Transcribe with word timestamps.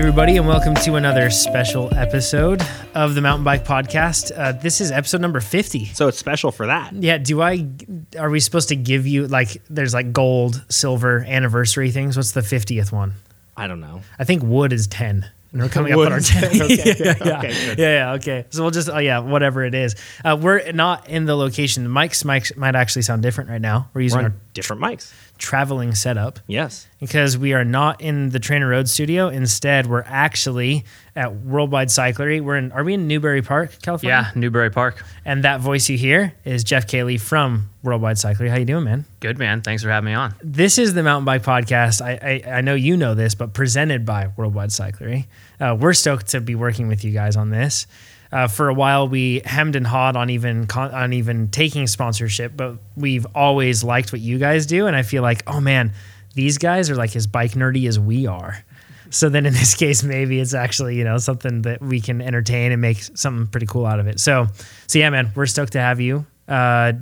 everybody, 0.00 0.38
and 0.38 0.46
welcome 0.46 0.74
to 0.74 0.94
another 0.94 1.28
special 1.28 1.94
episode 1.94 2.62
of 2.94 3.14
the 3.14 3.20
Mountain 3.20 3.44
Bike 3.44 3.66
Podcast. 3.66 4.32
Uh, 4.34 4.52
this 4.52 4.80
is 4.80 4.90
episode 4.90 5.20
number 5.20 5.40
50. 5.40 5.84
So 5.92 6.08
it's 6.08 6.18
special 6.18 6.50
for 6.50 6.68
that. 6.68 6.94
Yeah, 6.94 7.18
do 7.18 7.42
I, 7.42 7.68
are 8.18 8.30
we 8.30 8.40
supposed 8.40 8.70
to 8.70 8.76
give 8.76 9.06
you, 9.06 9.26
like, 9.26 9.60
there's 9.68 9.92
like 9.92 10.14
gold, 10.14 10.64
silver, 10.70 11.22
anniversary 11.28 11.90
things? 11.90 12.16
What's 12.16 12.32
the 12.32 12.40
50th 12.40 12.90
one? 12.90 13.12
I 13.58 13.66
don't 13.66 13.80
know. 13.80 14.00
I 14.18 14.24
think 14.24 14.42
wood 14.42 14.72
is 14.72 14.86
10. 14.86 15.30
And 15.52 15.60
we're 15.60 15.68
coming 15.68 15.92
up 15.92 15.98
on 15.98 16.12
our 16.12 16.18
is 16.18 16.28
10. 16.30 16.50
10, 16.50 16.62
okay, 16.62 16.76
yeah, 16.76 16.84
good, 16.94 17.26
yeah, 17.26 17.38
okay, 17.38 17.52
yeah, 17.52 17.74
yeah, 17.76 18.12
okay. 18.12 18.46
So 18.48 18.62
we'll 18.62 18.70
just, 18.70 18.88
oh 18.88 18.98
yeah, 18.98 19.18
whatever 19.18 19.64
it 19.64 19.74
is. 19.74 19.96
Uh, 20.24 20.38
we're 20.40 20.72
not 20.72 21.08
in 21.08 21.26
the 21.26 21.36
location. 21.36 21.84
The 21.84 21.90
mics, 21.90 22.24
mics 22.24 22.56
might 22.56 22.74
actually 22.74 23.02
sound 23.02 23.22
different 23.22 23.50
right 23.50 23.60
now. 23.60 23.90
We're 23.92 23.98
We're 23.98 24.02
using 24.04 24.18
on 24.20 24.24
our 24.24 24.34
different 24.54 24.80
mics. 24.80 25.12
Traveling 25.40 25.94
setup. 25.94 26.38
Yes. 26.46 26.86
because 27.00 27.38
we 27.38 27.54
are 27.54 27.64
not 27.64 28.00
in 28.02 28.28
the 28.28 28.38
Trainer 28.38 28.68
Road 28.68 28.86
studio. 28.88 29.28
Instead, 29.28 29.86
we're 29.86 30.02
actually 30.06 30.84
at 31.16 31.34
Worldwide 31.34 31.88
Cyclery. 31.88 32.42
We're 32.42 32.56
in. 32.58 32.70
Are 32.72 32.84
we 32.84 32.92
in 32.94 33.08
Newbury 33.08 33.40
Park, 33.40 33.78
California? 33.82 34.30
Yeah, 34.34 34.38
Newbury 34.38 34.70
Park. 34.70 35.02
And 35.24 35.42
that 35.44 35.60
voice 35.60 35.88
you 35.88 35.96
hear 35.96 36.34
is 36.44 36.62
Jeff 36.62 36.86
Cayley 36.86 37.16
from 37.16 37.70
Worldwide 37.82 38.16
Cyclery. 38.16 38.50
How 38.50 38.56
you 38.58 38.66
doing, 38.66 38.84
man? 38.84 39.06
Good 39.20 39.38
man. 39.38 39.62
Thanks 39.62 39.82
for 39.82 39.88
having 39.88 40.06
me 40.06 40.12
on. 40.14 40.34
This 40.42 40.76
is 40.76 40.92
the 40.92 41.02
Mountain 41.02 41.24
Bike 41.24 41.42
Podcast. 41.42 42.02
I 42.02 42.42
I, 42.46 42.58
I 42.58 42.60
know 42.60 42.74
you 42.74 42.96
know 42.98 43.14
this, 43.14 43.34
but 43.34 43.54
presented 43.54 44.04
by 44.04 44.30
Worldwide 44.36 44.68
Cyclery. 44.70 45.26
Uh, 45.58 45.74
we're 45.80 45.94
stoked 45.94 46.28
to 46.28 46.40
be 46.42 46.54
working 46.54 46.86
with 46.86 47.02
you 47.02 47.12
guys 47.12 47.34
on 47.36 47.48
this. 47.50 47.86
Uh, 48.32 48.46
for 48.46 48.68
a 48.68 48.74
while, 48.74 49.08
we 49.08 49.42
hemmed 49.44 49.74
and 49.74 49.86
hawed 49.86 50.16
on 50.16 50.30
even 50.30 50.66
con- 50.66 50.92
on 50.92 51.12
even 51.12 51.48
taking 51.48 51.86
sponsorship, 51.86 52.56
but 52.56 52.76
we've 52.96 53.26
always 53.34 53.82
liked 53.82 54.12
what 54.12 54.20
you 54.20 54.38
guys 54.38 54.66
do, 54.66 54.86
and 54.86 54.94
I 54.94 55.02
feel 55.02 55.22
like, 55.22 55.42
oh 55.48 55.60
man, 55.60 55.92
these 56.34 56.58
guys 56.58 56.90
are 56.90 56.94
like 56.94 57.16
as 57.16 57.26
bike 57.26 57.52
nerdy 57.52 57.88
as 57.88 57.98
we 57.98 58.26
are. 58.26 58.64
So 59.10 59.28
then, 59.28 59.46
in 59.46 59.52
this 59.60 59.74
case, 59.74 60.04
maybe 60.04 60.38
it's 60.38 60.54
actually 60.54 60.96
you 60.96 61.04
know 61.04 61.18
something 61.18 61.62
that 61.62 61.80
we 61.80 62.00
can 62.00 62.20
entertain 62.20 62.70
and 62.70 62.80
make 62.80 62.98
something 63.02 63.48
pretty 63.48 63.66
cool 63.66 63.84
out 63.84 63.98
of 63.98 64.06
it. 64.06 64.20
So, 64.20 64.46
so 64.86 64.98
yeah, 64.98 65.10
man, 65.10 65.32
we're 65.34 65.46
stoked 65.46 65.72
to 65.72 65.80
have 65.80 66.00
you. 66.00 66.24
Uh, 66.46 66.92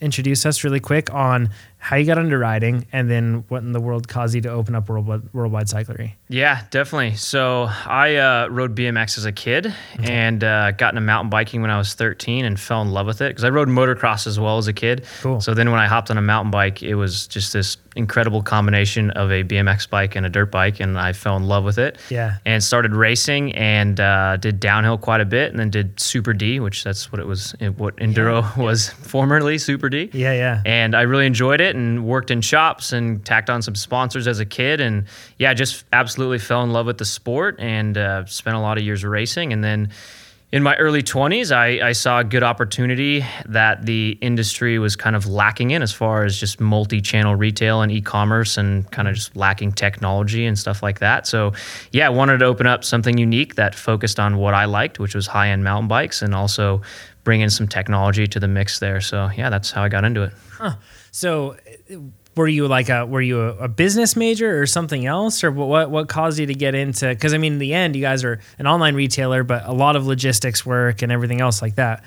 introduce 0.00 0.46
us 0.46 0.64
really 0.64 0.80
quick 0.80 1.12
on 1.12 1.50
how 1.82 1.96
you 1.96 2.04
got 2.04 2.18
into 2.18 2.36
riding, 2.36 2.86
and 2.92 3.10
then 3.10 3.44
what 3.48 3.62
in 3.62 3.72
the 3.72 3.80
world 3.80 4.06
caused 4.06 4.34
you 4.34 4.42
to 4.42 4.50
open 4.50 4.74
up 4.74 4.88
Worldwide, 4.90 5.32
Worldwide 5.32 5.66
Cyclery. 5.66 6.12
Yeah, 6.28 6.62
definitely. 6.70 7.16
So 7.16 7.68
I 7.86 8.16
uh, 8.16 8.48
rode 8.48 8.76
BMX 8.76 9.16
as 9.16 9.24
a 9.24 9.32
kid 9.32 9.74
and 9.98 10.44
uh, 10.44 10.72
got 10.72 10.92
into 10.92 11.00
mountain 11.00 11.30
biking 11.30 11.62
when 11.62 11.70
I 11.70 11.78
was 11.78 11.94
13 11.94 12.44
and 12.44 12.60
fell 12.60 12.82
in 12.82 12.92
love 12.92 13.06
with 13.06 13.22
it 13.22 13.30
because 13.30 13.44
I 13.44 13.48
rode 13.48 13.68
motocross 13.68 14.26
as 14.26 14.38
well 14.38 14.58
as 14.58 14.68
a 14.68 14.74
kid. 14.74 15.06
Cool. 15.22 15.40
So 15.40 15.54
then 15.54 15.70
when 15.70 15.80
I 15.80 15.86
hopped 15.86 16.10
on 16.10 16.18
a 16.18 16.22
mountain 16.22 16.50
bike, 16.50 16.82
it 16.82 16.96
was 16.96 17.26
just 17.26 17.54
this 17.54 17.78
incredible 17.96 18.42
combination 18.42 19.10
of 19.12 19.30
a 19.30 19.42
BMX 19.44 19.88
bike 19.88 20.16
and 20.16 20.24
a 20.24 20.28
dirt 20.28 20.50
bike, 20.50 20.80
and 20.80 20.98
I 20.98 21.12
fell 21.12 21.36
in 21.36 21.44
love 21.44 21.64
with 21.64 21.78
it. 21.78 21.98
Yeah. 22.08 22.36
And 22.44 22.62
started 22.62 22.94
racing 22.94 23.54
and 23.54 23.98
uh, 23.98 24.36
did 24.36 24.60
downhill 24.60 24.98
quite 24.98 25.20
a 25.20 25.24
bit, 25.24 25.50
and 25.50 25.58
then 25.58 25.70
did 25.70 25.98
Super 25.98 26.32
D, 26.32 26.60
which 26.60 26.84
that's 26.84 27.10
what 27.10 27.20
it 27.20 27.26
was, 27.26 27.54
what 27.76 27.96
enduro 27.96 28.56
was 28.62 28.90
formerly 28.90 29.58
Super 29.58 29.88
D. 29.88 30.10
Yeah, 30.12 30.32
yeah. 30.32 30.62
and 30.64 30.94
I 30.94 31.02
really 31.02 31.26
enjoyed 31.26 31.60
it 31.60 31.74
and 31.76 32.04
worked 32.04 32.30
in 32.30 32.40
shops 32.40 32.92
and 32.92 33.24
tacked 33.24 33.50
on 33.50 33.62
some 33.62 33.74
sponsors 33.74 34.26
as 34.26 34.40
a 34.40 34.46
kid 34.46 34.80
and 34.80 35.04
yeah 35.38 35.54
just 35.54 35.84
absolutely 35.92 36.38
fell 36.38 36.62
in 36.62 36.72
love 36.72 36.86
with 36.86 36.98
the 36.98 37.04
sport 37.04 37.56
and 37.58 37.96
uh, 37.96 38.24
spent 38.26 38.56
a 38.56 38.60
lot 38.60 38.78
of 38.78 38.84
years 38.84 39.04
racing 39.04 39.52
and 39.52 39.62
then 39.64 39.90
in 40.52 40.62
my 40.62 40.74
early 40.76 41.02
20s 41.02 41.54
I, 41.54 41.88
I 41.88 41.92
saw 41.92 42.20
a 42.20 42.24
good 42.24 42.42
opportunity 42.42 43.24
that 43.46 43.86
the 43.86 44.18
industry 44.20 44.78
was 44.78 44.96
kind 44.96 45.14
of 45.14 45.26
lacking 45.26 45.70
in 45.70 45.82
as 45.82 45.92
far 45.92 46.24
as 46.24 46.38
just 46.38 46.60
multi-channel 46.60 47.36
retail 47.36 47.82
and 47.82 47.92
e-commerce 47.92 48.56
and 48.56 48.90
kind 48.90 49.08
of 49.08 49.14
just 49.14 49.36
lacking 49.36 49.72
technology 49.72 50.44
and 50.46 50.58
stuff 50.58 50.82
like 50.82 50.98
that. 51.00 51.26
So 51.26 51.52
yeah 51.92 52.06
i 52.06 52.10
wanted 52.10 52.38
to 52.38 52.44
open 52.46 52.66
up 52.66 52.84
something 52.84 53.18
unique 53.18 53.54
that 53.54 53.74
focused 53.74 54.18
on 54.18 54.36
what 54.38 54.54
i 54.54 54.64
liked 54.64 54.98
which 54.98 55.14
was 55.14 55.26
high-end 55.26 55.64
mountain 55.64 55.88
bikes 55.88 56.22
and 56.22 56.34
also 56.34 56.82
bring 57.22 57.42
in 57.42 57.50
some 57.50 57.68
technology 57.68 58.26
to 58.26 58.40
the 58.40 58.48
mix 58.48 58.78
there. 58.78 59.00
So 59.00 59.30
yeah 59.36 59.50
that's 59.50 59.70
how 59.70 59.82
i 59.82 59.88
got 59.88 60.04
into 60.04 60.22
it. 60.22 60.32
Huh. 60.52 60.76
So, 61.12 61.56
were 62.40 62.48
you 62.48 62.66
like 62.66 62.88
a 62.88 63.04
were 63.04 63.20
you 63.20 63.40
a, 63.42 63.56
a 63.58 63.68
business 63.68 64.16
major 64.16 64.60
or 64.60 64.66
something 64.66 65.04
else, 65.04 65.44
or 65.44 65.50
what 65.52 65.68
what, 65.68 65.90
what 65.90 66.08
caused 66.08 66.38
you 66.38 66.46
to 66.46 66.54
get 66.54 66.74
into? 66.74 67.06
Because 67.08 67.34
I 67.34 67.38
mean, 67.38 67.54
in 67.54 67.58
the 67.58 67.74
end, 67.74 67.94
you 67.94 68.00
guys 68.00 68.24
are 68.24 68.40
an 68.58 68.66
online 68.66 68.94
retailer, 68.94 69.44
but 69.44 69.66
a 69.66 69.72
lot 69.72 69.94
of 69.94 70.06
logistics 70.06 70.64
work 70.64 71.02
and 71.02 71.12
everything 71.12 71.40
else 71.40 71.60
like 71.60 71.74
that. 71.74 72.02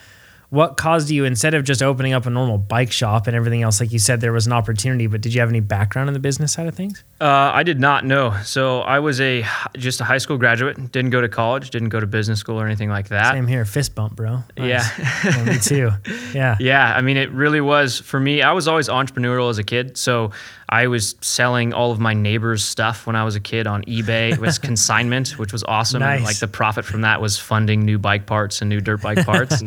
What 0.49 0.77
caused 0.77 1.09
you 1.09 1.25
instead 1.25 1.53
of 1.53 1.63
just 1.63 1.81
opening 1.81 2.13
up 2.13 2.25
a 2.25 2.29
normal 2.29 2.57
bike 2.57 2.91
shop 2.91 3.27
and 3.27 3.35
everything 3.35 3.61
else, 3.61 3.79
like 3.79 3.91
you 3.91 3.99
said, 3.99 4.21
there 4.21 4.33
was 4.33 4.47
an 4.47 4.53
opportunity, 4.53 5.07
but 5.07 5.21
did 5.21 5.33
you 5.33 5.39
have 5.39 5.49
any 5.49 5.61
background 5.61 6.09
in 6.09 6.13
the 6.13 6.19
business 6.19 6.51
side 6.51 6.67
of 6.67 6.75
things? 6.75 7.03
Uh, 7.23 7.51
I 7.53 7.63
did 7.63 7.79
not 7.79 8.03
know. 8.03 8.35
So 8.43 8.81
I 8.81 8.99
was 8.99 9.21
a 9.21 9.45
just 9.77 10.01
a 10.01 10.03
high 10.03 10.17
school 10.17 10.37
graduate. 10.37 10.91
Didn't 10.91 11.11
go 11.11 11.21
to 11.21 11.29
college. 11.29 11.69
Didn't 11.69 11.87
go 11.87 12.01
to 12.01 12.05
business 12.05 12.37
school 12.39 12.59
or 12.59 12.65
anything 12.65 12.89
like 12.89 13.07
that. 13.07 13.31
Same 13.31 13.47
here, 13.47 13.63
fist 13.63 13.95
bump, 13.95 14.17
bro. 14.17 14.43
Yeah. 14.57 14.85
Yeah, 15.23 15.43
me 15.45 15.57
too. 15.57 15.91
Yeah. 16.33 16.57
Yeah, 16.59 16.93
I 16.95 17.01
mean, 17.01 17.17
it 17.17 17.31
really 17.31 17.61
was 17.61 17.99
for 17.99 18.19
me. 18.19 18.41
I 18.41 18.53
was 18.53 18.67
always 18.67 18.89
entrepreneurial 18.89 19.49
as 19.49 19.59
a 19.59 19.63
kid, 19.63 19.97
so 19.97 20.31
I 20.73 20.87
was 20.87 21.15
selling 21.21 21.71
all 21.71 21.91
of 21.91 21.99
my 21.99 22.15
neighbors' 22.15 22.63
stuff 22.65 23.05
when 23.05 23.15
I 23.15 23.23
was 23.23 23.35
a 23.35 23.39
kid 23.39 23.67
on 23.67 23.83
eBay. 23.83 24.31
It 24.33 24.39
was 24.39 24.57
consignment, 24.69 25.37
which 25.37 25.53
was 25.53 25.63
awesome. 25.65 26.01
And 26.01 26.23
like 26.23 26.39
the 26.39 26.47
profit 26.47 26.83
from 26.83 27.01
that 27.01 27.21
was 27.21 27.37
funding 27.37 27.85
new 27.85 27.99
bike 27.99 28.25
parts 28.25 28.61
and 28.61 28.69
new 28.69 28.81
dirt 28.81 29.01
bike 29.03 29.23
parts. 29.25 29.59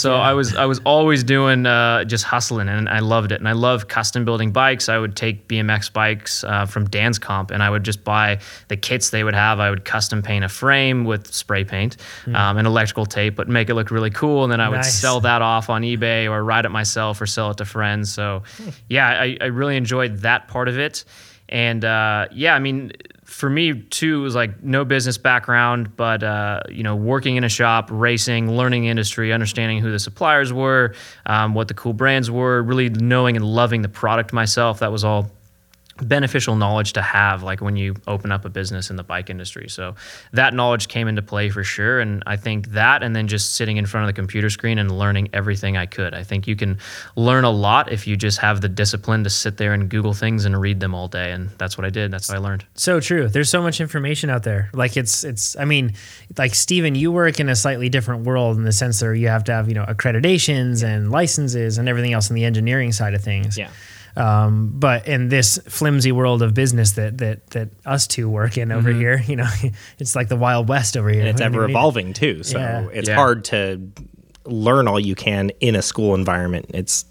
So 0.00 0.14
yeah. 0.14 0.20
I 0.20 0.32
was 0.32 0.56
I 0.56 0.64
was 0.64 0.80
always 0.84 1.22
doing 1.22 1.64
uh, 1.64 2.02
just 2.02 2.24
hustling, 2.24 2.68
and 2.68 2.88
I 2.88 2.98
loved 2.98 3.30
it. 3.30 3.38
And 3.38 3.48
I 3.48 3.52
love 3.52 3.86
custom 3.86 4.24
building 4.24 4.50
bikes. 4.50 4.88
I 4.88 4.98
would 4.98 5.14
take 5.14 5.46
BMX 5.46 5.92
bikes 5.92 6.42
uh, 6.42 6.66
from 6.66 6.86
Dan's 6.98 7.18
Comp, 7.18 7.50
and 7.50 7.62
I 7.62 7.70
would 7.70 7.84
just 7.84 8.02
buy 8.04 8.38
the 8.68 8.76
kits 8.76 9.10
they 9.10 9.22
would 9.24 9.34
have. 9.34 9.60
I 9.60 9.70
would 9.70 9.84
custom 9.84 10.22
paint 10.22 10.44
a 10.44 10.48
frame 10.48 11.04
with 11.04 11.32
spray 11.32 11.64
paint 11.64 11.96
um, 12.26 12.56
and 12.58 12.66
electrical 12.66 13.06
tape, 13.06 13.36
but 13.36 13.48
make 13.48 13.70
it 13.70 13.74
look 13.74 13.90
really 13.90 14.10
cool. 14.10 14.42
And 14.44 14.52
then 14.52 14.60
I 14.60 14.68
would 14.68 14.76
Hmm. 14.78 14.82
Nice. 14.82 14.94
sell 15.00 15.20
that 15.20 15.42
off 15.42 15.70
on 15.70 15.82
eBay 15.82 16.28
or 16.30 16.42
ride 16.42 16.64
it 16.64 16.70
myself 16.70 17.20
or 17.20 17.26
sell 17.26 17.50
it 17.52 17.56
to 17.58 17.64
friends. 17.64 18.12
So, 18.12 18.42
yeah, 18.88 19.08
I, 19.08 19.36
I 19.40 19.46
really 19.46 19.76
enjoyed 19.76 20.18
that 20.18 20.48
part 20.48 20.68
of 20.68 20.78
it. 20.78 21.04
And 21.48 21.84
uh, 21.84 22.26
yeah, 22.32 22.54
I 22.54 22.58
mean, 22.58 22.92
for 23.24 23.48
me 23.48 23.72
too, 23.82 24.20
it 24.20 24.22
was 24.22 24.34
like 24.34 24.62
no 24.62 24.84
business 24.84 25.16
background, 25.18 25.96
but 25.96 26.22
uh, 26.22 26.60
you 26.68 26.82
know, 26.82 26.94
working 26.96 27.36
in 27.36 27.44
a 27.44 27.48
shop, 27.48 27.88
racing, 27.90 28.50
learning 28.54 28.82
the 28.82 28.88
industry, 28.88 29.32
understanding 29.32 29.78
who 29.80 29.90
the 29.90 29.98
suppliers 29.98 30.52
were, 30.52 30.94
um, 31.26 31.54
what 31.54 31.68
the 31.68 31.74
cool 31.74 31.92
brands 31.94 32.30
were, 32.30 32.62
really 32.62 32.90
knowing 32.90 33.36
and 33.36 33.44
loving 33.44 33.82
the 33.82 33.88
product 33.88 34.32
myself. 34.32 34.80
That 34.80 34.92
was 34.92 35.04
all 35.04 35.30
beneficial 36.02 36.56
knowledge 36.56 36.92
to 36.92 37.02
have 37.02 37.42
like 37.42 37.60
when 37.60 37.76
you 37.76 37.94
open 38.06 38.30
up 38.32 38.44
a 38.44 38.48
business 38.48 38.90
in 38.90 38.96
the 38.96 39.02
bike 39.02 39.30
industry 39.30 39.68
so 39.68 39.94
that 40.32 40.54
knowledge 40.54 40.88
came 40.88 41.08
into 41.08 41.22
play 41.22 41.50
for 41.50 41.64
sure 41.64 42.00
and 42.00 42.22
i 42.26 42.36
think 42.36 42.68
that 42.68 43.02
and 43.02 43.16
then 43.16 43.26
just 43.26 43.54
sitting 43.54 43.76
in 43.76 43.86
front 43.86 44.04
of 44.04 44.08
the 44.08 44.12
computer 44.12 44.50
screen 44.50 44.78
and 44.78 44.96
learning 44.98 45.28
everything 45.32 45.76
i 45.76 45.86
could 45.86 46.14
i 46.14 46.22
think 46.22 46.46
you 46.46 46.54
can 46.56 46.78
learn 47.16 47.44
a 47.44 47.50
lot 47.50 47.90
if 47.90 48.06
you 48.06 48.16
just 48.16 48.38
have 48.38 48.60
the 48.60 48.68
discipline 48.68 49.24
to 49.24 49.30
sit 49.30 49.56
there 49.56 49.72
and 49.72 49.88
google 49.88 50.14
things 50.14 50.44
and 50.44 50.60
read 50.60 50.80
them 50.80 50.94
all 50.94 51.08
day 51.08 51.32
and 51.32 51.50
that's 51.58 51.76
what 51.76 51.84
i 51.84 51.90
did 51.90 52.10
that's 52.10 52.28
what 52.28 52.36
i 52.36 52.38
learned 52.38 52.64
So 52.74 53.00
true. 53.00 53.28
There's 53.28 53.50
so 53.50 53.62
much 53.62 53.80
information 53.80 54.30
out 54.30 54.42
there. 54.42 54.70
Like 54.72 54.96
it's 54.96 55.24
it's 55.24 55.56
I 55.56 55.64
mean, 55.64 55.94
like 56.36 56.54
Steven, 56.54 56.94
you 56.94 57.10
work 57.12 57.40
in 57.40 57.48
a 57.48 57.56
slightly 57.56 57.88
different 57.88 58.24
world 58.24 58.56
in 58.56 58.64
the 58.64 58.72
sense 58.72 59.00
that 59.00 59.18
you 59.18 59.28
have 59.28 59.44
to 59.44 59.52
have, 59.52 59.68
you 59.68 59.74
know, 59.74 59.84
accreditations 59.84 60.82
and 60.82 61.10
licenses 61.10 61.78
and 61.78 61.88
everything 61.88 62.12
else 62.12 62.30
in 62.30 62.36
the 62.36 62.44
engineering 62.44 62.92
side 62.92 63.14
of 63.14 63.22
things. 63.22 63.58
Yeah. 63.58 63.70
Um, 64.18 64.72
but 64.74 65.06
in 65.06 65.28
this 65.28 65.58
flimsy 65.68 66.12
world 66.12 66.42
of 66.42 66.52
business 66.54 66.92
that 66.92 67.18
that 67.18 67.46
that 67.50 67.68
us 67.86 68.06
two 68.06 68.28
work 68.28 68.58
in 68.58 68.72
over 68.72 68.92
here, 68.92 69.22
you 69.26 69.36
know, 69.36 69.48
it's 69.98 70.16
like 70.16 70.28
the 70.28 70.36
wild 70.36 70.68
west 70.68 70.96
over 70.96 71.08
here. 71.08 71.20
And 71.20 71.28
it's 71.28 71.40
ever 71.40 71.64
evolving 71.68 72.12
too. 72.12 72.42
So 72.42 72.58
Yeah. 72.58 72.88
it's 72.92 73.08
Yeah. 73.08 73.14
hard 73.14 73.44
to 73.46 73.80
learn 74.44 74.88
all 74.88 74.98
you 74.98 75.14
can 75.14 75.50
in 75.60 75.76
a 75.76 75.82
school 75.82 76.14
environment. 76.14 76.66
It's 76.74 77.04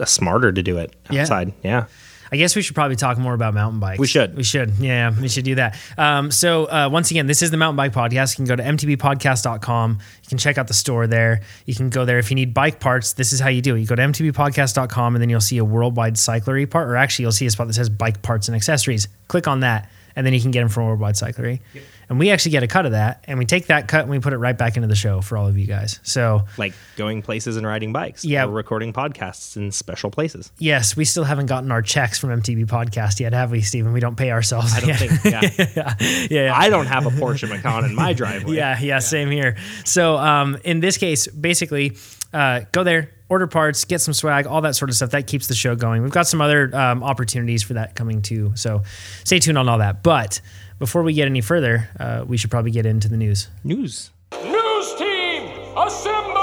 uh, 0.00 0.04
smarter 0.04 0.52
to 0.52 0.62
do 0.62 0.78
it 0.78 0.94
Yeah. 1.10 1.22
outside. 1.22 1.52
Yeah. 1.62 1.86
I 2.32 2.36
guess 2.36 2.56
we 2.56 2.62
should 2.62 2.74
probably 2.74 2.96
talk 2.96 3.18
more 3.18 3.34
about 3.34 3.54
mountain 3.54 3.80
bikes. 3.80 3.98
We 3.98 4.06
should. 4.06 4.36
We 4.36 4.42
should. 4.42 4.70
Yeah, 4.78 5.12
we 5.18 5.28
should 5.28 5.44
do 5.44 5.54
that. 5.56 5.78
Um, 5.96 6.30
so, 6.30 6.64
uh, 6.66 6.88
once 6.90 7.10
again, 7.10 7.26
this 7.26 7.42
is 7.42 7.50
the 7.50 7.56
Mountain 7.56 7.76
Bike 7.76 7.92
Podcast. 7.92 8.32
You 8.38 8.44
can 8.44 8.56
go 8.56 8.56
to 8.56 8.62
mtbpodcast.com. 8.62 9.90
You 10.22 10.28
can 10.28 10.38
check 10.38 10.58
out 10.58 10.68
the 10.68 10.74
store 10.74 11.06
there. 11.06 11.42
You 11.66 11.74
can 11.74 11.90
go 11.90 12.04
there 12.04 12.18
if 12.18 12.30
you 12.30 12.34
need 12.34 12.52
bike 12.54 12.80
parts. 12.80 13.12
This 13.12 13.32
is 13.32 13.40
how 13.40 13.48
you 13.48 13.62
do 13.62 13.76
it. 13.76 13.80
You 13.80 13.86
go 13.86 13.94
to 13.94 14.02
mtbpodcast.com 14.02 15.14
and 15.14 15.22
then 15.22 15.30
you'll 15.30 15.40
see 15.40 15.58
a 15.58 15.64
worldwide 15.64 16.14
cyclery 16.14 16.68
part, 16.68 16.88
or 16.88 16.96
actually, 16.96 17.24
you'll 17.24 17.32
see 17.32 17.46
a 17.46 17.50
spot 17.50 17.66
that 17.68 17.74
says 17.74 17.88
bike 17.88 18.22
parts 18.22 18.48
and 18.48 18.56
accessories. 18.56 19.08
Click 19.28 19.46
on 19.48 19.60
that, 19.60 19.88
and 20.14 20.26
then 20.26 20.32
you 20.34 20.40
can 20.40 20.50
get 20.50 20.60
them 20.60 20.68
from 20.68 20.86
worldwide 20.86 21.14
cyclery. 21.14 21.60
And 22.08 22.20
we 22.20 22.30
actually 22.30 22.52
get 22.52 22.62
a 22.62 22.68
cut 22.68 22.86
of 22.86 22.92
that, 22.92 23.24
and 23.26 23.36
we 23.38 23.44
take 23.46 23.66
that 23.66 23.88
cut 23.88 24.02
and 24.02 24.10
we 24.10 24.20
put 24.20 24.32
it 24.32 24.38
right 24.38 24.56
back 24.56 24.76
into 24.76 24.86
the 24.86 24.94
show 24.94 25.20
for 25.20 25.36
all 25.36 25.48
of 25.48 25.58
you 25.58 25.66
guys. 25.66 25.98
So, 26.04 26.44
Like 26.56 26.72
going 26.96 27.20
places 27.20 27.56
and 27.56 27.66
riding 27.66 27.92
bikes. 27.92 28.24
Yeah. 28.24 28.44
Or 28.44 28.50
recording 28.50 28.92
podcasts 28.92 29.56
in 29.56 29.72
special 29.72 30.10
places. 30.10 30.52
yes, 30.58 30.96
we 30.96 31.04
still 31.04 31.24
haven't 31.24 31.46
gotten 31.46 31.72
our 31.72 31.82
checks 31.82 32.18
from 32.18 32.30
MTB 32.30 32.66
Podcast 32.66 33.18
yet, 33.18 33.32
have 33.32 33.50
we, 33.50 33.60
Stephen? 33.60 33.92
We 33.92 33.98
don't 34.00 34.14
pay 34.16 34.30
ourselves. 34.30 34.72
I 34.72 34.80
don't 34.80 34.88
yet. 34.90 34.98
think, 35.00 35.24
yeah. 35.24 35.40
yeah, 35.76 35.94
yeah, 36.30 36.44
yeah. 36.46 36.54
I 36.56 36.68
don't 36.68 36.86
have 36.86 37.06
a 37.06 37.10
Porsche 37.10 37.48
Macan 37.48 37.84
in 37.84 37.94
my 37.94 38.12
driveway. 38.12 38.54
Yeah, 38.56 38.78
yeah, 38.80 39.00
same 39.00 39.30
here. 39.30 39.56
So 39.84 40.16
um, 40.16 40.58
in 40.64 40.78
this 40.80 40.98
case, 40.98 41.26
basically, 41.26 41.96
uh, 42.32 42.60
go 42.70 42.84
there, 42.84 43.10
order 43.28 43.46
parts, 43.48 43.84
get 43.84 44.00
some 44.00 44.14
swag, 44.14 44.46
all 44.46 44.60
that 44.60 44.76
sort 44.76 44.90
of 44.90 44.94
stuff. 44.96 45.10
That 45.10 45.26
keeps 45.26 45.48
the 45.48 45.54
show 45.54 45.74
going. 45.74 46.02
We've 46.02 46.12
got 46.12 46.28
some 46.28 46.40
other 46.40 46.74
um, 46.74 47.02
opportunities 47.02 47.62
for 47.64 47.74
that 47.74 47.96
coming 47.96 48.22
too. 48.22 48.52
So 48.54 48.82
stay 49.24 49.40
tuned 49.40 49.58
on 49.58 49.68
all 49.68 49.78
that. 49.78 50.02
But 50.04 50.40
before 50.78 51.02
we 51.02 51.12
get 51.12 51.26
any 51.26 51.40
further, 51.40 51.88
uh, 51.98 52.24
we 52.26 52.36
should 52.36 52.50
probably 52.50 52.70
get 52.70 52.86
into 52.86 53.08
the 53.08 53.16
news. 53.16 53.48
News. 53.64 54.10
News 54.44 54.94
team, 54.96 55.50
assemble! 55.76 56.36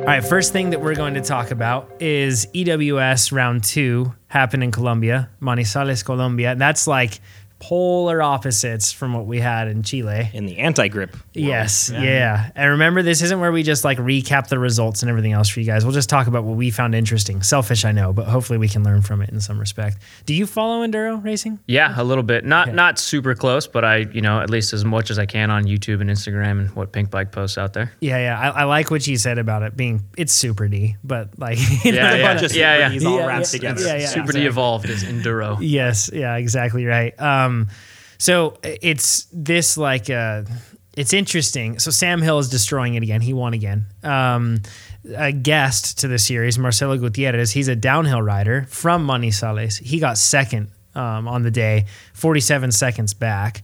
All 0.00 0.16
right, 0.16 0.24
first 0.24 0.52
thing 0.52 0.70
that 0.70 0.80
we're 0.80 0.94
going 0.94 1.14
to 1.14 1.20
talk 1.20 1.50
about 1.50 1.90
is 2.00 2.46
EWS 2.46 3.32
round 3.32 3.62
two 3.62 4.12
happened 4.28 4.64
in 4.64 4.70
Colombia, 4.72 5.30
Manizales, 5.40 6.04
Colombia. 6.04 6.54
That's 6.56 6.86
like 6.86 7.20
polar 7.60 8.20
opposites 8.22 8.90
from 8.90 9.12
what 9.14 9.26
we 9.26 9.38
had 9.38 9.68
in 9.68 9.82
Chile. 9.82 10.30
In 10.32 10.46
the 10.46 10.58
anti 10.58 10.88
grip. 10.88 11.16
Yes, 11.34 11.90
yeah. 11.90 12.50
And 12.56 12.70
remember, 12.70 13.02
this 13.02 13.22
isn't 13.22 13.38
where 13.38 13.52
we 13.52 13.62
just 13.62 13.84
like 13.84 13.98
recap 13.98 14.48
the 14.48 14.58
results 14.58 15.02
and 15.02 15.10
everything 15.10 15.32
else 15.32 15.48
for 15.48 15.60
you 15.60 15.66
guys. 15.66 15.84
We'll 15.84 15.94
just 15.94 16.08
talk 16.08 16.26
about 16.26 16.44
what 16.44 16.56
we 16.56 16.70
found 16.70 16.94
interesting. 16.94 17.42
Selfish, 17.42 17.84
I 17.84 17.92
know, 17.92 18.12
but 18.12 18.26
hopefully 18.26 18.58
we 18.58 18.68
can 18.68 18.82
learn 18.82 19.02
from 19.02 19.22
it 19.22 19.30
in 19.30 19.40
some 19.40 19.58
respect. 19.60 19.98
Do 20.26 20.34
you 20.34 20.46
follow 20.46 20.84
enduro 20.86 21.22
racing? 21.22 21.60
Yeah, 21.66 21.94
a 21.96 22.02
little 22.02 22.24
bit. 22.24 22.44
Not 22.44 22.74
not 22.74 22.98
super 22.98 23.34
close, 23.34 23.66
but 23.66 23.84
I, 23.84 23.98
you 23.98 24.20
know, 24.22 24.40
at 24.40 24.50
least 24.50 24.72
as 24.72 24.84
much 24.84 25.10
as 25.10 25.18
I 25.18 25.26
can 25.26 25.50
on 25.50 25.64
YouTube 25.64 26.00
and 26.00 26.08
Instagram 26.10 26.60
and 26.60 26.70
what 26.70 26.92
Pink 26.92 27.10
Bike 27.10 27.30
posts 27.30 27.58
out 27.58 27.74
there. 27.74 27.92
Yeah, 28.00 28.18
yeah. 28.18 28.40
I, 28.40 28.62
I 28.62 28.64
like 28.64 28.90
what 28.90 29.06
you 29.06 29.16
said 29.18 29.38
about 29.38 29.62
it 29.62 29.76
being 29.76 30.02
it's 30.16 30.32
super 30.32 30.66
D, 30.66 30.96
but 31.04 31.38
like 31.38 31.58
you 31.84 31.92
know, 31.92 31.98
Yeah, 31.98 32.14
yeah. 32.16 32.34
Bunch 32.34 32.42
of 32.50 32.56
yeah, 32.56 32.78
yeah. 32.78 32.90
He's 32.90 33.04
all 33.04 33.18
Yeah, 33.18 33.26
wrapped 33.26 33.52
yeah. 33.52 33.58
together. 33.58 33.82
Yeah, 33.86 33.96
yeah. 33.98 34.06
Super 34.06 34.32
d 34.32 34.46
evolved 34.46 34.88
is 34.88 35.04
enduro. 35.04 35.58
Yes, 35.60 36.10
yeah, 36.12 36.36
exactly 36.36 36.86
right. 36.86 37.18
Um, 37.20 37.49
so 38.18 38.58
it's 38.62 39.26
this 39.32 39.76
like 39.76 40.10
uh, 40.10 40.42
it's 40.96 41.12
interesting. 41.12 41.78
So 41.78 41.90
Sam 41.90 42.20
Hill 42.20 42.38
is 42.38 42.48
destroying 42.48 42.94
it 42.94 43.02
again. 43.02 43.20
He 43.20 43.32
won 43.32 43.54
again. 43.54 43.86
Um, 44.02 44.60
a 45.16 45.32
guest 45.32 46.00
to 46.00 46.08
the 46.08 46.18
series, 46.18 46.58
Marcelo 46.58 46.96
Gutierrez. 46.98 47.52
He's 47.52 47.68
a 47.68 47.76
downhill 47.76 48.22
rider 48.22 48.66
from 48.68 49.06
Manizales. 49.06 49.80
He 49.80 49.98
got 49.98 50.18
second 50.18 50.68
um, 50.94 51.28
on 51.28 51.42
the 51.42 51.50
day, 51.50 51.86
47 52.14 52.72
seconds 52.72 53.14
back. 53.14 53.62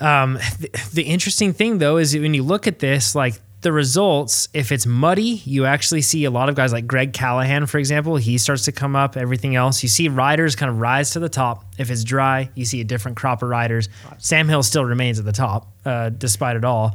Um, 0.00 0.34
the, 0.60 0.70
the 0.92 1.02
interesting 1.02 1.52
thing 1.52 1.78
though 1.78 1.96
is 1.96 2.14
when 2.16 2.34
you 2.34 2.42
look 2.42 2.66
at 2.66 2.78
this, 2.80 3.14
like 3.14 3.40
the 3.60 3.72
results, 3.72 4.48
if 4.54 4.70
it's 4.70 4.86
muddy, 4.86 5.42
you 5.44 5.66
actually 5.66 6.02
see 6.02 6.24
a 6.24 6.30
lot 6.30 6.48
of 6.48 6.54
guys 6.54 6.72
like 6.72 6.86
Greg 6.86 7.12
Callaghan, 7.12 7.66
for 7.66 7.78
example. 7.78 8.16
He 8.16 8.38
starts 8.38 8.64
to 8.66 8.72
come 8.72 8.94
up. 8.94 9.16
Everything 9.16 9.56
else, 9.56 9.82
you 9.82 9.88
see 9.88 10.08
riders 10.08 10.54
kind 10.54 10.70
of 10.70 10.78
rise 10.78 11.10
to 11.12 11.18
the 11.18 11.28
top. 11.28 11.64
If 11.76 11.90
it's 11.90 12.04
dry, 12.04 12.50
you 12.54 12.64
see 12.64 12.80
a 12.80 12.84
different 12.84 13.16
crop 13.16 13.42
of 13.42 13.48
riders. 13.48 13.88
Sam 14.18 14.48
Hill 14.48 14.62
still 14.62 14.84
remains 14.84 15.18
at 15.18 15.24
the 15.24 15.32
top, 15.32 15.66
uh, 15.84 16.10
despite 16.10 16.56
it 16.56 16.64
all. 16.64 16.94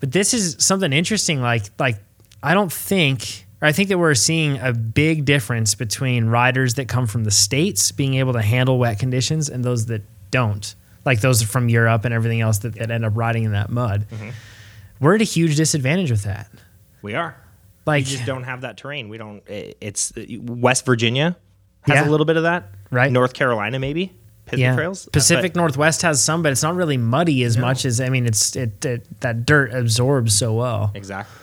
But 0.00 0.10
this 0.10 0.34
is 0.34 0.56
something 0.58 0.92
interesting. 0.92 1.40
Like, 1.40 1.62
like 1.78 1.98
I 2.42 2.52
don't 2.52 2.72
think, 2.72 3.46
I 3.62 3.70
think 3.70 3.88
that 3.88 3.98
we're 3.98 4.14
seeing 4.14 4.58
a 4.58 4.72
big 4.72 5.24
difference 5.24 5.76
between 5.76 6.26
riders 6.26 6.74
that 6.74 6.88
come 6.88 7.06
from 7.06 7.22
the 7.22 7.30
states 7.30 7.92
being 7.92 8.14
able 8.14 8.32
to 8.32 8.42
handle 8.42 8.78
wet 8.78 8.98
conditions 8.98 9.48
and 9.48 9.64
those 9.64 9.86
that 9.86 10.02
don't, 10.32 10.74
like 11.04 11.20
those 11.20 11.42
from 11.42 11.68
Europe 11.68 12.04
and 12.04 12.12
everything 12.12 12.40
else 12.40 12.58
that, 12.58 12.74
that 12.74 12.90
end 12.90 13.04
up 13.04 13.12
riding 13.16 13.44
in 13.44 13.52
that 13.52 13.70
mud. 13.70 14.04
We're 15.00 15.14
at 15.14 15.20
a 15.20 15.24
huge 15.24 15.56
disadvantage 15.56 16.10
with 16.10 16.22
that. 16.24 16.50
We 17.02 17.14
are. 17.14 17.36
Like, 17.86 18.04
We 18.04 18.10
just 18.10 18.26
don't 18.26 18.44
have 18.44 18.62
that 18.62 18.76
terrain. 18.76 19.08
We 19.08 19.18
don't. 19.18 19.42
It's 19.46 20.12
West 20.40 20.84
Virginia 20.86 21.36
has 21.82 21.94
Yeah. 21.96 22.08
a 22.08 22.10
little 22.10 22.26
bit 22.26 22.36
of 22.36 22.42
that. 22.44 22.68
Right. 22.90 23.10
North 23.12 23.32
Carolina 23.32 23.78
maybe. 23.78 24.12
Pisgah 24.46 24.60
yeah, 24.62 24.74
Trails. 24.76 25.06
Uh, 25.06 25.10
Pacific 25.12 25.56
Northwest 25.56 26.02
has 26.02 26.22
some, 26.22 26.42
but 26.42 26.52
it's 26.52 26.62
not 26.62 26.76
really 26.76 26.96
muddy 26.96 27.42
as 27.42 27.56
much 27.58 27.84
as 27.84 28.00
I 28.00 28.08
mean, 28.10 28.26
it's 28.26 28.54
it, 28.56 28.84
it 28.84 29.20
that 29.20 29.44
dirt 29.44 29.72
absorbs 29.74 30.34
so 30.36 30.54
well. 30.54 30.92
Exactly. 30.94 31.34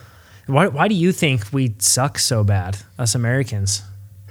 Why, 0.47 0.67
why 0.67 0.87
do 0.89 0.95
you 0.95 1.11
think 1.13 1.45
we 1.53 1.75
suck 1.79 2.17
so 2.19 2.43
bad, 2.43 2.77
us 2.99 3.13
Americans? 3.15 3.81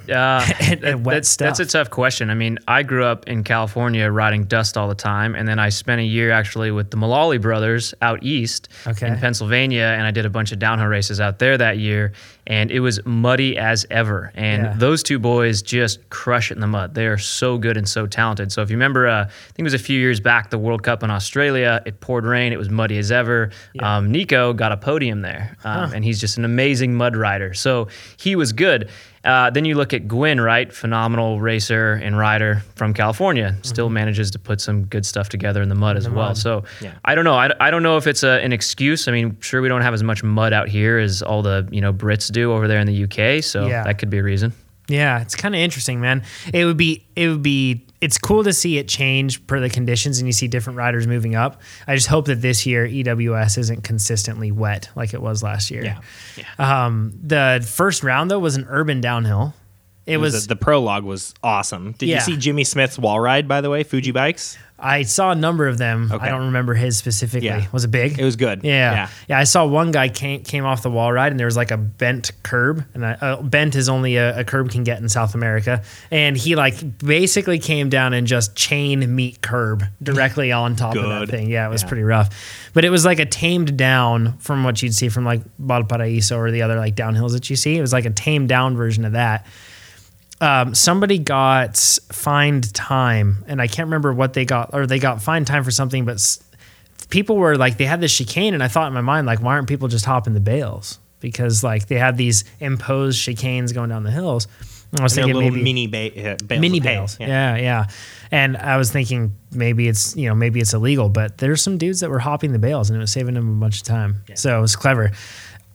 Uh, 0.09 0.47
And- 0.61 0.85
and 0.85 1.05
wet 1.05 1.15
that's, 1.17 1.37
that's 1.37 1.61
a 1.61 1.67
tough 1.67 1.91
question. 1.91 2.31
I 2.31 2.35
mean, 2.35 2.59
I 2.67 2.83
grew 2.83 3.05
up 3.05 3.29
in 3.29 3.45
California 3.45 4.11
riding 4.11 4.45
dust 4.45 4.77
all 4.77 4.89
the 4.89 4.95
time, 4.95 5.35
and 5.35 5.47
then 5.47 5.59
I 5.59 5.69
spent 5.69 6.01
a 6.01 6.05
year 6.05 6.31
actually 6.31 6.71
with 6.71 6.91
the 6.91 6.97
Mulally 6.97 7.41
brothers 7.41 7.95
out 8.03 8.23
east 8.23 8.69
Okay. 8.87 9.07
in 9.09 9.19
Pennsylvania, 9.19 9.95
and 9.97 10.07
I 10.07 10.11
did 10.11 10.25
a 10.27 10.31
bunch 10.31 10.53
of 10.53 10.59
downhill 10.59 10.87
races 10.89 11.21
out 11.21 11.39
there 11.39 11.59
that 11.59 11.79
year, 11.79 12.13
and 12.53 12.71
it 12.71 12.81
was 12.81 13.01
muddy 13.07 13.57
as 13.57 13.87
ever. 13.91 14.31
And 14.35 14.63
Yeah. 14.63 14.75
those 14.77 15.03
two 15.03 15.19
boys 15.19 15.63
just 15.63 15.97
crush 16.11 16.51
it 16.51 16.55
in 16.55 16.61
the 16.61 16.67
mud. 16.67 16.95
They 16.95 17.07
are 17.07 17.17
so 17.17 17.57
good 17.57 17.77
and 17.79 17.89
so 17.89 18.07
talented. 18.07 18.53
So 18.53 18.61
if 18.63 18.69
you 18.71 18.77
remember, 18.77 19.09
uh, 19.09 19.23
I 19.25 19.53
think 19.55 19.61
it 19.61 19.71
was 19.73 19.75
a 19.75 19.79
few 19.91 19.99
years 19.99 20.21
back, 20.21 20.51
the 20.51 20.59
World 20.59 20.83
Cup 20.83 21.03
in 21.03 21.11
Australia. 21.11 21.81
It 21.87 22.01
poured 22.01 22.25
rain. 22.27 22.53
It 22.53 22.59
was 22.59 22.69
muddy 22.69 22.99
as 22.99 23.11
ever. 23.11 23.51
Um, 23.81 24.13
Neko 24.13 24.55
got 24.55 24.71
a 24.71 24.77
podium 24.77 25.23
there, 25.23 25.57
um, 25.65 25.93
and 25.95 26.05
he's 26.05 26.21
just 26.21 26.37
an 26.37 26.45
amazing 26.45 26.95
mud 26.95 27.17
rider. 27.17 27.55
So 27.55 27.89
he 28.19 28.37
was 28.37 28.53
good. 28.53 28.91
Uh, 29.25 29.51
then 29.51 29.65
you 29.65 29.77
look 29.77 29.95
at 29.95 30.09
Gwin, 30.09 30.41
right? 30.41 30.73
Phenomenal 30.73 31.41
racer 31.41 31.93
and 32.03 32.19
rider 32.19 32.61
from 32.75 32.93
California. 32.93 33.55
Still 33.63 33.89
manages 33.89 34.33
to 34.33 34.39
put 34.41 34.61
some 34.61 34.83
good 34.87 35.07
stuff 35.07 35.29
together 35.29 35.63
in 35.63 35.69
the 35.69 35.77
mud 35.77 35.97
as 35.97 36.09
well. 36.11 36.35
So 36.35 36.65
Yeah. 36.81 36.91
I 37.05 37.15
don't 37.15 37.25
know. 37.25 37.37
I, 37.37 37.49
I 37.61 37.71
don't 37.71 37.85
know 37.85 37.97
if 37.99 38.09
it's 38.09 38.25
a, 38.25 38.43
an 38.45 38.53
excuse. 38.53 39.07
I 39.07 39.13
mean, 39.13 39.37
sure 39.41 39.63
we 39.63 39.69
don't 39.69 39.83
have 39.83 39.95
as 39.95 40.03
much 40.03 40.25
mud 40.25 40.53
out 40.53 40.69
here 40.69 40.99
as 40.99 41.23
all 41.23 41.41
the 41.43 41.69
you 41.71 41.81
know 41.81 41.93
Brits 41.93 42.33
do 42.33 42.42
over 42.51 42.67
there 42.67 42.81
in 42.81 42.87
the 42.87 43.05
UK. 43.05 43.45
So 43.45 43.67
Yeah. 43.69 43.85
that 43.85 43.99
could 43.99 44.11
be 44.11 44.19
a 44.19 44.23
reason. 44.23 44.53
Yeah, 44.89 45.21
it's 45.21 45.37
kind 45.37 45.55
of 45.55 45.61
interesting, 45.61 46.01
man. 46.01 46.23
It 46.53 46.65
would 46.65 46.77
be 46.77 47.07
it 47.15 47.29
would 47.29 47.43
be 47.43 47.87
it's 48.01 48.19
cool 48.19 48.43
to 48.43 48.53
see 48.53 48.79
it 48.79 48.89
change 48.89 49.47
per 49.47 49.61
the 49.61 49.71
conditions 49.71 50.19
and 50.19 50.27
you 50.27 50.33
see 50.33 50.49
different 50.49 50.77
riders 50.77 51.07
moving 51.07 51.37
up. 51.37 51.61
I 51.87 51.95
just 51.95 52.09
hope 52.09 52.25
that 52.27 52.43
this 52.43 52.67
year 52.67 52.87
EWS 52.89 53.59
isn't 53.59 53.85
consistently 53.85 54.51
wet 54.51 54.89
like 54.97 55.15
it 55.15 55.23
was 55.23 55.41
last 55.43 55.71
year. 55.71 55.85
Yeah. 55.85 56.47
Um, 56.87 57.13
the 57.23 57.65
first 57.67 58.03
round 58.03 58.29
though 58.31 58.41
was 58.41 58.57
an 58.57 58.67
urban 58.69 59.01
downhill. 59.01 59.55
It, 60.05 60.15
It 60.15 60.17
was, 60.17 60.33
was 60.35 60.49
the, 60.49 60.57
the 60.57 60.61
prologue 60.61 61.05
was 61.05 61.33
awesome. 61.45 61.93
Did 61.93 62.09
Yeah. 62.09 62.17
you 62.17 62.21
see 62.23 62.37
Jimmy 62.37 62.65
Smith's 62.65 62.99
wall 62.99 63.21
ride 63.21 63.47
by 63.47 63.61
the 63.61 63.71
way? 63.71 63.85
Fuji 63.85 64.11
bikes. 64.11 64.59
I 64.83 65.03
saw 65.03 65.31
a 65.31 65.35
number 65.35 65.69
of 65.69 65.79
them. 65.79 66.11
Okay. 66.13 66.27
I 66.27 66.29
don't 66.31 66.47
remember 66.47 66.75
his 66.75 66.97
specifically. 66.99 67.47
Yeah. 67.47 67.67
Was 67.73 67.85
it 67.85 67.91
big? 67.91 68.19
It 68.19 68.25
was 68.25 68.37
good. 68.37 68.63
Yeah. 68.65 68.93
Yeah. 68.93 69.09
yeah, 69.29 69.39
I 69.39 69.45
saw 69.45 69.65
one 69.65 69.93
guy 69.93 70.09
came 70.09 70.43
came 70.43 70.65
off 70.65 70.83
the 70.83 70.91
wall 70.91 71.13
ride, 71.13 71.31
and 71.33 71.39
there 71.39 71.47
was 71.47 71.57
like 71.57 71.71
a 71.71 71.77
bent 71.77 72.33
curb, 72.43 72.85
and 72.95 73.07
I, 73.07 73.13
uh, 73.13 73.43
bent 73.43 73.77
is 73.77 73.89
only 73.89 74.17
a, 74.17 74.41
a 74.41 74.45
curb 74.45 74.71
can 74.71 74.83
get 74.85 75.01
in 75.01 75.09
South 75.09 75.35
America, 75.35 75.83
and 76.11 76.37
he 76.37 76.57
like 76.57 76.99
basically 76.99 77.59
came 77.59 77.89
down 77.89 78.13
and 78.13 78.27
just 78.27 78.57
chain 78.57 79.15
meet 79.15 79.41
curb 79.41 79.85
directly 80.03 80.51
on 80.63 80.75
top 80.77 80.97
of 80.97 81.03
that 81.09 81.29
thing. 81.29 81.49
Yeah, 81.49 81.67
it 81.67 81.71
was 81.71 81.83
Yeah. 81.83 81.89
pretty 81.89 82.03
rough, 82.03 82.71
but 82.75 82.85
it 82.85 82.91
was 82.91 83.05
like 83.05 83.19
a 83.21 83.27
tamed 83.27 83.77
down 83.77 84.37
from 84.39 84.65
what 84.65 84.83
you'd 84.83 84.95
see 84.95 85.09
from 85.09 85.25
like 85.25 85.43
Valparaiso 85.59 86.37
or 86.39 86.51
the 86.51 86.63
other 86.63 86.77
like 86.77 86.97
downhills 86.97 87.33
that 87.33 87.49
you 87.51 87.57
see. 87.57 87.77
It 87.77 87.81
was 87.81 87.93
like 87.93 88.05
a 88.05 88.11
tamed 88.11 88.49
down 88.49 88.77
version 88.77 89.05
of 89.05 89.13
that 89.13 89.47
um, 90.43 90.75
somebody 90.75 91.19
got 91.19 91.77
fined 92.13 92.75
time, 92.75 93.45
and 93.47 93.63
I 93.63 93.67
can't 93.69 93.87
remember 93.87 94.13
what 94.13 94.33
they 94.35 94.45
got, 94.45 94.71
or 94.75 94.87
they 94.87 94.99
got 94.99 95.23
fined 95.23 95.47
time 95.47 95.65
for 95.65 95.71
something, 95.71 96.05
but 96.05 96.15
s- 96.17 96.43
people 97.11 97.37
were 97.37 97.57
like, 97.57 97.79
they 97.79 97.85
had 97.87 98.01
this 98.01 98.15
chicane, 98.17 98.53
and 98.55 98.63
I 98.63 98.69
thought 98.69 98.89
in 98.89 98.93
my 98.93 99.01
mind, 99.03 99.27
like, 99.27 99.41
why 99.41 99.53
aren't 99.55 99.69
people 99.69 99.89
just 99.89 100.05
hopping 100.05 100.35
the 100.35 100.41
bales? 100.41 100.99
Because 101.21 101.63
like 101.63 101.87
they 101.87 101.99
had 101.99 102.17
these 102.17 102.43
imposed 102.59 103.17
chicanes 103.21 103.73
going 103.73 103.91
down 103.91 104.03
the 104.03 104.11
hills. 104.11 104.49
And 104.91 105.01
I 105.01 105.05
was 105.05 105.17
And 105.17 105.25
thinking 105.27 105.35
little 105.37 105.51
maybe 105.53 105.63
mini 105.63 105.87
ba- 105.87 106.33
uh, 106.33 106.37
bales 106.45 106.61
mini 106.61 106.81
bales. 106.81 107.17
Yeah. 107.21 107.57
yeah, 107.57 107.85
And 108.33 108.57
I 108.59 108.77
was 108.77 108.91
thinking 108.91 109.33
maybe 109.53 109.87
it's 109.89 110.17
you 110.17 110.29
know 110.29 110.35
maybe 110.35 110.61
it's 110.61 110.75
illegal, 110.75 111.09
but 111.09 111.39
there's 111.39 111.63
some 111.63 111.79
dudes 111.79 112.01
that 112.01 112.11
were 112.11 112.19
hopping 112.19 112.51
the 112.53 112.59
bales, 112.59 112.91
and 112.91 112.97
it 112.97 113.01
was 113.01 113.13
saving 113.13 113.35
them 113.35 113.49
a 113.57 113.61
bunch 113.61 113.77
of 113.79 113.85
time. 113.85 114.17
So 114.35 114.59
it 114.59 114.61
was 114.61 114.75
clever. 114.75 115.13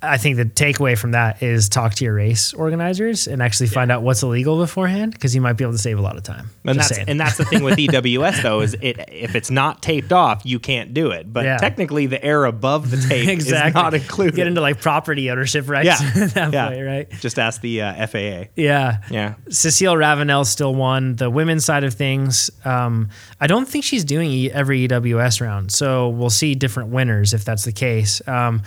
I 0.08 0.18
think 0.18 0.38
the 0.38 0.46
takeaway 0.46 0.98
from 0.98 1.12
that 1.12 1.44
is 1.44 1.70
talk 1.70 1.94
to 1.96 2.06
your 2.06 2.14
race 2.14 2.54
organizers 2.54 3.28
and 3.28 3.42
actually 3.42 3.68
find 3.68 3.92
out 3.92 4.02
what's 4.04 4.24
illegal 4.24 4.58
beforehand 4.58 5.12
because 5.14 5.36
you 5.36 5.42
might 5.42 5.54
be 5.54 5.64
able 5.64 5.74
to 5.74 5.78
save 5.78 6.00
a 6.00 6.02
lot 6.02 6.18
of 6.18 6.24
time. 6.24 6.50
And 6.66 6.76
Just 6.78 6.90
that's 6.90 6.96
saying. 6.96 7.10
and 7.10 7.20
that's 7.20 7.38
the 7.38 7.46
thing 7.46 7.64
with 7.64 7.78
EWS 7.78 8.42
though 8.42 8.62
is 8.62 8.76
it 8.82 8.98
if 9.12 9.36
it's 9.36 9.52
not 9.52 9.82
taped 9.82 10.12
off 10.14 10.42
you 10.46 10.60
can't 10.60 10.94
do 10.94 11.12
it. 11.12 11.32
But 11.32 11.46
Yeah. 11.46 11.58
technically 11.58 12.06
the 12.08 12.24
air 12.24 12.46
above 12.46 12.90
the 12.92 12.98
tape 13.10 13.28
exactly 13.30 13.70
is 13.70 13.74
not 13.76 13.94
included. 13.94 14.36
Get 14.36 14.48
into 14.48 14.62
like 14.62 14.82
property 14.82 15.30
ownership 15.30 15.68
rights 15.70 16.02
yeah, 16.02 16.30
yeah. 16.52 16.68
point, 16.70 16.86
right? 16.86 17.10
Just 17.20 17.38
ask 17.38 17.62
the 17.62 17.82
uh, 17.82 18.08
FAA. 18.08 18.44
Yeah. 18.56 18.98
Yeah. 19.12 19.36
Cecile 19.50 19.96
Ravanel 19.96 20.46
still 20.46 20.74
won 20.74 21.16
the 21.18 21.30
women's 21.30 21.66
side 21.66 21.84
of 21.84 21.94
things. 21.94 22.50
Um, 22.66 23.10
I 23.42 23.48
don't 23.48 23.68
think 23.68 23.84
she's 23.84 24.04
doing 24.04 24.52
every 24.52 24.88
EWS 24.88 25.42
round, 25.42 25.72
so 25.72 26.10
we'll 26.10 26.30
see 26.30 26.56
different 26.56 26.90
winners 26.90 27.34
if 27.34 27.44
that's 27.46 27.66
the 27.66 27.72
case. 27.72 28.22
Um, 28.28 28.62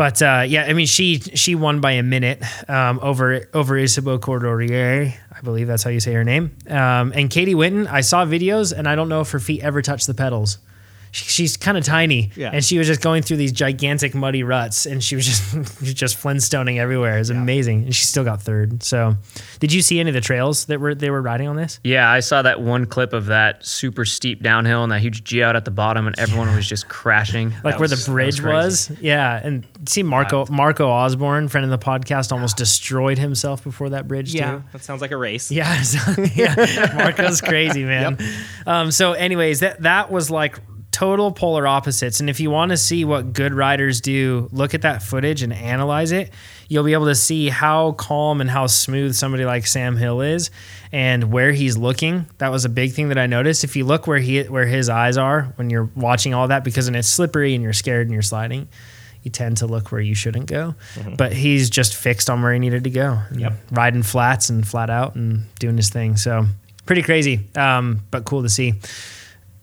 but 0.00 0.22
uh, 0.22 0.44
yeah, 0.48 0.64
I 0.64 0.72
mean, 0.72 0.86
she 0.86 1.18
she 1.18 1.54
won 1.54 1.82
by 1.82 1.92
a 1.92 2.02
minute 2.02 2.42
um, 2.70 3.00
over 3.02 3.46
over 3.52 3.76
Isabeau 3.76 4.18
Courdurier. 4.18 5.12
I 5.30 5.40
believe 5.42 5.66
that's 5.66 5.82
how 5.82 5.90
you 5.90 6.00
say 6.00 6.14
her 6.14 6.24
name. 6.24 6.56
Um, 6.70 7.12
and 7.14 7.28
Katie 7.28 7.54
Winton, 7.54 7.86
I 7.86 8.00
saw 8.00 8.24
videos, 8.24 8.72
and 8.74 8.88
I 8.88 8.94
don't 8.94 9.10
know 9.10 9.20
if 9.20 9.30
her 9.32 9.38
feet 9.38 9.62
ever 9.62 9.82
touched 9.82 10.06
the 10.06 10.14
pedals. 10.14 10.56
She, 11.12 11.24
she's 11.24 11.56
kind 11.56 11.76
of 11.78 11.84
tiny, 11.84 12.30
Yeah. 12.36 12.50
and 12.52 12.64
she 12.64 12.78
was 12.78 12.86
just 12.86 13.00
going 13.02 13.22
through 13.22 13.36
these 13.38 13.52
gigantic 13.52 14.14
muddy 14.14 14.42
ruts, 14.42 14.86
and 14.86 15.02
she 15.02 15.16
was 15.16 15.26
just 15.26 15.82
just 15.94 16.18
flintstoning 16.18 16.78
everywhere. 16.78 17.16
It 17.16 17.20
was 17.20 17.30
amazing, 17.30 17.84
and 17.84 17.94
she 17.94 18.04
still 18.04 18.24
got 18.24 18.42
third. 18.42 18.82
So, 18.82 19.16
did 19.58 19.72
you 19.72 19.82
see 19.82 20.00
any 20.00 20.10
of 20.10 20.14
the 20.14 20.20
trails 20.20 20.66
that 20.66 20.80
were 20.80 20.94
they 20.94 21.10
were 21.10 21.22
riding 21.22 21.48
on 21.48 21.56
this? 21.56 21.80
Yeah, 21.84 22.10
I 22.10 22.20
saw 22.20 22.42
that 22.42 22.60
one 22.60 22.86
clip 22.86 23.12
of 23.12 23.26
that 23.26 23.64
super 23.64 24.04
steep 24.04 24.42
downhill 24.42 24.82
and 24.82 24.92
that 24.92 25.00
huge 25.00 25.24
G 25.24 25.42
out 25.42 25.56
at 25.56 25.64
the 25.64 25.70
bottom, 25.70 26.06
and 26.06 26.18
everyone 26.18 26.54
was 26.54 26.66
just 26.68 26.88
crashing. 26.88 27.50
like 27.50 27.62
That 27.62 27.72
where 27.74 27.88
was- 27.88 28.04
the 28.06 28.10
bridge 28.12 28.40
crazy. 28.40 28.54
was, 28.54 28.90
Yeah, 29.00 29.40
and 29.42 29.66
see 29.86 30.02
Marco 30.02 30.46
Marco 30.50 30.88
Osborne, 30.88 31.48
friend 31.48 31.64
of 31.64 31.70
the 31.70 31.84
podcast, 31.84 32.32
almost 32.32 32.56
destroyed 32.56 33.18
himself 33.18 33.62
before 33.64 33.90
that 33.90 34.06
bridge 34.08 34.32
too. 34.32 34.62
that 34.72 34.82
sounds 34.82 35.00
like 35.00 35.10
a 35.10 35.16
race. 35.16 35.50
Yeah, 35.50 35.80
so- 35.82 36.22
yeah. 36.34 36.92
Marco's 36.96 37.40
crazy, 37.40 37.84
man. 37.84 38.18
Um, 38.66 38.90
so, 38.90 39.12
anyways, 39.12 39.60
that 39.60 39.82
that 39.82 40.10
was 40.12 40.30
like 40.30 40.60
total 41.00 41.32
polar 41.32 41.66
opposites. 41.66 42.20
And 42.20 42.28
if 42.28 42.40
you 42.40 42.50
want 42.50 42.72
to 42.72 42.76
see 42.76 43.06
what 43.06 43.32
good 43.32 43.54
riders 43.54 44.02
do, 44.02 44.50
look 44.52 44.74
at 44.74 44.82
that 44.82 45.02
footage 45.02 45.42
and 45.42 45.50
analyze 45.50 46.12
it. 46.12 46.30
You'll 46.68 46.84
be 46.84 46.92
able 46.92 47.06
to 47.06 47.14
see 47.14 47.48
how 47.48 47.92
calm 47.92 48.42
and 48.42 48.50
how 48.50 48.66
smooth 48.66 49.14
somebody 49.14 49.46
like 49.46 49.66
Sam 49.66 49.96
Hill 49.96 50.20
is, 50.20 50.50
and 50.92 51.32
where 51.32 51.52
he's 51.52 51.78
looking. 51.78 52.26
That 52.36 52.50
was 52.50 52.66
a 52.66 52.68
big 52.68 52.92
thing 52.92 53.08
that 53.08 53.16
I 53.16 53.26
noticed. 53.26 53.64
If 53.64 53.76
you 53.76 53.86
look 53.86 54.06
where 54.06 54.18
he 54.18 54.42
where 54.42 54.66
his 54.66 54.90
eyes 54.90 55.16
are 55.16 55.54
when 55.56 55.70
you're 55.70 55.88
watching 55.96 56.34
all 56.34 56.48
that, 56.48 56.64
because 56.64 56.84
then 56.84 56.94
it's 56.94 57.08
slippery 57.08 57.54
and 57.54 57.64
you're 57.64 57.72
scared 57.72 58.06
and 58.06 58.12
you're 58.12 58.20
sliding. 58.20 58.68
You 59.22 59.30
tend 59.30 59.56
to 59.58 59.66
look 59.66 59.90
where 59.90 60.02
you 60.02 60.14
shouldn't 60.14 60.46
go, 60.46 60.74
but 61.16 61.32
he's 61.32 61.70
just 61.70 61.94
fixed 61.94 62.28
on 62.28 62.42
where 62.42 62.52
he 62.52 62.58
needed 62.58 62.84
to 62.84 62.90
go. 62.90 63.20
Yep. 63.34 63.52
riding 63.70 64.02
flats 64.02 64.50
and 64.50 64.68
flat 64.68 64.90
out 64.90 65.14
and 65.14 65.46
doing 65.58 65.78
his 65.78 65.88
thing. 65.88 66.18
So 66.18 66.44
pretty 66.84 67.02
crazy, 67.02 67.48
um, 67.56 68.02
but 68.10 68.26
cool 68.26 68.42
to 68.42 68.50
see. 68.50 68.74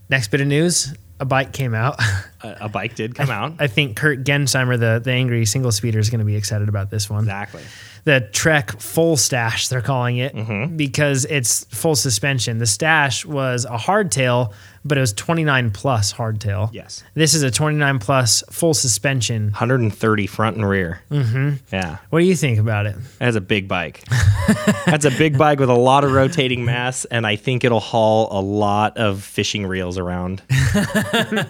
Next 0.09 0.29
bit 0.29 0.41
of 0.41 0.47
news: 0.47 0.93
a 1.19 1.25
bike 1.25 1.51
came 1.53 1.73
out. 1.73 1.99
A, 2.43 2.55
a 2.61 2.69
bike 2.69 2.93
did 2.93 3.15
come 3.15 3.31
out. 3.31 3.53
I 3.57 3.65
think 3.65 3.97
Kurt 3.97 4.23
Gensheimer, 4.23 4.77
the 4.79 5.01
the 5.03 5.11
angry 5.11 5.43
single 5.47 5.71
speeder, 5.71 5.97
is 5.97 6.11
going 6.11 6.19
to 6.19 6.25
be 6.25 6.35
excited 6.35 6.69
about 6.69 6.91
this 6.91 7.09
one. 7.09 7.21
Exactly. 7.23 7.63
The 8.03 8.21
Trek 8.31 8.79
Full 8.79 9.17
Stash, 9.17 9.69
they're 9.69 9.81
calling 9.81 10.17
it, 10.17 10.35
Mm-hmm. 10.35 10.77
because 10.77 11.25
it's 11.25 11.63
full 11.75 11.95
suspension. 11.95 12.59
The 12.59 12.67
Stash 12.67 13.25
was 13.25 13.65
a 13.65 13.75
hardtail, 13.77 14.53
but 14.87 14.97
it 14.97 15.01
was 15.01 15.13
29 15.13 15.71
plus 15.71 16.13
hardtail. 16.13 16.69
Yes. 16.73 17.03
This 17.13 17.33
is 17.33 17.43
a 17.43 17.51
29 17.51 17.99
plus 17.99 18.43
full 18.51 18.73
suspension. 18.73 19.45
130 19.45 20.27
front 20.27 20.55
and 20.57 20.67
rear. 20.67 21.01
Mm-hmm. 21.11 21.55
Yeah. 21.71 21.97
What 22.09 22.19
do 22.19 22.25
you 22.25 22.35
think 22.35 22.59
about 22.59 22.85
it? 22.85 22.95
That's 23.19 23.35
a 23.35 23.41
big 23.41 23.67
bike. 23.67 24.03
That's 24.85 25.05
a 25.05 25.11
big 25.11 25.37
bike 25.37 25.59
with 25.59 25.69
a 25.69 25.73
lot 25.75 26.03
of 26.03 26.11
rotating 26.11 26.65
mass, 26.65 27.05
and 27.05 27.27
I 27.27 27.35
think 27.35 27.63
it'll 27.63 27.79
haul 27.79 28.27
a 28.31 28.41
lot 28.41 28.97
of 28.97 29.23
fishing 29.23 29.65
reels 29.65 29.97
around 29.97 30.41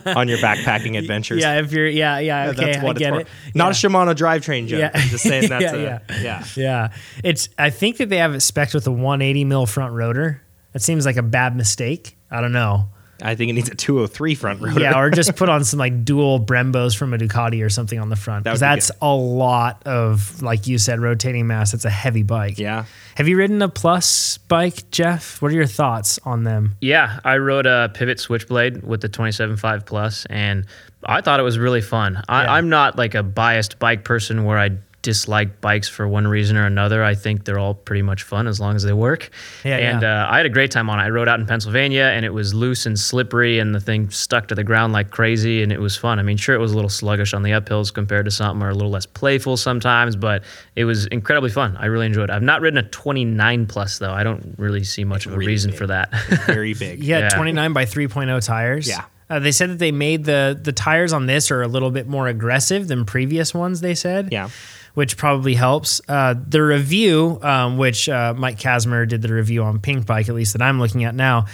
on 0.06 0.27
your 0.27 0.38
backpacking 0.39 0.98
adventures. 0.98 1.41
Yeah, 1.41 1.60
if 1.60 1.72
you're, 1.72 1.88
yeah, 1.88 2.20
yeah, 2.20 2.46
Yeah, 2.46 2.50
okay, 2.51 2.77
I 2.77 2.94
get 2.94 3.13
for. 3.13 3.20
it. 3.22 3.27
Not 3.53 3.65
Yeah. 3.65 3.70
a 3.89 3.91
Shimano 3.91 4.15
drivetrain 4.15 4.67
joke. 4.67 4.79
Yeah. 4.79 4.91
I'm 4.94 5.08
just 5.10 5.24
saying 5.24 5.48
that's 5.50 5.63
Yeah, 5.63 5.75
a, 5.75 5.82
yeah. 5.84 6.00
yeah. 6.22 6.44
Yeah, 6.56 6.88
it's. 7.24 7.50
I 7.58 7.70
think 7.70 7.98
that 7.98 8.10
they 8.10 8.17
have 8.17 8.34
it 8.34 8.41
spec'd 8.41 8.74
with 8.74 8.88
a 8.88 8.91
180 8.91 9.44
mil 9.46 9.65
front 9.65 9.94
rotor. 9.94 10.41
That 10.74 10.82
seems 10.82 11.06
like 11.06 11.17
a 11.17 11.24
bad 11.24 11.56
mistake. 11.56 12.17
I 12.29 12.41
don't 12.41 12.51
know. 12.51 12.89
I 13.21 13.36
think 13.36 13.50
it 13.50 13.53
needs 13.53 13.69
a 13.69 13.75
203 13.75 14.36
front 14.36 14.62
rotor. 14.62 14.79
Yeah, 14.79 14.97
or 15.00 15.09
just 15.09 15.36
put 15.36 15.50
on 15.50 15.63
some 15.63 15.79
like 15.79 16.05
dual 16.05 16.39
Brembos 16.39 16.95
from 16.95 17.13
a 17.13 17.17
Ducati 17.17 17.63
or 17.65 17.69
something 17.69 18.00
on 18.00 18.09
the 18.09 18.15
front. 18.15 18.43
That 18.43 18.51
'Cause 18.51 18.62
would 18.62 18.67
be 18.67 18.75
that's 18.75 18.91
a 19.01 19.13
lot 19.13 19.81
of, 19.86 20.41
like 20.41 20.67
you 20.67 20.77
said, 20.77 21.00
rotating 21.00 21.47
mass. 21.47 21.74
It's 21.74 21.86
a 21.86 21.89
heavy 21.89 22.24
bike. 22.24 22.59
Yeah. 22.59 22.86
Have 23.15 23.27
you 23.27 23.38
ridden 23.38 23.62
a 23.62 23.69
plus 23.69 24.38
bike, 24.38 24.89
Jeff? 24.91 25.41
What 25.41 25.51
are 25.51 25.55
your 25.55 25.65
thoughts 25.65 26.19
on 26.25 26.43
them? 26.43 26.75
Yeah, 26.81 27.19
I 27.24 27.38
rode 27.38 27.65
a 27.65 27.89
Pivot 27.93 28.19
Switchblade 28.19 28.83
with 28.83 29.01
the 29.01 29.09
27.5 29.09 29.86
Plus, 29.86 30.25
and 30.29 30.65
I 31.03 31.21
thought 31.21 31.39
it 31.39 31.43
was 31.43 31.57
really 31.57 31.81
fun. 31.81 32.21
I, 32.29 32.43
Yeah. 32.43 32.53
I'm 32.53 32.69
not 32.69 32.97
like 32.97 33.15
a 33.15 33.24
biased 33.24 33.79
bike 33.79 34.03
person 34.03 34.43
where 34.43 34.57
I 34.59 34.71
dislike 35.07 35.61
bikes 35.61 35.87
for 35.87 36.05
one 36.05 36.27
reason 36.27 36.57
or 36.57 36.65
another. 36.65 37.01
I 37.01 37.15
think 37.15 37.45
they're 37.45 37.57
all 37.57 37.73
pretty 37.73 38.01
much 38.01 38.23
fun 38.23 38.45
as 38.45 38.59
long 38.59 38.75
as 38.75 38.83
they 38.83 38.91
work. 38.91 39.29
Yeah, 39.63 39.77
and 39.77 40.01
yeah. 40.01 40.25
Uh, 40.25 40.29
I 40.29 40.35
had 40.35 40.45
a 40.45 40.49
great 40.49 40.69
time 40.69 40.89
on 40.89 40.99
it. 40.99 41.03
I 41.03 41.09
rode 41.09 41.29
out 41.29 41.39
in 41.39 41.45
Pennsylvania, 41.45 42.11
and 42.13 42.25
it 42.25 42.33
was 42.33 42.53
loose 42.53 42.85
and 42.85 42.99
slippery, 42.99 43.57
and 43.59 43.73
the 43.73 43.79
thing 43.79 44.09
stuck 44.09 44.49
to 44.49 44.55
the 44.55 44.65
ground 44.65 44.91
like 44.91 45.09
crazy, 45.09 45.63
and 45.63 45.71
it 45.71 45.79
was 45.79 45.95
fun. 45.95 46.19
I 46.19 46.23
mean, 46.23 46.35
sure, 46.35 46.55
it 46.55 46.59
was 46.59 46.73
a 46.73 46.75
little 46.75 46.89
sluggish 46.89 47.33
on 47.33 47.43
the 47.43 47.51
uphills 47.51 47.93
compared 47.93 48.25
to 48.25 48.31
something, 48.31 48.61
or 48.61 48.69
a 48.69 48.73
little 48.73 48.91
less 48.91 49.05
playful 49.05 49.55
sometimes, 49.55 50.17
but 50.17 50.43
it 50.75 50.83
was 50.83 51.05
incredibly 51.05 51.49
fun. 51.51 51.77
I 51.77 51.85
really 51.85 52.05
enjoyed 52.07 52.29
it. 52.29 52.33
I've 52.33 52.41
not 52.43 52.59
ridden 52.59 52.77
a 52.77 52.83
29 52.83 53.65
plus 53.67 53.97
though. 53.99 54.11
I 54.11 54.23
don't 54.23 54.55
really 54.57 54.83
see 54.83 55.05
much 55.05 55.25
of 55.25 55.31
a 55.33 55.37
really 55.37 55.47
reason 55.53 55.71
big. 55.71 55.77
for 55.79 55.87
that. 55.87 56.11
Very 56.45 56.73
big. 56.73 57.01
Yeah, 57.07 57.19
Yeah. 57.19 57.29
29 57.29 57.71
by 57.71 57.85
3.0 57.85 58.45
tires. 58.45 58.87
Yeah. 58.89 59.05
Uh, 59.29 59.39
they 59.39 59.51
said 59.51 59.69
that 59.69 59.77
they 59.79 59.91
made 59.91 60.23
the 60.23 60.57
the 60.61 60.71
tires 60.71 61.11
on 61.11 61.25
this 61.25 61.51
are 61.51 61.61
a 61.61 61.67
little 61.67 61.91
bit 61.91 62.07
more 62.07 62.27
aggressive 62.29 62.87
than 62.87 63.03
previous 63.05 63.53
ones. 63.53 63.81
They 63.81 63.93
said, 63.93 64.29
Yeah. 64.31 64.49
Which 64.97 65.15
probably 65.15 65.53
helps. 65.53 66.01
Uh, 66.07 66.33
the 66.33 66.63
review, 66.63 67.37
um, 67.43 67.77
which 67.77 68.09
uh, 68.09 68.33
Mike 68.35 68.57
Kazimer 68.57 69.07
did 69.07 69.21
the 69.21 69.31
review 69.31 69.61
on 69.61 69.79
Pink 69.79 70.07
Bike, 70.07 70.27
at 70.27 70.33
least 70.33 70.53
that 70.53 70.61
I'm 70.63 70.79
looking 70.79 71.03
at 71.03 71.13
now. 71.13 71.45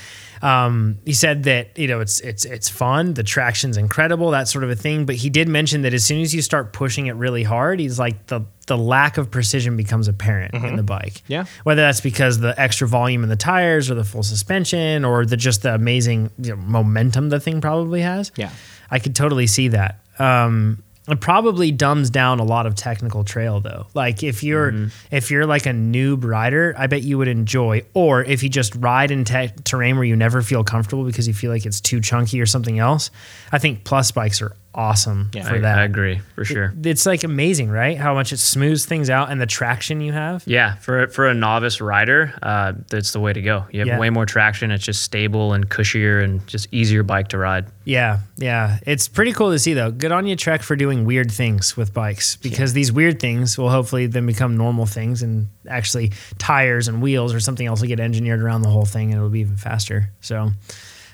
Um, 0.41 0.99
he 1.03 1.11
said 1.11 1.43
that 1.43 1.77
you 1.77 1.87
know 1.89 1.99
it's 1.99 2.21
it's 2.21 2.45
it's 2.45 2.69
fun, 2.69 3.15
the 3.15 3.23
traction's 3.23 3.75
incredible, 3.75 4.31
that 4.31 4.47
sort 4.47 4.63
of 4.63 4.69
a 4.69 4.77
thing. 4.77 5.05
But 5.05 5.15
he 5.15 5.29
did 5.29 5.49
mention 5.49 5.81
that 5.81 5.93
as 5.93 6.05
soon 6.05 6.21
as 6.21 6.33
you 6.33 6.41
start 6.41 6.71
pushing 6.71 7.07
it 7.07 7.15
really 7.15 7.43
hard, 7.43 7.81
he's 7.81 7.99
like 7.99 8.27
the 8.27 8.45
the 8.67 8.77
lack 8.77 9.17
of 9.17 9.29
precision 9.29 9.75
becomes 9.75 10.07
apparent 10.07 10.53
in 10.53 10.77
the 10.77 10.83
bike. 10.83 11.21
Yeah. 11.27 11.43
whether 11.63 11.81
that's 11.81 11.99
because 11.99 12.39
the 12.39 12.57
extra 12.57 12.87
volume 12.87 13.23
in 13.23 13.29
the 13.29 13.35
tires, 13.35 13.91
or 13.91 13.95
the 13.95 14.05
full 14.05 14.23
suspension, 14.23 15.03
or 15.03 15.25
the 15.25 15.35
just 15.35 15.63
the 15.63 15.75
amazing 15.75 16.29
you 16.37 16.51
know, 16.51 16.61
momentum 16.61 17.27
the 17.27 17.41
thing 17.41 17.59
probably 17.59 18.01
has. 18.03 18.31
Yeah. 18.37 18.51
I 18.89 18.99
could 18.99 19.17
totally 19.17 19.47
see 19.47 19.67
that. 19.69 19.99
Um, 20.17 20.81
it 21.07 21.19
probably 21.19 21.71
dumbs 21.71 22.09
down 22.09 22.39
a 22.39 22.43
lot 22.43 22.65
of 22.65 22.75
technical 22.75 23.23
trail 23.23 23.59
though. 23.59 23.87
Like 23.93 24.23
if 24.23 24.43
you're 24.43 24.71
Mm-hmm. 24.71 25.15
if 25.15 25.29
you're 25.31 25.45
like 25.45 25.65
a 25.65 25.71
noob 25.71 26.23
rider, 26.23 26.73
I 26.77 26.87
bet 26.87 27.03
you 27.03 27.17
would 27.17 27.27
enjoy. 27.27 27.83
Or 27.93 28.23
if 28.23 28.41
you 28.43 28.49
just 28.49 28.73
ride 28.75 29.11
in 29.11 29.25
te- 29.25 29.51
terrain 29.63 29.95
where 29.95 30.05
you 30.05 30.15
never 30.15 30.41
feel 30.41 30.63
comfortable 30.63 31.03
because 31.03 31.27
you 31.27 31.33
feel 31.33 31.51
like 31.51 31.65
it's 31.65 31.81
too 31.81 31.99
chunky 31.99 32.39
or 32.39 32.45
something 32.45 32.79
else, 32.79 33.11
I 33.51 33.59
think 33.59 33.83
plus 33.83 34.11
bikes 34.11 34.41
are 34.41 34.55
awesome 34.75 35.29
Yeah, 35.33 35.43
for 35.47 35.55
I, 35.55 35.59
that. 35.59 35.79
I 35.79 35.83
agree 35.83 36.19
for 36.35 36.43
sure. 36.45 36.73
It's 36.83 37.05
like 37.05 37.23
amazing, 37.23 37.69
right? 37.69 37.97
How 37.97 38.13
much 38.13 38.33
it 38.33 38.37
smooths 38.37 38.85
things 38.85 39.09
out 39.09 39.29
and 39.31 39.39
the 39.39 39.45
traction 39.45 40.01
you 40.01 40.11
have. 40.13 40.43
Yeah, 40.47 40.75
for 40.75 41.07
for 41.07 41.27
a 41.27 41.33
novice 41.33 41.79
rider, 41.81 42.33
uh, 42.41 42.73
that's 42.89 43.11
the 43.11 43.19
way 43.19 43.33
to 43.33 43.41
go. 43.41 43.65
You 43.71 43.79
have 43.81 43.87
Yeah. 43.87 43.99
way 43.99 44.09
more 44.09 44.25
traction. 44.25 44.71
It's 44.71 44.83
just 44.83 45.03
stable 45.03 45.53
and 45.53 45.69
cushier 45.69 46.23
and 46.23 46.45
just 46.47 46.67
easier 46.71 47.03
bike 47.03 47.27
to 47.29 47.37
ride. 47.37 47.65
Yeah, 47.85 48.19
yeah. 48.37 48.79
It's 48.85 49.07
pretty 49.07 49.31
cool 49.33 49.51
to 49.51 49.59
see 49.59 49.73
though. 49.73 49.91
Good 49.91 50.11
on 50.11 50.25
you, 50.25 50.35
Trek, 50.35 50.61
for 50.63 50.75
doing 50.75 51.05
weird 51.05 51.31
things 51.31 51.77
with 51.77 51.93
bikes 51.93 52.37
because 52.37 52.73
these 52.73 52.91
weird 52.91 53.19
things 53.19 53.57
will 53.57 53.69
hopefully 53.69 54.07
then 54.07 54.25
become 54.25 54.57
normal 54.57 54.85
things 54.85 55.21
and 55.21 55.47
actually 55.67 56.11
tires 56.37 56.87
and 56.87 57.01
wheels 57.01 57.33
or 57.33 57.39
something 57.39 57.67
else 57.67 57.81
will 57.81 57.87
get 57.89 57.99
engineered 57.99 58.41
around 58.41 58.61
the 58.63 58.69
whole 58.69 58.85
thing 58.85 59.11
and 59.11 59.17
it'll 59.17 59.29
be 59.29 59.41
even 59.41 59.57
faster. 59.57 60.09
So, 60.21 60.51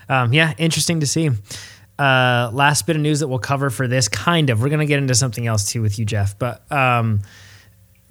um, 0.07 0.33
yeah, 0.33 0.53
interesting 0.57 0.99
to 1.01 1.07
see. 1.07 1.29
Uh, 1.99 2.49
last 2.53 2.87
bit 2.87 2.95
of 2.95 3.01
news 3.01 3.19
that 3.19 3.27
we'll 3.27 3.39
cover 3.39 3.69
for 3.69 3.87
this 3.87 4.07
kind 4.07 4.49
of. 4.49 4.61
We're 4.61 4.69
going 4.69 4.79
to 4.79 4.85
get 4.85 4.99
into 4.99 5.15
something 5.15 5.45
else 5.45 5.69
too 5.69 5.81
with 5.81 5.99
you, 5.99 6.05
Jeff, 6.05 6.39
but 6.39 6.63
um, 6.71 7.21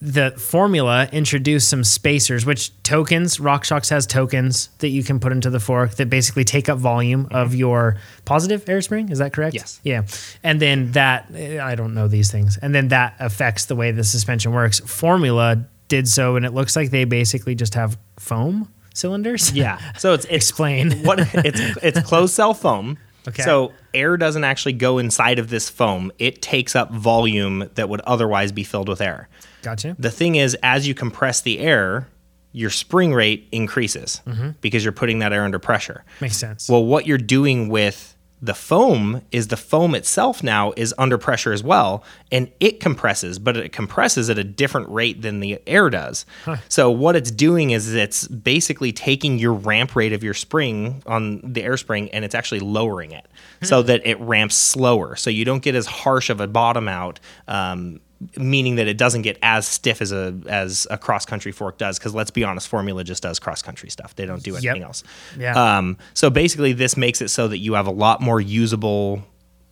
the 0.01 0.31
formula 0.33 1.09
introduced 1.11 1.69
some 1.69 1.83
spacers, 1.83 2.47
which 2.47 2.71
tokens, 2.83 3.39
RockShox 3.39 3.91
has 3.91 4.07
tokens 4.07 4.69
that 4.79 4.91
you 4.91 5.03
can 5.03 5.19
put 5.19 5.33
into 5.33 5.51
the 5.51 5.59
fork 5.59 5.93
that 5.97 6.09
basically 6.09 6.45
take 6.45 6.69
up 6.69 6.79
volume 6.79 7.27
of 7.31 7.55
your 7.55 7.97
positive 8.25 8.69
air 8.69 8.81
spring. 8.81 9.09
Is 9.09 9.19
that 9.19 9.33
correct? 9.33 9.55
Yes. 9.55 9.81
Yeah. 9.83 10.03
And 10.45 10.61
then 10.61 10.93
that, 10.93 11.33
I 11.35 11.75
don't 11.75 11.95
know 11.95 12.07
these 12.07 12.31
things. 12.31 12.59
And 12.59 12.75
then 12.75 12.89
that 12.89 13.15
affects 13.19 13.65
the 13.65 13.75
way 13.75 13.91
the 13.91 14.05
suspension 14.05 14.53
works. 14.53 14.79
Formula 14.81 15.65
did 15.89 16.07
so, 16.07 16.37
and 16.37 16.45
it 16.47 16.53
looks 16.53 16.77
like 16.77 16.91
they 16.91 17.05
basically 17.05 17.55
just 17.55 17.75
have 17.75 17.99
foam 18.19 18.73
cylinders. 18.95 19.51
Yeah. 19.53 19.79
So 19.99 20.13
it's, 20.13 20.27
it's 20.27 20.35
Explain. 20.49 21.03
what 21.05 21.19
it's 21.35 21.61
it's 21.83 22.01
closed 22.03 22.35
cell 22.35 22.55
foam. 22.55 22.99
Okay. 23.27 23.43
So 23.43 23.73
air 23.93 24.17
doesn't 24.17 24.45
actually 24.45 24.75
go 24.75 24.99
inside 24.99 25.39
of 25.39 25.51
this 25.51 25.69
foam. 25.69 26.13
It 26.19 26.41
takes 26.41 26.77
up 26.77 26.93
volume 26.93 27.69
that 27.75 27.89
would 27.89 28.01
otherwise 28.03 28.53
be 28.53 28.65
filled 28.65 28.89
with 28.89 29.01
air. 29.01 29.29
Gotcha. 29.63 29.97
The 29.99 30.11
thing 30.11 30.37
is, 30.37 30.57
as 30.63 30.87
you 30.87 30.95
compress 30.95 31.41
the 31.41 31.59
air, 31.59 32.09
your 32.53 32.71
spring 32.71 33.13
rate 33.13 33.47
increases 33.53 34.23
mm-hmm. 34.27 34.51
because 34.61 34.85
you're 34.85 34.93
putting 34.93 35.19
that 35.19 35.33
air 35.33 35.45
under 35.45 35.59
pressure. 35.59 36.05
Makes 36.21 36.37
sense. 36.37 36.69
Well, 36.69 36.85
what 36.85 37.07
you're 37.07 37.19
doing 37.19 37.69
with 37.69 38.17
the 38.41 38.55
foam 38.55 39.23
is 39.33 39.49
the 39.49 39.57
foam 39.57 39.95
itself 39.95 40.43
now 40.43 40.73
is 40.77 40.95
under 40.97 41.19
pressure 41.19 41.53
as 41.53 41.63
well, 41.63 42.05
and 42.31 42.51
it 42.61 42.79
compresses, 42.81 43.39
but 43.39 43.57
it 43.57 43.73
compresses 43.73 44.31
at 44.31 44.39
a 44.39 44.45
different 44.45 44.89
rate 44.91 45.23
than 45.23 45.41
the 45.41 45.61
air 45.67 45.91
does. 45.91 46.25
So 46.69 46.91
what 46.91 47.17
it's 47.17 47.31
doing 47.31 47.71
is 47.71 47.95
it's 47.95 48.29
basically 48.29 48.93
taking 48.93 49.39
your 49.39 49.53
ramp 49.55 49.97
rate 49.97 50.13
of 50.13 50.23
your 50.23 50.35
spring 50.35 51.03
on 51.07 51.41
the 51.43 51.63
air 51.63 51.77
spring 51.77 52.11
and 52.11 52.25
it's 52.25 52.35
actually 52.35 52.61
lowering 52.61 53.11
it 53.13 53.27
so 53.63 53.83
that 53.83 54.07
it 54.07 54.21
ramps 54.21 54.55
slower. 54.55 55.17
So 55.17 55.31
you 55.31 55.45
don't 55.45 55.63
get 55.63 55.75
as 55.75 55.87
harsh 55.87 56.31
of 56.31 56.41
a 56.41 56.47
bottom 56.47 56.87
out. 56.89 57.19
Um, 57.49 58.01
meaning 58.37 58.77
that 58.77 58.89
it 58.89 58.99
doesn't 58.99 59.23
get 59.23 59.39
as 59.43 59.67
stiff 59.67 60.03
as 60.03 60.13
a 60.13 60.39
as 60.49 60.87
a 60.91 60.99
cross 60.99 61.25
country 61.25 61.53
fork 61.53 61.79
does. 61.79 61.99
Because 61.99 62.15
let's 62.15 62.31
be 62.31 62.45
honest, 62.45 62.69
Formula 62.69 63.05
just 63.05 63.23
does 63.23 63.39
cross 63.39 63.63
country 63.63 63.91
stuff. 63.91 64.15
They 64.17 64.27
don't 64.27 64.43
do 64.43 64.57
anything 64.57 64.83
else. 64.83 65.05
Yeah. 65.39 65.79
Um, 65.79 65.99
so 66.15 66.31
basically, 66.31 66.73
this 66.73 66.97
makes 66.97 67.21
it 67.21 67.29
so 67.29 67.49
that 67.49 67.59
you 67.59 67.75
have 67.75 67.87
a 67.87 67.93
lot 67.93 68.21
more 68.21 68.41
usable, 68.41 69.23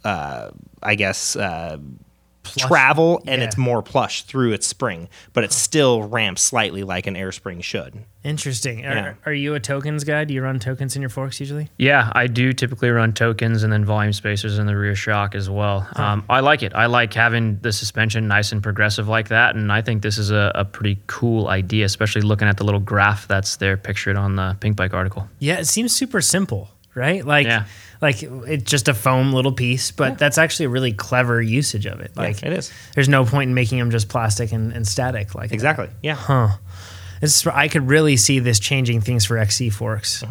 uh, 0.04 0.50
I 0.82 0.94
guess, 0.94 1.36
uh, 1.36 1.78
travel, 2.54 3.22
and 3.26 3.40
yeah. 3.40 3.46
it's 3.46 3.56
more 3.56 3.82
plush 3.82 4.22
through 4.22 4.52
its 4.52 4.66
spring, 4.66 5.08
but 5.32 5.44
it 5.44 5.52
still 5.52 6.02
ramps 6.02 6.42
slightly 6.42 6.82
like 6.82 7.06
an 7.06 7.16
air 7.16 7.32
spring 7.32 7.60
should. 7.60 8.04
Interesting. 8.24 8.80
Yeah. 8.80 8.98
Are, 8.98 9.18
are 9.26 9.32
you 9.32 9.54
a 9.54 9.60
tokens 9.60 10.02
guy? 10.02 10.24
Do 10.24 10.34
you 10.34 10.42
run 10.42 10.58
tokens 10.58 10.96
in 10.96 11.02
your 11.02 11.08
forks 11.08 11.38
usually? 11.38 11.70
Yeah, 11.78 12.10
I 12.12 12.26
do 12.26 12.52
typically 12.52 12.90
run 12.90 13.12
tokens 13.12 13.62
and 13.62 13.72
then 13.72 13.84
volume 13.84 14.12
spacers 14.12 14.58
in 14.58 14.66
the 14.66 14.76
rear 14.76 14.96
shock 14.96 15.36
as 15.36 15.48
well. 15.48 15.88
Um, 15.94 16.24
I 16.28 16.40
like 16.40 16.64
it. 16.64 16.74
I 16.74 16.86
like 16.86 17.14
having 17.14 17.58
the 17.60 17.72
suspension 17.72 18.26
nice 18.26 18.50
and 18.50 18.62
progressive 18.62 19.06
like 19.06 19.28
that, 19.28 19.54
and 19.54 19.70
I 19.70 19.80
think 19.80 20.02
this 20.02 20.18
is 20.18 20.32
a, 20.32 20.50
a 20.56 20.64
pretty 20.64 20.98
cool 21.06 21.46
idea, 21.48 21.84
especially 21.84 22.22
looking 22.22 22.48
at 22.48 22.56
the 22.56 22.64
little 22.64 22.80
graph 22.80 23.28
that's 23.28 23.56
there 23.56 23.76
pictured 23.76 24.16
on 24.16 24.34
the 24.34 24.56
Pink 24.60 24.76
Bike 24.76 24.92
article. 24.92 25.28
Yeah, 25.38 25.58
it 25.60 25.66
seems 25.66 25.94
super 25.94 26.20
simple, 26.20 26.70
right? 26.96 27.24
Like, 27.24 27.46
Yeah. 27.46 27.66
like 28.00 28.22
it's 28.22 28.68
just 28.68 28.88
a 28.88 28.94
foam 28.94 29.32
little 29.32 29.52
piece, 29.52 29.92
but 29.92 30.18
that's 30.18 30.38
actually 30.38 30.66
a 30.66 30.68
really 30.70 30.92
clever 30.92 31.40
usage 31.40 31.86
of 31.86 32.00
it. 32.00 32.16
Like, 32.16 32.42
it 32.42 32.52
is. 32.52 32.72
There's 32.94 33.08
no 33.08 33.24
point 33.24 33.48
in 33.50 33.54
making 33.54 33.78
them 33.78 33.90
just 33.92 34.08
plastic 34.08 34.50
and, 34.50 34.72
and 34.72 34.86
static 34.86 35.34
like 35.34 35.50
that. 35.50 35.54
Exactly. 35.54 35.88
Yeah. 36.02 36.56
It's, 37.22 37.46
I 37.46 37.68
could 37.68 37.86
really 37.88 38.16
see 38.16 38.40
this 38.40 38.58
changing 38.58 39.00
things 39.02 39.24
for 39.24 39.38
XC 39.38 39.70
forks. 39.70 40.24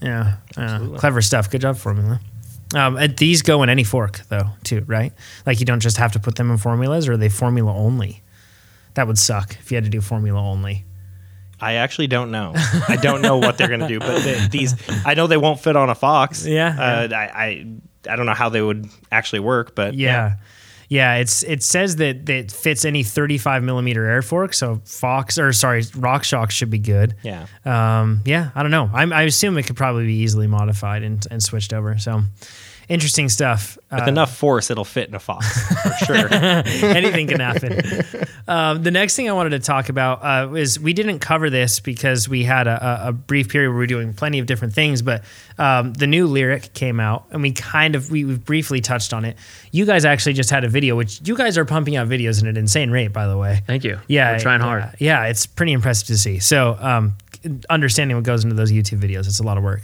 Yeah, 0.00 0.36
yeah. 0.56 0.86
clever 0.96 1.20
stuff. 1.22 1.50
Good 1.50 1.60
job, 1.62 1.76
Formula. 1.76 2.20
Um, 2.74 2.96
and 2.96 3.16
these 3.16 3.42
go 3.42 3.62
in 3.62 3.68
any 3.68 3.84
fork 3.84 4.20
though, 4.28 4.48
too, 4.64 4.84
right? 4.86 5.12
Like 5.46 5.60
you 5.60 5.66
don't 5.66 5.80
just 5.80 5.96
have 5.98 6.12
to 6.12 6.18
put 6.20 6.36
them 6.36 6.50
in 6.50 6.56
formulas, 6.58 7.08
or 7.08 7.12
are 7.12 7.16
they 7.16 7.28
formula 7.28 7.72
only? 7.74 8.22
That 8.94 9.06
would 9.06 9.18
suck 9.18 9.56
if 9.60 9.70
you 9.70 9.76
had 9.76 9.84
to 9.84 9.90
do 9.90 10.00
formula 10.00 10.40
only. 10.40 10.84
I 11.64 11.74
actually 11.74 12.06
don't 12.08 12.30
know. 12.30 12.52
I 12.88 12.96
don't 13.00 13.22
know 13.22 13.38
what 13.38 13.56
they're 13.58 13.68
going 13.68 13.80
to 13.80 13.88
do, 13.88 13.98
but 13.98 14.22
the, 14.22 14.48
these, 14.50 14.74
I 15.04 15.14
know 15.14 15.26
they 15.26 15.36
won't 15.36 15.60
fit 15.60 15.76
on 15.76 15.88
a 15.90 15.94
Fox. 15.94 16.44
Yeah, 16.54 16.76
Uh, 16.78 17.14
I, 17.14 17.24
I, 17.44 17.66
I 18.10 18.16
don't 18.16 18.26
know 18.26 18.34
how 18.34 18.48
they 18.50 18.60
would 18.62 18.88
actually 19.10 19.40
work, 19.40 19.74
but 19.74 19.94
Yeah. 19.94 20.36
Yeah, 20.90 21.14
it's 21.16 21.42
it 21.42 21.62
says 21.62 21.96
that 21.96 22.28
it 22.28 22.52
fits 22.52 22.84
any 22.84 23.02
35 23.02 23.62
millimeter 23.64 24.04
air 24.04 24.20
fork, 24.20 24.52
so 24.52 24.82
Fox 24.84 25.38
or 25.38 25.52
sorry, 25.52 25.82
RockShox 25.82 26.50
should 26.50 26.68
be 26.70 26.78
good. 26.78 27.14
Yeah. 27.22 27.46
Um, 27.64 28.20
yeah, 28.26 28.50
I 28.54 28.62
don't 28.62 28.70
know. 28.70 28.90
I, 28.92 29.02
I 29.04 29.22
assume 29.22 29.56
it 29.56 29.62
could 29.66 29.76
probably 29.76 30.04
be 30.06 30.16
easily 30.16 30.46
modified 30.46 31.02
and, 31.02 31.26
and 31.30 31.42
switched 31.42 31.72
over. 31.72 31.96
So 31.98 32.22
interesting 32.88 33.28
stuff. 33.28 33.78
Uh, 33.90 33.96
With 34.00 34.08
enough 34.08 34.36
force, 34.36 34.70
it'll 34.70 34.84
fit 34.84 35.08
in 35.08 35.14
a 35.14 35.18
Fox 35.20 35.46
for 35.82 36.04
sure. 36.04 36.28
anything 36.34 37.26
can 37.28 37.40
happen. 37.40 37.80
Um, 38.46 38.82
the 38.82 38.90
next 38.90 39.16
thing 39.16 39.28
I 39.28 39.32
wanted 39.32 39.50
to 39.50 39.58
talk 39.60 39.88
about 39.88 40.22
uh, 40.24 40.52
is 40.54 40.78
we 40.78 40.92
didn't 40.92 41.20
cover 41.20 41.48
this 41.50 41.80
because 41.80 42.28
we 42.28 42.44
had 42.44 42.66
a, 42.66 43.04
a- 43.04 43.08
a 43.08 43.12
brief 43.12 43.48
period 43.48 43.68
where 43.70 43.74
we 43.76 43.82
were 43.82 43.86
doing 43.86 44.12
plenty 44.14 44.38
of 44.38 44.46
different 44.46 44.74
things, 44.74 45.02
but 45.02 45.24
um, 45.58 45.92
the 45.94 46.06
new 46.06 46.28
Lyrik 46.28 46.72
came 46.74 47.00
out 47.00 47.26
and 47.30 47.42
we 47.42 47.52
kind 47.52 47.94
of 47.94 48.10
we, 48.10 48.24
we 48.24 48.36
briefly 48.36 48.80
touched 48.80 49.12
on 49.14 49.24
it. 49.24 49.36
You 49.70 49.86
guys 49.86 50.04
actually 50.04 50.34
just 50.34 50.50
had 50.50 50.64
a 50.64 50.68
video, 50.68 50.96
which 50.96 51.20
you 51.26 51.36
guys 51.36 51.56
are 51.58 51.64
pumping 51.64 51.96
out 51.96 52.08
videos 52.08 52.42
at 52.42 52.48
an 52.48 52.56
insane 52.56 52.90
rate, 52.90 53.12
by 53.12 53.26
the 53.26 53.36
way. 53.38 53.62
Thank 53.66 53.84
you. 53.84 53.98
Yeah, 54.08 54.32
We're 54.32 54.38
trying 54.40 54.60
yeah, 54.60 54.66
hard. 54.66 54.94
Yeah, 54.98 55.26
it's 55.26 55.46
pretty 55.46 55.72
impressive 55.72 56.06
to 56.08 56.18
see. 56.18 56.38
So, 56.38 56.76
um, 56.80 57.16
understanding 57.68 58.16
what 58.16 58.24
goes 58.24 58.42
into 58.44 58.56
those 58.56 58.72
YouTube 58.72 59.00
videos, 59.00 59.26
it's 59.26 59.40
a 59.40 59.42
lot 59.42 59.58
of 59.58 59.64
work. 59.64 59.82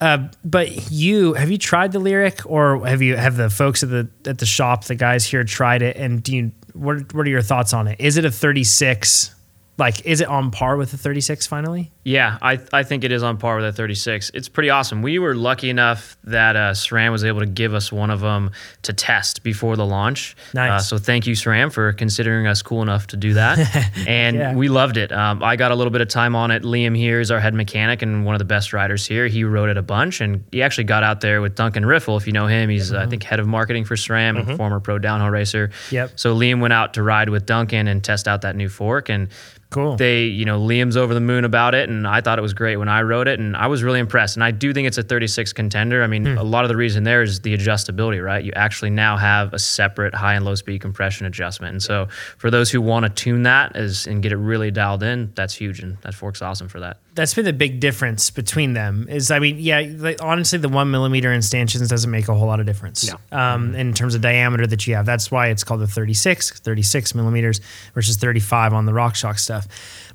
Uh, 0.00 0.28
but 0.44 0.90
you 0.90 1.34
have 1.34 1.50
you 1.50 1.58
tried 1.58 1.92
the 1.92 2.00
Lyrik, 2.00 2.42
or 2.44 2.86
have 2.86 3.00
you 3.00 3.16
have 3.16 3.36
the 3.36 3.48
folks 3.48 3.82
at 3.82 3.90
the 3.90 4.08
at 4.26 4.38
the 4.38 4.46
shop, 4.46 4.84
the 4.84 4.94
guys 4.94 5.24
here, 5.24 5.44
tried 5.44 5.82
it? 5.82 5.96
And 5.96 6.22
do 6.22 6.36
you 6.36 6.52
what 6.72 7.14
what 7.14 7.26
are 7.26 7.30
your 7.30 7.42
thoughts 7.42 7.72
on 7.72 7.86
it? 7.86 8.00
Is 8.00 8.16
it 8.16 8.24
a 8.24 8.30
thirty 8.30 8.64
six? 8.64 9.34
Like, 9.78 10.04
is 10.04 10.20
it 10.20 10.28
on 10.28 10.50
par 10.50 10.76
with 10.76 10.90
the 10.90 10.98
thirty 10.98 11.20
six? 11.20 11.46
Finally, 11.46 11.92
Yeah, 12.04 12.36
I, 12.42 12.58
I 12.72 12.82
think 12.82 13.02
it 13.02 13.12
is 13.12 13.22
on 13.22 13.38
par 13.38 13.56
with 13.56 13.64
that 13.64 13.74
36. 13.76 14.30
It's 14.34 14.48
pretty 14.48 14.68
awesome. 14.68 15.00
We 15.00 15.18
were 15.18 15.34
lucky 15.34 15.70
enough 15.70 16.18
that 16.24 16.54
uh, 16.54 16.72
SRAM 16.72 17.10
was 17.12 17.24
able 17.24 17.40
to 17.40 17.46
give 17.46 17.72
us 17.72 17.90
one 17.90 18.10
of 18.10 18.20
them 18.20 18.50
to 18.82 18.92
test 18.92 19.42
before 19.42 19.74
the 19.76 19.86
launch. 19.86 20.36
Nice. 20.52 20.70
Uh, 20.70 20.78
so 20.80 20.98
thank 20.98 21.26
you, 21.26 21.34
SRAM, 21.34 21.72
for 21.72 21.92
considering 21.94 22.46
us 22.46 22.60
cool 22.60 22.82
enough 22.82 23.06
to 23.08 23.16
do 23.16 23.32
that. 23.34 23.58
and 24.06 24.36
Yeah. 24.36 24.54
we 24.54 24.68
loved 24.68 24.98
it. 24.98 25.12
Um, 25.12 25.42
I 25.42 25.56
got 25.56 25.70
a 25.70 25.74
little 25.74 25.90
bit 25.90 26.02
of 26.02 26.08
time 26.08 26.36
on 26.36 26.50
it. 26.50 26.62
Liam 26.62 26.94
here 26.94 27.20
is 27.20 27.30
our 27.30 27.40
head 27.40 27.54
mechanic 27.54 28.02
and 28.02 28.26
one 28.26 28.34
of 28.34 28.38
the 28.38 28.44
best 28.44 28.74
riders 28.74 29.06
here. 29.06 29.26
He 29.26 29.42
rode 29.44 29.70
it 29.70 29.78
a 29.78 29.82
bunch, 29.82 30.20
and 30.20 30.44
he 30.52 30.62
actually 30.62 30.84
got 30.84 31.02
out 31.04 31.22
there 31.22 31.40
with 31.40 31.54
Duncan 31.54 31.86
Riffle. 31.86 32.18
If 32.18 32.26
you 32.26 32.34
know 32.34 32.46
him, 32.46 32.68
he's 32.68 32.92
uh, 32.92 32.98
I 32.98 33.06
think 33.06 33.22
head 33.22 33.40
of 33.40 33.46
marketing 33.46 33.86
for 33.86 33.96
SRAM 33.96 34.38
and 34.46 34.58
former 34.58 34.78
pro 34.78 34.98
downhill 34.98 35.30
racer. 35.30 35.70
Yep. 35.90 36.12
So 36.16 36.36
Liam 36.36 36.60
went 36.60 36.74
out 36.74 36.92
to 36.94 37.02
ride 37.02 37.30
with 37.30 37.46
Duncan 37.46 37.88
and 37.88 38.04
test 38.04 38.28
out 38.28 38.42
that 38.42 38.56
new 38.56 38.68
fork 38.68 39.08
and. 39.08 39.28
Cool. 39.70 39.96
They, 39.96 40.26
you 40.26 40.44
know, 40.44 40.60
Liam's 40.60 40.96
over 40.96 41.14
the 41.14 41.20
moon 41.20 41.44
about 41.44 41.74
it, 41.74 41.88
and 41.96 42.06
I 42.06 42.20
thought 42.20 42.38
it 42.38 42.42
was 42.42 42.54
great 42.54 42.76
when 42.76 42.88
I 42.88 43.02
wrote 43.02 43.28
it, 43.28 43.38
and 43.38 43.56
I 43.56 43.66
was 43.66 43.82
really 43.82 44.00
impressed. 44.00 44.36
And 44.36 44.44
I 44.44 44.50
do 44.50 44.72
think 44.72 44.86
it's 44.86 44.98
a 44.98 45.02
36 45.02 45.52
contender. 45.52 46.02
I 46.02 46.06
mean, 46.06 46.24
Hmm. 46.26 46.38
a 46.38 46.42
lot 46.42 46.64
of 46.64 46.68
the 46.68 46.76
reason 46.76 47.04
there 47.04 47.22
is 47.22 47.40
the 47.40 47.56
adjustability, 47.56 48.24
right? 48.24 48.44
You 48.44 48.52
actually 48.56 48.90
now 48.90 49.16
have 49.16 49.52
a 49.54 49.58
separate 49.58 50.14
high 50.14 50.34
and 50.34 50.44
low 50.44 50.54
speed 50.54 50.80
compression 50.80 51.26
adjustment, 51.26 51.72
and 51.72 51.82
so 51.82 52.08
for 52.38 52.50
those 52.50 52.70
who 52.70 52.80
want 52.80 53.04
to 53.04 53.10
tune 53.10 53.42
that 53.44 53.76
as 53.76 54.06
and 54.06 54.22
get 54.22 54.32
it 54.32 54.36
really 54.36 54.70
dialed 54.70 55.02
in, 55.02 55.32
that's 55.34 55.54
huge, 55.54 55.80
and 55.80 55.96
that 56.02 56.14
fork's 56.14 56.42
awesome 56.42 56.68
for 56.68 56.80
that. 56.80 56.98
That's 57.14 57.32
been 57.34 57.44
the 57.44 57.52
big 57.52 57.78
difference 57.80 58.30
between 58.30 58.72
them. 58.74 59.06
Is 59.08 59.30
I 59.30 59.38
mean, 59.38 59.56
yeah, 59.58 59.86
like, 59.96 60.22
honestly, 60.22 60.58
the 60.58 60.68
one 60.68 60.90
millimeter 60.90 61.32
in 61.32 61.42
stanchions 61.42 61.88
doesn't 61.88 62.10
make 62.10 62.28
a 62.28 62.34
whole 62.34 62.46
lot 62.48 62.60
of 62.60 62.66
difference. 62.66 63.08
No. 63.08 63.38
Um, 63.38 63.74
in 63.74 63.94
terms 63.94 64.14
of 64.14 64.20
diameter 64.20 64.66
that 64.66 64.86
you 64.86 64.94
have, 64.96 65.06
that's 65.06 65.30
why 65.30 65.48
it's 65.48 65.62
called 65.64 65.80
the 65.80 65.86
36, 65.86 66.58
36 66.60 67.14
millimeters 67.14 67.60
versus 67.94 68.16
35 68.16 68.72
on 68.72 68.84
the 68.86 68.92
RockShox 68.92 69.38
stuff. 69.40 69.66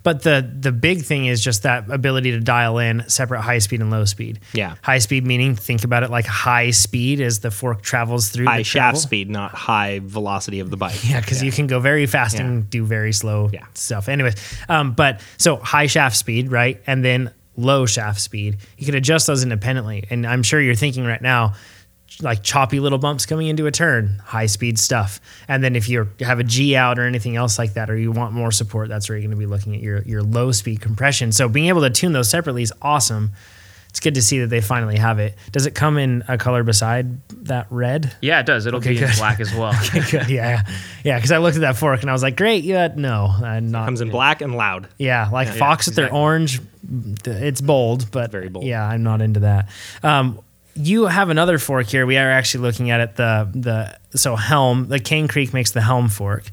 But 0.02 0.24
the 0.24 0.50
the 0.60 0.72
big 0.72 1.02
thing 1.04 1.26
is 1.26 1.44
just 1.44 1.64
that 1.64 1.90
ability 1.92 2.32
to 2.32 2.40
dial 2.40 2.78
in 2.80 3.08
separate 3.10 3.42
high 3.42 3.60
speed 3.60 3.82
and 3.82 3.92
low 3.92 4.06
speed. 4.06 4.40
Yeah. 4.54 4.76
high 4.82 5.00
speed 5.00 5.26
meaning 5.26 5.56
think 5.56 5.84
about 5.84 6.04
it 6.04 6.10
like 6.10 6.26
high 6.26 6.72
speed 6.72 7.20
as 7.20 7.40
the 7.40 7.52
fork 7.52 7.82
travels 7.82 8.30
through 8.30 8.46
high 8.46 8.60
the 8.60 8.64
shaft 8.64 8.84
travel. 8.94 9.00
speed, 9.02 9.30
not 9.30 9.52
high 9.54 10.00
velocity 10.02 10.62
of 10.62 10.70
the 10.70 10.78
bike. 10.78 10.96
Yeah, 11.10 11.20
because 11.20 11.44
you 11.44 11.52
can 11.52 11.68
go 11.68 11.80
very 11.82 12.06
fast 12.06 12.36
Yeah. 12.36 12.44
and 12.46 12.70
do 12.70 12.86
very 12.86 13.12
slow 13.12 13.50
Yeah. 13.52 13.66
stuff. 13.74 14.08
Anyways, 14.08 14.36
um, 14.70 14.94
but 14.94 15.20
so 15.38 15.58
high 15.58 15.88
shaft 15.88 16.16
speed, 16.16 16.50
right, 16.52 16.82
and 16.90 17.06
then 17.06 17.32
low 17.56 17.86
shaft 17.86 18.20
speed. 18.20 18.58
You 18.80 18.86
can 18.88 18.96
adjust 18.96 19.28
those 19.28 19.44
independently, 19.44 20.06
and 20.10 20.26
I'm 20.26 20.42
sure 20.42 20.60
you're 20.60 20.74
thinking 20.74 21.06
right 21.06 21.22
now, 21.22 21.54
like 22.20 22.42
choppy 22.42 22.80
little 22.80 22.98
bumps 22.98 23.28
coming 23.28 23.46
into 23.46 23.68
a 23.68 23.72
turn, 23.72 24.20
high 24.26 24.48
speed 24.48 24.80
stuff. 24.80 25.22
And 25.48 25.64
then 25.64 25.76
if 25.76 25.88
you 25.88 26.10
have 26.22 26.40
a 26.40 26.44
G 26.44 26.76
out 26.76 26.98
or 26.98 27.04
anything 27.04 27.36
else 27.36 27.60
like 27.60 27.76
that, 27.76 27.92
or 27.92 27.96
you 27.96 28.12
want 28.12 28.34
more 28.34 28.52
support, 28.52 28.90
that's 28.90 29.08
where 29.08 29.20
you're 29.20 29.28
going 29.28 29.38
to 29.38 29.38
be 29.38 29.46
looking 29.46 29.76
at 29.76 29.82
your 29.84 30.02
your 30.02 30.24
low 30.24 30.52
speed 30.52 30.82
compression. 30.82 31.32
So 31.32 31.48
being 31.48 31.68
able 31.68 31.82
to 31.82 31.92
tune 31.92 32.12
those 32.12 32.28
separately 32.28 32.64
is 32.64 32.74
awesome. 32.82 33.34
It's 33.90 34.00
good 34.00 34.16
to 34.16 34.22
see 34.22 34.40
that 34.42 34.48
they 34.48 34.62
finally 34.62 34.98
have 34.98 35.18
it. 35.18 35.36
Does 35.52 35.66
it 35.66 35.74
come 35.74 35.98
in 35.98 36.24
a 36.28 36.38
color 36.38 36.64
beside 36.64 37.28
that 37.46 37.66
red? 37.72 38.16
Yeah, 38.22 38.40
it 38.40 38.46
does. 38.46 38.66
It'll 38.68 38.78
Okay, 38.80 38.94
be 38.94 39.02
in 39.02 39.10
black 39.18 39.40
as 39.40 39.54
well. 39.54 39.74
Good, 40.12 40.30
yeah, 40.30 40.62
yeah. 41.04 41.18
Because 41.18 41.32
I 41.32 41.40
looked 41.40 41.56
at 41.58 41.62
that 41.62 41.76
fork 41.76 42.02
and 42.02 42.10
I 42.10 42.14
was 42.14 42.22
like, 42.22 42.38
"Great, 42.38 42.64
yeah, 42.64 42.90
no, 42.96 43.26
I'm 43.44 43.72
not." 43.72 43.86
Comes 43.86 44.02
in 44.02 44.12
black 44.12 44.42
and 44.42 44.56
loud. 44.56 44.88
Yeah, 45.00 45.28
like 45.32 45.48
Fox 45.48 45.88
with 45.88 45.96
their 45.96 46.06
exactly. 46.06 46.20
orange, 46.22 46.62
it's 47.26 47.62
bold, 47.62 48.12
but 48.12 48.32
Very 48.32 48.48
bold. 48.50 48.66
Yeah, 48.66 48.88
I'm 48.88 49.02
not 49.02 49.22
into 49.22 49.40
that. 49.42 49.70
Um, 50.04 50.40
you 50.76 51.08
have 51.08 51.30
another 51.30 51.58
fork 51.58 51.88
here. 51.88 52.06
We 52.06 52.18
are 52.18 52.30
actually 52.30 52.62
looking 52.62 52.92
at 52.92 53.02
it. 53.02 53.16
The 53.16 53.50
the 54.12 54.18
so 54.18 54.36
Helm, 54.36 54.88
the 54.88 55.00
Cane 55.00 55.28
Creek 55.28 55.52
makes 55.54 55.72
the 55.72 55.82
Helm 55.82 56.10
fork, 56.10 56.44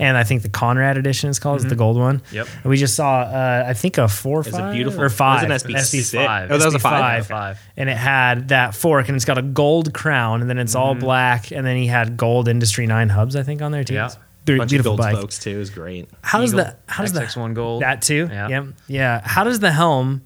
and 0.00 0.16
I 0.16 0.24
think 0.24 0.42
the 0.42 0.48
Conrad 0.48 0.96
edition 0.96 1.30
is 1.30 1.38
called 1.38 1.58
is 1.58 1.66
the 1.66 1.76
gold 1.76 1.96
one. 1.96 2.22
Yep. 2.32 2.48
And 2.62 2.64
we 2.70 2.76
just 2.76 2.96
saw, 2.96 3.20
uh, 3.20 3.64
I 3.68 3.74
think 3.74 3.98
a 3.98 4.08
four 4.08 4.40
It's 4.40 4.56
a 4.56 4.72
beautiful- 4.72 5.02
or 5.02 5.08
five 5.10 5.44
it 5.44 5.48
was 5.52 5.64
an 5.64 5.70
SB6. 5.74 6.24
five. 6.26 6.50
Oh, 6.50 6.58
that 6.58 6.64
was 6.64 6.74
a 6.74 6.78
SB5. 6.78 6.80
five. 6.82 7.26
Five. 7.26 7.58
and 7.76 7.88
it 7.88 7.96
had 7.96 8.48
that 8.48 8.74
fork, 8.74 9.08
and 9.08 9.14
it's 9.14 9.24
got 9.24 9.38
a 9.38 9.42
gold 9.42 9.94
crown, 9.94 10.40
and 10.40 10.50
then 10.50 10.58
it's 10.58 10.74
all 10.74 10.94
black, 10.96 11.52
and 11.52 11.64
then 11.66 11.76
he 11.76 11.86
had 11.86 12.16
gold 12.16 12.48
Industry 12.48 12.86
Nine 12.86 13.10
hubs, 13.10 13.36
I 13.36 13.42
think, 13.44 13.62
on 13.62 13.70
there 13.72 13.84
too. 13.84 13.94
Yeah. 13.94 14.06
It's 14.06 14.16
be- 14.46 14.56
Bunch 14.56 14.68
of 14.68 14.70
beautiful 14.70 14.96
gold 14.96 14.98
bike. 15.00 15.16
spokes 15.16 15.38
too 15.38 15.60
is 15.60 15.68
great. 15.70 16.08
How 16.22 16.40
does 16.40 16.52
Eagle, 16.54 16.64
the 16.64 16.76
how 16.92 17.02
does 17.04 17.12
the 17.12 17.20
XX1 17.20 17.54
gold. 17.54 17.82
that 17.82 18.00
too? 18.02 18.26
Yeah. 18.32 18.48
Yeah. 18.48 18.64
yeah. 18.88 19.20
How 19.22 19.44
does 19.44 19.60
the 19.60 19.70
helm 19.70 20.22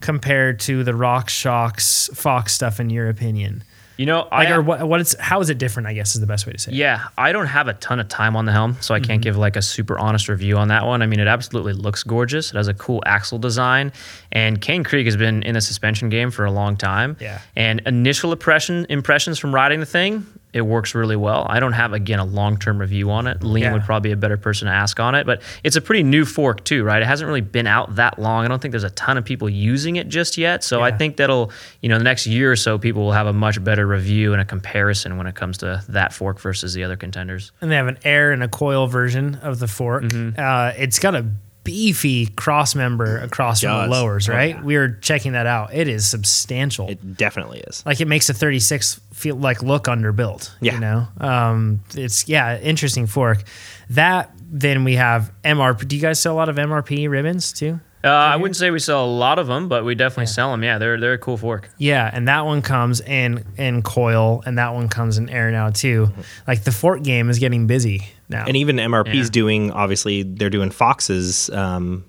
compare 0.00 0.52
to 0.52 0.84
the 0.84 0.92
RockShox 0.92 2.14
Fox 2.14 2.52
stuff 2.52 2.78
in 2.78 2.90
your 2.90 3.08
opinion? 3.08 3.64
You 3.96 4.06
know, 4.06 4.28
Like, 4.32 4.48
I, 4.48 4.52
or 4.52 4.62
what? 4.62 4.88
What 4.88 5.00
is? 5.00 5.14
How 5.20 5.40
is 5.40 5.50
it 5.50 5.58
different? 5.58 5.86
I 5.86 5.92
guess 5.92 6.14
is 6.14 6.20
the 6.20 6.26
best 6.26 6.46
way 6.46 6.52
to 6.52 6.58
say. 6.58 6.72
it. 6.72 6.76
Yeah, 6.76 7.06
I 7.16 7.32
don't 7.32 7.46
have 7.46 7.68
a 7.68 7.74
ton 7.74 8.00
of 8.00 8.08
time 8.08 8.34
on 8.34 8.44
the 8.44 8.52
helm, 8.52 8.76
so 8.80 8.94
I 8.94 8.98
can't 8.98 9.20
mm-hmm. 9.20 9.22
give 9.22 9.36
like 9.36 9.56
a 9.56 9.62
super 9.62 9.98
honest 9.98 10.28
review 10.28 10.56
on 10.56 10.68
that 10.68 10.84
one. 10.84 11.02
I 11.02 11.06
mean, 11.06 11.20
it 11.20 11.28
absolutely 11.28 11.74
looks 11.74 12.02
gorgeous. 12.02 12.50
It 12.50 12.56
has 12.56 12.68
a 12.68 12.74
cool 12.74 13.02
axle 13.06 13.38
design, 13.38 13.92
and 14.32 14.60
Cane 14.60 14.82
Creek 14.82 15.06
has 15.06 15.16
been 15.16 15.42
in 15.44 15.54
the 15.54 15.60
suspension 15.60 16.08
game 16.08 16.30
for 16.30 16.44
a 16.44 16.50
long 16.50 16.76
time. 16.76 17.16
Yeah. 17.20 17.40
And 17.54 17.82
initial 17.86 18.32
impression 18.32 18.86
impressions 18.88 19.38
from 19.38 19.54
riding 19.54 19.80
the 19.80 19.86
thing, 19.86 20.26
It 20.54 20.62
works 20.62 20.94
really 20.94 21.16
well. 21.16 21.46
I 21.50 21.60
don't 21.60 21.72
have 21.72 21.92
again 21.92 22.18
a 22.20 22.24
long 22.24 22.56
term 22.56 22.78
review 22.78 23.10
on 23.10 23.26
it. 23.26 23.40
Liam 23.40 23.60
Yeah. 23.60 23.72
would 23.72 23.82
probably 23.82 24.08
be 24.10 24.12
a 24.12 24.16
better 24.16 24.36
person 24.36 24.66
to 24.68 24.72
ask 24.72 24.98
on 25.00 25.14
it, 25.14 25.26
but 25.26 25.42
it's 25.64 25.76
a 25.76 25.80
pretty 25.80 26.02
new 26.04 26.24
fork 26.24 26.64
too, 26.64 26.84
right? 26.84 27.02
It 27.02 27.06
hasn't 27.06 27.26
really 27.26 27.40
been 27.40 27.66
out 27.66 27.96
that 27.96 28.18
long. 28.18 28.44
I 28.44 28.48
don't 28.48 28.62
think 28.62 28.72
there's 28.72 28.84
a 28.84 28.90
ton 28.90 29.18
of 29.18 29.24
people 29.24 29.50
using 29.50 29.96
it 29.96 30.08
just 30.08 30.38
yet. 30.38 30.64
So 30.64 30.80
I 30.80 30.92
think 30.92 31.16
that'll 31.16 31.50
you 31.82 31.88
know 31.88 31.98
the 31.98 32.04
next 32.04 32.26
year 32.26 32.52
or 32.52 32.56
so 32.56 32.78
people 32.78 33.02
will 33.04 33.12
have 33.12 33.26
a 33.26 33.32
much 33.32 33.62
better 33.62 33.86
review 33.86 34.32
and 34.32 34.40
a 34.40 34.44
comparison 34.44 35.16
when 35.18 35.26
it 35.26 35.34
comes 35.34 35.58
to 35.58 35.82
that 35.88 36.12
fork 36.12 36.38
versus 36.40 36.72
the 36.72 36.84
other 36.84 36.96
contenders. 36.96 37.50
and 37.60 37.70
they 37.70 37.76
have 37.76 37.88
an 37.88 37.98
air 38.04 38.30
and 38.32 38.42
a 38.42 38.48
coil 38.48 38.86
version 38.86 39.34
of 39.42 39.58
the 39.58 39.66
fork. 39.68 40.04
Mm-hmm. 40.04 40.38
Uh, 40.40 40.72
it's 40.76 40.98
got 40.98 41.14
a 41.14 41.26
beefy 41.64 42.26
cross 42.26 42.74
member 42.74 43.18
across 43.18 43.60
from 43.62 43.70
the 43.70 43.80
does. 43.82 43.90
lowers, 43.90 44.28
Oh, 44.28 44.32
right? 44.34 44.54
yeah. 44.56 44.62
We 44.62 44.76
were 44.76 44.90
checking 45.00 45.32
that 45.32 45.46
out. 45.46 45.74
It 45.74 45.88
is 45.88 46.06
substantial. 46.08 46.88
It 46.88 47.16
definitely 47.16 47.60
is. 47.60 47.82
like 47.86 48.00
it 48.00 48.06
makes 48.08 48.28
a 48.28 48.34
36 48.34 49.00
feel 49.12 49.36
like 49.36 49.62
look 49.62 49.84
underbuilt. 49.84 50.50
Yeah. 50.60 50.74
You 50.74 50.80
know, 50.80 51.08
um, 51.18 51.80
it's 51.94 52.28
yeah, 52.28 52.58
interesting 52.60 53.06
fork. 53.06 53.42
That 53.90 54.30
then 54.46 54.84
we 54.84 54.94
have 54.96 55.32
MRP. 55.42 55.88
Do 55.88 55.96
you 55.96 56.02
guys 56.02 56.20
sell 56.20 56.34
a 56.34 56.36
lot 56.36 56.48
of 56.48 56.56
MRP 56.56 57.08
ribbons 57.08 57.52
too? 57.52 57.80
Uh, 58.04 58.08
I 58.08 58.36
wouldn't 58.36 58.56
say 58.56 58.70
we 58.70 58.78
sell 58.80 59.04
a 59.04 59.06
lot 59.06 59.38
of 59.38 59.46
them, 59.46 59.66
but 59.68 59.84
we 59.84 59.94
definitely 59.94 60.26
sell 60.26 60.50
them. 60.50 60.62
Yeah, 60.62 60.78
they're 60.78 61.00
they're 61.00 61.14
a 61.14 61.18
cool 61.18 61.36
fork. 61.38 61.70
Yeah, 61.78 62.10
and 62.12 62.28
that 62.28 62.44
one 62.44 62.60
comes 62.62 63.00
in 63.00 63.44
in 63.56 63.82
coil, 63.82 64.42
and 64.44 64.58
that 64.58 64.74
one 64.74 64.88
comes 64.88 65.16
in 65.16 65.30
air 65.30 65.50
now 65.50 65.70
too. 65.70 66.10
Like 66.46 66.64
the 66.64 66.72
fork 66.72 67.02
game 67.02 67.30
is 67.30 67.38
getting 67.38 67.66
busy 67.66 68.06
now. 68.28 68.44
And 68.46 68.56
even 68.56 68.76
MRP's 68.76 69.14
Yeah. 69.28 69.30
doing 69.30 69.70
obviously 69.70 70.22
they're 70.22 70.50
doing 70.50 70.70
Foxes. 70.70 71.48
um, 71.50 72.04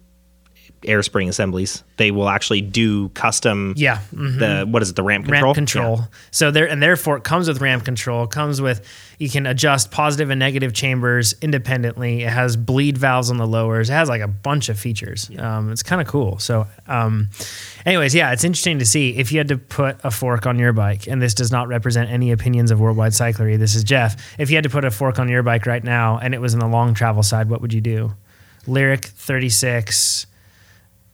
air 0.87 1.03
spring 1.03 1.29
assemblies. 1.29 1.83
They 1.97 2.11
will 2.11 2.29
actually 2.29 2.61
do 2.61 3.09
custom. 3.09 3.73
Yeah, 3.77 3.99
mhm. 4.13 4.39
The 4.39 4.65
what 4.69 4.81
is 4.81 4.89
it? 4.89 4.95
The 4.95 5.03
ramp 5.03 5.25
control. 5.25 5.43
ramp 5.43 5.55
control. 5.55 5.99
So 6.31 6.51
there 6.51 6.67
and 6.67 6.81
therefore 6.81 7.17
it 7.17 7.23
comes 7.23 7.47
with 7.47 7.61
ramp 7.61 7.85
control. 7.85 8.27
Comes 8.27 8.61
with 8.61 8.85
you 9.17 9.29
can 9.29 9.45
adjust 9.45 9.91
positive 9.91 10.29
and 10.29 10.39
negative 10.39 10.73
chambers 10.73 11.35
independently. 11.41 12.23
It 12.23 12.29
has 12.29 12.57
bleed 12.57 12.97
valves 12.97 13.31
on 13.31 13.37
the 13.37 13.47
lowers. 13.47 13.89
It 13.89 13.93
has 13.93 14.09
like 14.09 14.21
a 14.21 14.27
bunch 14.27 14.67
of 14.69 14.77
features. 14.77 15.31
Um, 15.39 15.71
it's 15.71 15.83
kind 15.83 16.01
of 16.01 16.07
cool. 16.07 16.37
So, 16.39 16.67
um, 16.87 17.29
anyways, 17.85 18.13
yeah, 18.13 18.33
it's 18.33 18.43
interesting 18.43 18.79
to 18.79 18.85
see 18.85 19.15
if 19.15 19.31
you 19.31 19.37
had 19.37 19.47
to 19.47 19.57
put 19.57 19.97
a 20.03 20.11
fork 20.11 20.45
on 20.45 20.59
your 20.59 20.73
bike, 20.73 21.07
and 21.07 21.21
this 21.21 21.33
does 21.33 21.49
not 21.51 21.69
represent 21.69 22.09
any 22.09 22.31
opinions 22.31 22.71
of 22.71 22.79
Worldwide 22.81 23.13
Cyclery. 23.13 23.57
This 23.57 23.73
is 23.75 23.85
Jeff. 23.85 24.17
If 24.37 24.49
you 24.49 24.57
had 24.57 24.65
to 24.65 24.69
put 24.69 24.83
a 24.83 24.91
fork 24.91 25.17
on 25.17 25.29
your 25.29 25.43
bike 25.43 25.65
right 25.65 25.83
now, 25.83 26.17
and 26.17 26.33
it 26.33 26.41
was 26.41 26.53
in 26.53 26.59
the 26.59 26.67
long 26.67 26.93
travel 26.93 27.23
side, 27.23 27.49
what 27.49 27.61
would 27.61 27.71
you 27.73 27.81
do? 27.81 28.13
Lyrik 28.67 29.05
thirty 29.05 29.49
six. 29.49 30.25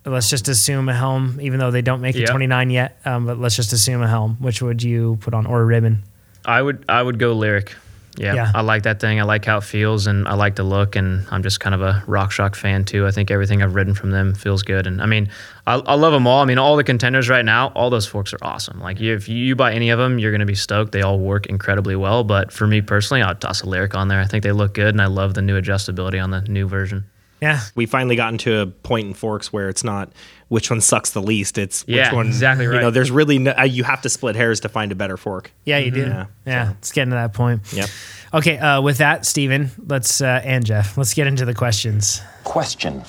Let's 0.06 0.30
just 0.30 0.48
assume 0.48 0.90
a 0.90 0.96
helm, 0.96 1.40
even 1.42 1.60
though 1.60 1.70
they 1.72 1.84
don't 1.84 2.02
make 2.02 2.16
it 2.16 2.22
Yeah. 2.22 2.28
29 2.28 2.70
yet. 2.72 2.98
Um, 3.06 3.26
but 3.28 3.40
let's 3.40 3.56
just 3.56 3.72
assume 3.72 4.02
a 4.02 4.08
helm. 4.08 4.38
Which 4.40 4.62
would 4.62 4.82
you 4.82 5.18
put 5.22 5.34
on 5.34 5.46
or 5.46 5.62
a 5.62 5.66
ribbon? 5.66 6.04
I 6.44 6.62
would 6.62 6.84
I 6.90 7.02
would 7.04 7.20
go 7.20 7.36
Lyrik. 7.36 7.74
Yeah, 8.18 8.34
Yeah. 8.34 8.52
I 8.54 8.62
like 8.62 8.84
that 8.84 9.00
thing. 9.00 9.22
I 9.22 9.24
like 9.24 9.46
how 9.46 9.60
it 9.60 9.64
feels, 9.64 10.06
and 10.06 10.28
I 10.28 10.34
like 10.34 10.56
the 10.56 10.64
look. 10.64 10.96
And 10.98 11.26
I'm 11.32 11.44
just 11.44 11.60
kind 11.62 11.74
of 11.74 11.82
a 11.82 12.04
RockShox 12.08 12.58
fan 12.58 12.84
too. 12.84 13.08
I 13.08 13.12
think 13.12 13.32
everything 13.32 13.62
I've 13.64 13.74
ridden 13.76 13.94
from 13.94 14.12
them 14.12 14.34
feels 14.34 14.64
good. 14.64 14.86
And 14.86 15.02
I 15.02 15.06
mean, 15.06 15.30
I, 15.66 15.76
I 15.76 15.94
love 15.94 16.12
them 16.12 16.28
all. 16.28 16.42
I 16.42 16.46
mean, 16.46 16.58
all 16.58 16.76
the 16.76 16.84
contenders 16.84 17.30
right 17.30 17.46
now, 17.46 17.68
all 17.70 17.90
those 17.90 18.06
forks 18.08 18.34
are 18.34 18.40
awesome. 18.42 18.82
Like 18.82 19.00
you, 19.00 19.14
if 19.14 19.30
you 19.30 19.56
buy 19.56 19.72
any 19.74 19.92
of 19.92 20.00
them, 20.00 20.20
you're 20.20 20.32
gonna 20.34 20.46
be 20.46 20.56
stoked. 20.56 20.92
They 20.92 21.04
all 21.04 21.20
work 21.20 21.46
incredibly 21.46 21.96
well. 21.96 22.24
But 22.26 22.52
for 22.52 22.68
me 22.68 22.82
personally, 22.82 23.22
I'd 23.22 23.40
toss 23.40 23.62
a 23.62 23.66
Lyrik 23.66 23.96
on 23.96 24.08
there. 24.10 24.20
I 24.20 24.26
think 24.26 24.44
they 24.44 24.52
look 24.52 24.74
good, 24.74 24.90
and 24.94 25.02
I 25.02 25.06
love 25.06 25.36
the 25.36 25.42
new 25.42 25.62
adjustability 25.62 26.22
on 26.22 26.32
the 26.32 26.42
new 26.42 26.68
version. 26.68 27.06
Yeah. 27.42 27.60
We 27.76 27.86
finally 27.88 28.16
gotten 28.16 28.38
to 28.40 28.60
a 28.62 28.68
point 28.68 29.08
in 29.08 29.14
forks 29.16 29.52
where 29.52 29.68
it's 29.68 29.84
not 29.84 30.12
which 30.50 30.70
one 30.70 30.80
sucks 30.80 31.10
the 31.12 31.22
least. 31.22 31.58
It's 31.58 31.86
which 31.88 31.96
Yeah, 31.96 32.14
one. 32.14 32.28
exactly 32.28 32.66
You 32.66 32.72
right. 32.72 32.82
know, 32.82 32.92
there's 32.92 33.10
really 33.10 33.40
no, 33.40 33.52
uh, 33.58 33.64
you 33.64 33.84
have 33.84 34.02
to 34.04 34.10
split 34.10 34.36
hairs 34.36 34.60
to 34.60 34.70
find 34.70 34.92
a 34.92 34.96
better 34.96 35.18
fork. 35.18 35.52
Yeah, 35.66 35.80
you 35.80 35.90
do. 35.92 36.02
Yeah, 36.02 36.26
Yeah. 36.46 36.72
It's 36.74 36.92
getting 36.92 37.10
to 37.12 37.16
that 37.16 37.34
point. 37.34 37.62
Yep. 37.74 37.90
Okay. 38.36 38.58
Uh, 38.60 38.82
with 38.82 39.00
that, 39.00 39.26
Steven, 39.26 39.72
let's, 39.88 40.22
uh, 40.22 40.42
and 40.44 40.66
Jeff, 40.66 40.98
let's 40.98 41.14
get 41.16 41.26
into 41.28 41.46
the 41.46 41.54
questions. 41.56 42.22
Question. 42.44 43.02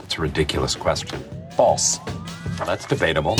It's 0.00 0.18
a 0.18 0.20
ridiculous 0.20 0.74
question. 0.76 1.24
False. 1.56 1.98
Well, 2.58 2.66
that's 2.66 2.84
debatable. 2.84 3.36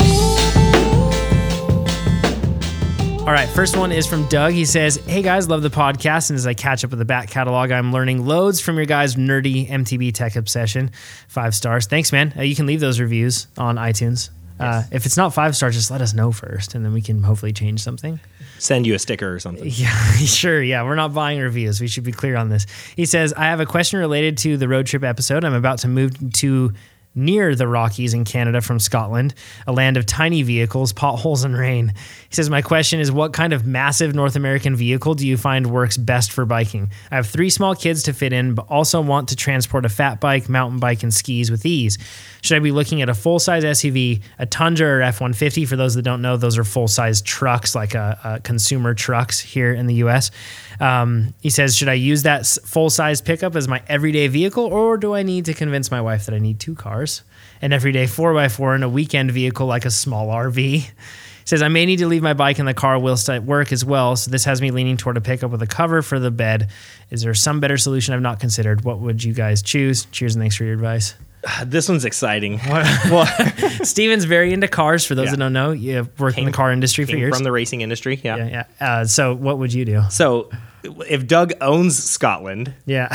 All 3.25 3.31
right, 3.31 3.47
first 3.47 3.77
one 3.77 3.93
is 3.93 4.05
from 4.05 4.27
Doug. 4.27 4.51
He 4.51 4.65
says, 4.65 4.97
Hey 4.97 5.21
guys, 5.21 5.47
love 5.47 5.61
the 5.61 5.69
podcast. 5.69 6.29
And 6.29 6.35
as 6.35 6.45
I 6.45 6.53
catch 6.53 6.83
up 6.83 6.89
with 6.89 6.99
the 6.99 7.05
back 7.05 7.29
catalog, 7.29 7.71
I'm 7.71 7.93
learning 7.93 8.25
loads 8.25 8.59
from 8.59 8.75
your 8.75 8.85
guys' 8.85 9.15
nerdy 9.15 9.69
MTB 9.69 10.13
tech 10.13 10.35
obsession. 10.35 10.91
Five 11.29 11.55
stars. 11.55 11.87
Thanks, 11.87 12.11
man. 12.11 12.33
Uh, 12.37 12.41
you 12.41 12.53
can 12.53 12.65
leave 12.65 12.81
those 12.81 12.99
reviews 12.99 13.47
on 13.57 13.77
iTunes. 13.77 14.29
Uh, 14.59 14.83
if 14.91 15.05
it's 15.05 15.15
not 15.15 15.33
five 15.33 15.55
stars, 15.55 15.73
just 15.73 15.89
let 15.89 16.01
us 16.01 16.13
know 16.13 16.33
first, 16.33 16.75
and 16.75 16.83
then 16.83 16.91
we 16.93 17.01
can 17.01 17.23
hopefully 17.23 17.53
change 17.53 17.81
something. 17.81 18.19
Send 18.59 18.85
you 18.85 18.93
a 18.93 18.99
sticker 18.99 19.33
or 19.33 19.39
something. 19.39 19.65
Yeah, 19.73 19.95
sure. 20.17 20.61
Yeah, 20.61 20.83
we're 20.83 20.95
not 20.95 21.13
buying 21.13 21.39
reviews. 21.39 21.79
We 21.79 21.87
should 21.87 22.03
be 22.03 22.11
clear 22.11 22.35
on 22.35 22.49
this. 22.49 22.65
He 22.97 23.05
says, 23.05 23.33
I 23.33 23.45
have 23.45 23.61
a 23.61 23.65
question 23.65 23.99
related 23.99 24.37
to 24.39 24.57
the 24.57 24.67
road 24.67 24.85
trip 24.85 25.03
episode. 25.03 25.45
I'm 25.45 25.53
about 25.53 25.79
to 25.79 25.87
move 25.87 26.33
to 26.33 26.73
near 27.15 27.55
the 27.55 27.67
Rockies 27.67 28.13
in 28.13 28.25
Canada 28.25 28.61
from 28.61 28.79
Scotland, 28.79 29.33
a 29.67 29.71
land 29.71 29.97
of 29.97 30.05
tiny 30.05 30.41
vehicles, 30.41 30.93
potholes, 30.93 31.43
and 31.43 31.57
rain. 31.57 31.93
He 32.29 32.35
says, 32.35 32.49
My 32.49 32.61
question 32.61 32.99
is, 32.99 33.11
what 33.11 33.33
kind 33.33 33.53
of 33.53 33.65
massive 33.65 34.15
North 34.15 34.35
American 34.35 34.75
vehicle 34.75 35.13
do 35.15 35.27
you 35.27 35.37
find 35.37 35.67
works 35.67 35.97
best 35.97 36.31
for 36.31 36.45
biking? 36.45 36.91
I 37.11 37.15
have 37.15 37.27
three 37.27 37.49
small 37.49 37.75
kids 37.75 38.03
to 38.03 38.13
fit 38.13 38.33
in, 38.33 38.55
but 38.55 38.65
also 38.69 39.01
want 39.01 39.29
to 39.29 39.35
transport 39.35 39.85
a 39.85 39.89
fat 39.89 40.19
bike, 40.19 40.49
mountain 40.49 40.79
bike, 40.79 41.03
and 41.03 41.13
skis 41.13 41.51
with 41.51 41.65
ease. 41.65 41.97
Should 42.41 42.57
I 42.57 42.59
be 42.59 42.71
looking 42.71 43.01
at 43.01 43.09
a 43.09 43.13
full 43.13 43.39
size 43.39 43.63
SUV, 43.63 44.21
a 44.39 44.45
Tundra 44.45 44.97
or 44.97 45.01
F 45.01 45.21
150? 45.21 45.65
For 45.65 45.75
those 45.75 45.95
that 45.95 46.01
don't 46.01 46.21
know, 46.21 46.35
those 46.35 46.57
are 46.57 46.63
full 46.63 46.87
size 46.87 47.21
trucks, 47.21 47.75
like 47.75 47.95
consumer 48.43 48.93
trucks 48.93 49.39
here 49.39 49.73
in 49.73 49.87
the 49.87 49.95
US. 49.95 50.31
Um, 50.79 51.33
he 51.41 51.49
says, 51.49 51.75
Should 51.75 51.89
I 51.89 51.93
use 51.93 52.23
that 52.23 52.45
full 52.45 52.89
size 52.89 53.21
pickup 53.21 53.55
as 53.55 53.67
my 53.67 53.81
everyday 53.87 54.27
vehicle, 54.27 54.65
or 54.65 54.97
do 54.97 55.13
I 55.13 55.23
need 55.23 55.45
to 55.45 55.53
convince 55.53 55.91
my 55.91 56.01
wife 56.01 56.25
that 56.25 56.35
I 56.35 56.39
need 56.39 56.59
two 56.59 56.75
cars? 56.75 57.23
An 57.61 57.73
everyday 57.73 58.05
4x4 58.05 58.75
and 58.75 58.83
a 58.83 58.89
weekend 58.89 59.31
vehicle 59.31 59.67
like 59.67 59.85
a 59.85 59.91
small 59.91 60.27
RV. 60.27 60.89
He 61.43 61.49
says, 61.49 61.61
I 61.61 61.67
may 61.67 61.85
need 61.85 61.99
to 61.99 62.07
leave 62.07 62.23
my 62.23 62.33
bike 62.33 62.57
in 62.57 62.65
the 62.65 62.73
car 62.73 62.97
whilst 62.97 63.29
at 63.29 63.43
work 63.43 63.73
as 63.73 63.83
well. 63.83 64.15
So 64.15 64.31
this 64.31 64.45
has 64.45 64.61
me 64.61 64.71
leaning 64.71 64.95
toward 64.95 65.17
a 65.17 65.21
pickup 65.21 65.51
with 65.51 65.61
a 65.61 65.67
cover 65.67 66.01
for 66.01 66.17
the 66.17 66.31
bed. 66.31 66.69
Is 67.09 67.23
there 67.23 67.33
some 67.33 67.59
better 67.59 67.77
solution 67.77 68.13
I've 68.13 68.21
not 68.21 68.39
considered? 68.39 68.85
What 68.85 69.01
would 69.01 69.21
you 69.21 69.33
guys 69.33 69.61
choose? 69.61 70.05
Cheers 70.05 70.35
and 70.35 70.41
thanks 70.41 70.55
for 70.55 70.63
your 70.63 70.73
advice. 70.73 71.15
This 71.65 71.89
one's 71.89 72.05
exciting. 72.05 72.59
well, 72.69 73.25
Steven's 73.83 74.23
very 74.25 74.53
into 74.53 74.67
cars. 74.67 75.05
For 75.05 75.15
those 75.15 75.25
Yeah. 75.25 75.31
that 75.31 75.37
don't 75.37 75.53
know, 75.53 75.71
you 75.71 76.07
worked 76.17 76.37
in 76.37 76.45
the 76.45 76.51
car 76.51 76.71
industry 76.71 77.05
for 77.05 77.15
years. 77.17 77.35
from 77.35 77.43
the 77.43 77.51
racing 77.51 77.81
industry. 77.81 78.19
Yeah. 78.23 78.37
yeah, 78.37 78.65
yeah. 78.79 78.87
Uh, 78.87 79.05
so 79.05 79.33
what 79.35 79.57
would 79.59 79.73
you 79.73 79.83
do? 79.85 80.03
So 80.09 80.49
if 80.83 81.27
Doug 81.27 81.53
owns 81.61 82.01
Scotland, 82.01 82.73
Yeah. 82.85 83.07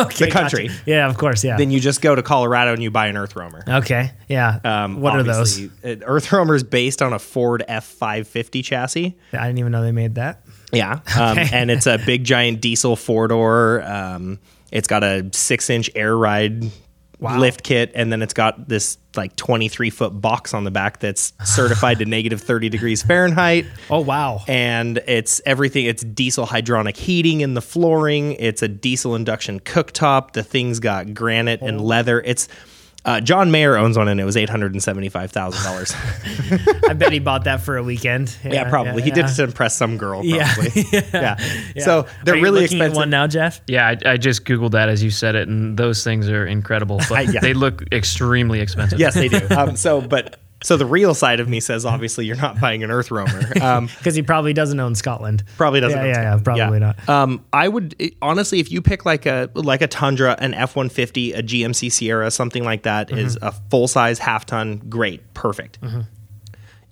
okay, 0.00 0.26
The 0.26 0.30
country. 0.30 0.68
gotcha. 0.68 0.80
Yeah, 0.86 1.08
of 1.08 1.16
course. 1.18 1.42
Yeah. 1.44 1.56
then 1.56 1.70
you 1.70 1.80
just 1.80 2.00
go 2.02 2.14
to 2.14 2.22
Colorado 2.22 2.72
and 2.72 2.82
you 2.82 2.90
buy 2.90 3.06
an 3.06 3.16
Earth 3.16 3.34
Roamer. 3.36 3.62
okay. 3.68 4.12
Yeah. 4.28 4.58
Um, 4.64 5.00
what 5.00 5.14
are 5.14 5.22
those? 5.22 5.60
uh, 5.60 5.96
Earth 6.02 6.30
Roamer 6.32 6.54
is 6.54 6.62
based 6.64 7.02
on 7.02 7.12
a 7.12 7.18
Ford 7.18 7.62
F550 7.68 8.64
chassis. 8.64 9.16
I 9.32 9.46
didn't 9.46 9.58
even 9.58 9.72
know 9.72 9.82
they 9.82 9.92
made 9.92 10.16
that. 10.16 10.42
Yeah, 10.72 11.00
um, 11.18 11.36
Okay. 11.38 11.48
and 11.52 11.68
it's 11.70 11.86
a 11.88 11.98
big 11.98 12.22
giant 12.22 12.60
diesel 12.60 12.94
four 12.94 13.26
door. 13.26 13.82
Um, 13.84 14.38
it's 14.70 14.86
got 14.86 15.02
a 15.02 15.28
six 15.32 15.68
inch 15.68 15.90
air 15.96 16.16
ride 16.16 16.70
Wow. 17.20 17.38
lift 17.38 17.62
kit, 17.62 17.92
and 17.94 18.10
then 18.12 18.22
it's 18.22 18.34
got 18.34 18.68
this 18.68 18.96
like 19.16 19.36
twenty 19.36 19.68
three 19.68 19.90
foot 19.90 20.20
box 20.20 20.54
on 20.54 20.64
the 20.64 20.70
back 20.70 21.00
that's 21.00 21.32
certified 21.44 21.98
to 21.98 22.04
negative 22.06 22.40
thirty 22.40 22.68
degrees 22.68 23.02
Fahrenheit. 23.02 23.66
Oh 23.90 24.00
wow. 24.00 24.40
And 24.48 24.98
it's 25.06 25.40
everything. 25.44 25.84
It's 25.86 26.02
diesel 26.02 26.46
hydronic 26.46 26.96
heating 26.96 27.42
in 27.42 27.54
the 27.54 27.62
flooring. 27.62 28.32
It's 28.34 28.62
a 28.62 28.68
diesel 28.68 29.14
induction 29.14 29.60
cooktop. 29.60 30.32
The 30.32 30.42
thing's 30.42 30.80
got 30.80 31.12
granite 31.14 31.60
Oh. 31.62 31.66
and 31.66 31.80
leather. 31.80 32.20
It's 32.20 32.48
uh, 33.04 33.20
John 33.20 33.50
Mayer 33.50 33.76
owns 33.76 33.96
one, 33.96 34.08
and 34.08 34.20
it 34.20 34.24
was 34.24 34.36
eight 34.36 34.48
hundred 34.50 34.72
and 34.72 34.82
seventy 34.82 35.08
five 35.08 35.30
thousand 35.30 35.62
dollars. 35.64 35.94
I 36.88 36.92
bet 36.92 37.12
he 37.12 37.18
bought 37.18 37.44
that 37.44 37.62
for 37.62 37.76
a 37.76 37.82
weekend. 37.82 38.36
Yeah, 38.44 38.68
probably. 38.68 39.02
he 39.02 39.08
yeah. 39.08 39.14
did 39.14 39.24
it 39.26 39.34
to 39.34 39.44
impress 39.44 39.76
some 39.76 39.96
girl. 39.96 40.24
Yeah. 40.24 40.52
Probably. 40.54 40.84
yeah. 40.92 41.36
Yeah. 41.74 41.84
So 41.84 42.06
they're 42.24 42.34
Are 42.34 42.36
you 42.36 42.42
really 42.42 42.62
looking 42.62 42.78
at 42.80 42.86
expensive. 42.86 42.96
one 42.96 43.10
now, 43.10 43.26
Jeff. 43.26 43.60
Yeah, 43.66 43.86
I, 43.88 44.12
I 44.12 44.16
just 44.16 44.44
googled 44.44 44.72
that 44.72 44.88
as 44.88 45.02
you 45.02 45.10
said 45.10 45.34
it, 45.34 45.48
and 45.48 45.76
those 45.78 46.04
things 46.04 46.28
are 46.28 46.46
incredible. 46.46 47.00
But 47.08 47.32
Yeah. 47.32 47.40
they 47.40 47.54
look 47.54 47.82
extremely 47.92 48.60
expensive. 48.60 48.98
yes, 49.00 49.14
they 49.14 49.28
do. 49.28 49.46
Um, 49.50 49.76
so, 49.76 50.00
but 50.00 50.36
so 50.62 50.76
the 50.76 50.86
real 50.86 51.14
side 51.14 51.40
of 51.40 51.48
me 51.48 51.58
says, 51.60 51.84
obviously, 51.86 52.26
you're 52.26 52.36
not 52.36 52.60
buying 52.60 52.82
an 52.84 52.90
Earth 52.90 53.10
Roamer. 53.10 53.40
Um, 53.62 53.86
Because 53.98 54.14
he 54.14 54.22
probably 54.22 54.52
doesn't 54.52 54.78
own 54.80 54.94
Scotland. 54.94 55.42
probably 55.56 55.80
doesn't. 55.80 55.98
Yeah, 55.98 56.04
own 56.04 56.08
yeah, 56.10 56.22
yeah, 56.22 56.36
Scotland. 56.38 56.44
probably 56.44 56.78
not. 56.80 57.08
Um, 57.08 57.44
I 57.52 57.68
would 57.68 57.94
it- 57.98 58.14
honestly, 58.22 58.60
if 58.60 58.70
you 58.70 58.82
pick 58.82 59.04
like 59.06 59.26
a 59.26 59.50
like 59.54 59.82
a 59.82 59.86
Tundra, 59.86 60.36
an 60.38 60.54
F 60.54 60.76
one 60.76 60.88
fifty, 60.88 61.32
a 61.32 61.42
GMC 61.42 61.90
Sierra, 61.90 62.30
something 62.30 62.64
like 62.64 62.82
that, 62.82 63.10
is 63.10 63.36
Mm-hmm. 63.36 63.46
a 63.46 63.52
full 63.70 63.88
size 63.88 64.18
half 64.18 64.46
ton. 64.46 64.78
Great, 64.88 65.32
perfect. 65.34 65.78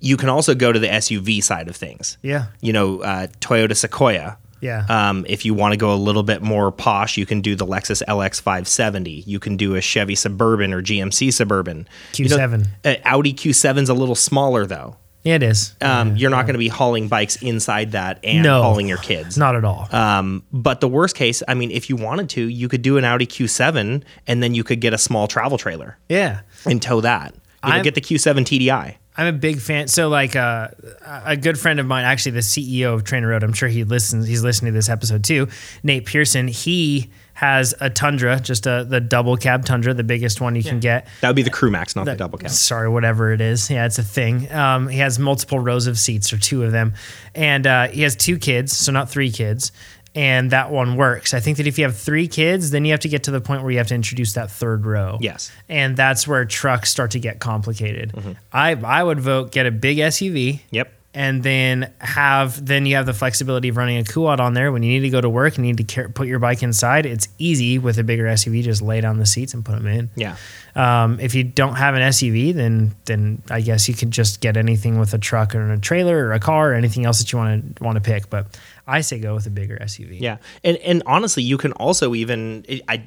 You 0.00 0.16
can 0.16 0.28
also 0.28 0.54
go 0.54 0.70
to 0.72 0.78
the 0.78 0.86
SUV 0.86 1.42
side 1.42 1.68
of 1.68 1.74
things. 1.76 2.18
Yeah. 2.22 2.46
You 2.60 2.72
know, 2.72 3.00
uh, 3.02 3.26
Toyota 3.40 3.76
Sequoia. 3.76 4.38
Yeah. 4.60 4.86
Um, 4.88 5.24
if 5.28 5.44
you 5.44 5.54
want 5.54 5.72
to 5.72 5.76
go 5.76 5.92
a 5.92 5.96
little 5.96 6.22
bit 6.22 6.42
more 6.42 6.70
posh, 6.70 7.16
you 7.16 7.26
can 7.26 7.40
do 7.40 7.54
the 7.54 7.66
Lexus 7.66 8.02
LX 8.06 8.40
570. 8.40 9.10
You 9.26 9.38
can 9.38 9.56
do 9.56 9.74
a 9.74 9.80
Chevy 9.80 10.14
Suburban 10.14 10.72
or 10.72 10.82
GMC 10.82 11.32
Suburban. 11.32 11.88
You 12.14 12.26
Q7. 12.26 12.66
uh, 12.84 12.94
Audi 13.04 13.32
Q7's 13.32 13.88
a 13.88 13.94
little 13.94 14.14
smaller 14.14 14.66
though. 14.66 14.96
It 15.24 15.42
is. 15.42 15.74
Um, 15.80 16.16
you're 16.16 16.30
not 16.30 16.46
going 16.46 16.54
to 16.54 16.58
be 16.60 16.68
hauling 16.68 17.08
bikes 17.08 17.36
inside 17.42 17.92
that 17.92 18.20
and 18.24 18.44
No. 18.44 18.62
hauling 18.62 18.88
your 18.88 18.98
kids. 18.98 19.36
Not 19.36 19.56
at 19.56 19.64
all. 19.64 19.88
Um, 19.92 20.44
but 20.52 20.80
the 20.80 20.88
worst 20.88 21.16
case, 21.16 21.42
I 21.46 21.54
mean, 21.54 21.70
if 21.70 21.90
you 21.90 21.96
wanted 21.96 22.30
to, 22.30 22.42
you 22.42 22.68
could 22.68 22.82
do 22.82 22.96
an 22.96 23.04
Audi 23.04 23.26
Q7 23.26 24.02
and 24.26 24.42
then 24.42 24.54
you 24.54 24.64
could 24.64 24.80
get 24.80 24.94
a 24.94 24.98
small 24.98 25.26
travel 25.26 25.58
trailer 25.58 25.98
yeah. 26.08 26.40
and 26.64 26.80
tow 26.80 27.00
that. 27.02 27.34
You 27.64 27.72
know, 27.72 27.82
get 27.82 27.96
the 27.96 28.00
Q7 28.00 28.44
TDI. 28.44 28.94
I'm 29.18 29.26
a 29.26 29.36
big 29.36 29.60
fan. 29.60 29.88
So, 29.88 30.08
like, 30.08 30.36
uh, 30.36 30.68
a 31.04 31.36
good 31.36 31.58
friend 31.58 31.80
of 31.80 31.86
mine, 31.86 32.04
actually, 32.04 32.32
the 32.32 32.40
CEO 32.40 32.94
of 32.94 33.02
Trainer 33.02 33.26
Road, 33.28 33.42
I'm 33.42 33.52
sure 33.52 33.68
he 33.68 33.82
listens. 33.82 34.28
He's 34.28 34.44
listening 34.44 34.72
to 34.72 34.78
this 34.78 34.88
episode 34.88 35.24
too. 35.24 35.48
Nate 35.82 36.06
Pearson. 36.06 36.46
He 36.46 37.10
has 37.38 37.72
a 37.80 37.88
Tundra, 37.88 38.40
just 38.40 38.66
a 38.66 38.84
the 38.88 39.00
double 39.00 39.36
cab 39.36 39.64
Tundra, 39.64 39.94
the 39.94 40.02
biggest 40.02 40.40
one 40.40 40.56
you 40.56 40.62
can 40.64 40.80
get. 40.80 41.06
That 41.20 41.28
would 41.28 41.36
be 41.36 41.42
the 41.42 41.50
Crew 41.50 41.70
Max, 41.70 41.94
not 41.94 42.04
the 42.04 42.16
double 42.16 42.36
cab. 42.38 42.50
Sorry, 42.50 42.88
whatever 42.88 43.32
it 43.32 43.40
is. 43.40 43.70
Yeah, 43.70 43.86
it's 43.86 43.98
a 43.98 44.02
thing. 44.02 44.50
Um, 44.52 44.88
he 44.88 44.98
has 44.98 45.20
multiple 45.20 45.60
rows 45.60 45.86
of 45.86 45.98
seats, 45.98 46.32
or 46.32 46.38
two 46.38 46.64
of 46.64 46.72
them, 46.72 46.94
and 47.36 47.64
uh, 47.64 47.88
he 47.88 48.02
has 48.02 48.16
two 48.16 48.38
kids, 48.38 48.76
so 48.76 48.90
not 48.90 49.08
three 49.08 49.30
kids. 49.30 49.70
And 50.18 50.50
that 50.50 50.72
one 50.72 50.96
works. 50.96 51.32
I 51.32 51.38
think 51.38 51.58
that 51.58 51.68
if 51.68 51.78
you 51.78 51.84
have 51.84 51.96
three 51.96 52.26
kids, 52.26 52.72
then 52.72 52.84
you 52.84 52.90
have 52.90 53.00
to 53.00 53.08
get 53.08 53.22
to 53.24 53.30
the 53.30 53.40
point 53.40 53.62
where 53.62 53.70
you 53.70 53.78
have 53.78 53.86
to 53.86 53.94
introduce 53.94 54.32
that 54.32 54.50
third 54.50 54.84
row. 54.84 55.18
Yes. 55.20 55.52
and 55.68 55.96
that's 55.96 56.26
where 56.26 56.44
trucks 56.44 56.90
start 56.90 57.12
to 57.12 57.20
get 57.20 57.38
complicated. 57.38 58.12
Mm-hmm. 58.12 58.32
I 58.52 58.72
I 58.72 59.02
would 59.04 59.20
vote 59.20 59.52
get 59.52 59.66
a 59.66 59.70
big 59.70 59.98
SUV. 59.98 60.60
Yep. 60.72 60.92
And 61.14 61.42
then 61.42 61.92
have 62.00 62.64
then 62.64 62.84
you 62.84 62.96
have 62.96 63.06
the 63.06 63.14
flexibility 63.14 63.68
of 63.68 63.76
running 63.76 63.98
a 63.98 64.04
quad 64.04 64.40
on 64.40 64.54
there 64.54 64.70
when 64.72 64.82
you 64.82 64.90
need 64.90 65.00
to 65.00 65.10
go 65.10 65.20
to 65.20 65.28
work 65.28 65.56
and 65.56 65.64
need 65.64 65.78
to 65.78 65.84
car- 65.84 66.08
put 66.08 66.26
your 66.26 66.38
bike 66.38 66.62
inside. 66.62 67.06
It's 67.06 67.28
easy 67.38 67.78
with 67.78 67.98
a 67.98 68.04
bigger 68.04 68.24
SUV. 68.24 68.62
Just 68.62 68.82
lay 68.82 69.00
down 69.00 69.18
the 69.18 69.26
seats 69.26 69.54
and 69.54 69.64
put 69.64 69.76
them 69.76 69.86
in. 69.86 70.10
Yeah. 70.16 70.36
Um, 70.76 71.18
if 71.18 71.34
you 71.34 71.44
don't 71.44 71.74
have 71.76 71.94
an 71.94 72.02
SUV, 72.02 72.54
then 72.54 72.94
then 73.06 73.42
I 73.50 73.60
guess 73.62 73.88
you 73.88 73.94
could 73.94 74.10
just 74.10 74.40
get 74.40 74.56
anything 74.56 74.98
with 74.98 75.14
a 75.14 75.18
truck 75.18 75.54
or 75.54 75.72
a 75.72 75.78
trailer 75.78 76.26
or 76.26 76.32
a 76.34 76.40
car 76.40 76.72
or 76.72 76.74
anything 76.74 77.04
else 77.06 77.18
that 77.18 77.32
you 77.32 77.38
want 77.38 77.76
to 77.76 77.84
want 77.84 77.96
to 77.96 78.02
pick. 78.02 78.28
But 78.30 78.58
I 78.88 79.02
say 79.02 79.20
go 79.20 79.34
with 79.34 79.46
a 79.46 79.50
bigger 79.50 79.76
SUV. 79.80 80.20
Yeah, 80.20 80.38
and 80.64 80.78
and 80.78 81.02
honestly, 81.06 81.42
you 81.42 81.58
can 81.58 81.72
also 81.72 82.14
even 82.14 82.64
I 82.88 83.06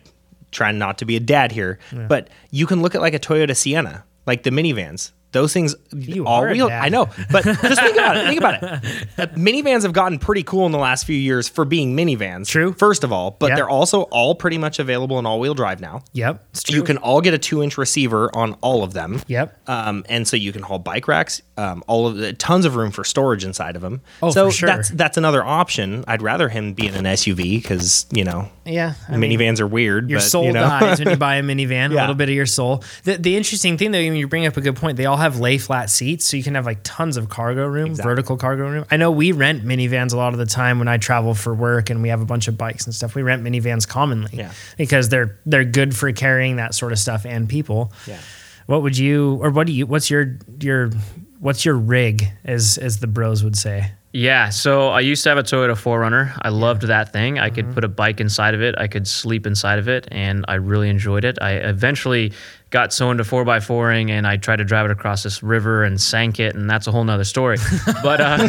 try 0.51 0.71
not 0.71 0.99
to 0.99 1.05
be 1.05 1.15
a 1.15 1.19
dad 1.19 1.51
here, 1.51 1.79
but 2.07 2.29
you 2.51 2.67
can 2.67 2.81
look 2.81 2.93
at 2.95 3.01
like 3.01 3.13
a 3.13 3.19
Toyota 3.19 3.55
Sienna, 3.55 4.05
like 4.27 4.43
the 4.43 4.51
minivans. 4.51 5.11
Those 5.31 5.53
things 5.53 5.75
You 5.95 6.25
all 6.25 6.45
wheel. 6.45 6.69
I 6.71 6.89
know, 6.89 7.07
but 7.31 7.43
just 7.45 7.61
think 7.81 7.95
about 7.95 8.17
it. 8.17 8.27
Think 8.27 8.39
about 8.39 8.55
it. 8.63 8.69
Uh, 9.17 9.27
minivans 9.37 9.83
have 9.83 9.93
gotten 9.93 10.19
pretty 10.19 10.43
cool 10.43 10.65
in 10.65 10.71
the 10.71 10.77
last 10.77 11.05
few 11.05 11.15
years 11.15 11.47
for 11.47 11.63
being 11.65 11.95
minivans. 11.95 12.47
True. 12.47 12.73
First 12.73 13.03
of 13.03 13.11
all, 13.13 13.37
but 13.39 13.49
Yeah. 13.49 13.55
they're 13.55 13.69
also 13.69 14.01
all 14.03 14.35
pretty 14.35 14.57
much 14.57 14.79
available 14.79 15.19
in 15.19 15.25
all-wheel 15.25 15.53
drive 15.53 15.79
now. 15.79 16.03
Yep. 16.13 16.43
It's 16.51 16.63
true. 16.63 16.75
You 16.77 16.83
can 16.83 16.97
all 16.97 17.21
get 17.21 17.33
a 17.33 17.37
two-inch 17.37 17.77
receiver 17.77 18.29
on 18.35 18.53
all 18.61 18.83
of 18.83 18.93
them. 18.93 19.21
Yep. 19.27 19.69
Um, 19.69 20.03
and 20.09 20.27
so 20.27 20.35
you 20.35 20.51
can 20.51 20.63
haul 20.63 20.79
bike 20.79 21.07
racks, 21.07 21.41
um, 21.57 21.83
all 21.87 22.07
of 22.07 22.17
the 22.17 22.33
tons 22.33 22.65
of 22.65 22.75
room 22.75 22.91
for 22.91 23.03
storage 23.03 23.43
inside 23.45 23.75
of 23.75 23.81
them. 23.81 24.01
Oh, 24.21 24.31
so 24.31 24.47
for 24.47 24.51
sure. 24.51 24.67
that's 24.67 24.89
that's 24.89 25.17
another 25.17 25.43
option. 25.43 26.03
I'd 26.07 26.21
rather 26.21 26.49
him 26.49 26.73
be 26.73 26.87
in 26.87 26.93
an 26.95 27.05
SUV 27.05 27.61
because 27.61 28.05
you 28.11 28.23
know 28.25 28.49
Yeah. 28.65 28.93
I 29.07 29.15
mean, 29.17 29.31
minivans 29.31 29.59
are 29.61 29.67
weird. 29.67 30.09
Your 30.09 30.19
but, 30.19 30.23
soul 30.25 30.45
you 30.45 30.51
know. 30.53 30.61
dies 30.61 30.99
when 30.99 31.09
you 31.09 31.15
buy 31.29 31.35
a 31.37 31.43
minivan. 31.43 31.91
A 31.91 31.93
little 31.95 32.15
bit 32.15 32.27
of 32.29 32.35
your 32.35 32.45
soul. 32.45 32.83
The, 33.03 33.15
the 33.17 33.37
interesting 33.37 33.77
thing, 33.77 33.91
though, 33.91 33.99
I 33.99 34.03
mean, 34.09 34.15
you 34.15 34.27
bring 34.27 34.45
up 34.45 34.57
a 34.57 34.61
good 34.61 34.75
point. 34.75 34.97
They 34.97 35.05
all 35.05 35.17
have 35.21 35.39
lay 35.39 35.57
flat 35.57 35.89
seats, 35.89 36.25
so 36.27 36.35
you 36.37 36.43
can 36.43 36.55
have 36.55 36.65
like 36.65 36.79
tons 36.83 37.15
of 37.17 37.29
cargo 37.29 37.65
room, 37.65 37.95
vertical 37.95 38.35
cargo 38.37 38.67
room. 38.69 38.85
I 38.91 38.97
know 38.97 39.09
we 39.11 39.31
rent 39.31 39.63
minivans 39.63 40.13
a 40.13 40.17
lot 40.17 40.33
of 40.33 40.39
the 40.39 40.45
time 40.45 40.79
when 40.79 40.87
I 40.87 40.97
travel 40.97 41.33
for 41.33 41.53
work, 41.55 41.89
and 41.89 42.01
we 42.01 42.09
have 42.09 42.21
a 42.21 42.25
bunch 42.25 42.47
of 42.47 42.57
bikes 42.57 42.85
and 42.85 42.93
stuff. 42.93 43.15
We 43.15 43.21
rent 43.21 43.43
minivans 43.43 43.87
commonly, 43.87 44.31
Yeah. 44.33 44.51
because 44.77 45.09
they're 45.09 45.39
they're 45.45 45.63
good 45.65 45.95
for 45.95 46.11
carrying 46.11 46.57
that 46.57 46.75
sort 46.75 46.91
of 46.91 46.99
stuff 46.99 47.25
and 47.25 47.47
people. 47.47 47.93
Yeah. 48.05 48.19
What 48.65 48.83
would 48.83 48.97
you, 48.97 49.39
or 49.41 49.49
what 49.49 49.67
do 49.67 49.73
you? 49.73 49.85
What's 49.85 50.09
your 50.09 50.37
your 50.59 50.91
what's 51.39 51.65
your 51.65 51.75
rig, 51.77 52.25
as 52.45 52.77
as 52.77 52.99
the 52.99 53.07
bros 53.07 53.43
would 53.43 53.57
say? 53.57 53.91
Yeah, 54.13 54.49
so 54.49 54.89
I 54.89 54.99
used 54.99 55.23
to 55.23 55.29
have 55.29 55.37
a 55.37 55.43
Toyota 55.43 55.71
4Runner. 55.71 56.37
I 56.41 56.49
loved 56.49 56.81
that 56.83 57.13
thing. 57.13 57.39
I 57.39 57.47
Mm-hmm. 57.47 57.55
could 57.55 57.73
put 57.73 57.83
a 57.85 57.87
bike 57.87 58.19
inside 58.19 58.53
of 58.53 58.61
it. 58.61 58.75
I 58.77 58.87
could 58.87 59.07
sleep 59.07 59.47
inside 59.47 59.79
of 59.79 59.87
it, 59.87 60.05
and 60.11 60.43
I 60.49 60.55
really 60.55 60.89
enjoyed 60.89 61.23
it. 61.23 61.37
I 61.41 61.53
eventually 61.53 62.33
got 62.71 62.91
so 62.91 63.11
into 63.11 63.23
4x4ing, 63.23 64.09
and 64.09 64.25
I 64.25 64.37
tried 64.37 64.55
to 64.55 64.63
drive 64.63 64.85
it 64.85 64.91
across 64.91 65.21
this 65.23 65.43
river 65.43 65.83
and 65.83 66.01
sank 66.01 66.39
it, 66.39 66.55
and 66.55 66.69
that's 66.69 66.87
a 66.87 66.91
whole 66.91 67.03
nother 67.03 67.23
story. 67.25 67.57
But 68.01 68.19
uh, 68.21 68.47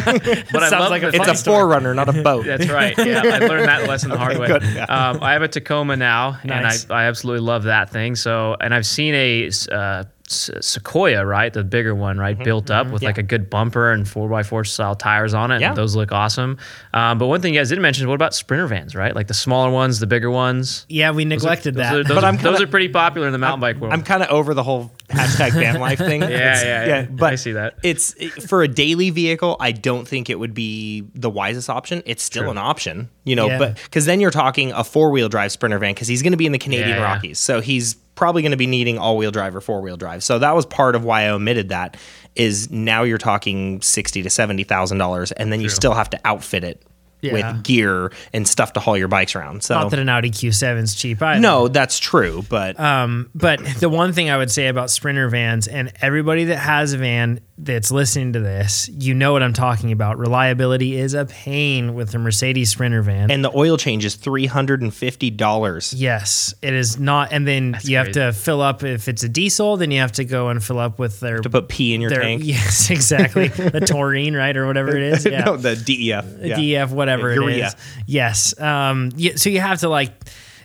but 0.51 0.63
I 0.63 0.69
love 0.79 0.89
like 0.89 1.03
a 1.03 1.09
It's 1.09 1.27
a 1.27 1.35
story. 1.35 1.63
4Runner, 1.75 1.95
not 1.95 2.09
a 2.09 2.23
boat. 2.23 2.45
That's 2.47 2.67
right. 2.69 2.97
Yeah, 2.97 3.21
I 3.23 3.39
learned 3.39 3.67
that 3.67 3.87
lesson 3.87 4.09
the 4.09 4.17
hard 4.17 4.37
way. 4.39 4.47
yeah. 4.49 4.85
Um, 4.85 5.19
I 5.21 5.33
have 5.33 5.41
a 5.43 5.47
Tacoma 5.47 5.95
now, 5.95 6.39
Nice. 6.43 6.83
and 6.85 6.91
I, 6.93 7.03
I 7.03 7.05
absolutely 7.05 7.45
love 7.45 7.63
that 7.63 7.89
thing. 7.91 8.15
So, 8.15 8.55
and 8.59 8.73
I've 8.73 8.85
seen 8.85 9.13
a 9.13 9.49
uh, 9.71 10.03
Sequoia, 10.27 11.25
right, 11.25 11.51
the 11.53 11.63
bigger 11.63 11.93
one, 11.93 12.17
right, 12.17 12.37
built 12.41 12.71
up 12.71 12.87
with 12.89 13.03
like 13.03 13.17
a 13.17 13.23
good 13.23 13.49
bumper 13.49 13.91
and 13.91 14.07
four 14.07 14.33
x 14.39 14.47
four 14.47 14.63
style 14.63 14.95
tires 14.95 15.33
on 15.33 15.51
it. 15.51 15.61
Yeah. 15.61 15.69
And 15.69 15.77
those 15.77 15.95
look 15.95 16.11
awesome. 16.11 16.57
Um, 16.93 17.17
but 17.17 17.27
one 17.27 17.41
thing 17.41 17.53
you 17.53 17.59
guys 17.59 17.69
didn't 17.69 17.81
mention 17.81 18.03
is 18.03 18.07
what 18.07 18.15
about 18.15 18.33
Sprinter 18.33 18.67
vans, 18.67 18.95
right? 18.95 19.15
Like 19.15 19.27
the 19.27 19.33
smaller 19.33 19.69
ones, 19.71 19.99
the 19.99 20.07
bigger 20.07 20.31
ones. 20.31 20.85
Yeah, 20.89 21.11
we 21.11 21.25
neglected 21.25 21.75
Those 21.75 21.83
that. 21.83 21.93
are, 21.93 22.03
those, 22.03 22.15
But 22.15 22.23
are, 22.23 22.27
I'm 22.27 22.35
those 22.37 22.43
kinda- 22.43 22.63
are 22.63 22.67
pretty 22.67 22.89
popular 22.89 23.27
in 23.27 23.33
the 23.33 23.39
mountain 23.39 23.59
bike 23.61 23.77
world. 23.77 23.93
I'm 23.93 24.03
kind 24.03 24.23
of 24.23 24.29
over 24.29 24.53
the 24.53 24.63
whole 24.63 24.91
hashtag 25.09 25.51
van 25.53 25.79
life 25.79 25.99
thing. 25.99 26.21
yeah, 26.21 26.27
It's- 26.27 26.63
yeah, 26.63 26.85
yeah, 26.85 27.05
But 27.09 27.33
I 27.33 27.35
see 27.35 27.51
that. 27.53 27.75
It's 27.83 28.13
it- 28.15 28.43
for 28.43 28.63
a 28.63 28.67
daily 28.67 29.09
vehicle. 29.09 29.57
I 29.59 29.71
don't 29.71 30.07
think 30.07 30.29
it 30.29 30.39
would 30.39 30.53
be 30.53 31.01
the 31.13 31.29
wisest 31.29 31.69
option. 31.69 32.01
It's 32.05 32.23
still 32.23 32.49
an 32.49 32.57
option, 32.57 33.09
you 33.23 33.35
know. 33.35 33.47
Yeah. 33.47 33.57
But 33.59 33.75
because 33.83 34.05
then 34.05 34.19
you're 34.19 34.31
talking 34.31 34.71
a 34.71 34.83
four 34.83 35.11
wheel 35.11 35.29
drive 35.29 35.51
Sprinter 35.51 35.79
van 35.79 35.93
because 35.93 36.07
he's 36.07 36.21
going 36.23 36.31
to 36.31 36.37
be 36.37 36.45
in 36.45 36.51
the 36.53 36.59
Canadian 36.59 36.89
Yeah, 36.89 36.97
yeah. 36.97 37.03
Rockies, 37.03 37.39
so 37.39 37.61
he's 37.61 37.95
probably 38.15 38.41
going 38.41 38.51
to 38.51 38.57
be 38.57 38.67
needing 38.67 38.97
all 38.97 39.17
wheel 39.17 39.31
drive 39.31 39.55
or 39.55 39.61
four 39.61 39.81
wheel 39.81 39.97
drive. 39.97 40.23
So 40.23 40.39
that 40.39 40.55
was 40.55 40.65
part 40.65 40.95
of 40.95 41.03
why 41.03 41.23
I 41.23 41.29
omitted 41.29 41.69
that. 41.69 41.97
Is 42.35 42.71
now 42.71 43.03
you're 43.03 43.19
talking 43.19 43.81
sixty 43.81 44.23
to 44.23 44.29
seventy 44.29 44.63
thousand 44.63 44.97
dollars, 44.97 45.31
and 45.33 45.51
then 45.51 45.61
you 45.61 45.69
still 45.69 45.93
have 45.93 46.09
to 46.11 46.19
outfit 46.25 46.63
it 46.63 46.81
Yeah. 47.23 47.33
with 47.53 47.63
gear 47.63 48.11
and 48.33 48.47
stuff 48.47 48.73
to 48.73 48.79
haul 48.79 48.97
your 48.97 49.07
bikes 49.07 49.35
around. 49.35 49.63
So 49.63 49.75
Not 49.75 49.89
that 49.91 49.99
an 49.99 50.09
Audi 50.09 50.29
Q7 50.29 50.83
is 50.83 50.93
cheap 50.95 51.21
either. 51.21 51.39
no, 51.39 51.67
that's 51.67 51.97
true, 51.99 52.43
but 52.49 52.79
Um, 52.79 53.29
but 53.33 53.59
the 53.79 53.89
one 53.89 54.13
thing 54.13 54.29
I 54.29 54.37
would 54.37 54.51
say 54.51 54.67
about 54.67 54.89
Sprinter 54.91 55.29
vans 55.29 55.67
and 55.67 55.91
everybody 56.01 56.45
that 56.45 56.57
has 56.57 56.93
a 56.93 56.97
van 56.97 57.39
that's 57.57 57.91
listening 57.91 58.33
to 58.33 58.39
this, 58.39 58.89
you 58.91 59.13
know 59.13 59.31
what 59.31 59.43
I'm 59.43 59.53
talking 59.53 59.91
about. 59.91 60.17
Reliability 60.17 60.97
is 60.97 61.13
a 61.13 61.25
pain 61.25 61.93
with 61.93 62.11
the 62.11 62.17
Mercedes 62.19 62.71
Sprinter 62.71 63.01
van. 63.03 63.29
and 63.31 63.45
the 63.45 63.51
oil 63.55 63.77
change 63.77 64.03
is 64.05 64.15
three 64.15 64.47
hundred 64.47 64.81
and 64.81 64.93
fifty 64.93 65.29
dollars. 65.29 65.93
yes, 65.93 66.53
it 66.61 66.73
is 66.73 66.99
not. 66.99 67.31
And 67.31 67.47
then 67.47 67.77
you 67.83 67.97
have 67.97 68.11
to 68.13 68.33
fill 68.33 68.61
up 68.61 68.83
if 68.83 69.07
it's 69.07 69.23
a 69.23 69.29
diesel, 69.29 69.77
then 69.77 69.91
you 69.91 69.99
have 69.99 70.11
to 70.13 70.25
go 70.25 70.49
and 70.49 70.63
fill 70.63 70.79
up 70.79 70.97
with 70.99 71.19
their. 71.19 71.37
To 71.39 71.49
put 71.49 71.69
pee 71.69 71.93
in 71.93 72.01
your 72.01 72.09
their 72.09 72.21
tank. 72.21 72.41
yes, 72.45 72.89
exactly. 72.89 73.47
the 73.49 73.79
taurine, 73.81 74.33
right, 74.35 74.57
or 74.57 74.65
whatever 74.65 74.97
it 74.97 75.03
is. 75.03 75.23
Yeah. 75.33 75.45
no, 75.45 75.55
the 75.57 75.75
DEF. 75.75 76.25
Yeah. 76.41 76.57
DF, 76.57 76.89
whatever 76.91 77.12
Yeah, 77.19 77.31
it 77.31 77.35
urea. 77.35 77.67
is. 77.67 77.75
Yes. 78.07 78.59
Um, 78.59 79.11
yeah, 79.15 79.33
so 79.35 79.49
you 79.49 79.59
have 79.59 79.79
to 79.79 79.89
like, 79.89 80.11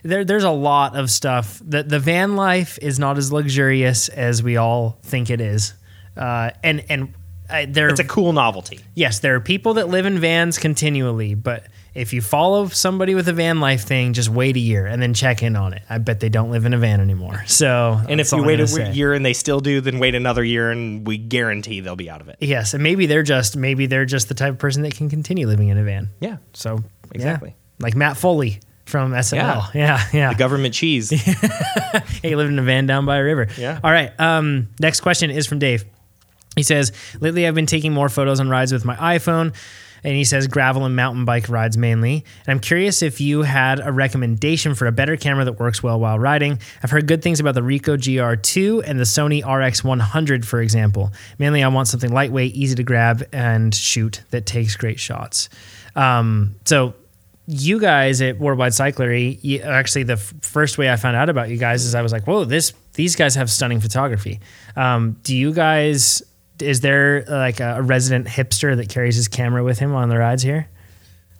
there, 0.03 0.23
there's 0.23 0.43
a 0.45 0.49
lot 0.51 0.95
of 0.95 1.09
stuff. 1.11 1.61
The, 1.65 1.83
the 1.83 1.99
van 1.99 2.35
life 2.35 2.79
is 2.81 2.99
not 2.99 3.17
as 3.17 3.31
luxurious 3.31 4.09
as 4.09 4.41
we 4.41 4.57
all 4.57 4.97
think 5.03 5.29
it 5.29 5.41
is. 5.41 5.73
Uh, 6.17 6.51
and 6.63 6.83
and 6.89 7.13
uh, 7.49 7.65
there, 7.67 7.89
It's 7.89 7.99
a 7.99 8.03
cool 8.03 8.31
novelty. 8.33 8.79
yes, 8.95 9.19
there 9.19 9.35
are 9.35 9.39
people 9.39 9.73
that 9.75 9.87
live 9.89 10.05
in 10.05 10.19
vans 10.19 10.57
continually, 10.57 11.33
but 11.33 11.65
if 11.95 12.13
you 12.13 12.21
follow 12.21 12.67
somebody 12.67 13.15
with 13.15 13.27
a 13.27 13.33
van 13.33 13.59
life 13.59 13.83
thing, 13.83 14.13
just 14.13 14.29
wait 14.29 14.55
a 14.55 14.59
year 14.59 14.85
and 14.85 15.01
then 15.01 15.13
check 15.13 15.41
in 15.43 15.55
on 15.55 15.73
it. 15.73 15.81
I 15.89 15.97
bet 15.97 16.19
they 16.19 16.29
don't 16.29 16.51
live 16.51 16.65
in 16.65 16.73
a 16.73 16.77
van 16.77 17.01
anymore. 17.01 17.43
So, 17.47 17.99
And 18.07 18.21
if 18.21 18.31
you 18.31 18.43
wait 18.43 18.59
a 18.59 18.91
year 18.93 19.13
and 19.13 19.25
they 19.25 19.33
still 19.33 19.59
do, 19.59 19.81
then 19.81 19.99
wait 19.99 20.15
another 20.15 20.43
year 20.43 20.69
and 20.71 21.05
we 21.05 21.17
guarantee 21.17 21.79
they'll 21.79 21.95
be 21.95 22.09
out 22.09 22.21
of 22.21 22.29
it. 22.29 22.37
yes, 22.39 22.73
and 22.73 22.83
maybe 22.83 23.05
they're 23.07 23.23
just 23.23 23.57
maybe 23.57 23.85
they're 23.87 24.05
just 24.05 24.27
the 24.29 24.35
type 24.35 24.53
of 24.53 24.59
person 24.59 24.83
that 24.83 24.95
can 24.95 25.09
continue 25.09 25.47
living 25.47 25.69
in 25.69 25.77
a 25.77 25.83
van. 25.83 26.09
Yeah. 26.19 26.37
So 26.53 26.83
Exactly. 27.11 27.49
yeah. 27.49 27.83
like 27.83 27.95
Matt 27.95 28.17
Foley 28.17 28.59
from 28.85 29.11
SNL. 29.13 29.71
Yeah, 29.75 30.03
yeah. 30.13 30.29
The 30.33 30.37
government 30.39 30.73
cheese. 30.73 31.11
Hey, 32.21 32.35
lived 32.35 32.51
in 32.51 32.59
a 32.59 32.63
van 32.63 32.85
down 32.85 33.05
by 33.05 33.17
a 33.17 33.23
river. 33.23 33.47
Yeah. 33.57 33.79
All 33.83 33.91
right. 33.91 34.11
Um, 34.19 34.69
next 34.79 34.99
question 35.01 35.31
is 35.31 35.47
from 35.47 35.57
Dave. 35.59 35.85
He 36.55 36.63
says, 36.63 36.91
Lately, 37.19 37.47
I've 37.47 37.55
been 37.55 37.65
taking 37.65 37.93
more 37.93 38.09
photos 38.09 38.39
on 38.39 38.49
rides 38.49 38.71
with 38.73 38.83
my 38.85 38.95
iPhone. 38.95 39.55
And 40.03 40.15
he 40.15 40.23
says 40.23 40.47
gravel 40.47 40.85
and 40.85 40.95
mountain 40.95 41.25
bike 41.25 41.49
rides 41.49 41.77
mainly. 41.77 42.23
And 42.45 42.51
I'm 42.53 42.59
curious 42.59 43.01
if 43.01 43.19
you 43.19 43.41
had 43.43 43.79
a 43.85 43.91
recommendation 43.91 44.75
for 44.75 44.85
a 44.87 44.91
better 44.91 45.17
camera 45.17 45.45
that 45.45 45.59
works 45.59 45.83
well 45.83 45.99
while 45.99 46.17
riding. 46.19 46.59
I've 46.83 46.91
heard 46.91 47.07
good 47.07 47.21
things 47.21 47.39
about 47.39 47.55
the 47.55 47.61
Ricoh 47.61 47.97
GR2 47.97 48.83
and 48.85 48.99
the 48.99 49.03
Sony 49.03 49.43
RX100, 49.43 50.45
for 50.45 50.61
example. 50.61 51.11
Mainly, 51.37 51.63
I 51.63 51.67
want 51.67 51.87
something 51.87 52.11
lightweight, 52.11 52.53
easy 52.55 52.75
to 52.75 52.83
grab 52.83 53.27
and 53.33 53.73
shoot 53.73 54.21
that 54.31 54.45
takes 54.45 54.75
great 54.75 54.99
shots. 54.99 55.49
Um, 55.95 56.55
so, 56.65 56.93
you 57.47 57.79
guys 57.79 58.21
at 58.21 58.37
Worldwide 58.37 58.73
Cyclery, 58.73 59.39
you- 59.41 59.61
actually, 59.61 60.03
the 60.03 60.13
f- 60.13 60.33
first 60.41 60.77
way 60.77 60.91
I 60.91 60.95
found 60.97 61.15
out 61.15 61.29
about 61.29 61.49
you 61.49 61.57
guys 61.57 61.83
is 61.83 61.95
I 61.95 62.01
was 62.03 62.11
like, 62.11 62.27
"Whoa, 62.27 62.45
this 62.45 62.73
these 62.93 63.15
guys 63.15 63.33
have 63.35 63.49
stunning 63.49 63.79
photography." 63.79 64.39
Um, 64.75 65.17
do 65.23 65.35
you 65.35 65.51
guys? 65.51 66.21
Is 66.61 66.81
there 66.81 67.23
like 67.27 67.59
a 67.59 67.81
resident 67.81 68.27
hipster 68.27 68.75
that 68.75 68.89
carries 68.89 69.15
his 69.15 69.27
camera 69.27 69.63
with 69.63 69.79
him 69.79 69.93
on 69.93 70.09
the 70.09 70.17
rides 70.17 70.43
here? 70.43 70.69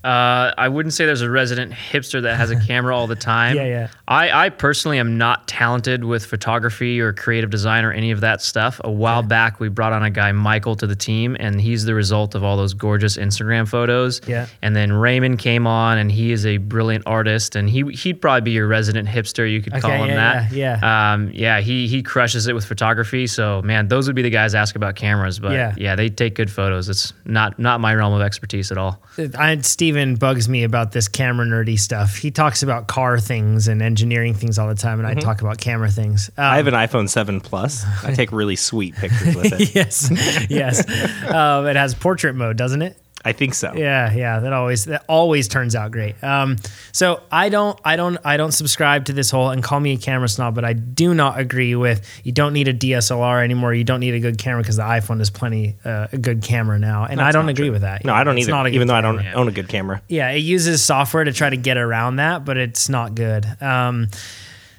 Uh, 0.03 0.53
I 0.57 0.69
wouldn't 0.69 0.93
say 0.93 1.05
there's 1.05 1.21
a 1.21 1.29
resident 1.29 1.73
hipster 1.73 2.21
that 2.21 2.37
has 2.37 2.51
a 2.51 2.59
camera 2.67 2.95
all 2.95 3.07
the 3.07 3.15
time. 3.15 3.55
Yeah, 3.57 3.65
yeah. 3.65 3.87
I, 4.07 4.45
I 4.45 4.49
personally 4.49 4.97
am 4.97 5.17
not 5.17 5.47
talented 5.47 6.05
with 6.05 6.25
photography 6.25 7.01
or 7.01 7.11
creative 7.11 7.49
design 7.49 7.83
or 7.83 7.91
any 7.91 8.11
of 8.11 8.21
that 8.21 8.41
stuff. 8.41 8.79
A 8.83 8.91
while 8.91 9.21
back, 9.23 9.59
we 9.59 9.67
brought 9.67 9.91
on 9.91 10.03
a 10.03 10.09
guy, 10.09 10.31
Michael, 10.31 10.75
to 10.77 10.87
the 10.87 10.95
team, 10.95 11.35
and 11.39 11.59
he's 11.59 11.83
the 11.83 11.93
result 11.93 12.33
of 12.33 12.43
all 12.43 12.55
those 12.55 12.73
gorgeous 12.73 13.17
Instagram 13.17 13.67
photos. 13.67 14.21
Yeah. 14.25 14.47
And 14.61 14.75
then 14.75 14.93
Raymond 14.93 15.39
came 15.39 15.67
on, 15.67 15.97
and 15.97 16.09
he 16.11 16.31
is 16.31 16.45
a 16.45 16.57
brilliant 16.57 17.03
artist, 17.05 17.55
and 17.57 17.69
he 17.69 17.83
he'd 17.91 18.21
probably 18.21 18.41
be 18.41 18.51
your 18.51 18.67
resident 18.67 19.09
hipster. 19.09 19.51
You 19.51 19.61
could 19.61 19.73
call 19.81 19.91
him 19.91 20.07
yeah, 20.07 20.15
that. 20.15 20.51
yeah, 20.53 20.79
yeah. 20.81 21.13
Um, 21.13 21.31
yeah. 21.33 21.59
He 21.59 21.87
he 21.87 22.03
crushes 22.03 22.47
it 22.47 22.55
with 22.55 22.63
photography. 22.63 23.27
So 23.27 23.61
man, 23.63 23.89
those 23.89 24.07
would 24.07 24.15
be 24.15 24.21
the 24.21 24.29
guys 24.29 24.55
ask 24.55 24.75
about 24.75 24.95
cameras. 24.95 25.39
But 25.39 25.51
Yeah. 25.51 25.73
yeah, 25.77 25.95
they 25.95 26.09
take 26.09 26.35
good 26.35 26.49
photos. 26.49 26.87
It's 26.87 27.11
not 27.25 27.59
not 27.59 27.81
my 27.81 27.93
realm 27.93 28.13
of 28.13 28.21
expertise 28.21 28.71
at 28.71 28.77
all. 28.77 29.03
I, 29.37 29.57
Steven 29.89 30.13
bugs 30.17 30.47
me 30.47 30.65
about 30.65 30.91
this 30.91 31.07
camera 31.07 31.47
nerdy 31.47 31.79
stuff. 31.79 32.15
He 32.15 32.29
talks 32.29 32.61
about 32.61 32.87
car 32.87 33.19
things 33.19 33.67
and 33.67 33.81
engineering 33.81 34.35
things 34.35 34.59
all 34.59 34.67
the 34.67 34.75
time, 34.75 34.99
and 34.99 35.07
I 35.07 35.15
talk 35.15 35.41
about 35.41 35.57
camera 35.57 35.89
things. 35.89 36.29
Um, 36.37 36.45
I 36.45 36.57
have 36.57 36.67
an 36.67 36.75
iPhone 36.75 37.09
7 37.09 37.41
Plus. 37.41 37.83
I 38.03 38.13
take 38.13 38.31
really 38.31 38.55
sweet 38.55 38.93
pictures 38.93 39.35
with 39.35 39.51
it. 39.51 39.73
yes, 39.73 40.47
yes. 40.47 40.85
Um, 41.29 41.65
it 41.65 41.75
has 41.75 41.95
portrait 41.95 42.35
mode, 42.35 42.55
doesn't 42.57 42.83
it? 42.83 42.97
I 43.25 43.33
think 43.33 43.53
so. 43.53 43.73
Yeah, 43.75 44.13
yeah. 44.13 44.39
That 44.39 44.53
always 44.53 44.85
that 44.85 45.03
always 45.07 45.47
turns 45.47 45.75
out 45.75 45.91
great. 45.91 46.21
Um, 46.23 46.57
so 46.91 47.21
I 47.31 47.49
don't, 47.49 47.79
I 47.83 47.95
don't, 47.95 48.17
I 48.23 48.37
don't 48.37 48.51
subscribe 48.51 49.05
to 49.05 49.13
this 49.13 49.29
whole 49.29 49.49
and 49.49 49.61
call 49.61 49.79
me 49.79 49.93
a 49.93 49.97
camera 49.97 50.29
snob, 50.29 50.55
but 50.55 50.63
I 50.63 50.73
do 50.73 51.13
not 51.13 51.39
agree 51.39 51.75
with 51.75 52.05
you 52.23 52.31
don't 52.31 52.53
need 52.53 52.67
a 52.67 52.73
DSLR 52.73 53.43
anymore. 53.43 53.73
You 53.73 53.83
don't 53.83 53.99
need 53.99 54.13
a 54.13 54.19
good 54.19 54.37
camera 54.37 54.61
because 54.61 54.77
the 54.77 54.83
iPhone 54.83 55.19
is 55.21 55.29
plenty 55.29 55.75
uh, 55.83 56.07
a 56.11 56.17
good 56.17 56.41
camera 56.41 56.79
now, 56.79 57.05
and 57.05 57.21
I 57.21 57.31
don't 57.31 57.49
agree 57.49 57.65
true. 57.65 57.73
with 57.73 57.81
that. 57.81 58.05
No, 58.05 58.13
I 58.13 58.23
don't 58.23 58.37
It's 58.37 58.47
either. 58.47 58.67
even 58.69 58.87
though 58.87 58.95
I 58.95 59.01
don't 59.01 59.25
own 59.33 59.47
a 59.47 59.51
good 59.51 59.67
camera. 59.67 60.01
Yeah, 60.07 60.31
it 60.31 60.39
uses 60.39 60.81
software 60.83 61.23
to 61.23 61.33
try 61.33 61.49
to 61.49 61.57
get 61.57 61.77
around 61.77 62.17
that, 62.17 62.45
but 62.45 62.57
it's 62.57 62.89
not 62.89 63.15
good. 63.15 63.45
Um, 63.61 64.07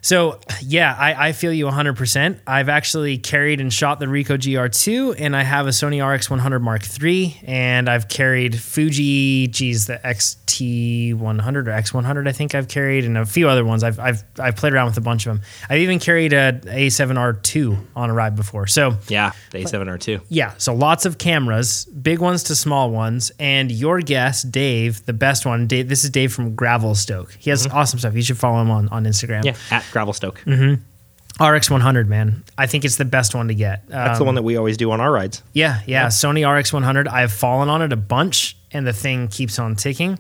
so 0.03 0.41
yeah, 0.63 0.95
I, 0.99 1.29
I 1.29 1.33
feel 1.33 1.53
you 1.53 1.67
100%. 1.67 2.41
I've 2.47 2.69
actually 2.69 3.19
carried 3.19 3.61
and 3.61 3.73
shot 3.73 4.01
the 4.01 4.07
Ricoh 4.07 4.39
GR2, 4.39 5.17
and 5.19 5.37
I 5.37 5.43
have 5.43 5.67
a 5.67 5.71
Sony 5.71 5.99
RX100 5.99 6.61
Mark 6.61 6.83
III, 7.01 7.41
and 7.45 7.89
I've 7.89 8.09
carried 8.09 8.59
Fuji, 8.59 9.49
geez, 9.49 9.87
the 9.87 9.99
XT100 10.05 11.21
or 11.21 11.63
X100, 11.65 12.29
I 12.29 12.33
think 12.33 12.55
I've 12.55 12.69
carried, 12.69 13.05
and 13.05 13.19
a 13.19 13.27
few 13.27 13.49
other 13.49 13.65
ones. 13.65 13.85
I've 13.85 13.99
I've 13.99 14.25
I've 14.39 14.57
played 14.57 14.73
around 14.73 14.87
with 14.87 14.97
a 14.97 15.03
bunch 15.03 15.27
of 15.27 15.35
them. 15.35 15.45
I've 15.69 15.81
even 15.81 15.99
carried 15.99 16.33
a 16.33 16.53
A7R2 16.65 17.87
on 17.97 18.11
a 18.11 18.15
ride 18.15 18.37
before. 18.37 18.67
So 18.67 18.95
Yeah, 19.09 19.33
the 19.51 19.65
A7R2. 19.65 20.23
yeah, 20.29 20.55
so 20.59 20.75
lots 20.75 21.07
of 21.07 21.19
cameras, 21.19 21.85
big 21.87 22.21
ones 22.21 22.45
to 22.45 22.57
small 22.57 22.91
ones, 22.91 23.33
and 23.39 23.71
your 23.71 24.01
guest, 24.01 24.51
Dave, 24.51 25.05
the 25.07 25.13
best 25.13 25.45
one. 25.45 25.67
Dave, 25.67 25.89
this 25.89 26.05
is 26.05 26.11
Dave 26.11 26.33
from 26.33 26.55
Gravel 26.55 26.95
Stoke. 26.95 27.33
He 27.39 27.51
has 27.51 27.67
mm-hmm. 27.67 27.77
awesome 27.77 27.99
stuff. 27.99 28.15
You 28.15 28.23
should 28.23 28.39
follow 28.39 28.61
him 28.61 28.71
on 28.71 28.89
on 28.89 29.05
Instagram. 29.05 29.45
Yeah, 29.45 29.57
at 29.71 29.85
Gravelstoke. 29.91 30.43
RX 31.41 31.71
100, 31.71 32.09
man. 32.09 32.45
I 32.59 32.67
think 32.67 32.85
it's 32.85 32.97
the 32.97 33.05
best 33.05 33.35
one 33.35 33.49
to 33.49 33.55
get. 33.55 33.89
That's 33.89 34.19
Um, 34.19 34.19
the 34.19 34.25
one 34.25 34.35
that 34.35 34.43
we 34.43 34.57
always 34.57 34.77
do 34.77 34.91
on 34.91 35.01
our 35.01 35.11
rides. 35.11 35.43
yeah, 35.55 35.81
yeah, 35.87 36.09
Sony 36.09 36.45
RX 36.47 36.73
100. 36.73 37.09
I've 37.09 37.33
fallen 37.33 37.69
on 37.69 37.81
it 37.83 37.93
a 37.93 37.97
bunch, 37.97 38.57
and 38.73 38.87
the 38.87 38.93
thing 38.93 39.29
keeps 39.29 39.59
on 39.59 39.75
ticking. 39.77 40.19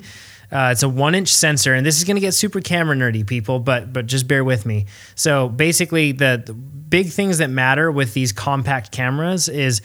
Uh, 0.52 0.70
it's 0.72 0.82
a 0.82 0.88
one 0.88 1.14
inch 1.14 1.28
sensor, 1.32 1.74
and 1.74 1.84
this 1.86 1.98
is 1.98 2.04
going 2.04 2.16
to 2.16 2.20
get 2.20 2.32
super 2.34 2.60
camera 2.60 2.96
nerdy, 2.96 3.24
people, 3.26 3.58
but 3.60 3.92
but 3.92 4.06
just 4.06 4.26
bear 4.26 4.42
with 4.42 4.64
me. 4.66 4.86
So 5.14 5.48
basically, 5.48 6.12
the, 6.12 6.42
the 6.44 6.54
big 6.54 7.10
things 7.10 7.38
that 7.38 7.50
matter 7.50 7.90
with 7.90 8.14
these 8.14 8.32
compact 8.32 8.90
cameras 8.90 9.48
is 9.48 9.80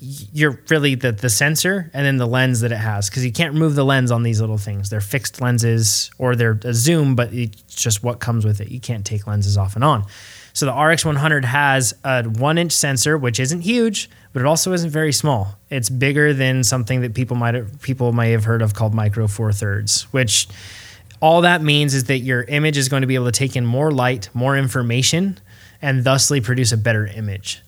you're 0.00 0.58
really 0.70 0.94
the 0.94 1.12
the 1.12 1.28
sensor 1.28 1.90
and 1.92 2.06
then 2.06 2.16
the 2.16 2.26
lens 2.26 2.60
that 2.60 2.72
it 2.72 2.78
has 2.78 3.10
because 3.10 3.24
you 3.24 3.32
can't 3.32 3.52
remove 3.52 3.74
the 3.74 3.84
lens 3.84 4.10
on 4.10 4.22
these 4.22 4.40
little 4.40 4.58
things. 4.58 4.88
They're 4.88 5.00
fixed 5.00 5.40
lenses 5.40 6.10
or 6.18 6.34
they're 6.34 6.58
a 6.64 6.72
zoom, 6.72 7.14
but 7.14 7.32
it's 7.32 7.74
just 7.74 8.02
what 8.02 8.18
comes 8.18 8.44
with 8.44 8.60
it. 8.60 8.70
You 8.70 8.80
can't 8.80 9.04
take 9.04 9.26
lenses 9.26 9.58
off 9.58 9.74
and 9.74 9.84
on. 9.84 10.06
So 10.52 10.66
the 10.66 10.72
RX 10.72 11.04
100 11.04 11.44
has 11.44 11.94
a 12.02 12.24
one 12.24 12.58
inch 12.58 12.72
sensor, 12.72 13.18
which 13.18 13.38
isn't 13.38 13.60
huge, 13.60 14.10
but 14.32 14.40
it 14.40 14.46
also 14.46 14.72
isn't 14.72 14.90
very 14.90 15.12
small. 15.12 15.58
It's 15.68 15.90
bigger 15.90 16.32
than 16.32 16.64
something 16.64 17.02
that 17.02 17.14
people 17.14 17.36
might 17.36 17.80
people 17.82 18.12
may 18.12 18.32
have 18.32 18.44
heard 18.44 18.62
of 18.62 18.74
called 18.74 18.94
Micro 18.94 19.26
Four 19.26 19.52
Thirds, 19.52 20.02
which 20.12 20.48
all 21.20 21.42
that 21.42 21.62
means 21.62 21.94
is 21.94 22.04
that 22.04 22.18
your 22.20 22.42
image 22.44 22.78
is 22.78 22.88
going 22.88 23.02
to 23.02 23.06
be 23.06 23.14
able 23.14 23.26
to 23.26 23.32
take 23.32 23.54
in 23.54 23.66
more 23.66 23.90
light, 23.90 24.30
more 24.32 24.56
information, 24.56 25.38
and 25.82 26.04
thusly 26.04 26.40
produce 26.40 26.72
a 26.72 26.78
better 26.78 27.06
image. 27.06 27.62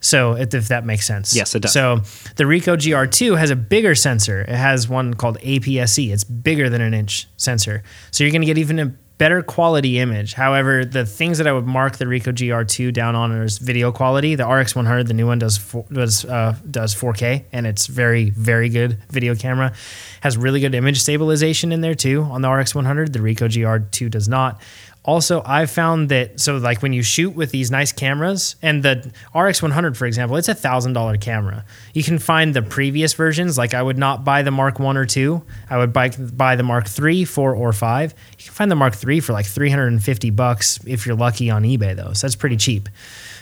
So 0.00 0.34
if 0.34 0.54
if 0.54 0.68
that 0.68 0.84
makes 0.84 1.06
sense. 1.06 1.34
Yes, 1.34 1.54
it 1.54 1.60
does. 1.60 1.72
So 1.72 1.96
the 2.36 2.44
Ricoh 2.44 2.76
GR2 2.76 3.38
has 3.38 3.50
a 3.50 3.56
bigger 3.56 3.94
sensor. 3.94 4.42
It 4.42 4.48
has 4.50 4.88
one 4.88 5.14
called 5.14 5.38
APS-C. 5.40 6.12
It's 6.12 6.24
bigger 6.24 6.68
than 6.68 6.80
an 6.80 6.94
inch 6.94 7.26
sensor. 7.36 7.82
So 8.10 8.24
you're 8.24 8.30
going 8.30 8.42
to 8.42 8.46
get 8.46 8.58
even 8.58 8.78
a 8.78 8.94
better 9.18 9.42
quality 9.42 9.98
image. 9.98 10.34
However, 10.34 10.84
the 10.84 11.04
things 11.04 11.38
that 11.38 11.46
I 11.46 11.52
would 11.52 11.66
mark 11.66 11.98
the 11.98 12.04
Ricoh 12.04 12.32
GR2 12.32 12.92
down 12.92 13.16
on 13.16 13.32
is 13.32 13.58
video 13.58 13.90
quality. 13.92 14.36
The 14.36 14.44
RX100, 14.44 15.08
the 15.08 15.14
new 15.14 15.26
one, 15.26 15.40
does 15.40 15.58
four, 15.58 15.84
does 15.92 16.24
uh, 16.24 16.56
does 16.70 16.94
4K, 16.94 17.44
and 17.52 17.66
it's 17.66 17.88
very 17.88 18.30
very 18.30 18.68
good 18.68 18.98
video 19.10 19.34
camera. 19.34 19.74
Has 20.22 20.36
really 20.36 20.60
good 20.60 20.74
image 20.74 21.00
stabilization 21.00 21.72
in 21.72 21.80
there 21.80 21.94
too 21.94 22.22
on 22.22 22.42
the 22.42 22.48
RX100. 22.48 23.12
The 23.12 23.18
Ricoh 23.18 23.48
GR2 23.48 24.10
does 24.10 24.28
not. 24.28 24.60
Also, 25.08 25.42
I've 25.46 25.70
found 25.70 26.10
that 26.10 26.38
so 26.38 26.58
like 26.58 26.82
when 26.82 26.92
you 26.92 27.02
shoot 27.02 27.30
with 27.30 27.50
these 27.50 27.70
nice 27.70 27.92
cameras, 27.92 28.56
and 28.60 28.82
the 28.82 29.10
RX100, 29.34 29.96
for 29.96 30.04
example, 30.04 30.36
it's 30.36 30.50
a 30.50 30.54
thousand 30.54 30.92
dollar 30.92 31.16
camera. 31.16 31.64
You 31.94 32.02
can 32.02 32.18
find 32.18 32.52
the 32.52 32.60
previous 32.60 33.14
versions. 33.14 33.56
Like 33.56 33.72
I 33.72 33.82
would 33.82 33.96
not 33.96 34.22
buy 34.22 34.42
the 34.42 34.50
Mark 34.50 34.78
One 34.78 34.98
or 34.98 35.06
Two. 35.06 35.42
I 35.70 35.78
would 35.78 35.94
buy 35.94 36.10
buy 36.10 36.56
the 36.56 36.62
Mark 36.62 36.86
Three, 36.86 37.24
Four, 37.24 37.54
or 37.54 37.72
Five. 37.72 38.12
You 38.38 38.44
can 38.44 38.52
find 38.52 38.70
the 38.70 38.76
Mark 38.76 38.94
Three 38.94 39.20
for 39.20 39.32
like 39.32 39.46
three 39.46 39.70
hundred 39.70 39.86
and 39.86 40.04
fifty 40.04 40.28
bucks 40.28 40.78
if 40.86 41.06
you're 41.06 41.16
lucky 41.16 41.48
on 41.48 41.62
eBay 41.62 41.96
though. 41.96 42.12
So 42.12 42.26
that's 42.26 42.36
pretty 42.36 42.58
cheap. 42.58 42.90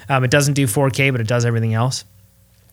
Um, 0.08 0.22
it 0.22 0.30
doesn't 0.30 0.54
do 0.54 0.68
4K, 0.68 1.10
but 1.10 1.20
it 1.20 1.26
does 1.26 1.44
everything 1.44 1.74
else 1.74 2.04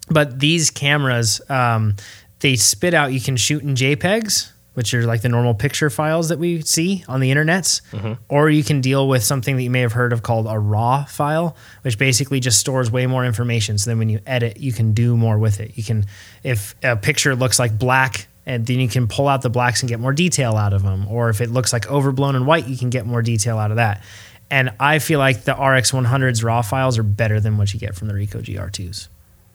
but 0.10 0.40
these 0.40 0.70
cameras 0.70 1.42
um, 1.50 1.96
they 2.40 2.56
spit 2.56 2.94
out 2.94 3.14
you 3.14 3.22
can 3.22 3.38
shoot 3.38 3.64
in 3.64 3.76
jpegs 3.76 4.52
which 4.74 4.94
are 4.94 5.06
like 5.06 5.22
the 5.22 5.30
normal 5.30 5.54
picture 5.54 5.90
files 5.90 6.30
that 6.30 6.40
we 6.40 6.62
see 6.62 7.04
on 7.08 7.20
the 7.20 7.32
internets. 7.32 7.82
Mm-hmm. 7.92 8.14
Or 8.30 8.50
you 8.50 8.64
can 8.64 8.82
deal 8.82 9.08
with 9.08 9.24
something 9.24 9.56
that 9.56 9.64
you 9.64 9.70
may 9.70 9.82
have 9.82 9.94
heard 9.94 10.14
of 10.14 10.24
called 10.24 10.48
a 10.48 10.58
raw 10.58 11.06
file 11.06 11.56
which 11.82 11.98
basically 11.98 12.40
just 12.40 12.60
stores 12.60 12.92
way 12.92 13.06
more 13.08 13.26
information. 13.26 13.78
So 13.78 13.90
then 13.92 14.00
when 14.00 14.10
you 14.10 14.20
edit 14.26 14.58
you 14.58 14.74
can 14.74 14.94
do 14.94 15.16
more 15.16 15.38
with 15.38 15.60
it. 15.60 15.78
You 15.78 15.84
can 15.84 16.06
if 16.44 16.76
a 16.84 16.96
picture 16.96 17.36
looks 17.36 17.60
like 17.60 17.78
black 17.78 18.28
and 18.46 18.66
then 18.66 18.80
you 18.80 18.90
can 18.90 19.08
pull 19.08 19.28
out 19.28 19.42
the 19.42 19.50
blacks 19.50 19.82
and 19.82 19.90
get 19.90 20.00
more 20.00 20.14
detail 20.14 20.56
out 20.56 20.74
of 20.74 20.84
them 20.84 21.08
or 21.08 21.30
if 21.30 21.40
it 21.42 21.50
looks 21.50 21.72
like 21.72 21.90
overblown 21.90 22.36
and 22.36 22.46
white 22.48 22.68
you 22.68 22.78
can 22.78 22.90
get 22.90 23.06
more 23.06 23.22
detail 23.22 23.58
out 23.58 23.72
of 23.72 23.78
that. 23.78 24.04
And 24.50 24.72
i 24.80 25.00
feel 25.00 25.20
like 25.20 25.44
the 25.44 25.54
rx 25.54 25.92
100's 25.92 26.44
raw 26.44 26.62
files 26.62 26.98
are 26.98 27.04
better 27.04 27.40
than 27.40 27.58
what 27.58 27.74
you 27.74 27.80
get 27.80 27.96
from 27.96 28.08
the 28.08 28.14
ricoh 28.14 28.44
gr2s 28.44 29.08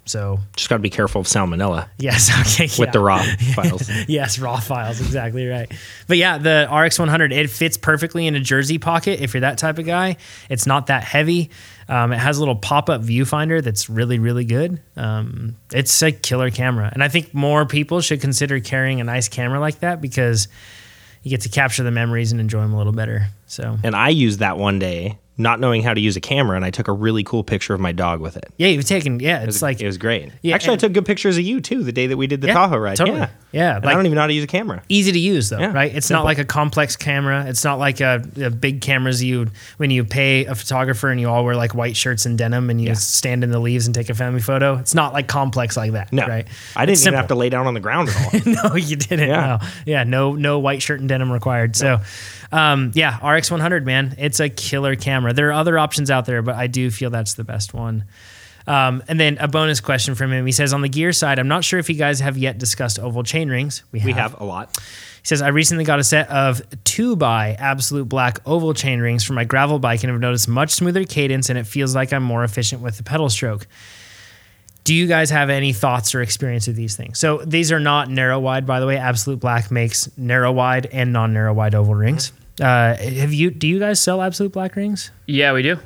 so 0.09 0.39
Just 0.57 0.69
got 0.69 0.77
to 0.77 0.83
be 0.83 0.91
careful 0.91 1.21
of 1.21 1.27
salmonella 1.27 1.89
yes, 1.99 2.31
okay, 2.41 2.65
with 2.65 2.79
yeah. 2.89 2.91
the 2.91 3.01
raw 3.01 3.23
files. 3.55 3.89
yes, 4.09 4.39
raw 4.39 4.59
files, 4.59 5.01
exactly 5.01 5.47
right. 5.47 5.71
But 6.07 6.17
yeah, 6.17 6.39
the 6.39 6.69
RX 6.73 6.99
100 6.99 7.33
it 7.33 7.51
fits 7.51 7.77
perfectly 7.77 8.27
in 8.27 8.35
a 8.35 8.41
jersey 8.41 8.79
pocket 8.79 9.21
if 9.21 9.35
you're 9.35 9.43
that 9.43 9.59
type 9.59 9.79
of 9.79 9.87
guy. 9.87 10.17
It's 10.49 10.67
not 10.67 10.87
that 10.87 11.05
heavy. 11.05 11.51
Um, 11.89 12.13
it 12.13 12.19
has 12.19 12.37
a 12.37 12.41
little 12.41 12.57
pop 12.57 12.91
up 12.91 13.01
viewfinder 13.03 13.63
that's 13.63 13.89
really 13.89 14.19
really 14.19 14.45
good. 14.45 14.81
Um, 14.97 15.57
it's 15.73 16.03
a 16.03 16.13
killer 16.13 16.51
camera, 16.51 16.91
and 16.93 17.03
I 17.03 17.09
think 17.09 17.33
more 17.33 17.65
people 17.67 18.01
should 18.01 18.21
consider 18.21 18.61
carrying 18.61 19.01
a 19.01 19.05
nice 19.05 19.29
camera 19.29 19.59
like 19.61 19.81
that 19.81 20.01
because 20.01 20.49
you 21.23 21.31
get 21.31 21.41
to 21.43 21.49
capture 21.49 21.83
the 21.83 21.91
memories 21.91 22.31
and 22.33 22.41
enjoy 22.41 22.61
them 22.61 22.73
a 22.73 22.77
little 22.79 22.93
better. 22.93 23.27
So 23.47 23.77
And 23.83 23.97
I 23.97 24.11
used 24.11 24.39
that 24.41 24.57
one 24.59 24.79
day, 24.79 25.19
not 25.39 25.61
knowing 25.61 25.83
how 25.83 25.95
to 25.95 26.01
use 26.01 26.17
a 26.17 26.21
camera, 26.21 26.57
and 26.57 26.65
I 26.65 26.71
took 26.71 26.89
a 26.89 26.93
really 26.93 27.23
cool 27.25 27.45
picture 27.45 27.73
of 27.73 27.81
my 27.81 27.93
dog 27.93 28.21
with 28.21 28.37
it. 28.37 28.53
yeah, 28.57 28.69
you've 28.69 28.85
taken 28.85 29.21
yeah, 29.21 29.39
It 29.41 29.45
it's 29.45 29.57
was, 29.57 29.63
like 29.63 29.81
it 29.81 29.87
was 29.87 29.97
great. 29.97 30.31
Yeah, 30.43 30.55
Actually, 30.55 30.75
I 30.75 30.77
took 30.79 30.93
good 30.93 31.07
pictures 31.07 31.39
of 31.39 31.45
you 31.45 31.61
too 31.61 31.83
the 31.85 31.93
day 31.93 32.09
that 32.09 32.17
we 32.17 32.27
did 32.27 32.41
the 32.41 32.49
Yeah, 32.49 32.55
Tahoe 32.55 32.77
ride. 32.79 32.97
totally. 32.97 33.19
Yeah, 33.21 33.31
Yeah, 33.51 33.77
And 33.77 33.85
like- 33.85 33.93
I 33.93 33.97
don't 33.97 34.05
even 34.05 34.17
know 34.17 34.21
how 34.23 34.27
to 34.27 34.33
use 34.35 34.45
a 34.45 34.49
camera. 34.49 34.83
easy 34.91 35.11
to 35.11 35.19
use 35.19 35.49
though, 35.49 35.59
Yeah, 35.59 35.73
right? 35.73 35.95
It's 35.95 36.07
simple. 36.07 36.21
not 36.23 36.27
like 36.27 36.39
a 36.39 36.45
complex 36.45 36.97
camera. 36.97 37.47
It's 37.47 37.65
not 37.65 37.79
like 37.79 38.01
a, 38.01 38.23
a 38.43 38.51
big 38.51 38.83
cameras 38.83 39.23
you 39.25 39.47
when 39.79 39.91
you 39.91 40.05
pay 40.05 40.45
a 40.45 40.55
photographer 40.55 41.09
and 41.09 41.19
you 41.19 41.31
all 41.31 41.45
wear 41.45 41.57
like 41.57 41.75
white 41.75 41.97
shirts 41.97 42.27
and 42.27 42.37
denim 42.37 42.69
and 42.69 42.79
you 42.81 42.89
Yeah. 42.89 42.93
stand 42.95 43.43
in 43.45 43.51
the 43.51 43.59
leaves 43.59 43.87
and 43.87 43.95
take 43.95 44.11
a 44.11 44.15
family 44.15 44.41
photo. 44.41 44.77
It's 44.77 44.95
not 44.95 45.15
like 45.15 45.29
complex 45.29 45.77
like 45.79 45.93
that, 45.93 46.13
No, 46.13 46.27
right? 46.27 46.47
I 46.77 46.85
didn't 46.85 47.01
even 47.01 47.15
have 47.15 47.29
to 47.29 47.35
lay 47.35 47.49
down 47.49 47.67
on 47.67 47.73
the 47.75 47.81
ground 47.81 48.11
at 48.11 48.47
all. 48.47 48.69
no, 48.71 48.77
you 48.77 48.97
didn't. 48.97 49.29
Yeah. 49.29 49.59
No. 49.63 49.69
Yeah, 49.87 50.05
no, 50.05 50.35
no 50.35 50.59
white 50.59 50.83
shirt 50.83 51.01
and 51.01 51.09
denim 51.09 51.33
required. 51.33 51.75
So, 51.75 52.01
um, 52.53 52.93
yeah, 52.95 53.17
RX 53.27 53.51
100, 53.51 53.87
man, 53.87 54.15
it's 54.19 54.41
a 54.41 54.49
killer 54.51 54.95
camera. 54.95 55.33
There 55.33 55.49
are 55.49 55.53
other 55.53 55.79
options 55.79 56.11
out 56.11 56.27
there, 56.27 56.43
but 56.43 56.55
I 56.55 56.67
do 56.67 56.91
feel 56.91 57.09
that's 57.11 57.35
the 57.35 57.45
best 57.45 57.73
one. 57.73 58.05
Um, 58.69 59.03
and 59.09 59.19
then 59.19 59.39
a 59.39 59.49
bonus 59.49 59.81
question 59.81 60.15
from 60.15 60.31
him. 60.31 60.45
He 60.45 60.53
says, 60.53 60.75
on 60.75 60.83
the 60.83 60.91
gear 60.91 61.13
side, 61.15 61.39
I'm 61.39 61.49
not 61.49 61.65
sure 61.65 61.79
if 61.79 61.89
you 61.89 61.95
guys 61.95 62.21
have 62.21 62.37
yet 62.37 62.59
discussed 62.59 62.99
oval 62.99 63.23
chain 63.23 63.49
rings. 63.49 63.83
we 63.93 64.01
have 64.01 64.39
a 64.39 64.45
lot. 64.45 64.77
He 64.77 65.27
says, 65.27 65.41
I 65.41 65.49
recently 65.49 65.85
got 65.85 65.99
a 65.99 66.05
set 66.05 66.29
of 66.29 66.61
two 66.85 67.17
by 67.17 67.55
absolute 67.59 68.09
black 68.11 68.41
oval 68.47 68.75
chain 68.75 69.01
rings 69.01 69.25
for 69.25 69.33
my 69.33 69.45
gravel 69.45 69.79
bike 69.79 70.03
and 70.05 70.13
have 70.13 70.21
noticed 70.21 70.49
much 70.49 70.71
smoother 70.71 71.05
cadence 71.05 71.49
and 71.49 71.59
it 71.59 71.67
feels 71.67 71.95
like 71.95 72.13
I'm 72.13 72.23
more 72.23 72.45
efficient 72.45 72.83
with 72.83 72.99
the 72.99 73.03
pedal 73.03 73.31
stroke. 73.31 73.67
Do 74.85 74.95
you 74.95 75.07
guys 75.07 75.31
have 75.31 75.49
any 75.51 75.73
thoughts 75.73 76.15
or 76.15 76.21
experience 76.21 76.67
with 76.67 76.77
these 76.77 76.95
things? 76.95 77.19
So 77.19 77.39
these 77.39 77.73
are 77.73 77.81
not 77.81 78.11
narrow 78.11 78.39
wide, 78.39 78.67
by 78.67 78.81
the 78.81 78.87
way. 78.87 78.97
Absolute 78.97 79.41
Black 79.41 79.71
makes 79.71 80.11
narrow 80.17 80.53
wide 80.53 80.87
and 80.87 81.13
non 81.13 81.33
narrow 81.35 81.53
wide 81.53 81.75
oval 81.75 81.95
rings. 81.95 82.33
Uh, 82.61 82.97
have 82.97 83.33
you? 83.33 83.51
Do 83.51 83.69
you 83.69 83.79
guys 83.79 84.01
sell 84.01 84.23
Absolute 84.23 84.53
Black 84.53 84.77
rings? 84.77 85.11
Yeah, 85.27 85.53
we 85.53 85.63
do. 85.63 85.79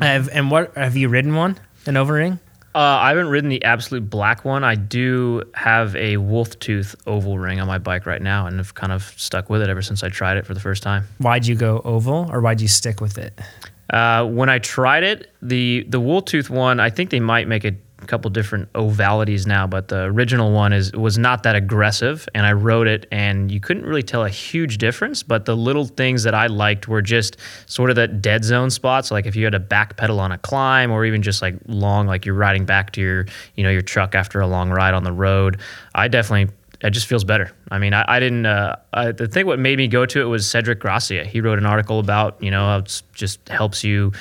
Have, 0.00 0.28
and 0.28 0.50
what 0.50 0.74
have 0.76 0.96
you 0.96 1.08
ridden 1.08 1.34
one? 1.34 1.58
An 1.86 1.96
oval 1.96 2.14
ring? 2.14 2.38
Uh, 2.74 2.78
I 2.78 3.08
haven't 3.08 3.28
ridden 3.28 3.48
the 3.48 3.64
absolute 3.64 4.10
black 4.10 4.44
one. 4.44 4.62
I 4.62 4.74
do 4.74 5.42
have 5.54 5.96
a 5.96 6.18
wolf 6.18 6.58
tooth 6.58 6.94
oval 7.06 7.38
ring 7.38 7.58
on 7.58 7.66
my 7.66 7.78
bike 7.78 8.04
right 8.04 8.20
now, 8.20 8.46
and 8.46 8.58
have 8.58 8.74
kind 8.74 8.92
of 8.92 9.14
stuck 9.16 9.48
with 9.48 9.62
it 9.62 9.70
ever 9.70 9.80
since 9.80 10.02
I 10.02 10.10
tried 10.10 10.36
it 10.36 10.44
for 10.44 10.52
the 10.52 10.60
first 10.60 10.82
time. 10.82 11.04
Why'd 11.18 11.46
you 11.46 11.54
go 11.54 11.80
oval, 11.84 12.28
or 12.30 12.42
why'd 12.42 12.60
you 12.60 12.68
stick 12.68 13.00
with 13.00 13.16
it? 13.16 13.40
Uh, 13.88 14.26
when 14.26 14.50
I 14.50 14.58
tried 14.58 15.04
it, 15.04 15.32
the 15.40 15.86
the 15.88 16.00
wolf 16.00 16.26
tooth 16.26 16.50
one, 16.50 16.78
I 16.80 16.90
think 16.90 17.08
they 17.08 17.20
might 17.20 17.48
make 17.48 17.64
a 17.64 17.74
couple 18.06 18.30
different 18.30 18.68
ovalities 18.74 19.46
now, 19.46 19.66
but 19.66 19.88
the 19.88 20.02
original 20.02 20.52
one 20.52 20.72
is 20.72 20.92
was 20.92 21.16
not 21.16 21.42
that 21.44 21.56
aggressive, 21.56 22.28
and 22.34 22.46
I 22.46 22.52
rode 22.52 22.86
it, 22.86 23.06
and 23.10 23.50
you 23.50 23.58
couldn't 23.58 23.84
really 23.84 24.02
tell 24.02 24.24
a 24.24 24.28
huge 24.28 24.78
difference. 24.78 25.22
But 25.22 25.46
the 25.46 25.56
little 25.56 25.86
things 25.86 26.22
that 26.24 26.34
I 26.34 26.46
liked 26.46 26.88
were 26.88 27.00
just 27.00 27.38
sort 27.66 27.90
of 27.90 27.96
that 27.96 28.20
dead 28.20 28.44
zone 28.44 28.70
spots, 28.70 29.10
like 29.10 29.26
if 29.26 29.34
you 29.34 29.44
had 29.44 29.52
to 29.52 29.60
back 29.60 29.96
pedal 29.96 30.20
on 30.20 30.30
a 30.30 30.38
climb, 30.38 30.90
or 30.90 31.04
even 31.06 31.22
just 31.22 31.40
like 31.40 31.56
long, 31.66 32.06
like 32.06 32.26
you're 32.26 32.34
riding 32.34 32.66
back 32.66 32.92
to 32.92 33.00
your 33.00 33.26
you 33.54 33.64
know 33.64 33.70
your 33.70 33.82
truck 33.82 34.14
after 34.14 34.40
a 34.40 34.46
long 34.46 34.70
ride 34.70 34.94
on 34.94 35.04
the 35.04 35.12
road. 35.12 35.58
I 35.94 36.08
definitely 36.08 36.52
it 36.82 36.90
just 36.90 37.06
feels 37.06 37.24
better. 37.24 37.50
I 37.70 37.78
mean, 37.78 37.94
I, 37.94 38.04
I 38.06 38.20
didn't. 38.20 38.46
Uh, 38.46 38.76
I, 38.92 39.12
the 39.12 39.26
thing 39.26 39.46
what 39.46 39.58
made 39.58 39.78
me 39.78 39.88
go 39.88 40.04
to 40.06 40.20
it 40.20 40.24
was 40.24 40.48
Cedric 40.48 40.78
Gracia. 40.80 41.24
He 41.24 41.40
wrote 41.40 41.58
an 41.58 41.66
article 41.66 41.98
about 41.98 42.42
you 42.42 42.50
know 42.50 42.78
it 42.78 43.02
just 43.12 43.48
helps 43.48 43.82
you. 43.82 44.12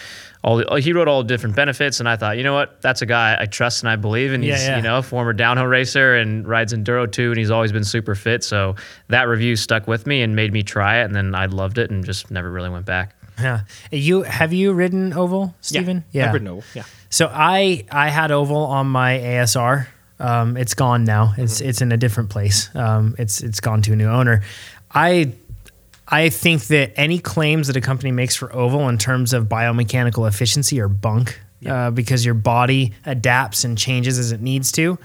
All 0.45 0.57
the, 0.57 0.79
he 0.79 0.93
wrote 0.93 1.07
all 1.07 1.23
the 1.23 1.27
different 1.27 1.55
benefits, 1.55 1.99
and 1.99 2.07
I 2.07 2.15
thought, 2.17 2.37
you 2.37 2.43
know 2.43 2.53
what, 2.53 2.79
that's 2.79 3.01
a 3.01 3.07
guy 3.07 3.35
I 3.37 3.47
trust 3.47 3.81
and 3.81 3.89
I 3.89 3.95
believe, 3.95 4.31
and 4.31 4.43
he's 4.43 4.61
Yeah, 4.61 4.69
yeah. 4.69 4.77
you 4.77 4.83
know 4.83 4.99
a 4.99 5.01
former 5.01 5.33
downhill 5.33 5.65
racer 5.65 6.15
and 6.15 6.47
rides 6.47 6.71
enduro 6.71 7.11
too, 7.11 7.31
and 7.31 7.37
he's 7.39 7.49
always 7.49 7.71
been 7.71 7.83
super 7.83 8.13
fit. 8.13 8.43
So 8.43 8.75
that 9.07 9.23
review 9.23 9.55
stuck 9.55 9.87
with 9.87 10.05
me 10.05 10.21
and 10.21 10.35
made 10.35 10.53
me 10.53 10.61
try 10.61 11.01
it, 11.01 11.05
and 11.05 11.15
then 11.15 11.33
I 11.33 11.47
loved 11.47 11.79
it 11.79 11.89
and 11.89 12.05
just 12.05 12.29
never 12.29 12.51
really 12.51 12.69
went 12.69 12.85
back. 12.85 13.15
Yeah. 13.39 13.61
You 13.91 14.21
have 14.21 14.53
you 14.53 14.71
ridden 14.73 15.13
oval, 15.13 15.55
Stephen? 15.61 16.05
Yeah. 16.11 16.27
I've 16.27 16.33
ridden 16.33 16.47
oval, 16.47 16.63
yeah. 16.75 16.83
So 17.09 17.27
I 17.33 17.83
I 17.91 18.09
had 18.09 18.29
oval 18.31 18.65
on 18.65 18.85
my 18.87 19.17
ASR. 19.17 19.87
Um, 20.19 20.57
it's 20.57 20.75
gone 20.75 21.03
now. 21.05 21.33
It's 21.37 21.59
it's 21.59 21.81
in 21.81 21.91
a 21.91 21.97
different 21.97 22.29
place. 22.29 22.69
Um, 22.75 23.15
it's 23.17 23.41
it's 23.41 23.59
gone 23.59 23.81
to 23.81 23.93
a 23.93 23.95
new 23.95 24.07
owner. 24.07 24.43
I 24.93 25.33
I 26.07 26.29
think 26.29 26.65
that 26.65 26.93
any 26.95 27.19
claims 27.19 27.67
that 27.67 27.75
a 27.75 27.81
company 27.81 28.11
makes 28.11 28.35
for 28.35 28.53
oval 28.53 28.87
in 28.89 28.97
terms 28.97 29.33
of 29.33 29.45
biomechanical 29.45 30.27
efficiency 30.27 30.79
are 30.79 30.87
bunk 30.87 31.39
uh, 31.65 31.89
because 31.91 32.23
your 32.23 32.35
body 32.35 32.93
adapts 33.05 33.63
and 33.63 33.77
changes 33.77 34.19
as 34.19 34.31
it 34.31 34.41
needs 34.41 34.71
to. 34.73 34.99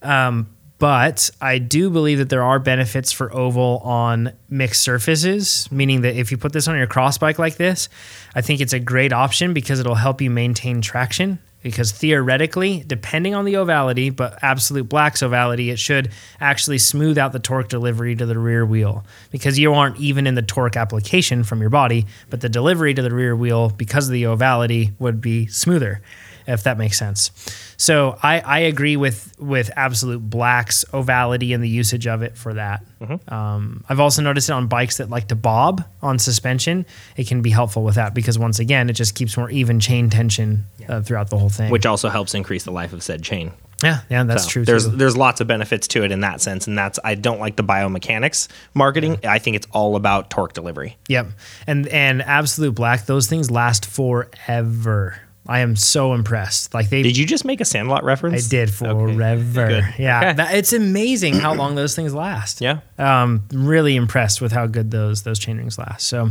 Um, 0.00 0.54
but 0.78 1.30
I 1.40 1.58
do 1.58 1.90
believe 1.90 2.18
that 2.18 2.28
there 2.28 2.42
are 2.44 2.60
benefits 2.60 3.10
for 3.10 3.34
oval 3.34 3.78
on 3.78 4.32
mixed 4.48 4.80
surfaces, 4.82 5.68
meaning 5.72 6.02
that 6.02 6.14
if 6.14 6.30
you 6.30 6.38
put 6.38 6.52
this 6.52 6.68
on 6.68 6.76
your 6.76 6.86
cross 6.86 7.18
bike 7.18 7.38
like 7.38 7.56
this, 7.56 7.88
I 8.34 8.42
think 8.42 8.60
it's 8.60 8.72
a 8.72 8.78
great 8.78 9.12
option 9.12 9.52
because 9.52 9.80
it'll 9.80 9.96
help 9.96 10.20
you 10.20 10.30
maintain 10.30 10.80
traction. 10.80 11.40
Because 11.68 11.92
theoretically, 11.92 12.82
depending 12.86 13.34
on 13.34 13.44
the 13.44 13.56
ovality, 13.56 14.08
but 14.08 14.38
absolute 14.42 14.88
black's 14.88 15.22
ovality, 15.22 15.70
it 15.70 15.78
should 15.78 16.10
actually 16.40 16.78
smooth 16.78 17.18
out 17.18 17.32
the 17.32 17.38
torque 17.38 17.68
delivery 17.68 18.16
to 18.16 18.24
the 18.24 18.38
rear 18.38 18.64
wheel 18.64 19.04
because 19.30 19.58
you 19.58 19.74
aren't 19.74 19.98
even 19.98 20.26
in 20.26 20.34
the 20.34 20.40
torque 20.40 20.76
application 20.76 21.44
from 21.44 21.60
your 21.60 21.68
body, 21.68 22.06
but 22.30 22.40
the 22.40 22.48
delivery 22.48 22.94
to 22.94 23.02
the 23.02 23.10
rear 23.10 23.36
wheel 23.36 23.68
because 23.68 24.08
of 24.08 24.12
the 24.12 24.22
ovality 24.22 24.92
would 24.98 25.20
be 25.20 25.46
smoother 25.46 26.00
if 26.48 26.64
that 26.64 26.78
makes 26.78 26.98
sense. 26.98 27.30
So 27.76 28.18
I, 28.22 28.40
I 28.40 28.58
agree 28.60 28.96
with 28.96 29.36
with 29.38 29.70
absolute 29.76 30.18
black's 30.28 30.84
ovality 30.92 31.52
and 31.54 31.62
the 31.62 31.68
usage 31.68 32.06
of 32.08 32.22
it 32.22 32.36
for 32.36 32.54
that. 32.54 32.84
Um, 33.28 33.84
I've 33.88 34.00
also 34.00 34.22
noticed 34.22 34.48
it 34.48 34.52
on 34.52 34.66
bikes 34.66 34.96
that 34.96 35.08
like 35.10 35.28
to 35.28 35.36
bob 35.36 35.84
on 36.02 36.18
suspension. 36.18 36.84
It 37.16 37.28
can 37.28 37.42
be 37.42 37.50
helpful 37.50 37.84
with 37.84 37.94
that 37.94 38.14
because 38.14 38.36
once 38.38 38.58
again, 38.58 38.90
it 38.90 38.94
just 38.94 39.14
keeps 39.14 39.36
more 39.36 39.48
even 39.50 39.78
chain 39.78 40.10
tension 40.10 40.64
uh, 40.88 41.02
throughout 41.02 41.30
the 41.30 41.38
whole 41.38 41.50
thing. 41.50 41.70
Which 41.70 41.86
also 41.86 42.08
helps 42.08 42.34
increase 42.34 42.64
the 42.64 42.72
life 42.72 42.92
of 42.92 43.02
said 43.04 43.22
chain. 43.22 43.52
yeah, 43.84 44.00
yeah, 44.10 44.24
that's 44.24 44.44
So 44.44 44.50
true. 44.50 44.64
There's 44.64 44.86
too. 44.88 44.96
there's 44.96 45.16
lots 45.16 45.40
of 45.40 45.46
benefits 45.46 45.86
to 45.88 46.02
it 46.02 46.10
in 46.10 46.20
that 46.22 46.40
sense, 46.40 46.66
and 46.66 46.76
that's 46.76 46.98
I 47.04 47.14
don't 47.14 47.38
like 47.38 47.54
the 47.54 47.62
biomechanics 47.62 48.48
marketing. 48.74 49.18
I 49.24 49.38
think 49.38 49.54
it's 49.54 49.68
all 49.70 49.94
about 49.94 50.30
torque 50.30 50.54
delivery. 50.54 50.96
Yep. 51.08 51.28
And 51.68 51.86
and 51.88 52.22
absolute 52.22 52.74
black, 52.74 53.06
those 53.06 53.28
things 53.28 53.50
last 53.52 53.86
forever. 53.86 55.20
I 55.48 55.60
am 55.60 55.76
so 55.76 56.12
impressed. 56.12 56.74
Like 56.74 56.90
they 56.90 57.02
Did 57.02 57.16
you 57.16 57.24
just 57.24 57.46
make 57.46 57.62
a 57.62 57.64
Sandlot 57.64 58.04
reference? 58.04 58.46
I 58.46 58.48
did 58.50 58.70
forever. 58.70 59.68
Good. 59.68 59.84
Yeah. 59.98 60.18
Okay. 60.18 60.32
That, 60.34 60.54
it's 60.54 60.74
amazing 60.74 61.34
how 61.34 61.54
long 61.54 61.74
those 61.74 61.96
things 61.96 62.12
last. 62.12 62.60
Yeah. 62.60 62.80
Um, 62.98 63.44
really 63.50 63.96
impressed 63.96 64.42
with 64.42 64.52
how 64.52 64.66
good 64.66 64.90
those 64.90 65.22
those 65.22 65.38
chain 65.38 65.56
rings 65.56 65.78
last. 65.78 66.06
So 66.06 66.30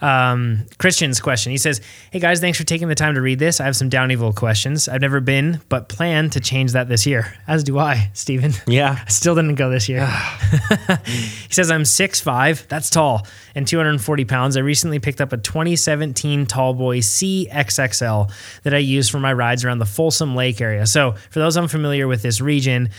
um, 0.00 0.66
Christian's 0.78 1.20
question. 1.20 1.52
He 1.52 1.58
says, 1.58 1.80
Hey 2.10 2.18
guys, 2.20 2.40
thanks 2.40 2.58
for 2.58 2.64
taking 2.64 2.88
the 2.88 2.94
time 2.94 3.14
to 3.14 3.20
read 3.20 3.38
this. 3.38 3.60
I 3.60 3.64
have 3.64 3.76
some 3.76 3.90
Downieville 3.90 4.34
questions. 4.34 4.88
I've 4.88 5.00
never 5.00 5.20
been, 5.20 5.60
but 5.68 5.88
plan 5.88 6.30
to 6.30 6.40
change 6.40 6.72
that 6.72 6.88
this 6.88 7.06
year. 7.06 7.34
As 7.46 7.64
do 7.64 7.78
I, 7.78 8.10
Stephen. 8.14 8.52
Yeah. 8.66 8.98
I 9.06 9.08
Still 9.10 9.34
didn't 9.34 9.56
go 9.56 9.70
this 9.70 9.88
year. 9.88 10.06
he 11.06 11.52
says, 11.52 11.70
I'm 11.70 11.82
6'5, 11.82 12.68
that's 12.68 12.90
tall, 12.90 13.26
and 13.54 13.66
240 13.66 14.24
pounds. 14.24 14.56
I 14.56 14.60
recently 14.60 14.98
picked 14.98 15.20
up 15.20 15.32
a 15.32 15.36
2017 15.36 16.46
Tallboy 16.46 16.98
CXXL 16.98 18.32
that 18.62 18.74
I 18.74 18.78
use 18.78 19.08
for 19.08 19.20
my 19.20 19.32
rides 19.32 19.64
around 19.64 19.78
the 19.78 19.86
Folsom 19.86 20.34
Lake 20.34 20.60
area. 20.60 20.86
So, 20.86 21.12
for 21.30 21.38
those 21.38 21.56
unfamiliar 21.56 22.08
with 22.08 22.22
this 22.22 22.40
region, 22.40 22.90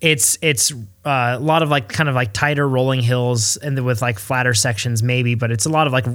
it's 0.00 0.38
it's 0.42 0.72
uh, 1.04 1.36
a 1.36 1.40
lot 1.40 1.62
of 1.62 1.68
like 1.70 1.88
kind 1.88 2.08
of 2.08 2.14
like 2.14 2.32
tighter 2.32 2.68
rolling 2.68 3.00
hills 3.00 3.56
and 3.56 3.84
with 3.84 4.00
like 4.02 4.18
flatter 4.18 4.54
sections 4.54 5.02
maybe, 5.02 5.34
but 5.34 5.50
it's 5.50 5.66
a 5.66 5.70
lot 5.70 5.86
of 5.86 5.92
like 5.92 6.06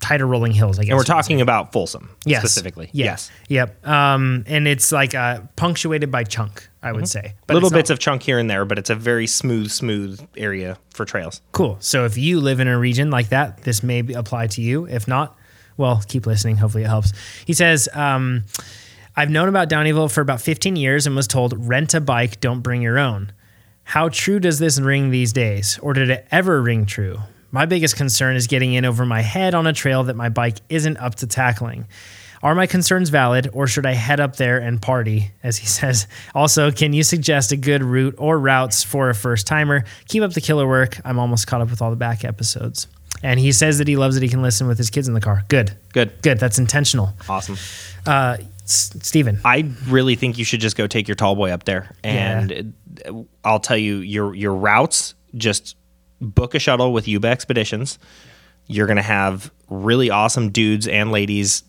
tighter 0.00 0.26
rolling 0.26 0.52
hills. 0.52 0.78
I 0.78 0.82
guess. 0.82 0.90
And 0.90 0.96
we're 0.96 1.00
you 1.00 1.04
could 1.04 1.06
say. 1.08 1.12
talking 1.14 1.40
about 1.40 1.72
Folsom 1.72 2.10
Yes. 2.24 2.40
specifically. 2.40 2.90
Yeah. 2.92 3.04
Yes. 3.06 3.30
Yep. 3.48 3.86
Um, 3.86 4.44
and 4.46 4.66
it's 4.66 4.92
like 4.92 5.14
uh, 5.14 5.40
punctuated 5.56 6.10
by 6.10 6.24
chunk, 6.24 6.68
I 6.82 6.92
would 6.92 7.08
say. 7.08 7.34
But 7.46 7.54
Little 7.54 7.66
it's 7.68 7.72
not- 7.72 7.78
bits 7.78 7.90
of 7.90 7.98
chunk 7.98 8.22
here 8.22 8.38
and 8.38 8.48
there, 8.50 8.64
but 8.64 8.78
it's 8.78 8.90
a 8.90 8.94
very 8.94 9.26
smooth, 9.26 9.70
smooth 9.70 10.20
area 10.36 10.78
for 10.94 11.04
trails. 11.04 11.40
Cool. 11.52 11.76
So 11.80 12.04
if 12.06 12.16
you 12.16 12.40
live 12.40 12.60
in 12.60 12.68
a 12.68 12.78
region 12.78 13.10
like 13.10 13.28
that, 13.28 13.62
this 13.64 13.82
may 13.82 14.02
be, 14.02 14.14
apply 14.14 14.46
to 14.48 14.62
you. 14.62 14.86
If 14.86 15.06
not, 15.06 15.36
well, 15.76 16.02
keep 16.08 16.26
listening. 16.26 16.56
Hopefully 16.56 16.84
it 16.84 16.88
helps. 16.88 17.12
He 17.46 17.52
says, 17.52 17.88
um, 17.94 18.44
I've 19.20 19.28
known 19.28 19.50
about 19.50 19.68
Downieville 19.68 20.10
for 20.10 20.22
about 20.22 20.40
15 20.40 20.76
years 20.76 21.06
and 21.06 21.14
was 21.14 21.26
told 21.26 21.68
rent 21.68 21.92
a 21.92 22.00
bike, 22.00 22.40
don't 22.40 22.62
bring 22.62 22.80
your 22.80 22.98
own. 22.98 23.32
How 23.84 24.08
true 24.08 24.40
does 24.40 24.58
this 24.58 24.80
ring 24.80 25.10
these 25.10 25.34
days? 25.34 25.78
Or 25.82 25.92
did 25.92 26.08
it 26.08 26.26
ever 26.30 26.62
ring 26.62 26.86
true? 26.86 27.18
My 27.50 27.66
biggest 27.66 27.96
concern 27.96 28.34
is 28.34 28.46
getting 28.46 28.72
in 28.72 28.86
over 28.86 29.04
my 29.04 29.20
head 29.20 29.54
on 29.54 29.66
a 29.66 29.74
trail 29.74 30.04
that 30.04 30.16
my 30.16 30.30
bike 30.30 30.60
isn't 30.70 30.96
up 30.96 31.16
to 31.16 31.26
tackling. 31.26 31.86
Are 32.42 32.54
my 32.54 32.66
concerns 32.66 33.10
valid, 33.10 33.50
or 33.52 33.66
should 33.66 33.84
I 33.84 33.92
head 33.92 34.20
up 34.20 34.36
there 34.36 34.56
and 34.56 34.80
party, 34.80 35.32
as 35.42 35.58
he 35.58 35.66
says? 35.80 36.06
Also, 36.34 36.70
can 36.70 36.94
you 36.94 37.02
suggest 37.02 37.52
a 37.52 37.58
good 37.58 37.82
route 37.82 38.14
or 38.16 38.38
routes 38.38 38.82
for 38.82 39.10
a 39.10 39.14
first 39.14 39.46
timer? 39.46 39.84
Keep 40.08 40.22
up 40.22 40.32
the 40.32 40.40
killer 40.40 40.66
work. 40.66 40.98
I'm 41.04 41.18
almost 41.18 41.46
caught 41.46 41.60
up 41.60 41.68
with 41.68 41.82
all 41.82 41.90
the 41.90 41.96
back 41.96 42.24
episodes. 42.24 42.86
And 43.22 43.38
he 43.38 43.52
says 43.52 43.76
that 43.76 43.86
he 43.88 43.96
loves 43.96 44.14
that 44.14 44.22
he 44.22 44.30
can 44.30 44.40
listen 44.40 44.66
with 44.66 44.78
his 44.78 44.88
kids 44.88 45.08
in 45.08 45.12
the 45.12 45.20
car. 45.20 45.44
Good. 45.48 45.76
Good. 45.92 46.22
Good. 46.22 46.38
That's 46.38 46.58
intentional. 46.58 47.12
Awesome. 47.28 47.58
Uh, 48.06 48.38
S- 48.70 48.92
Steven. 49.02 49.40
I 49.44 49.70
really 49.88 50.14
think 50.14 50.38
you 50.38 50.44
should 50.44 50.60
just 50.60 50.76
go 50.76 50.86
take 50.86 51.08
your 51.08 51.14
tall 51.16 51.34
boy 51.36 51.50
up 51.50 51.64
there, 51.64 51.94
and 52.04 52.74
uh, 53.06 53.12
I'll 53.44 53.60
tell 53.60 53.76
you 53.76 53.96
your 53.98 54.34
your 54.34 54.54
routes. 54.54 55.14
Just 55.36 55.76
book 56.20 56.54
a 56.54 56.58
shuttle 56.58 56.92
with 56.92 57.06
Yuba 57.08 57.28
Expeditions. 57.28 57.98
You're 58.66 58.86
gonna 58.86 59.02
have 59.02 59.50
really 59.68 60.10
awesome 60.10 60.50
dudes 60.50 60.86
and 60.88 61.10
ladies 61.12 61.62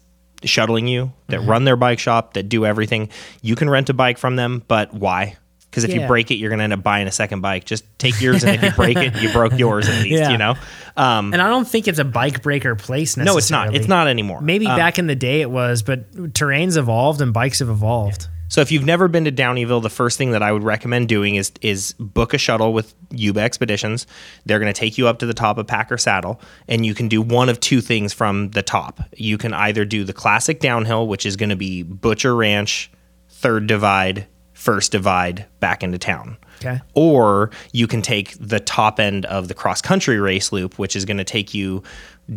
shuttling 0.43 0.87
you 0.87 1.11
that 1.27 1.39
Mm-hmm. 1.41 1.49
run 1.49 1.63
their 1.65 1.75
bike 1.75 1.99
shop 1.99 2.33
that 2.33 2.49
do 2.49 2.65
everything. 2.65 3.09
You 3.41 3.55
can 3.55 3.69
rent 3.69 3.89
a 3.89 3.93
bike 3.93 4.17
from 4.17 4.35
them, 4.35 4.63
but 4.67 4.93
why? 4.93 5.37
Because 5.71 5.85
if 5.85 5.91
Yeah. 5.91 6.01
you 6.01 6.07
break 6.07 6.29
it, 6.31 6.35
you're 6.35 6.49
gonna 6.49 6.63
end 6.63 6.73
up 6.73 6.83
buying 6.83 7.07
a 7.07 7.11
second 7.11 7.39
bike. 7.41 7.63
Just 7.65 7.85
take 7.97 8.19
yours, 8.21 8.43
and 8.43 8.55
if 8.55 8.61
you 8.61 8.71
break 8.71 8.97
it, 8.97 9.15
you 9.21 9.31
broke 9.31 9.57
yours 9.57 9.87
at 9.87 10.03
least. 10.03 10.19
Yeah. 10.21 10.29
You 10.31 10.37
know. 10.37 10.55
Um, 10.97 11.33
And 11.33 11.41
I 11.41 11.47
don't 11.47 11.65
think 11.67 11.87
it's 11.87 11.97
a 11.99 12.03
bike 12.03 12.41
breaker 12.41 12.75
place 12.75 13.15
no, 13.15 13.37
it's 13.37 13.49
not. 13.49 13.73
It's 13.73 13.87
not 13.87 14.07
anymore. 14.07 14.41
Maybe 14.41 14.67
Um, 14.67 14.75
back 14.77 14.99
in 14.99 15.07
the 15.07 15.15
day 15.15 15.39
it 15.41 15.49
was, 15.49 15.81
but 15.81 16.35
terrain's 16.35 16.75
evolved 16.75 17.21
and 17.21 17.31
bikes 17.33 17.59
have 17.59 17.69
evolved. 17.69 18.27
So 18.49 18.59
if 18.59 18.69
you've 18.69 18.83
never 18.85 19.07
been 19.07 19.23
to 19.23 19.31
Downieville, 19.31 19.81
the 19.81 19.89
first 19.89 20.17
thing 20.17 20.31
that 20.31 20.43
I 20.43 20.51
would 20.51 20.63
recommend 20.65 21.07
doing 21.07 21.35
is 21.35 21.53
is 21.61 21.93
book 21.97 22.33
a 22.33 22.37
shuttle 22.37 22.73
with 22.73 22.93
Yuba 23.11 23.39
Expeditions. 23.39 24.05
They're 24.45 24.59
going 24.59 24.73
to 24.73 24.77
take 24.77 24.97
you 24.97 25.07
up 25.07 25.19
to 25.19 25.25
the 25.25 25.33
top 25.33 25.57
of 25.57 25.67
Packer 25.67 25.97
Saddle, 25.97 26.41
and 26.67 26.85
you 26.85 26.93
can 26.93 27.07
do 27.07 27.21
one 27.21 27.47
of 27.47 27.61
two 27.61 27.79
things 27.79 28.11
from 28.11 28.49
the 28.51 28.61
top. 28.61 28.99
You 29.15 29.37
can 29.37 29.53
either 29.53 29.85
do 29.85 30.03
the 30.03 30.11
classic 30.11 30.59
downhill, 30.59 31.07
which 31.07 31.25
is 31.25 31.37
going 31.37 31.51
to 31.51 31.55
be 31.55 31.81
Butcher 31.83 32.35
Ranch, 32.35 32.91
Third 33.29 33.67
Divide, 33.67 34.27
First 34.61 34.91
Divide, 34.91 35.47
back 35.59 35.81
into 35.81 35.97
town. 35.97 36.37
Okay. 36.59 36.79
Or 36.93 37.49
you 37.71 37.87
can 37.87 38.03
take 38.03 38.35
the 38.39 38.59
top 38.59 38.99
end 38.99 39.25
of 39.25 39.47
the 39.47 39.55
cross 39.55 39.81
country 39.81 40.19
race 40.19 40.51
loop, 40.51 40.77
which 40.77 40.95
is 40.95 41.03
going 41.03 41.17
to 41.17 41.23
take 41.23 41.55
you 41.55 41.81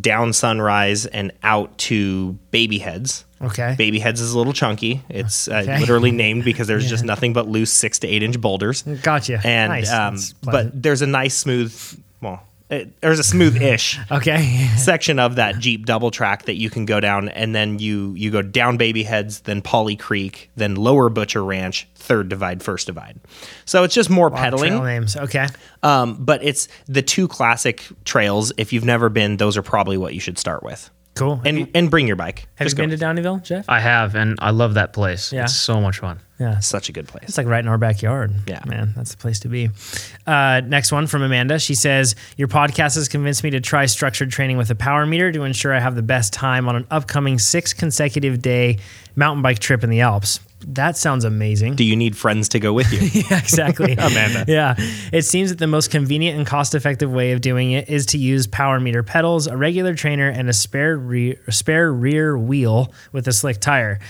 down 0.01 0.33
Sunrise 0.33 1.05
and 1.05 1.33
out 1.43 1.77
to 1.77 2.33
Baby 2.51 2.79
Heads. 2.79 3.27
Okay. 3.43 3.75
Baby 3.77 3.99
Heads 3.99 4.23
is 4.23 4.33
a 4.33 4.39
little 4.39 4.55
chunky. 4.55 5.03
It's 5.11 5.49
uh, 5.49 5.57
Okay. 5.65 5.79
literally 5.79 6.13
named 6.13 6.45
because 6.51 6.67
there's 6.67 6.89
just 6.89 7.05
nothing 7.05 7.35
but 7.35 7.47
loose 7.47 7.71
six 7.71 7.99
to 7.99 8.09
eight 8.09 8.23
inch 8.23 8.41
boulders. 8.41 8.81
Gotcha. 9.03 9.43
And 9.45 9.69
Nice. 9.71 9.93
um, 9.93 10.17
but 10.43 10.83
there's 10.83 11.03
a 11.03 11.07
nice 11.07 11.37
smooth, 11.37 11.79
well, 12.23 12.43
it, 12.75 13.01
there's 13.01 13.19
a 13.19 13.25
smooth-ish 13.25 13.99
Okay. 14.11 14.69
section 14.77 15.19
of 15.19 15.37
that 15.37 15.59
Jeep 15.59 15.87
double 15.87 16.11
track 16.11 16.45
that 16.45 16.55
you 16.57 16.71
can 16.71 16.85
go 16.85 17.01
down, 17.01 17.29
and 17.29 17.55
then 17.55 17.79
you 17.79 18.13
you 18.15 18.31
go 18.31 18.43
down 18.43 18.77
Baby 18.77 19.03
Heads, 19.03 19.41
then 19.41 19.63
Pauley 19.63 19.99
Creek, 19.99 20.51
then 20.57 20.75
Lower 20.75 21.09
Butcher 21.09 21.45
Ranch, 21.45 21.89
third 21.95 22.29
divide, 22.29 22.63
first 22.63 22.87
divide. 22.87 23.19
So 23.65 23.83
it's 23.85 23.95
just 23.95 24.11
more 24.11 24.31
pedaling. 24.31 24.83
Names. 24.85 25.17
Okay. 25.17 25.47
Um, 25.83 26.17
but 26.23 26.43
it's 26.45 26.69
the 26.87 27.03
two 27.03 27.29
classic 27.29 27.85
trails. 28.05 28.53
If 28.57 28.73
you've 28.73 28.85
never 28.85 29.09
been, 29.09 29.37
those 29.37 29.57
are 29.57 29.63
probably 29.63 29.97
what 29.97 30.15
you 30.15 30.21
should 30.21 30.39
start 30.39 30.63
with. 30.63 30.91
Cool. 31.15 31.41
And 31.45 31.59
you, 31.61 31.67
and 31.75 31.91
bring 31.91 32.09
your 32.09 32.17
bike. 32.17 32.47
have 32.57 32.67
Just 32.67 32.77
you 32.77 32.83
been 32.83 32.91
go. 32.91 32.97
to 32.97 33.05
Downieville, 33.05 33.43
Jeff? 33.45 33.67
I 33.69 33.79
have, 33.79 34.17
and 34.17 34.37
I 34.41 34.51
love 34.51 34.75
that 34.75 34.93
place. 34.93 35.33
Yeah. 35.33 35.45
It's 35.45 35.55
so 35.55 35.81
much 35.81 35.99
fun. 35.99 36.19
Yeah. 36.41 36.59
Such 36.59 36.89
a 36.89 36.93
good 36.93 37.07
place. 37.07 37.25
It's 37.29 37.39
like 37.39 37.47
right 37.47 37.61
in 37.61 37.69
our 37.69 37.79
backyard. 37.79 38.33
Yeah. 38.49 38.61
Man, 38.67 38.93
that's 38.97 39.13
the 39.13 39.17
place 39.19 39.39
to 39.41 39.49
be. 39.49 39.71
Uh, 40.27 40.61
next 40.67 40.91
one 40.91 41.07
from 41.07 41.23
Amanda. 41.23 41.61
She 41.61 41.77
says, 41.77 42.17
Your 42.37 42.49
podcast 42.49 42.97
has 42.97 43.09
convinced 43.09 43.45
me 43.45 43.51
to 43.51 43.61
try 43.61 43.87
structured 43.87 44.31
training 44.33 44.57
with 44.57 44.71
a 44.71 44.75
power 44.75 45.07
meter 45.07 45.31
to 45.31 45.45
ensure 45.45 45.73
I 45.73 45.79
have 45.79 45.95
the 45.95 46.03
best 46.03 46.33
time 46.33 46.69
on 46.69 46.75
an 46.75 46.87
upcoming 46.91 47.39
six 47.39 47.73
consecutive 47.73 48.43
day 48.43 48.79
mountain 49.15 49.43
bike 49.43 49.61
trip 49.61 49.85
in 49.85 49.91
the 49.91 50.01
Alps. 50.01 50.41
That 50.69 50.97
sounds 50.97 51.25
amazing. 51.25 51.77
Do 51.77 51.85
you 51.85 51.97
need 51.97 52.17
friends 52.17 52.49
to 52.51 52.61
go 52.61 52.73
with 52.73 52.93
you? 52.93 53.01
Yeah, 53.31 53.39
exactly. 53.39 53.93
Amanda. 53.99 54.45
Yeah. 54.49 54.75
It 55.13 55.23
seems 55.23 55.51
that 55.51 55.59
the 55.59 55.67
most 55.67 55.91
convenient 55.91 56.37
and 56.39 56.47
cost 56.47 56.75
effective 56.75 57.13
way 57.13 57.33
of 57.33 57.41
doing 57.41 57.73
it 57.73 57.89
is 57.89 58.07
to 58.07 58.19
use 58.19 58.47
power 58.47 58.81
meter 58.81 59.03
pedals, 59.03 59.47
a 59.47 59.57
regular 59.57 59.95
trainer, 59.95 60.29
and 60.29 60.49
a 60.49 60.53
spare, 60.53 60.97
re- 60.97 61.39
spare 61.51 61.93
rear 61.93 62.37
wheel 62.37 62.93
with 63.13 63.29
a 63.29 63.33
slick 63.33 63.61
tire. 63.61 64.01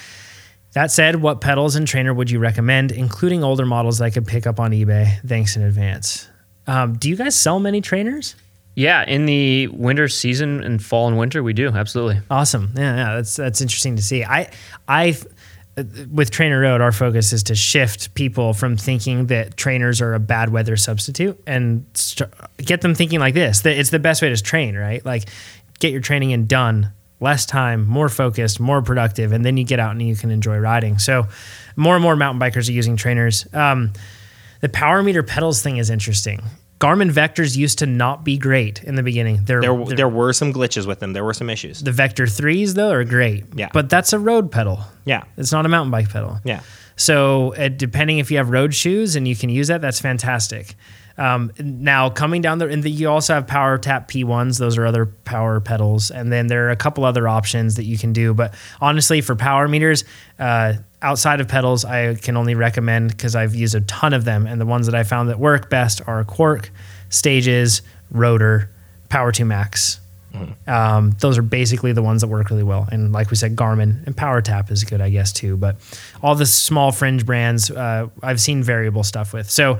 That 0.72 0.90
said, 0.90 1.16
what 1.22 1.40
pedals 1.40 1.76
and 1.76 1.86
trainer 1.86 2.12
would 2.12 2.30
you 2.30 2.38
recommend, 2.40 2.90
including 2.92 3.44
older 3.44 3.64
models 3.66 3.98
that 3.98 4.06
I 4.06 4.10
could 4.10 4.26
pick 4.26 4.46
up 4.46 4.58
on 4.58 4.72
eBay? 4.72 5.20
Thanks 5.26 5.56
in 5.56 5.62
advance. 5.62 6.28
Um, 6.66 6.94
do 6.94 7.08
you 7.08 7.16
guys 7.16 7.36
sell 7.36 7.60
many 7.60 7.80
trainers? 7.80 8.34
Yeah, 8.74 9.04
in 9.04 9.26
the 9.26 9.68
winter 9.68 10.08
season 10.08 10.64
and 10.64 10.82
fall 10.82 11.06
and 11.06 11.16
winter, 11.16 11.44
we 11.44 11.52
do 11.52 11.68
absolutely. 11.68 12.20
Awesome. 12.28 12.72
Yeah, 12.76 12.96
yeah, 12.96 13.14
that's 13.16 13.36
that's 13.36 13.60
interesting 13.60 13.94
to 13.94 14.02
see. 14.02 14.24
I 14.24 14.50
I 14.88 15.16
with 15.76 16.30
Trainer 16.30 16.60
Road, 16.60 16.80
our 16.80 16.92
focus 16.92 17.32
is 17.32 17.42
to 17.44 17.54
shift 17.54 18.14
people 18.14 18.54
from 18.54 18.76
thinking 18.76 19.26
that 19.26 19.56
trainers 19.56 20.00
are 20.00 20.14
a 20.14 20.20
bad 20.20 20.50
weather 20.50 20.76
substitute 20.76 21.40
and 21.46 21.84
st- 21.94 22.30
get 22.58 22.80
them 22.80 22.94
thinking 22.94 23.20
like 23.20 23.34
this: 23.34 23.60
that 23.62 23.76
it's 23.78 23.90
the 23.90 23.98
best 23.98 24.22
way 24.22 24.28
to 24.28 24.40
train, 24.40 24.76
right? 24.76 25.04
Like, 25.04 25.28
get 25.80 25.90
your 25.90 26.00
training 26.00 26.30
in 26.30 26.46
done, 26.46 26.92
less 27.20 27.44
time, 27.44 27.86
more 27.86 28.08
focused, 28.08 28.60
more 28.60 28.82
productive, 28.82 29.32
and 29.32 29.44
then 29.44 29.56
you 29.56 29.64
get 29.64 29.80
out 29.80 29.92
and 29.92 30.02
you 30.02 30.14
can 30.14 30.30
enjoy 30.30 30.58
riding. 30.58 30.98
So, 30.98 31.26
more 31.76 31.94
and 31.94 32.02
more 32.02 32.14
mountain 32.14 32.40
bikers 32.40 32.68
are 32.68 32.72
using 32.72 32.96
trainers. 32.96 33.46
Um, 33.52 33.92
the 34.60 34.68
power 34.68 35.02
meter 35.02 35.22
pedals 35.22 35.62
thing 35.62 35.78
is 35.78 35.90
interesting. 35.90 36.42
Garmin 36.80 37.10
Vectors 37.10 37.56
used 37.56 37.78
to 37.78 37.86
not 37.86 38.24
be 38.24 38.36
great 38.36 38.82
in 38.82 38.94
the 38.96 39.02
beginning. 39.02 39.40
They're, 39.44 39.60
There, 39.60 39.84
there 39.84 40.08
were 40.08 40.32
some 40.32 40.52
glitches 40.52 40.86
with 40.86 40.98
them. 41.00 41.12
There 41.12 41.24
were 41.24 41.32
some 41.34 41.48
issues. 41.48 41.80
the 41.82 41.92
Vector 41.92 42.26
3s, 42.26 42.74
though, 42.74 42.90
are 42.90 43.04
great. 43.04 43.44
Yeah. 43.54 43.68
But 43.72 43.88
that's 43.88 44.12
a 44.12 44.18
road 44.18 44.50
pedal. 44.50 44.80
Yeah. 45.04 45.22
It's 45.36 45.52
not 45.52 45.64
a 45.66 45.68
mountain 45.68 45.90
bike 45.90 46.10
pedal. 46.10 46.40
Yeah. 46.44 46.60
So, 46.96 47.54
uh, 47.54 47.68
depending 47.68 48.18
if 48.18 48.30
you 48.30 48.36
have 48.38 48.50
road 48.50 48.74
shoes 48.74 49.16
and 49.16 49.26
you 49.26 49.34
can 49.36 49.50
use 49.50 49.68
that, 49.68 49.80
that's 49.80 50.00
fantastic. 50.00 50.74
Um, 51.16 51.52
now, 51.58 52.10
coming 52.10 52.42
down 52.42 52.58
there, 52.58 52.68
and 52.68 52.82
the, 52.82 52.90
you 52.90 53.08
also 53.08 53.34
have 53.34 53.46
Power 53.46 53.78
Tap 53.78 54.10
P1s. 54.10 54.58
Those 54.58 54.76
are 54.76 54.84
other 54.84 55.06
power 55.06 55.60
pedals. 55.60 56.10
And 56.10 56.32
then 56.32 56.48
there 56.48 56.66
are 56.66 56.70
a 56.70 56.76
couple 56.76 57.04
other 57.04 57.28
options 57.28 57.76
that 57.76 57.84
you 57.84 57.96
can 57.96 58.12
do. 58.12 58.34
But 58.34 58.54
honestly, 58.80 59.20
for 59.20 59.36
power 59.36 59.68
meters, 59.68 60.04
uh, 60.40 60.74
outside 61.04 61.40
of 61.40 61.48
pedals, 61.48 61.84
I 61.84 62.14
can 62.14 62.36
only 62.36 62.54
recommend 62.54 63.10
because 63.10 63.36
I've 63.36 63.54
used 63.54 63.74
a 63.74 63.82
ton 63.82 64.14
of 64.14 64.24
them. 64.24 64.46
And 64.46 64.60
the 64.60 64.66
ones 64.66 64.86
that 64.86 64.94
I 64.94 65.04
found 65.04 65.28
that 65.28 65.38
work 65.38 65.68
best 65.70 66.00
are 66.06 66.24
Quarq, 66.24 66.70
Stages, 67.10 67.82
Rotor, 68.10 68.70
Power 69.10 69.30
2 69.30 69.44
Max. 69.44 70.00
Um, 70.66 71.12
those 71.20 71.38
are 71.38 71.42
basically 71.42 71.92
the 71.92 72.02
ones 72.02 72.22
that 72.22 72.28
work 72.28 72.50
really 72.50 72.64
well. 72.64 72.88
And 72.90 73.12
like 73.12 73.30
we 73.30 73.36
said, 73.36 73.54
Garmin 73.54 74.04
and 74.06 74.16
PowerTap 74.16 74.70
is 74.70 74.82
good, 74.82 75.00
I 75.00 75.10
guess, 75.10 75.32
too. 75.32 75.56
But 75.56 75.76
all 76.22 76.34
the 76.34 76.46
small 76.46 76.90
fringe 76.90 77.24
brands, 77.24 77.70
uh, 77.70 78.08
I've 78.22 78.40
seen 78.40 78.62
variable 78.62 79.04
stuff 79.04 79.32
with. 79.32 79.48
So, 79.48 79.78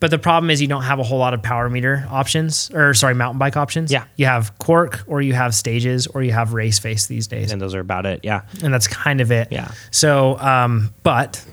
but 0.00 0.10
the 0.10 0.18
problem 0.18 0.50
is 0.50 0.60
you 0.62 0.68
don't 0.68 0.82
have 0.82 0.98
a 0.98 1.02
whole 1.02 1.18
lot 1.18 1.34
of 1.34 1.42
power 1.42 1.68
meter 1.68 2.06
options, 2.10 2.70
or 2.72 2.94
sorry, 2.94 3.14
mountain 3.14 3.38
bike 3.38 3.56
options. 3.56 3.90
Yeah. 3.90 4.04
You 4.16 4.26
have 4.26 4.56
Quarq, 4.58 5.02
or 5.06 5.20
you 5.22 5.32
have 5.34 5.54
Stages, 5.54 6.06
or 6.06 6.22
you 6.22 6.32
have 6.32 6.52
Race 6.54 6.78
Face 6.78 7.06
these 7.06 7.26
days. 7.26 7.50
And 7.52 7.60
those 7.60 7.74
are 7.74 7.80
about 7.80 8.06
it. 8.06 8.20
Yeah. 8.22 8.42
And 8.62 8.72
that's 8.72 8.86
kind 8.86 9.20
of 9.20 9.32
it. 9.32 9.48
Yeah. 9.50 9.70
So, 9.90 10.38
um, 10.38 10.94
but 11.02 11.44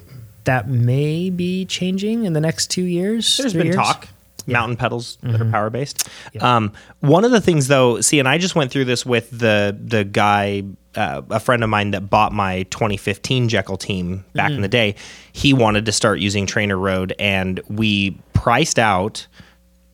that 0.43 0.67
may 0.69 1.29
be 1.31 1.65
changing 1.65 2.25
in 2.25 2.33
the 2.33 2.41
next 2.41 2.67
two 2.69 2.83
years. 2.83 3.37
There's 3.37 3.53
been 3.53 3.65
years. 3.67 3.75
talk. 3.75 4.07
Mountain 4.47 4.77
pedals 4.77 5.17
that 5.23 5.29
Mm-hmm. 5.31 5.41
are 5.41 5.51
power 5.51 5.69
based. 5.71 6.07
Um, 6.39 6.71
one 6.99 7.25
of 7.25 7.31
the 7.31 7.41
things, 7.41 7.67
though, 7.67 7.99
see, 8.01 8.19
and 8.19 8.27
I 8.27 8.37
just 8.37 8.53
went 8.53 8.69
through 8.69 8.85
this 8.85 9.03
with 9.03 9.31
the 9.31 9.75
the 9.83 10.03
guy, 10.03 10.61
uh, 10.95 11.21
a 11.29 11.39
friend 11.39 11.63
of 11.63 11.69
mine 11.69 11.91
that 11.91 12.09
bought 12.09 12.31
my 12.31 12.63
2015 12.63 13.49
Jekyll 13.49 13.77
team 13.77 14.23
back 14.33 14.47
Mm-hmm. 14.47 14.55
in 14.55 14.61
the 14.61 14.67
day. 14.67 14.95
He 15.33 15.53
wanted 15.53 15.85
to 15.85 15.91
start 15.91 16.19
using 16.19 16.45
Trainer 16.45 16.77
Road, 16.77 17.13
and 17.19 17.59
we 17.69 18.17
priced 18.33 18.79
out 18.79 19.27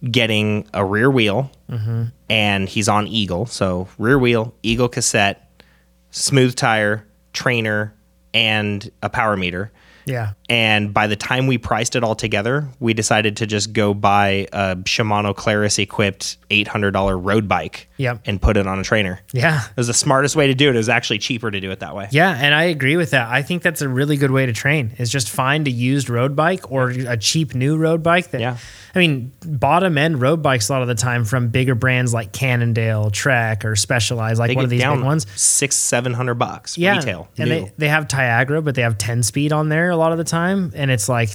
getting 0.09 0.67
a 0.73 0.83
rear 0.85 1.09
wheel, 1.11 1.51
Mm-hmm. 1.69 2.03
and 2.29 2.67
he's 2.67 2.89
on 2.89 3.07
Eagle, 3.07 3.45
so 3.45 3.87
rear 3.97 4.19
wheel, 4.19 4.53
Eagle 4.61 4.89
cassette, 4.89 5.49
smooth 6.09 6.55
tire, 6.55 7.05
trainer, 7.33 7.93
and 8.33 8.91
a 9.01 9.09
power 9.09 9.37
meter. 9.37 9.71
Yeah. 10.05 10.33
And 10.49 10.93
by 10.93 11.07
the 11.07 11.15
time 11.15 11.47
we 11.47 11.57
priced 11.57 11.95
it 11.95 12.03
all 12.03 12.15
together, 12.15 12.67
we 12.79 12.93
decided 12.93 13.37
to 13.37 13.45
just 13.47 13.71
go 13.71 13.93
buy 13.93 14.47
a 14.51 14.75
Shimano 14.77 15.33
Claris 15.35 15.77
equipped 15.79 16.37
$800 16.49 17.23
road 17.23 17.47
bike 17.47 17.87
Yep. 18.01 18.21
and 18.25 18.41
put 18.41 18.57
it 18.57 18.67
on 18.67 18.79
a 18.79 18.83
trainer. 18.83 19.21
Yeah. 19.33 19.63
It 19.63 19.77
was 19.77 19.87
the 19.87 19.93
smartest 19.93 20.35
way 20.35 20.47
to 20.47 20.53
do 20.53 20.69
it. 20.69 20.75
It 20.75 20.77
was 20.77 20.89
actually 20.89 21.19
cheaper 21.19 21.49
to 21.51 21.59
do 21.61 21.71
it 21.71 21.79
that 21.79 21.95
way. 21.95 22.07
Yeah, 22.11 22.35
and 22.37 22.53
I 22.55 22.63
agree 22.65 22.97
with 22.97 23.11
that. 23.11 23.29
I 23.29 23.41
think 23.41 23.61
that's 23.61 23.81
a 23.81 23.89
really 23.89 24.17
good 24.17 24.31
way 24.31 24.45
to 24.45 24.53
train. 24.53 24.93
Is 24.97 25.09
just 25.09 25.29
find 25.29 25.67
a 25.67 25.71
used 25.71 26.09
road 26.09 26.35
bike 26.35 26.71
or 26.71 26.89
a 26.89 27.17
cheap 27.17 27.53
new 27.55 27.77
road 27.77 28.03
bike. 28.03 28.31
That, 28.31 28.41
Yeah. 28.41 28.57
I 28.93 28.99
mean, 28.99 29.31
bottom 29.45 29.97
end 29.97 30.19
road 30.21 30.41
bikes 30.41 30.67
a 30.69 30.73
lot 30.73 30.81
of 30.81 30.87
the 30.89 30.95
time 30.95 31.23
from 31.23 31.47
bigger 31.49 31.75
brands 31.75 32.13
like 32.13 32.33
Cannondale, 32.33 33.09
Trek, 33.09 33.63
or 33.63 33.75
Specialized, 33.77 34.37
like 34.39 34.49
They 34.49 34.55
one 34.55 34.65
of 34.65 34.69
these 34.69 34.81
down 34.81 34.97
big 34.97 35.05
ones. 35.05 35.27
six, 35.35 35.75
seven 35.77 36.13
hundred 36.13 36.35
bucks 36.35 36.77
Yeah, 36.77 36.97
retail. 36.97 37.29
and 37.37 37.49
new. 37.49 37.55
they 37.65 37.71
they 37.77 37.87
have 37.87 38.07
Tiagra, 38.07 38.61
but 38.63 38.75
they 38.75 38.81
have 38.81 38.97
ten 38.97 39.23
speed 39.23 39.53
on 39.53 39.69
there 39.69 39.89
a 39.91 39.95
lot 39.95 40.11
of 40.11 40.17
the 40.17 40.23
time, 40.25 40.71
and 40.75 40.91
it's 40.91 41.07
like 41.07 41.29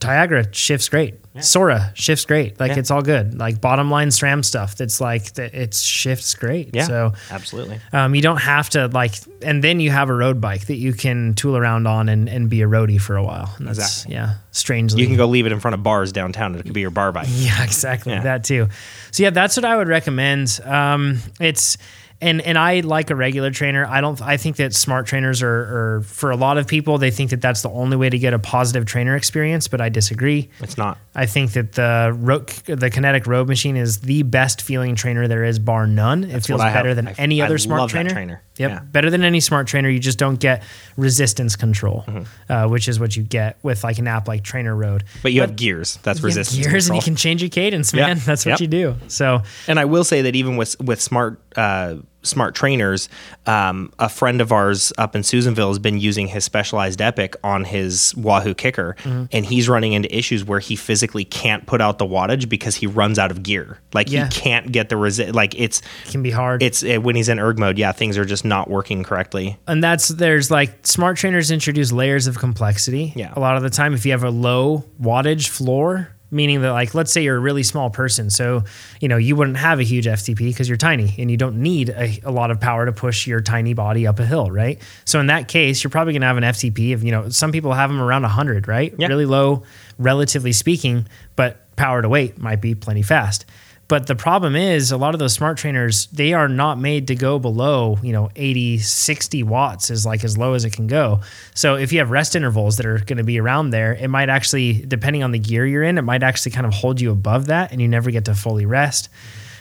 Tiagra 0.00 0.52
shifts 0.54 0.88
great. 0.88 1.14
Sora 1.40 1.92
shifts 1.94 2.26
great. 2.26 2.60
Like 2.60 2.72
Yeah. 2.72 2.78
it's 2.80 2.90
all 2.90 3.00
good. 3.00 3.38
Like 3.38 3.60
bottom 3.60 3.90
line 3.90 4.08
SRAM 4.08 4.44
stuff. 4.44 4.76
That's 4.76 5.00
like 5.00 5.32
that 5.34 5.54
it 5.54 5.72
shifts 5.74 6.34
great. 6.34 6.70
yeah, 6.74 6.84
So 6.84 7.12
absolutely. 7.30 7.80
um, 7.92 8.14
you 8.14 8.20
don't 8.20 8.36
have 8.42 8.68
to 8.70 8.88
like, 8.88 9.14
and 9.40 9.64
then 9.64 9.80
you 9.80 9.90
have 9.90 10.10
a 10.10 10.14
road 10.14 10.40
bike 10.42 10.66
that 10.66 10.76
you 10.76 10.92
can 10.92 11.32
tool 11.34 11.56
around 11.56 11.86
on 11.86 12.10
and, 12.10 12.28
and 12.28 12.50
be 12.50 12.60
a 12.60 12.66
roadie 12.66 13.00
for 13.00 13.16
a 13.16 13.22
while. 13.24 13.54
And 13.56 13.66
that's, 13.66 13.78
Exactly. 13.78 14.14
Yeah, 14.14 14.34
strangely. 14.50 15.00
You 15.00 15.06
can 15.06 15.16
go 15.16 15.26
leave 15.26 15.46
it 15.46 15.52
in 15.52 15.60
front 15.60 15.74
of 15.74 15.82
bars 15.82 16.12
downtown. 16.12 16.54
It 16.54 16.64
could 16.64 16.74
be 16.74 16.80
your 16.82 16.90
bar 16.90 17.12
bike. 17.12 17.28
Yeah, 17.32 17.62
exactly. 17.64 18.12
Yeah. 18.12 18.22
That 18.22 18.44
too. 18.44 18.68
So 19.12 19.22
yeah, 19.22 19.30
that's 19.30 19.56
what 19.56 19.64
I 19.64 19.74
would 19.76 19.88
recommend. 19.88 20.60
Um, 20.64 21.18
it's 21.40 21.78
and 22.22 22.40
and 22.40 22.56
I 22.56 22.80
like 22.80 23.10
a 23.10 23.14
regular 23.16 23.50
trainer. 23.50 23.84
I 23.86 24.00
don't. 24.00 24.20
I 24.22 24.36
think 24.38 24.56
that 24.56 24.72
smart 24.74 25.06
trainers 25.06 25.42
are, 25.42 25.48
are 25.96 26.02
for 26.02 26.30
a 26.30 26.36
lot 26.36 26.56
of 26.56 26.66
people. 26.66 26.96
They 26.98 27.10
think 27.10 27.30
that 27.30 27.40
that's 27.42 27.62
the 27.62 27.68
only 27.70 27.96
way 27.96 28.08
to 28.08 28.18
get 28.18 28.32
a 28.32 28.38
positive 28.38 28.86
trainer 28.86 29.16
experience, 29.16 29.68
but 29.68 29.80
I 29.80 29.88
disagree. 29.90 30.48
It's 30.60 30.78
not. 30.78 30.96
I 31.14 31.26
think 31.26 31.52
that 31.52 31.72
the 31.72 32.16
ro- 32.18 32.46
the 32.64 32.88
kinetic 32.90 33.26
road 33.26 33.48
machine 33.48 33.76
is 33.76 34.00
the 34.00 34.22
best 34.22 34.62
feeling 34.62 34.94
trainer 34.94 35.28
there 35.28 35.44
is, 35.44 35.58
bar 35.58 35.86
none. 35.86 36.24
It 36.24 36.44
feels 36.46 36.60
I 36.60 36.70
have. 36.70 36.74
better 36.78 36.94
than 36.94 37.08
I- 37.08 37.14
any 37.18 37.42
I 37.42 37.46
other 37.46 37.58
smart 37.58 37.90
trainer. 37.90 38.10
trainer. 38.10 38.42
Yep, 38.58 38.70
Yeah. 38.70 38.78
better 38.80 39.10
than 39.10 39.24
any 39.24 39.40
smart 39.40 39.66
trainer. 39.66 39.88
You 39.88 39.98
just 39.98 40.18
don't 40.18 40.38
get 40.38 40.62
resistance 40.96 41.56
control, 41.56 42.04
Mm-hmm. 42.06 42.52
uh, 42.52 42.68
which 42.68 42.88
is 42.88 43.00
what 43.00 43.16
you 43.16 43.22
get 43.22 43.58
with 43.62 43.82
like 43.84 43.98
an 43.98 44.06
app 44.06 44.28
like 44.28 44.42
Trainer 44.44 44.74
Road. 44.76 45.04
But 45.22 45.32
you 45.32 45.40
have 45.40 45.56
gears. 45.56 45.98
That's 46.02 46.18
You 46.20 46.28
have 46.28 46.36
resistance. 46.36 46.66
gears, 46.66 46.86
and 46.88 46.96
you 46.96 47.02
can 47.02 47.16
change 47.16 47.42
your 47.42 47.48
cadence, 47.50 47.92
Yeah. 47.92 48.06
man. 48.06 48.18
That's 48.24 48.44
what 48.46 48.52
Yep. 48.52 48.60
you 48.60 48.66
do. 48.68 48.94
So 49.08 49.42
And 49.66 49.78
I 49.80 49.84
will 49.86 50.04
say 50.04 50.22
that 50.22 50.36
even 50.36 50.56
with 50.56 50.78
with 50.80 51.00
smart 51.00 51.40
uh, 51.56 51.96
smart 52.22 52.54
trainers. 52.54 53.08
Um, 53.46 53.92
a 53.98 54.08
friend 54.08 54.40
of 54.40 54.52
ours 54.52 54.92
up 54.98 55.16
in 55.16 55.22
Susanville 55.22 55.68
has 55.68 55.78
been 55.78 55.98
using 55.98 56.28
his 56.28 56.44
specialized 56.44 57.00
Epic 57.00 57.36
on 57.42 57.64
his 57.64 58.14
Wahoo 58.16 58.54
Kickr, 58.54 58.96
Mm-hmm. 58.98 59.24
and 59.32 59.46
he's 59.46 59.68
running 59.68 59.92
into 59.92 60.14
issues 60.16 60.44
where 60.44 60.60
he 60.60 60.76
physically 60.76 61.24
can't 61.24 61.66
put 61.66 61.80
out 61.80 61.98
the 61.98 62.06
wattage 62.06 62.48
because 62.48 62.76
he 62.76 62.86
runs 62.86 63.18
out 63.18 63.30
of 63.30 63.42
gear. 63.42 63.78
Like 63.92 64.10
Yeah. 64.10 64.24
he 64.26 64.30
can't 64.30 64.70
get 64.70 64.88
the 64.88 64.96
resi- 64.96 65.34
like 65.34 65.54
it's 65.58 65.80
It 66.06 66.10
can 66.12 66.22
be 66.22 66.30
hard. 66.30 66.62
it's 66.62 66.82
uh, 66.84 66.96
when 67.00 67.16
he's 67.16 67.28
in 67.28 67.38
erg 67.38 67.58
mode. 67.58 67.78
Yeah, 67.78 67.92
things 67.92 68.16
are 68.18 68.24
just 68.24 68.44
not 68.44 68.70
working 68.70 69.02
correctly. 69.02 69.56
and 69.66 69.82
that's 69.82 70.08
there's 70.08 70.50
like 70.50 70.86
smart 70.86 71.16
trainers 71.16 71.50
introduce 71.50 71.90
layers 71.92 72.26
of 72.26 72.38
complexity. 72.38 73.12
Yeah. 73.16 73.32
A 73.34 73.40
lot 73.40 73.56
of 73.56 73.62
the 73.62 73.70
time, 73.70 73.94
if 73.94 74.04
you 74.06 74.12
have 74.12 74.24
a 74.24 74.30
low 74.30 74.84
wattage 75.00 75.48
floor, 75.48 76.11
meaning 76.32 76.62
that 76.62 76.72
like 76.72 76.94
let's 76.94 77.12
say 77.12 77.22
you're 77.22 77.36
a 77.36 77.40
really 77.40 77.62
small 77.62 77.90
person, 77.90 78.30
so 78.30 78.64
you 79.00 79.08
know 79.08 79.16
you 79.16 79.36
wouldn't 79.36 79.58
have 79.58 79.78
a 79.78 79.84
huge 79.84 80.06
FTP 80.06 80.38
because 80.38 80.68
you're 80.68 80.78
tiny 80.78 81.14
and 81.18 81.30
you 81.30 81.36
don't 81.36 81.56
need 81.56 81.90
a, 81.90 82.18
a 82.24 82.30
lot 82.32 82.50
of 82.50 82.60
power 82.60 82.86
to 82.86 82.92
push 82.92 83.26
your 83.26 83.40
tiny 83.40 83.74
body 83.74 84.06
up 84.06 84.18
a 84.18 84.26
hill, 84.26 84.50
right? 84.50 84.80
So 85.04 85.20
in 85.20 85.26
that 85.26 85.46
case, 85.46 85.84
you're 85.84 85.90
probably 85.90 86.14
gonna 86.14 86.26
have 86.26 86.38
an 86.38 86.44
FTP 86.44 86.94
of 86.94 87.04
you 87.04 87.12
know 87.12 87.28
some 87.28 87.52
people 87.52 87.72
have 87.72 87.90
them 87.90 88.00
around 88.00 88.22
100, 88.22 88.66
right? 88.66 88.94
Yeah. 88.98 89.08
Really 89.08 89.26
low, 89.26 89.62
relatively 89.98 90.52
speaking, 90.52 91.06
but 91.36 91.76
power 91.76 92.02
to 92.02 92.08
weight 92.08 92.38
might 92.38 92.60
be 92.60 92.74
plenty 92.74 93.02
fast. 93.02 93.44
But 93.92 94.06
the 94.06 94.16
problem 94.16 94.56
is 94.56 94.90
a 94.90 94.96
lot 94.96 95.14
of 95.14 95.18
those 95.18 95.34
smart 95.34 95.58
trainers, 95.58 96.06
they 96.06 96.32
are 96.32 96.48
not 96.48 96.78
made 96.78 97.08
to 97.08 97.14
go 97.14 97.38
below, 97.38 97.98
you 98.02 98.14
know, 98.14 98.30
80, 98.34 98.78
60 98.78 99.42
watts 99.42 99.90
is 99.90 100.06
like 100.06 100.24
as 100.24 100.38
low 100.38 100.54
as 100.54 100.64
it 100.64 100.72
can 100.72 100.86
go. 100.86 101.20
So 101.54 101.76
if 101.76 101.92
you 101.92 101.98
have 101.98 102.10
rest 102.10 102.34
intervals 102.34 102.78
that 102.78 102.86
are 102.86 103.00
going 103.00 103.18
to 103.18 103.22
be 103.22 103.38
around 103.38 103.68
there, 103.68 103.92
it 103.92 104.08
might 104.08 104.30
actually, 104.30 104.72
depending 104.72 105.22
on 105.22 105.32
the 105.32 105.38
gear 105.38 105.66
you're 105.66 105.82
in, 105.82 105.98
it 105.98 106.02
might 106.02 106.22
actually 106.22 106.52
kind 106.52 106.64
of 106.64 106.72
hold 106.72 107.02
you 107.02 107.10
above 107.10 107.48
that 107.48 107.70
and 107.70 107.82
you 107.82 107.88
never 107.88 108.10
get 108.10 108.24
to 108.24 108.34
fully 108.34 108.64
rest. 108.64 109.10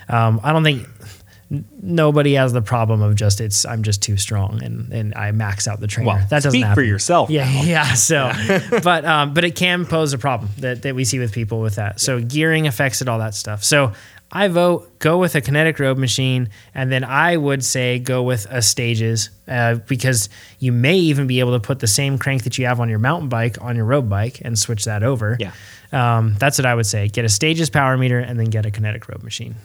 Um, 0.08 0.40
I 0.46 0.54
don't 0.54 0.64
think 0.64 0.88
nobody 1.82 2.36
has 2.36 2.54
the 2.54 2.62
problem 2.62 3.02
of 3.02 3.16
just 3.16 3.42
it's 3.42 3.66
I'm 3.66 3.84
just 3.84 4.02
too 4.02 4.16
strong 4.16 4.64
and 4.64 4.94
and 4.94 5.14
I 5.16 5.32
max 5.32 5.68
out 5.68 5.82
the 5.82 5.88
trainer. 5.88 6.08
Well, 6.08 6.26
that 6.30 6.44
doesn't 6.44 6.52
speak 6.52 6.74
for 6.74 6.82
yourself 6.82 7.30
Yeah, 7.30 7.64
yeah. 7.64 7.94
So, 7.96 8.32
but 8.82 9.04
um, 9.04 9.34
but 9.34 9.44
it 9.44 9.58
can 9.58 9.86
pose 9.86 10.14
a 10.14 10.18
problem 10.18 10.52
that 10.60 10.84
that 10.84 10.96
we 10.96 11.04
see 11.04 11.20
with 11.20 11.34
people 11.34 11.60
with 11.60 11.76
that. 11.76 12.00
So 12.00 12.22
gearing 12.22 12.68
affects 12.68 13.02
it, 13.02 13.10
all 13.10 13.20
that 13.20 13.36
stuff. 13.36 13.66
So 13.66 13.92
I 14.32 14.48
vote 14.48 15.00
go 15.00 15.18
with 15.18 15.36
a 15.36 15.42
kinetic 15.42 15.80
road 15.80 15.98
machine, 15.98 16.50
and 16.74 16.92
then 16.92 17.04
I 17.04 17.36
would 17.36 17.64
say 17.66 18.00
go 18.00 18.24
with 18.24 18.46
a 18.50 18.62
stages 18.62 19.30
uh, 19.48 19.76
because 19.76 20.30
you 20.60 20.72
may 20.72 20.96
even 20.96 21.28
be 21.28 21.40
able 21.40 21.52
to 21.54 21.60
put 21.60 21.80
the 21.80 21.88
same 21.88 22.18
crank 22.18 22.44
that 22.44 22.58
you 22.58 22.66
have 22.66 22.80
on 22.80 22.88
your 22.90 23.00
mountain 23.00 23.30
bike 23.30 23.58
on 23.62 23.76
your 23.76 23.86
road 23.86 24.10
bike 24.10 24.42
and 24.44 24.58
switch 24.58 24.86
that 24.86 25.04
over. 25.04 25.38
Yeah. 25.40 25.52
Um, 25.92 26.36
that's 26.40 26.58
what 26.58 26.66
I 26.66 26.76
would 26.76 26.86
say. 26.86 27.10
Get 27.10 27.26
a 27.26 27.30
stages 27.30 27.70
power 27.70 27.98
meter 27.98 28.20
and 28.20 28.40
then 28.40 28.48
get 28.48 28.66
a 28.66 28.72
kinetic 28.72 29.10
road 29.10 29.24
machine. 29.24 29.56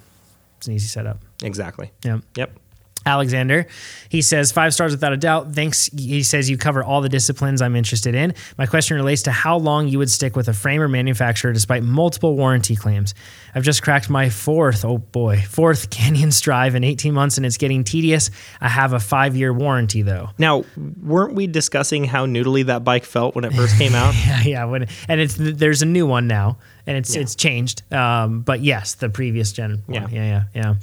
It's 0.58 0.66
an 0.66 0.74
easy 0.74 0.88
setup. 0.88 1.18
Exactly. 1.42 1.92
Yep. 2.04 2.22
Yep. 2.36 2.58
Alexander, 3.07 3.66
he 4.09 4.20
says 4.20 4.50
five 4.50 4.74
stars 4.74 4.92
without 4.92 5.12
a 5.12 5.16
doubt. 5.16 5.52
Thanks. 5.52 5.88
He 5.96 6.22
says 6.24 6.50
you 6.50 6.59
cover 6.59 6.82
all 6.82 7.00
the 7.00 7.09
disciplines 7.09 7.62
I'm 7.62 7.76
interested 7.76 8.14
in. 8.16 8.34
My 8.59 8.66
question 8.66 8.96
relates 8.96 9.22
to 9.22 9.30
how 9.30 9.57
long 9.59 9.86
you 9.88 9.98
would 9.98 10.11
stick 10.11 10.34
with 10.34 10.48
a 10.48 10.52
frame 10.52 10.82
or 10.82 10.88
manufacturer 10.88 11.52
despite 11.52 11.84
multiple 11.84 12.36
warranty 12.36 12.74
claims. 12.74 13.14
I've 13.54 13.62
just 13.62 13.82
cracked 13.82 14.11
my 14.11 14.28
fourth, 14.28 14.84
oh 14.84 14.98
boy, 14.98 15.40
fourth 15.48 15.88
Canyon 15.96 16.32
Strive 16.32 16.74
in 16.74 16.84
18 16.84 17.14
months, 17.14 17.36
and 17.36 17.46
it's 17.46 17.57
getting 17.57 17.84
tedious. 17.84 18.30
I 18.61 18.68
have 18.68 18.92
a 18.92 19.00
five 19.00 19.36
year 19.36 19.52
warranty 19.52 20.02
though. 20.02 20.30
Now, 20.36 20.64
weren't 21.00 21.34
we 21.34 21.46
discussing 21.46 22.04
how 22.04 22.26
noodly 22.26 22.66
that 22.66 22.84
bike 22.84 23.04
felt 23.04 23.34
when 23.34 23.44
it 23.44 23.52
first 23.54 23.78
came 23.78 23.94
out? 23.94 24.14
Yeah, 24.14 24.42
yeah. 24.42 24.64
When, 24.64 24.88
and 25.09 25.20
it's 25.20 25.36
there's 25.38 25.82
a 25.82 25.86
new 25.86 26.07
one 26.07 26.26
now, 26.26 26.59
and 26.86 26.96
it's 26.96 27.14
it's 27.14 27.36
changed. 27.36 27.90
Um, 27.92 28.40
but 28.40 28.61
yes, 28.61 28.94
the 28.94 29.09
previous 29.09 29.52
gen. 29.52 29.82
one. 29.86 29.94
Yeah. 29.94 30.09
yeah, 30.11 30.24
yeah, 30.24 30.44
yeah. 30.54 30.74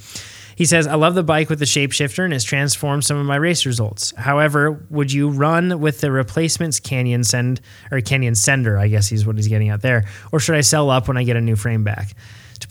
He 0.55 0.65
says, 0.65 0.87
I 0.87 0.95
love 0.95 1.15
the 1.15 1.23
bike 1.23 1.49
with 1.49 1.59
the 1.59 1.65
shapeshifter 1.65 2.23
and 2.23 2.33
it's 2.33 2.43
transformed 2.43 3.03
some 3.03 3.17
of 3.17 3.25
my 3.25 3.35
race 3.35 3.65
results. 3.65 4.13
However, 4.17 4.85
would 4.89 5.11
you 5.11 5.29
run 5.29 5.79
with 5.79 6.01
the 6.01 6.11
replacements 6.11 6.79
Canyon 6.79 7.23
send 7.23 7.61
or 7.91 8.01
Canyon 8.01 8.35
sender, 8.35 8.77
I 8.77 8.87
guess 8.87 9.07
he's 9.07 9.25
what 9.25 9.35
he's 9.35 9.47
getting 9.47 9.69
out 9.69 9.81
there, 9.81 10.05
or 10.31 10.39
should 10.39 10.55
I 10.55 10.61
sell 10.61 10.89
up 10.89 11.07
when 11.07 11.17
I 11.17 11.23
get 11.23 11.35
a 11.35 11.41
new 11.41 11.55
frame 11.55 11.83
back? 11.83 12.15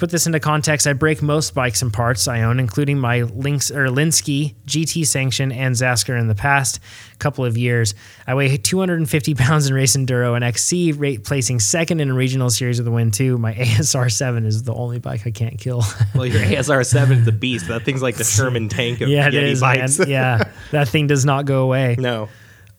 Put 0.02 0.10
this 0.10 0.26
into 0.26 0.40
context, 0.40 0.88
I 0.88 0.94
break 0.94 1.22
most 1.22 1.54
bikes 1.54 1.80
and 1.80 1.92
parts 1.92 2.26
I 2.26 2.42
own, 2.42 2.58
including 2.58 2.98
my 2.98 3.22
Lynx 3.22 3.70
or 3.70 3.86
Linsky 3.86 4.56
GT 4.66 5.06
Sanction 5.06 5.52
and 5.52 5.76
Zaskar 5.76 6.18
in 6.18 6.26
the 6.26 6.34
past 6.34 6.80
couple 7.20 7.44
of 7.44 7.56
years. 7.56 7.94
I 8.26 8.34
weigh 8.34 8.56
250 8.56 9.34
pounds 9.36 9.68
in 9.68 9.74
race 9.74 9.96
enduro 9.96 10.34
and 10.34 10.42
XC, 10.42 10.90
rate 10.90 11.22
placing 11.22 11.60
second 11.60 12.00
in 12.00 12.10
a 12.10 12.14
regional 12.14 12.50
series 12.50 12.80
of 12.80 12.84
the 12.84 12.90
win 12.90 13.12
too. 13.12 13.38
My 13.38 13.54
ASR 13.54 14.10
7 14.10 14.44
is 14.44 14.64
the 14.64 14.74
only 14.74 14.98
bike 14.98 15.24
I 15.24 15.30
can't 15.30 15.56
kill. 15.56 15.84
Well, 16.16 16.26
your 16.26 16.42
ASR 16.42 16.84
seven 16.84 17.18
is 17.18 17.28
a 17.28 17.32
beast. 17.32 17.68
That 17.68 17.84
thing's 17.84 18.02
like 18.02 18.16
the 18.16 18.24
Sherman 18.24 18.68
tank 18.68 19.02
of 19.02 19.08
yeah, 19.08 19.28
it 19.28 19.34
Yeti 19.34 19.52
is, 19.52 19.60
bikes. 19.60 19.98
Yeah, 20.08 20.50
that 20.72 20.88
thing 20.88 21.06
does 21.06 21.24
not 21.24 21.44
go 21.44 21.62
away. 21.62 21.94
no. 21.96 22.28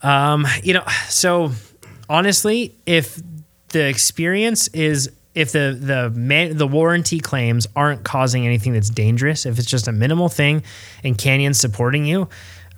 Um, 0.02 0.46
you 0.62 0.74
know, 0.74 0.84
so 1.08 1.54
honestly, 2.10 2.76
if 2.86 3.18
the 3.70 3.88
experience 3.88 4.68
is 4.68 5.10
if 5.36 5.52
the 5.52 5.78
the 5.80 6.10
man, 6.12 6.58
the 6.58 6.68
warranty 6.68 7.20
claims 7.20 7.68
aren't 7.76 8.04
causing 8.04 8.46
anything 8.46 8.74
that's 8.74 8.90
dangerous, 8.90 9.46
if 9.46 9.58
it's 9.60 9.68
just 9.68 9.88
a 9.88 9.92
minimal 9.92 10.30
thing, 10.30 10.64
and 11.04 11.18
Canyon's 11.18 11.60
supporting 11.60 12.06
you, 12.06 12.30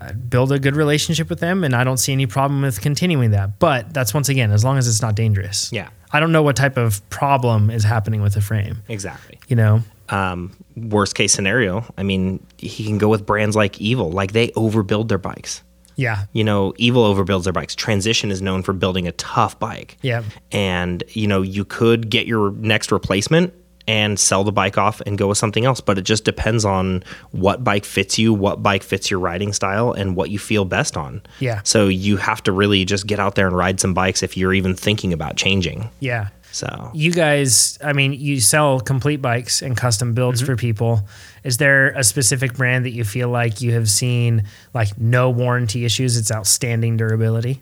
uh, 0.01 0.13
build 0.13 0.51
a 0.51 0.59
good 0.59 0.75
relationship 0.75 1.29
with 1.29 1.39
them, 1.39 1.63
and 1.63 1.75
I 1.75 1.83
don't 1.83 1.97
see 1.97 2.11
any 2.13 2.25
problem 2.27 2.61
with 2.61 2.81
continuing 2.81 3.31
that. 3.31 3.59
But 3.59 3.93
that's 3.93 4.13
once 4.13 4.29
again, 4.29 4.51
as 4.51 4.63
long 4.63 4.77
as 4.77 4.87
it's 4.87 5.01
not 5.01 5.15
dangerous. 5.15 5.71
Yeah. 5.71 5.89
I 6.11 6.19
don't 6.19 6.31
know 6.31 6.43
what 6.43 6.55
type 6.55 6.77
of 6.77 7.07
problem 7.09 7.69
is 7.69 7.83
happening 7.83 8.21
with 8.21 8.33
the 8.33 8.41
frame. 8.41 8.83
Exactly. 8.87 9.37
You 9.49 9.57
know, 9.57 9.81
Um, 10.07 10.51
worst 10.77 11.15
case 11.15 11.33
scenario, 11.33 11.83
I 11.97 12.03
mean, 12.03 12.45
he 12.57 12.85
can 12.85 12.97
go 12.97 13.09
with 13.09 13.25
brands 13.25 13.55
like 13.55 13.81
Evil. 13.81 14.11
Like 14.11 14.31
they 14.31 14.49
overbuild 14.49 15.07
their 15.09 15.17
bikes. 15.17 15.61
Yeah, 15.95 16.25
You 16.33 16.43
know, 16.43 16.73
Evil 16.77 17.03
overbuilds 17.13 17.43
their 17.43 17.53
bikes. 17.53 17.75
Transition 17.75 18.31
is 18.31 18.41
known 18.41 18.63
for 18.63 18.73
building 18.73 19.07
a 19.07 19.11
tough 19.13 19.57
bike. 19.59 19.97
Yeah. 20.01 20.23
And, 20.51 21.03
you 21.09 21.27
know, 21.27 21.41
you 21.41 21.65
could 21.65 22.09
get 22.09 22.27
your 22.27 22.51
next 22.51 22.91
replacement 22.91 23.53
and 23.87 24.19
sell 24.19 24.43
the 24.43 24.51
bike 24.51 24.79
off 24.79 24.99
and 25.01 25.15
go 25.17 25.27
with 25.27 25.37
something 25.37 25.63
else. 25.63 25.79
But 25.79 25.97
it 25.99 26.01
just 26.01 26.23
depends 26.25 26.65
on 26.65 27.03
what 27.31 27.63
bike 27.63 27.85
fits 27.85 28.17
you, 28.17 28.33
what 28.33 28.63
bike 28.63 28.81
fits 28.81 29.11
your 29.11 29.19
riding 29.19 29.53
style, 29.53 29.91
and 29.91 30.15
what 30.15 30.31
you 30.31 30.39
feel 30.39 30.65
best 30.65 30.97
on. 30.97 31.21
Yeah. 31.39 31.61
So 31.63 31.87
you 31.87 32.17
have 32.17 32.41
to 32.43 32.51
really 32.51 32.83
just 32.83 33.05
get 33.05 33.19
out 33.19 33.35
there 33.35 33.45
and 33.47 33.55
ride 33.55 33.79
some 33.79 33.93
bikes 33.93 34.23
if 34.23 34.35
you're 34.35 34.53
even 34.53 34.73
thinking 34.75 35.13
about 35.13 35.35
changing. 35.37 35.89
yeah. 35.99 36.29
So 36.55 36.89
you 36.93 37.11
guys, 37.11 37.77
I 37.83 37.91
mean, 37.91 38.13
you 38.13 38.39
sell 38.39 38.79
complete 38.79 39.21
bikes 39.21 39.61
and 39.61 39.75
custom 39.75 40.13
builds 40.13 40.41
Mm-hmm. 40.41 40.45
for 40.53 40.55
people. 40.55 41.07
Is 41.43 41.57
there 41.57 41.89
a 41.89 42.01
specific 42.03 42.53
brand 42.53 42.85
that 42.85 42.91
you 42.91 43.03
feel 43.03 43.27
like 43.27 43.59
you 43.59 43.73
have 43.73 43.89
seen 43.89 44.43
like 44.73 44.97
no 44.97 45.29
warranty 45.29 45.83
issues? 45.83 46.15
It's 46.15 46.31
outstanding 46.31 46.95
durability. 46.95 47.61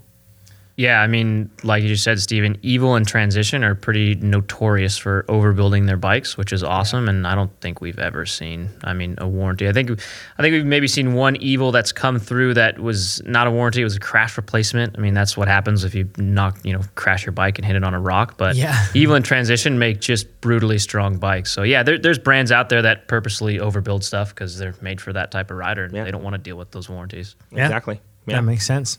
Yeah, 0.76 1.02
I 1.02 1.06
mean, 1.08 1.52
like 1.64 1.84
you 1.84 1.90
just 1.90 2.04
said, 2.04 2.20
Steven, 2.20 2.58
Evil 2.64 2.96
and 2.96 3.08
Transition 3.08 3.64
are 3.64 3.76
pretty 3.76 4.16
notorious 4.16 4.98
for 4.98 5.24
overbuilding 5.30 5.86
their 5.86 5.98
bikes, 5.98 6.36
which 6.36 6.52
is 6.52 6.64
awesome. 6.64 7.08
And 7.08 7.28
I 7.28 7.36
don't 7.36 7.52
think 7.62 7.80
we've 7.80 8.00
ever 8.00 8.26
seen, 8.26 8.70
I 8.84 8.94
mean, 8.94 9.14
a 9.20 9.28
warranty. 9.28 9.68
I 9.70 9.72
think, 9.72 9.92
I 9.92 10.42
think 10.42 10.54
we've 10.54 10.66
maybe 10.66 10.88
seen 10.88 11.14
one 11.14 11.36
Evil 11.36 11.72
that's 11.72 11.92
come 11.92 12.18
through 12.18 12.56
that 12.56 12.80
was 12.80 13.22
not 13.24 13.46
a 13.46 13.52
warranty; 13.52 13.82
it 13.82 13.84
was 13.84 13.96
a 13.98 14.00
crash 14.00 14.36
replacement. 14.36 14.98
I 14.98 15.02
mean, 15.02 15.14
that's 15.14 15.38
what 15.38 15.48
happens 15.48 15.84
if 15.84 15.94
you 15.94 16.10
knock, 16.18 16.58
you 16.64 16.74
know, 16.74 16.82
crash 16.96 17.24
your 17.24 17.34
bike 17.34 17.60
and 17.60 17.66
hit 17.66 17.76
it 17.76 17.84
on 17.84 17.94
a 17.94 18.00
rock. 18.00 18.38
But 18.38 18.56
Yeah. 18.56 18.76
Evil 18.96 19.16
and 19.16 19.24
Transition 19.24 19.78
make 19.78 20.00
just 20.02 20.42
brutally 20.42 20.80
strong 20.80 21.18
bikes. 21.18 21.52
So 21.52 21.62
yeah, 21.62 21.84
there, 21.84 22.00
there's 22.00 22.18
brands 22.20 22.52
out 22.52 22.70
there 22.70 22.82
that 22.82 23.08
purposely 23.08 23.60
overbuild 23.60 24.04
stuff 24.04 24.30
because 24.30 24.58
they're 24.58 24.74
made 24.82 25.00
for 25.00 25.14
that 25.14 25.30
type 25.30 25.52
of 25.52 25.58
rider, 25.58 25.84
and 25.84 25.94
Yeah. 25.94 26.04
they 26.04 26.12
don't 26.12 26.24
want 26.24 26.34
to 26.34 26.40
deal 26.42 26.58
with 26.58 26.72
those 26.72 26.90
warranties. 26.90 27.36
Yeah. 27.52 27.66
exactly. 27.66 28.02
Yeah. 28.26 28.38
That 28.38 28.42
makes 28.44 28.66
sense. 28.66 28.98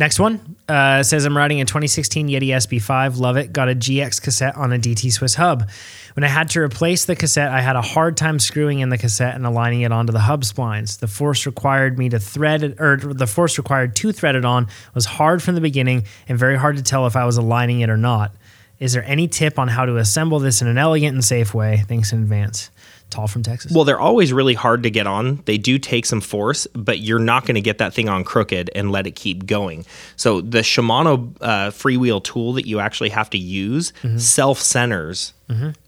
Next 0.00 0.18
one 0.18 0.56
uh, 0.66 1.02
says 1.02 1.26
I'm 1.26 1.36
riding 1.36 1.60
a 1.60 1.66
2016 1.66 2.28
Yeti 2.28 2.46
SB5. 2.46 3.18
Love 3.18 3.36
it. 3.36 3.52
Got 3.52 3.68
a 3.68 3.74
GX 3.74 4.22
cassette 4.22 4.56
on 4.56 4.72
a 4.72 4.78
DT 4.78 5.12
Swiss 5.12 5.34
hub. 5.34 5.68
When 6.14 6.24
I 6.24 6.28
had 6.28 6.48
to 6.50 6.60
replace 6.60 7.04
the 7.04 7.14
cassette, 7.14 7.52
I 7.52 7.60
had 7.60 7.76
a 7.76 7.82
hard 7.82 8.16
time 8.16 8.38
screwing 8.38 8.78
in 8.78 8.88
the 8.88 8.96
cassette 8.96 9.34
and 9.34 9.44
aligning 9.44 9.82
it 9.82 9.92
onto 9.92 10.10
the 10.10 10.20
hub 10.20 10.44
splines. 10.44 11.00
The 11.00 11.06
force 11.06 11.44
required 11.44 11.98
me 11.98 12.08
to 12.08 12.18
thread 12.18 12.62
it, 12.62 12.80
or 12.80 12.96
the 12.96 13.26
force 13.26 13.58
required 13.58 13.94
to 13.96 14.10
thread 14.10 14.36
it 14.36 14.44
on 14.46 14.68
was 14.94 15.04
hard 15.04 15.42
from 15.42 15.54
the 15.54 15.60
beginning 15.60 16.06
and 16.26 16.38
very 16.38 16.56
hard 16.56 16.78
to 16.78 16.82
tell 16.82 17.06
if 17.06 17.14
I 17.14 17.26
was 17.26 17.36
aligning 17.36 17.80
it 17.80 17.90
or 17.90 17.98
not. 17.98 18.32
Is 18.78 18.94
there 18.94 19.04
any 19.04 19.28
tip 19.28 19.58
on 19.58 19.68
how 19.68 19.84
to 19.84 19.98
assemble 19.98 20.38
this 20.38 20.62
in 20.62 20.68
an 20.68 20.78
elegant 20.78 21.12
and 21.12 21.22
safe 21.22 21.52
way? 21.52 21.84
Thanks 21.86 22.10
in 22.14 22.22
advance. 22.22 22.70
Tall 23.10 23.26
from 23.26 23.42
Texas. 23.42 23.72
Well, 23.72 23.84
they're 23.84 24.00
always 24.00 24.32
really 24.32 24.54
hard 24.54 24.82
to 24.84 24.90
get 24.90 25.06
on. 25.06 25.42
They 25.44 25.58
do 25.58 25.78
take 25.78 26.06
some 26.06 26.20
force, 26.20 26.66
but 26.74 27.00
you're 27.00 27.18
not 27.18 27.44
going 27.44 27.56
to 27.56 27.60
get 27.60 27.78
that 27.78 27.92
thing 27.94 28.08
on 28.08 28.24
crooked 28.24 28.70
and 28.74 28.90
let 28.90 29.06
it 29.06 29.12
keep 29.16 29.46
going. 29.46 29.84
So 30.16 30.40
the 30.40 30.60
Shimano 30.60 31.36
uh, 31.40 31.70
freewheel 31.70 32.22
tool 32.22 32.52
that 32.54 32.66
you 32.66 32.80
actually 32.80 33.10
have 33.10 33.30
to 33.30 33.38
use 33.38 33.92
self 34.16 34.60
centers 34.60 35.34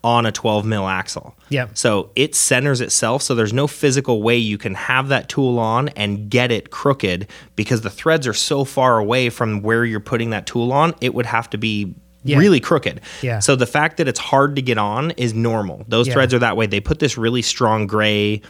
on 0.02 0.26
a 0.26 0.32
12 0.32 0.66
mil 0.66 0.88
axle. 0.88 1.36
Yep. 1.50 1.78
So 1.78 2.10
it 2.16 2.34
centers 2.34 2.80
itself. 2.80 3.22
So 3.22 3.36
there's 3.36 3.52
no 3.52 3.68
physical 3.68 4.20
way 4.20 4.36
you 4.36 4.58
can 4.58 4.74
have 4.74 5.06
that 5.08 5.28
tool 5.28 5.60
on 5.60 5.88
and 5.90 6.28
get 6.28 6.50
it 6.50 6.70
crooked 6.70 7.28
because 7.54 7.82
the 7.82 7.90
threads 7.90 8.26
are 8.26 8.34
so 8.34 8.64
far 8.64 8.98
away 8.98 9.30
from 9.30 9.62
where 9.62 9.84
you're 9.84 10.00
putting 10.00 10.30
that 10.30 10.46
tool 10.46 10.72
on. 10.72 10.94
It 11.00 11.14
would 11.14 11.26
have 11.26 11.48
to 11.50 11.58
be. 11.58 11.94
Yeah. 12.24 12.38
Really 12.38 12.60
crooked. 12.60 13.00
Yeah. 13.20 13.40
So 13.40 13.56
the 13.56 13.66
fact 13.66 13.96
that 13.96 14.06
it's 14.08 14.20
hard 14.20 14.56
to 14.56 14.62
get 14.62 14.78
on 14.78 15.10
is 15.12 15.34
normal. 15.34 15.84
Those 15.88 16.06
Yeah. 16.06 16.14
threads 16.14 16.32
are 16.34 16.38
that 16.40 16.56
way. 16.56 16.66
They 16.66 16.80
put 16.80 16.98
this 17.00 17.18
really 17.18 17.42
strong 17.42 17.86
gray. 17.86 18.42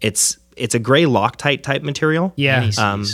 It's 0.00 0.36
it's 0.56 0.74
a 0.74 0.78
gray 0.78 1.04
Loctite 1.04 1.62
type 1.62 1.82
material. 1.82 2.32
Yeah. 2.36 2.56
Anti-seize. 2.62 2.78
Um, 2.78 3.06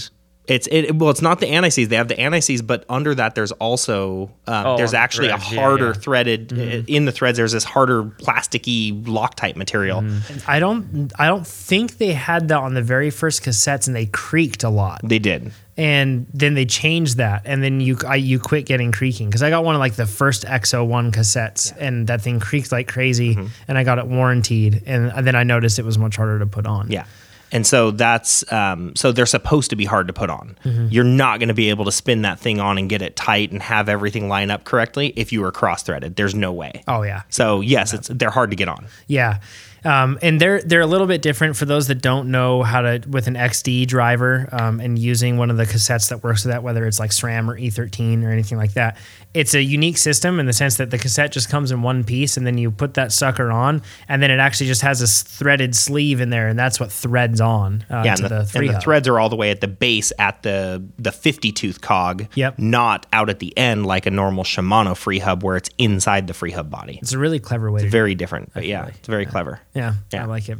it's 0.48 0.68
it 0.70 0.94
well, 0.96 1.10
it's 1.10 1.22
not 1.22 1.40
the 1.40 1.48
anti-seize. 1.48 1.88
They 1.88 1.96
have 1.96 2.08
the 2.08 2.18
anti-seize, 2.20 2.62
but 2.62 2.84
under 2.88 3.14
that, 3.16 3.34
there's 3.34 3.52
also 3.52 4.30
um, 4.46 4.66
Oh, 4.66 4.76
there's 4.76 4.94
actually 4.94 5.28
threads. 5.28 5.52
a 5.52 5.56
harder 5.60 5.86
yeah. 5.88 5.92
threaded 5.94 6.52
uh, 6.52 6.82
in 6.86 7.04
the 7.04 7.12
threads. 7.12 7.36
There's 7.38 7.52
this 7.52 7.64
harder 7.64 8.04
plasticky 8.04 9.04
Loctite 9.04 9.56
material. 9.56 10.04
I 10.46 10.58
don't 10.60 11.12
I 11.18 11.26
don't 11.26 11.46
think 11.46 11.98
they 11.98 12.12
had 12.12 12.48
that 12.48 12.58
on 12.58 12.74
the 12.74 12.82
very 12.82 13.10
first 13.10 13.42
cassettes 13.42 13.86
and 13.86 13.96
they 13.96 14.06
creaked 14.06 14.62
a 14.62 14.68
lot. 14.70 15.00
They 15.02 15.18
did. 15.18 15.52
And 15.78 16.26
then 16.32 16.54
they 16.54 16.64
changed 16.64 17.18
that 17.18 17.42
and 17.44 17.62
then 17.62 17.80
you 17.80 17.98
I, 18.06 18.16
you 18.16 18.38
quit 18.38 18.64
getting 18.66 18.92
creaking 18.92 19.30
cuz 19.30 19.42
I 19.42 19.50
got 19.50 19.64
one 19.64 19.74
of 19.74 19.78
like 19.80 19.94
the 19.96 20.06
first 20.06 20.44
XO1 20.44 21.12
cassettes 21.12 21.74
and 21.78 22.06
that 22.06 22.22
thing 22.22 22.40
creaked 22.40 22.72
like 22.72 22.88
crazy 22.88 23.34
Mm-hmm. 23.34 23.46
and 23.68 23.76
I 23.76 23.84
got 23.84 23.98
it 23.98 24.06
warranted 24.06 24.82
and 24.86 25.10
then 25.26 25.34
I 25.34 25.42
noticed 25.42 25.78
it 25.78 25.84
was 25.84 25.98
much 25.98 26.16
harder 26.16 26.38
to 26.38 26.46
put 26.46 26.66
on. 26.66 26.90
Yeah. 26.90 27.04
And 27.52 27.66
so 27.66 27.90
that's 27.90 28.50
um, 28.52 28.94
so 28.96 29.12
they're 29.12 29.26
supposed 29.26 29.70
to 29.70 29.76
be 29.76 29.84
hard 29.84 30.06
to 30.08 30.12
put 30.12 30.30
on. 30.30 30.58
Mm-hmm. 30.64 30.88
You're 30.90 31.04
not 31.04 31.38
going 31.38 31.48
to 31.48 31.54
be 31.54 31.70
able 31.70 31.84
to 31.84 31.92
spin 31.92 32.22
that 32.22 32.38
thing 32.38 32.60
on 32.60 32.78
and 32.78 32.88
get 32.88 33.02
it 33.02 33.16
tight 33.16 33.52
and 33.52 33.62
have 33.62 33.88
everything 33.88 34.28
line 34.28 34.50
up 34.50 34.64
correctly 34.64 35.12
if 35.16 35.32
you 35.32 35.40
were 35.40 35.52
cross 35.52 35.82
threaded. 35.82 36.16
There's 36.16 36.34
no 36.34 36.52
way. 36.52 36.82
Oh 36.88 37.02
yeah. 37.02 37.22
So 37.28 37.60
yes, 37.60 37.92
it's 37.92 38.08
they're 38.08 38.30
hard 38.30 38.50
to 38.50 38.56
get 38.56 38.68
on. 38.68 38.86
Yeah. 39.06 39.38
Um, 39.86 40.18
and 40.20 40.40
they're 40.40 40.60
they're 40.62 40.80
a 40.80 40.86
little 40.86 41.06
bit 41.06 41.22
different 41.22 41.56
for 41.56 41.64
those 41.64 41.86
that 41.86 42.02
don't 42.02 42.30
know 42.30 42.62
how 42.64 42.80
to 42.80 43.02
with 43.08 43.28
an 43.28 43.34
XD 43.34 43.86
driver 43.86 44.48
um, 44.52 44.80
and 44.80 44.98
using 44.98 45.36
one 45.36 45.50
of 45.50 45.56
the 45.56 45.64
cassettes 45.64 46.08
that 46.08 46.24
works 46.24 46.44
with 46.44 46.52
that, 46.52 46.62
whether 46.62 46.86
it's 46.86 46.98
like 46.98 47.10
SRAM 47.10 47.48
or 47.48 47.56
E13 47.56 48.24
or 48.24 48.30
anything 48.30 48.58
like 48.58 48.72
that. 48.74 48.96
It's 49.32 49.54
a 49.54 49.62
unique 49.62 49.98
system 49.98 50.40
in 50.40 50.46
the 50.46 50.52
sense 50.52 50.78
that 50.78 50.90
the 50.90 50.98
cassette 50.98 51.30
just 51.30 51.50
comes 51.50 51.70
in 51.70 51.82
one 51.82 52.04
piece, 52.04 52.36
and 52.36 52.46
then 52.46 52.58
you 52.58 52.70
put 52.70 52.94
that 52.94 53.12
sucker 53.12 53.50
on, 53.50 53.82
and 54.08 54.22
then 54.22 54.30
it 54.30 54.40
actually 54.40 54.66
just 54.66 54.82
has 54.82 55.02
a 55.02 55.06
threaded 55.06 55.76
sleeve 55.76 56.20
in 56.20 56.30
there, 56.30 56.48
and 56.48 56.58
that's 56.58 56.80
what 56.80 56.90
threads 56.90 57.40
on 57.40 57.84
uh, 57.90 58.02
Yeah, 58.04 58.14
to 58.14 58.24
and 58.24 58.30
the, 58.30 58.42
the, 58.42 58.58
and 58.58 58.68
the 58.70 58.80
threads 58.80 59.06
are 59.06 59.20
all 59.20 59.28
the 59.28 59.36
way 59.36 59.50
at 59.50 59.60
the 59.60 59.68
base 59.68 60.12
at 60.18 60.42
the 60.42 60.82
the 60.98 61.12
50 61.12 61.52
tooth 61.52 61.80
cog. 61.80 62.26
Yep. 62.34 62.58
Not 62.58 63.06
out 63.12 63.28
at 63.30 63.38
the 63.38 63.56
end 63.56 63.86
like 63.86 64.06
a 64.06 64.10
normal 64.10 64.42
Shimano 64.42 64.96
free 64.96 65.18
hub 65.18 65.42
where 65.44 65.56
it's 65.56 65.70
inside 65.78 66.26
the 66.26 66.34
free 66.34 66.50
hub 66.50 66.70
body. 66.70 66.98
It's 67.02 67.12
a 67.12 67.18
really 67.18 67.38
clever 67.38 67.70
way 67.70 67.80
to 67.80 67.84
do 67.84 67.88
it. 67.88 67.90
Very 67.90 68.14
different, 68.14 68.52
but 68.54 68.64
yeah, 68.64 68.86
it's 68.86 69.06
very 69.06 69.26
clever. 69.26 69.60
Yeah, 69.76 69.94
Yeah. 70.12 70.22
I 70.22 70.26
like 70.26 70.48
it. 70.48 70.58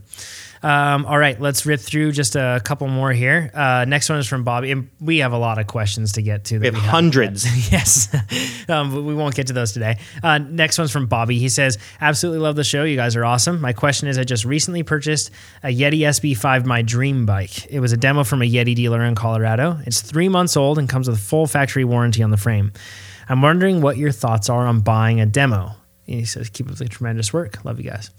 Um, 0.63 1.07
all 1.07 1.19
right, 1.19 1.41
let's 1.41 1.65
rip 1.65 1.81
through 1.81 2.13
just 2.13 2.37
a 2.37 2.61
couple 2.65 2.87
more 2.89 3.13
here. 3.13 3.51
Uh, 3.55 3.85
next 3.87 4.09
one 4.11 4.19
is 4.19 4.27
from 4.27 4.45
Bobby. 4.45 4.71
And 4.73 4.91
we 5.01 5.19
have 5.19 5.33
a 5.33 5.39
lot 5.39 5.59
of 5.59 5.67
questions 5.67 6.13
to 6.13 6.23
get 6.23 6.45
to. 6.47 6.59
We 6.59 6.67
have 6.67 6.75
haven't 6.75 6.91
hundreds. 6.91 7.73
yes, 7.73 8.15
um, 8.69 8.93
but 8.93 9.03
we 9.03 9.15
won't 9.15 9.35
get 9.35 9.47
to 9.47 9.53
those 9.53 9.73
today. 9.73 9.99
Uh, 10.23 10.39
next 10.39 10.77
one's 10.79 10.91
from 10.91 11.07
Bobby. 11.07 11.39
He 11.39 11.49
says, 11.49 11.79
"Absolutely 12.01 12.41
love 12.41 12.57
the 12.57 12.65
show. 12.65 12.85
You 12.85 12.97
guys 12.97 13.17
are 13.17 13.25
awesome. 13.25 13.61
My 13.61 13.73
question 13.73 14.09
is, 14.09 14.19
I 14.19 14.25
just 14.25 14.45
recently 14.45 14.83
purchased 14.83 15.31
a 15.63 15.69
Yeti 15.69 16.01
SB5, 16.01 16.65
my 16.67 16.83
dream 16.83 17.25
bike. 17.27 17.67
It 17.71 17.81
was 17.81 17.93
a 17.93 17.97
demo 17.97 18.25
from 18.25 18.43
a 18.43 18.51
Yeti 18.51 18.75
dealer 18.75 19.03
in 19.05 19.15
Colorado. 19.15 19.79
It's 19.87 20.03
three 20.03 20.29
months 20.29 20.57
old 20.57 20.79
and 20.79 20.89
comes 20.89 21.09
with 21.09 21.21
full 21.21 21.47
factory 21.47 21.85
warranty 21.85 22.23
on 22.23 22.31
the 22.31 22.37
frame. 22.37 22.73
I'm 23.29 23.41
wondering 23.41 23.81
what 23.81 23.97
your 23.97 24.13
thoughts 24.13 24.51
are 24.51 24.67
on 24.67 24.81
buying 24.81 25.21
a 25.21 25.27
demo." 25.27 25.73
He 26.07 26.25
says, 26.25 26.51
"Keep 26.51 26.71
up 26.71 26.77
the 26.77 26.89
tremendous 26.89 27.33
work. 27.33 27.65
Love 27.65 27.79
you 27.79 27.89
guys." 27.91 28.11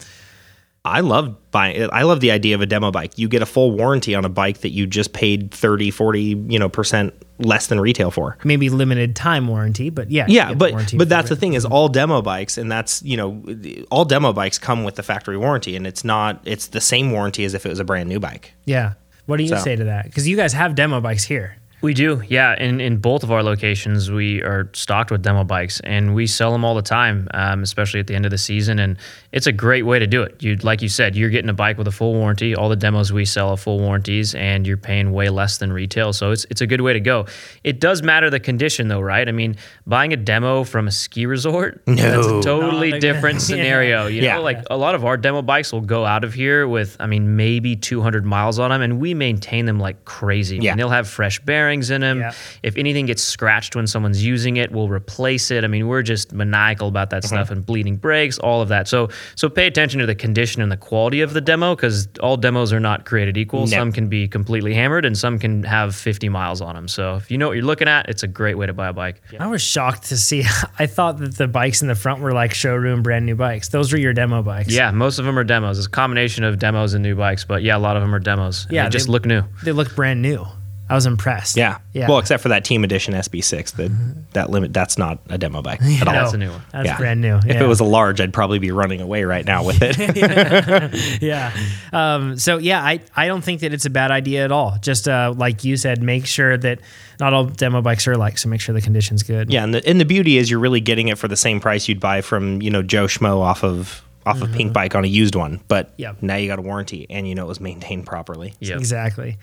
I 0.87 1.01
love 1.01 1.35
buying 1.51 1.89
I 1.91 2.03
love 2.03 2.19
the 2.19 2.31
idea 2.31 2.55
of 2.55 2.61
a 2.61 2.65
demo 2.65 2.91
bike. 2.91 3.17
You 3.17 3.27
get 3.27 3.41
a 3.41 3.45
full 3.45 3.71
warranty 3.71 4.15
on 4.15 4.25
a 4.25 4.29
bike 4.29 4.59
that 4.59 4.69
you 4.69 4.87
just 4.87 5.13
paid 5.13 5.51
30, 5.51 5.91
40, 5.91 6.21
you 6.49 6.59
know, 6.59 6.69
percent 6.69 7.13
less 7.39 7.67
than 7.67 7.79
retail 7.79 8.09
for. 8.09 8.37
maybe 8.43 8.69
limited 8.69 9.15
time 9.15 9.47
warranty, 9.47 9.89
but 9.91 10.09
yeah, 10.09 10.25
Yeah, 10.27 10.49
get 10.49 10.59
the 10.59 10.71
but 10.73 10.93
but 10.97 11.09
that's 11.09 11.27
it. 11.29 11.35
the 11.35 11.39
thing 11.39 11.53
is 11.53 11.65
all 11.65 11.87
demo 11.87 12.21
bikes 12.21 12.57
and 12.57 12.71
that's, 12.71 13.03
you 13.03 13.15
know, 13.17 13.43
all 13.91 14.05
demo 14.05 14.33
bikes 14.33 14.57
come 14.57 14.83
with 14.83 14.95
the 14.95 15.03
factory 15.03 15.37
warranty 15.37 15.75
and 15.75 15.85
it's 15.85 16.03
not 16.03 16.41
it's 16.45 16.67
the 16.67 16.81
same 16.81 17.11
warranty 17.11 17.43
as 17.45 17.53
if 17.53 17.65
it 17.65 17.69
was 17.69 17.79
a 17.79 17.83
brand 17.85 18.09
new 18.09 18.19
bike. 18.19 18.53
Yeah. 18.65 18.93
What 19.27 19.37
do 19.37 19.43
you 19.43 19.49
So- 19.49 19.57
say 19.57 19.75
to 19.75 19.83
that? 19.83 20.05
Because 20.05 20.27
you 20.27 20.35
guys 20.37 20.53
have 20.53 20.73
demo 20.73 20.99
bikes 21.01 21.23
here. 21.25 21.57
We 21.79 21.93
do, 21.93 22.23
yeah. 22.27 22.55
In 22.59 22.81
in 22.81 22.97
both 22.97 23.21
of 23.21 23.31
our 23.31 23.43
locations, 23.43 24.09
we 24.09 24.41
are 24.41 24.67
stocked 24.73 25.11
with 25.11 25.21
demo 25.21 25.43
bikes, 25.43 25.79
and 25.81 26.15
we 26.15 26.25
sell 26.25 26.51
them 26.51 26.65
all 26.65 26.73
the 26.73 26.81
time, 26.81 27.27
um, 27.35 27.61
especially 27.61 27.99
at 27.99 28.07
the 28.07 28.15
end 28.15 28.25
of 28.25 28.31
the 28.31 28.37
season. 28.39 28.79
And 28.79 28.97
it's 29.31 29.45
a 29.47 29.51
great 29.51 29.83
way 29.83 29.99
to 29.99 30.07
do 30.07 30.23
it. 30.23 30.41
You, 30.41 30.55
like 30.57 30.81
you 30.81 30.87
said, 30.89 31.15
you're 31.15 31.29
getting 31.29 31.49
a 31.49 31.53
bike 31.53 31.77
with 31.77 31.87
a 31.87 31.91
full 31.91 32.13
warranty. 32.13 32.55
All 32.55 32.69
the 32.69 32.75
demos 32.77 33.11
we 33.11 33.25
sell 33.25 33.49
are 33.49 33.57
full 33.57 33.79
warranties, 33.79 34.33
and 34.35 34.65
you're 34.65 34.77
paying 34.77 35.11
way 35.11 35.29
less 35.29 35.57
than 35.57 35.73
retail. 35.73 36.13
So 36.13 36.31
it's 36.31 36.45
it's 36.49 36.61
a 36.61 36.67
good 36.67 36.81
way 36.81 36.93
to 36.93 36.99
go. 36.99 37.25
It 37.63 37.79
does 37.81 38.01
matter 38.01 38.29
the 38.29 38.39
condition, 38.39 38.87
though, 38.87 39.01
right? 39.01 39.27
I 39.27 39.31
mean, 39.33 39.57
buying 39.85 40.13
a 40.13 40.17
demo 40.17 40.63
from 40.63 40.87
a 40.87 40.91
ski 40.91 41.25
resort, 41.25 41.81
that's 41.85 42.25
a 42.25 42.41
totally 42.41 42.91
No, 42.91 42.99
different 42.99 43.35
yeah. 43.39 43.45
scenario. 43.45 44.07
You 44.07 44.21
Yeah. 44.21 44.35
know, 44.35 44.43
like 44.43 44.63
a 44.69 44.77
lot 44.77 44.95
of 44.95 45.03
our 45.03 45.17
demo 45.17 45.41
bikes 45.41 45.73
will 45.73 45.81
go 45.81 46.05
out 46.05 46.23
of 46.23 46.33
here 46.33 46.67
with, 46.67 46.95
I 46.99 47.07
mean, 47.07 47.35
maybe 47.35 47.75
200 47.75 48.25
miles 48.25 48.59
on 48.59 48.69
them, 48.69 48.81
and 48.81 48.99
we 48.99 49.13
maintain 49.13 49.65
them 49.65 49.79
like 49.79 50.05
crazy. 50.05 50.57
I 50.57 50.61
Yeah. 50.61 50.71
mean, 50.71 50.77
they'll 50.77 50.89
have 50.89 51.07
fresh 51.07 51.39
bearings 51.41 51.91
in 51.91 52.01
them. 52.01 52.19
Yeah. 52.19 52.31
If 52.63 52.77
anything 52.77 53.05
gets 53.07 53.23
scratched 53.23 53.75
when 53.75 53.87
someone's 53.87 54.23
using 54.25 54.57
it, 54.57 54.71
we'll 54.71 54.89
replace 54.89 55.51
it. 55.51 55.63
I 55.63 55.67
mean, 55.67 55.87
we're 55.87 56.01
just 56.01 56.31
maniacal 56.31 56.87
about 56.87 57.09
that 57.09 57.23
mm-hmm. 57.23 57.35
stuff 57.35 57.51
and 57.51 57.65
bleeding 57.65 57.97
brakes, 57.97 58.39
all 58.39 58.61
of 58.61 58.69
that. 58.69 58.87
So, 58.87 59.09
so 59.35 59.49
pay 59.49 59.67
attention 59.67 59.99
to 59.99 60.05
the 60.05 60.15
condition 60.15 60.61
and 60.61 60.71
the 60.71 60.77
quality 60.77 61.21
of 61.21 61.33
the 61.33 61.41
demo 61.41 61.75
because 61.75 62.07
all 62.21 62.37
demos 62.37 62.73
are 62.73 62.79
not 62.79 63.05
created 63.05 63.37
equal. 63.37 63.61
No. 63.61 63.65
Some 63.65 63.91
can 63.91 64.07
be 64.07 64.27
completely 64.27 64.73
hammered, 64.73 65.05
and 65.05 65.17
some 65.17 65.39
can 65.39 65.63
have 65.63 65.95
50 65.95 66.29
miles 66.29 66.61
on 66.61 66.75
them. 66.75 66.87
So, 66.87 67.15
if 67.15 67.31
you 67.31 67.37
know 67.37 67.47
what 67.47 67.53
you're 67.53 67.65
looking 67.65 67.87
at, 67.87 68.09
it's 68.09 68.23
a 68.23 68.27
great 68.27 68.57
way 68.57 68.65
to 68.65 68.73
buy 68.73 68.87
a 68.87 68.93
bike. 68.93 69.21
I 69.39 69.47
was 69.47 69.61
shocked 69.61 70.03
to 70.05 70.17
see. 70.17 70.43
I 70.79 70.85
thought 70.85 71.17
that 71.19 71.35
the 71.35 71.47
bikes 71.47 71.81
in 71.81 71.87
the 71.87 71.95
front 71.95 72.21
were 72.21 72.33
like 72.33 72.53
showroom 72.53 73.03
brand 73.03 73.25
new 73.25 73.35
bikes. 73.35 73.69
Those 73.69 73.91
were 73.91 73.99
your 73.99 74.13
demo 74.13 74.41
bikes. 74.41 74.73
Yeah, 74.73 74.91
most 74.91 75.19
of 75.19 75.25
them 75.25 75.37
are 75.37 75.43
demos. 75.43 75.77
It's 75.77 75.87
a 75.87 75.89
combination 75.89 76.43
of 76.43 76.59
demos 76.59 76.93
and 76.93 77.03
new 77.03 77.15
bikes, 77.15 77.45
but 77.45 77.63
yeah, 77.63 77.77
a 77.77 77.79
lot 77.79 77.95
of 77.95 78.01
them 78.01 78.13
are 78.13 78.19
demos. 78.19 78.67
Yeah, 78.69 78.83
they 78.83 78.89
just 78.89 79.09
look 79.09 79.25
new. 79.25 79.43
They 79.63 79.71
look 79.71 79.95
brand 79.95 80.21
new. 80.21 80.45
I 80.89 80.95
was 80.95 81.05
impressed. 81.05 81.57
Yeah. 81.57 81.79
Yeah. 81.93 82.07
Well, 82.07 82.19
except 82.19 82.41
for 82.41 82.49
that 82.49 82.63
team 82.63 82.83
edition 82.83 83.13
SB6, 83.13 83.71
that 83.73 84.33
that 84.33 84.49
limit 84.49 84.73
that's 84.73 84.97
not 84.97 85.19
a 85.29 85.37
demo 85.37 85.61
bike 85.61 85.81
at 85.81 86.07
all. 86.07 86.13
That's 86.13 86.33
a 86.33 86.37
new 86.37 86.49
one. 86.51 86.61
That's 86.71 86.85
Yeah. 86.85 86.97
brand 86.97 87.21
new. 87.21 87.37
If 87.37 87.59
it 87.61 87.65
was 87.67 87.79
a 87.79 87.83
large, 87.83 88.21
I'd 88.21 88.31
probably 88.33 88.59
be 88.59 88.71
running 88.71 89.01
away 89.01 89.23
right 89.25 89.43
now 89.45 89.63
with 89.65 89.79
it. 89.81 89.97
yeah. 91.21 91.51
Um, 91.91 92.37
so 92.37 92.57
yeah, 92.57 92.81
I, 92.83 93.01
I 93.15 93.27
don't 93.27 93.41
think 93.43 93.61
that 93.61 93.73
it's 93.73 93.85
a 93.85 93.89
bad 93.89 94.11
idea 94.11 94.45
at 94.45 94.51
all. 94.51 94.77
Just 94.81 95.07
uh, 95.07 95.33
like 95.35 95.63
you 95.63 95.77
said, 95.77 96.01
make 96.01 96.25
sure 96.25 96.57
that 96.57 96.79
not 97.19 97.33
all 97.33 97.45
demo 97.45 97.81
bikes 97.81 98.07
are 98.07 98.13
alike. 98.13 98.37
So 98.37 98.47
make 98.49 98.61
sure 98.61 98.73
the 98.73 98.81
condition's 98.81 99.23
good. 99.23 99.51
yeah, 99.51 99.63
and 99.63 99.73
the, 99.73 99.85
and 99.87 99.99
the 99.99 100.05
beauty 100.05 100.37
is 100.37 100.49
you're 100.49 100.59
really 100.59 100.81
getting 100.81 101.07
it 101.09 101.17
for 101.17 101.27
the 101.27 101.37
same 101.37 101.59
price 101.59 101.87
you'd 101.87 101.99
buy 101.99 102.21
from 102.21 102.61
you 102.61 102.69
know 102.69 102.81
Joe 102.83 103.05
Schmo 103.05 103.39
off 103.41 103.63
of 103.63 104.03
off 104.25 104.41
of 104.41 104.51
Pink 104.51 104.73
Bike 104.73 104.93
on 104.93 105.05
a 105.05 105.07
used 105.07 105.35
one, 105.35 105.61
but 105.69 105.93
Yep. 105.95 106.21
now 106.21 106.35
you 106.35 106.47
got 106.49 106.59
a 106.59 106.61
warranty 106.61 107.07
and 107.09 107.25
you 107.27 107.33
know 107.33 107.45
it 107.45 107.47
was 107.47 107.61
maintained 107.61 108.05
properly. 108.05 108.53
Yep. 108.59 108.77
Exactly. 108.77 109.37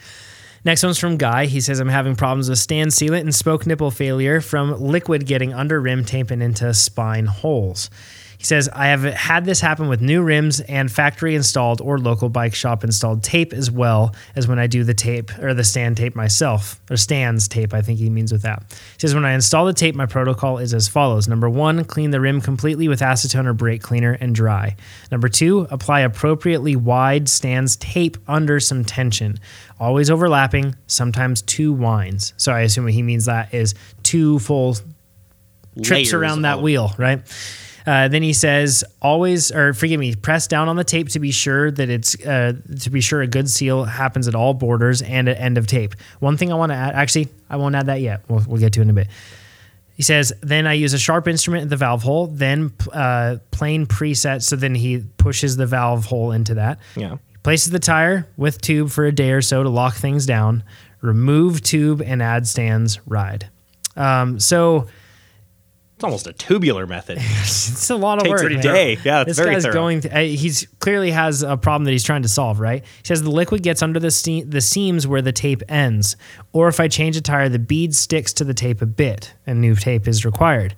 Next 0.64 0.82
one's 0.82 0.98
from 0.98 1.18
Guy. 1.18 1.44
He 1.44 1.60
says, 1.60 1.78
I'm 1.78 1.88
having 1.88 2.16
problems 2.16 2.48
with 2.48 2.58
Stan's 2.58 2.96
sealant 2.96 3.20
and 3.20 3.34
spoke 3.34 3.66
nipple 3.66 3.90
failure 3.90 4.40
from 4.40 4.80
liquid 4.80 5.26
getting 5.26 5.52
under 5.52 5.78
rim 5.78 6.04
tape 6.04 6.30
and 6.30 6.42
into 6.42 6.72
spine 6.72 7.26
holes. 7.26 7.90
He 8.44 8.48
says, 8.48 8.68
I 8.74 8.88
have 8.88 9.04
had 9.04 9.46
this 9.46 9.62
happen 9.62 9.88
with 9.88 10.02
new 10.02 10.22
rims 10.22 10.60
and 10.60 10.92
factory 10.92 11.34
installed 11.34 11.80
or 11.80 11.98
local 11.98 12.28
bike 12.28 12.54
shop 12.54 12.84
installed 12.84 13.22
tape 13.22 13.54
as 13.54 13.70
well 13.70 14.14
as 14.36 14.46
when 14.46 14.58
I 14.58 14.66
do 14.66 14.84
the 14.84 14.92
tape 14.92 15.30
or 15.38 15.54
the 15.54 15.64
Stan's 15.64 15.96
tape 15.96 16.14
myself, 16.14 16.78
or 16.90 16.98
Stan's 16.98 17.48
tape, 17.48 17.72
I 17.72 17.80
think 17.80 17.98
he 17.98 18.10
means 18.10 18.32
with 18.32 18.42
that. 18.42 18.62
He 18.68 18.98
says, 18.98 19.14
When 19.14 19.24
I 19.24 19.32
install 19.32 19.64
the 19.64 19.72
tape, 19.72 19.94
my 19.94 20.04
protocol 20.04 20.58
is 20.58 20.74
as 20.74 20.88
follows 20.88 21.26
Number 21.26 21.48
one, 21.48 21.86
clean 21.86 22.10
the 22.10 22.20
rim 22.20 22.42
completely 22.42 22.86
with 22.86 23.00
acetone 23.00 23.46
or 23.46 23.54
brake 23.54 23.80
cleaner 23.80 24.12
and 24.12 24.34
dry. 24.34 24.76
Number 25.10 25.30
two, 25.30 25.66
apply 25.70 26.00
appropriately 26.00 26.76
wide 26.76 27.30
Stan's 27.30 27.76
tape 27.76 28.18
under 28.28 28.60
some 28.60 28.84
tension, 28.84 29.40
always 29.80 30.10
overlapping, 30.10 30.74
sometimes 30.86 31.40
two 31.40 31.72
winds. 31.72 32.34
So 32.36 32.52
I 32.52 32.60
assume 32.60 32.84
what 32.84 32.92
he 32.92 33.00
means 33.00 33.24
that 33.24 33.54
is 33.54 33.74
two 34.02 34.38
full 34.38 34.76
trips 35.82 36.12
around 36.12 36.42
that 36.42 36.60
wheel, 36.60 36.92
right? 36.98 37.22
Uh, 37.86 38.08
then 38.08 38.22
he 38.22 38.32
says, 38.32 38.82
always, 39.02 39.52
or 39.52 39.74
forgive 39.74 40.00
me, 40.00 40.14
press 40.14 40.46
down 40.46 40.68
on 40.68 40.76
the 40.76 40.84
tape 40.84 41.10
to 41.10 41.20
be 41.20 41.30
sure 41.30 41.70
that 41.70 41.90
it's, 41.90 42.14
uh, 42.24 42.54
to 42.80 42.88
be 42.88 43.00
sure 43.00 43.20
a 43.20 43.26
good 43.26 43.48
seal 43.48 43.84
happens 43.84 44.26
at 44.26 44.34
all 44.34 44.54
borders 44.54 45.02
and 45.02 45.28
at 45.28 45.38
end 45.38 45.58
of 45.58 45.66
tape. 45.66 45.94
One 46.18 46.38
thing 46.38 46.50
I 46.50 46.54
want 46.54 46.72
to 46.72 46.76
add, 46.76 46.94
actually, 46.94 47.28
I 47.50 47.56
won't 47.56 47.74
add 47.74 47.86
that 47.86 48.00
yet. 48.00 48.22
We'll, 48.28 48.42
we'll 48.46 48.60
get 48.60 48.72
to 48.74 48.80
it 48.80 48.84
in 48.84 48.90
a 48.90 48.94
bit. 48.94 49.08
He 49.96 50.02
says, 50.02 50.32
then 50.40 50.66
I 50.66 50.72
use 50.72 50.94
a 50.94 50.98
sharp 50.98 51.28
instrument 51.28 51.64
at 51.64 51.70
the 51.70 51.76
valve 51.76 52.02
hole, 52.02 52.26
then 52.26 52.72
uh, 52.92 53.36
plain 53.50 53.86
preset. 53.86 54.42
So 54.42 54.56
then 54.56 54.74
he 54.74 55.04
pushes 55.18 55.56
the 55.56 55.66
valve 55.66 56.06
hole 56.06 56.32
into 56.32 56.54
that. 56.54 56.78
Yeah. 56.96 57.18
Places 57.42 57.70
the 57.70 57.78
tire 57.78 58.26
with 58.38 58.60
tube 58.62 58.90
for 58.90 59.04
a 59.04 59.12
day 59.12 59.32
or 59.32 59.42
so 59.42 59.62
to 59.62 59.68
lock 59.68 59.94
things 59.94 60.24
down. 60.24 60.64
Remove 61.02 61.62
tube 61.62 62.00
and 62.00 62.22
add 62.22 62.46
Stan's. 62.48 62.98
Ride. 63.06 63.50
Um, 63.94 64.40
so 64.40 64.88
almost 66.04 66.26
a 66.26 66.32
tubular 66.32 66.86
method. 66.86 67.18
it's 67.20 67.90
a 67.90 67.96
lot 67.96 68.18
of 68.18 68.24
Takes 68.24 68.42
work. 68.42 68.50
a 68.52 68.54
man. 68.54 68.62
day. 68.62 68.98
Yeah, 69.04 69.20
it's 69.22 69.28
this 69.28 69.38
very 69.38 69.52
guy's 69.54 69.64
thorough. 69.64 69.72
going. 69.74 70.00
To, 70.02 70.16
uh, 70.16 70.20
he's 70.20 70.66
clearly 70.78 71.10
has 71.10 71.42
a 71.42 71.56
problem 71.56 71.84
that 71.84 71.90
he's 71.92 72.04
trying 72.04 72.22
to 72.22 72.28
solve. 72.28 72.60
Right? 72.60 72.84
He 72.84 73.04
says 73.04 73.22
the 73.22 73.30
liquid 73.30 73.62
gets 73.62 73.82
under 73.82 73.98
the 73.98 74.10
ste- 74.10 74.48
the 74.48 74.60
seams 74.60 75.06
where 75.06 75.22
the 75.22 75.32
tape 75.32 75.62
ends, 75.68 76.16
or 76.52 76.68
if 76.68 76.78
I 76.80 76.88
change 76.88 77.16
a 77.16 77.20
tire, 77.20 77.48
the 77.48 77.58
bead 77.58 77.94
sticks 77.94 78.32
to 78.34 78.44
the 78.44 78.54
tape 78.54 78.82
a 78.82 78.86
bit, 78.86 79.34
and 79.46 79.60
new 79.60 79.74
tape 79.74 80.06
is 80.06 80.24
required. 80.24 80.74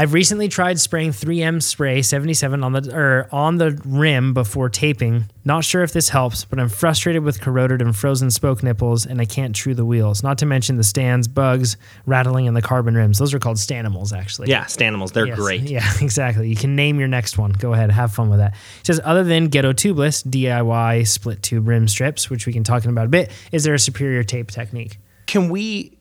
I've 0.00 0.12
recently 0.12 0.46
tried 0.46 0.78
spraying 0.78 1.10
3M 1.10 1.60
spray 1.60 2.02
77 2.02 2.62
on 2.62 2.72
the 2.72 2.94
or 2.96 3.28
on 3.32 3.58
the 3.58 3.72
rim 3.84 4.32
before 4.32 4.68
taping. 4.68 5.24
Not 5.44 5.64
sure 5.64 5.82
if 5.82 5.92
this 5.92 6.08
helps, 6.10 6.44
but 6.44 6.60
I'm 6.60 6.68
frustrated 6.68 7.24
with 7.24 7.40
corroded 7.40 7.82
and 7.82 7.96
frozen 7.96 8.30
spoke 8.30 8.62
nipples, 8.62 9.06
and 9.06 9.20
I 9.20 9.24
can't 9.24 9.56
true 9.56 9.74
the 9.74 9.84
wheels. 9.84 10.22
Not 10.22 10.38
to 10.38 10.46
mention 10.46 10.76
the 10.76 10.84
stands, 10.84 11.26
bugs, 11.26 11.76
rattling 12.06 12.46
in 12.46 12.54
the 12.54 12.62
carbon 12.62 12.94
rims. 12.94 13.18
Those 13.18 13.34
are 13.34 13.40
called 13.40 13.56
Stanimals, 13.56 14.16
actually. 14.16 14.50
Yeah, 14.50 14.66
Stanimals, 14.66 15.12
they're 15.12 15.26
Yes. 15.26 15.36
great. 15.38 15.62
Yeah, 15.68 15.90
exactly. 16.00 16.48
You 16.48 16.54
can 16.56 16.76
name 16.76 17.00
your 17.00 17.08
next 17.08 17.36
one. 17.36 17.50
Go 17.50 17.72
ahead, 17.74 17.90
have 17.90 18.12
fun 18.14 18.30
with 18.30 18.38
that. 18.38 18.52
It 18.52 18.86
says, 18.86 19.00
other 19.04 19.24
than 19.24 19.48
Ghetto 19.48 19.72
Tubeless 19.72 20.24
DIY 20.24 21.08
split 21.08 21.42
tube 21.42 21.66
rim 21.66 21.88
strips, 21.88 22.30
which 22.30 22.46
we 22.46 22.52
can 22.52 22.62
talk 22.62 22.84
about 22.84 23.06
a 23.06 23.08
bit, 23.08 23.32
is 23.50 23.64
there 23.64 23.74
a 23.74 23.78
superior 23.80 24.22
tape 24.22 24.52
technique? 24.52 24.98
Can 25.26 25.48
we? 25.48 25.97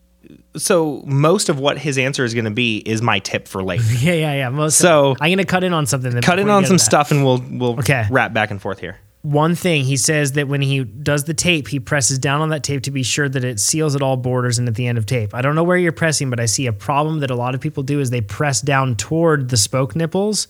So 0.57 1.03
most 1.05 1.49
of 1.49 1.59
what 1.59 1.77
his 1.77 1.97
answer 1.97 2.23
is 2.23 2.33
going 2.33 2.45
to 2.45 2.51
be 2.51 2.77
is 2.79 3.01
my 3.01 3.19
tip 3.19 3.47
for 3.47 3.63
later. 3.63 3.83
Yeah, 3.99 4.13
yeah, 4.13 4.33
yeah. 4.33 4.49
Most 4.49 4.77
So- 4.77 5.15
I'm 5.19 5.31
gonna 5.31 5.45
cut 5.45 5.63
in 5.63 5.73
on 5.73 5.85
something. 5.85 6.11
That 6.11 6.23
Cut 6.23 6.39
in 6.39 6.49
on 6.49 6.65
some 6.65 6.77
that. 6.77 6.83
stuff, 6.83 7.11
and 7.11 7.23
we'll 7.23 7.43
we'll 7.49 7.79
Okay. 7.79 8.05
wrap 8.09 8.33
back 8.33 8.51
and 8.51 8.61
forth 8.61 8.79
here. 8.79 8.97
One 9.23 9.55
thing 9.55 9.83
he 9.83 9.97
says 9.97 10.33
that 10.33 10.47
when 10.47 10.61
he 10.61 10.83
does 10.85 11.25
the 11.25 11.33
tape, 11.33 11.67
he 11.67 11.79
presses 11.79 12.17
down 12.19 12.39
on 12.41 12.49
that 12.49 12.63
tape 12.63 12.83
to 12.83 12.91
be 12.91 13.03
sure 13.03 13.27
that 13.27 13.43
it 13.43 13.59
seals 13.59 13.95
at 13.95 14.01
all 14.01 14.15
borders 14.15 14.57
and 14.59 14.67
at 14.69 14.75
the 14.75 14.87
end 14.87 14.97
of 14.97 15.05
tape. 15.05 15.33
I 15.33 15.41
don't 15.41 15.55
know 15.55 15.63
where 15.63 15.75
you're 15.75 15.91
pressing, 15.91 16.29
but 16.29 16.39
I 16.39 16.45
see 16.45 16.65
a 16.67 16.71
problem 16.71 17.19
that 17.19 17.29
a 17.31 17.35
lot 17.35 17.53
of 17.55 17.59
people 17.59 17.83
do 17.83 17.99
is 17.99 18.09
they 18.09 18.21
press 18.21 18.61
down 18.61 18.95
toward 18.95 19.49
the 19.49 19.57
spoke 19.57 19.95
nipples, 19.95 20.47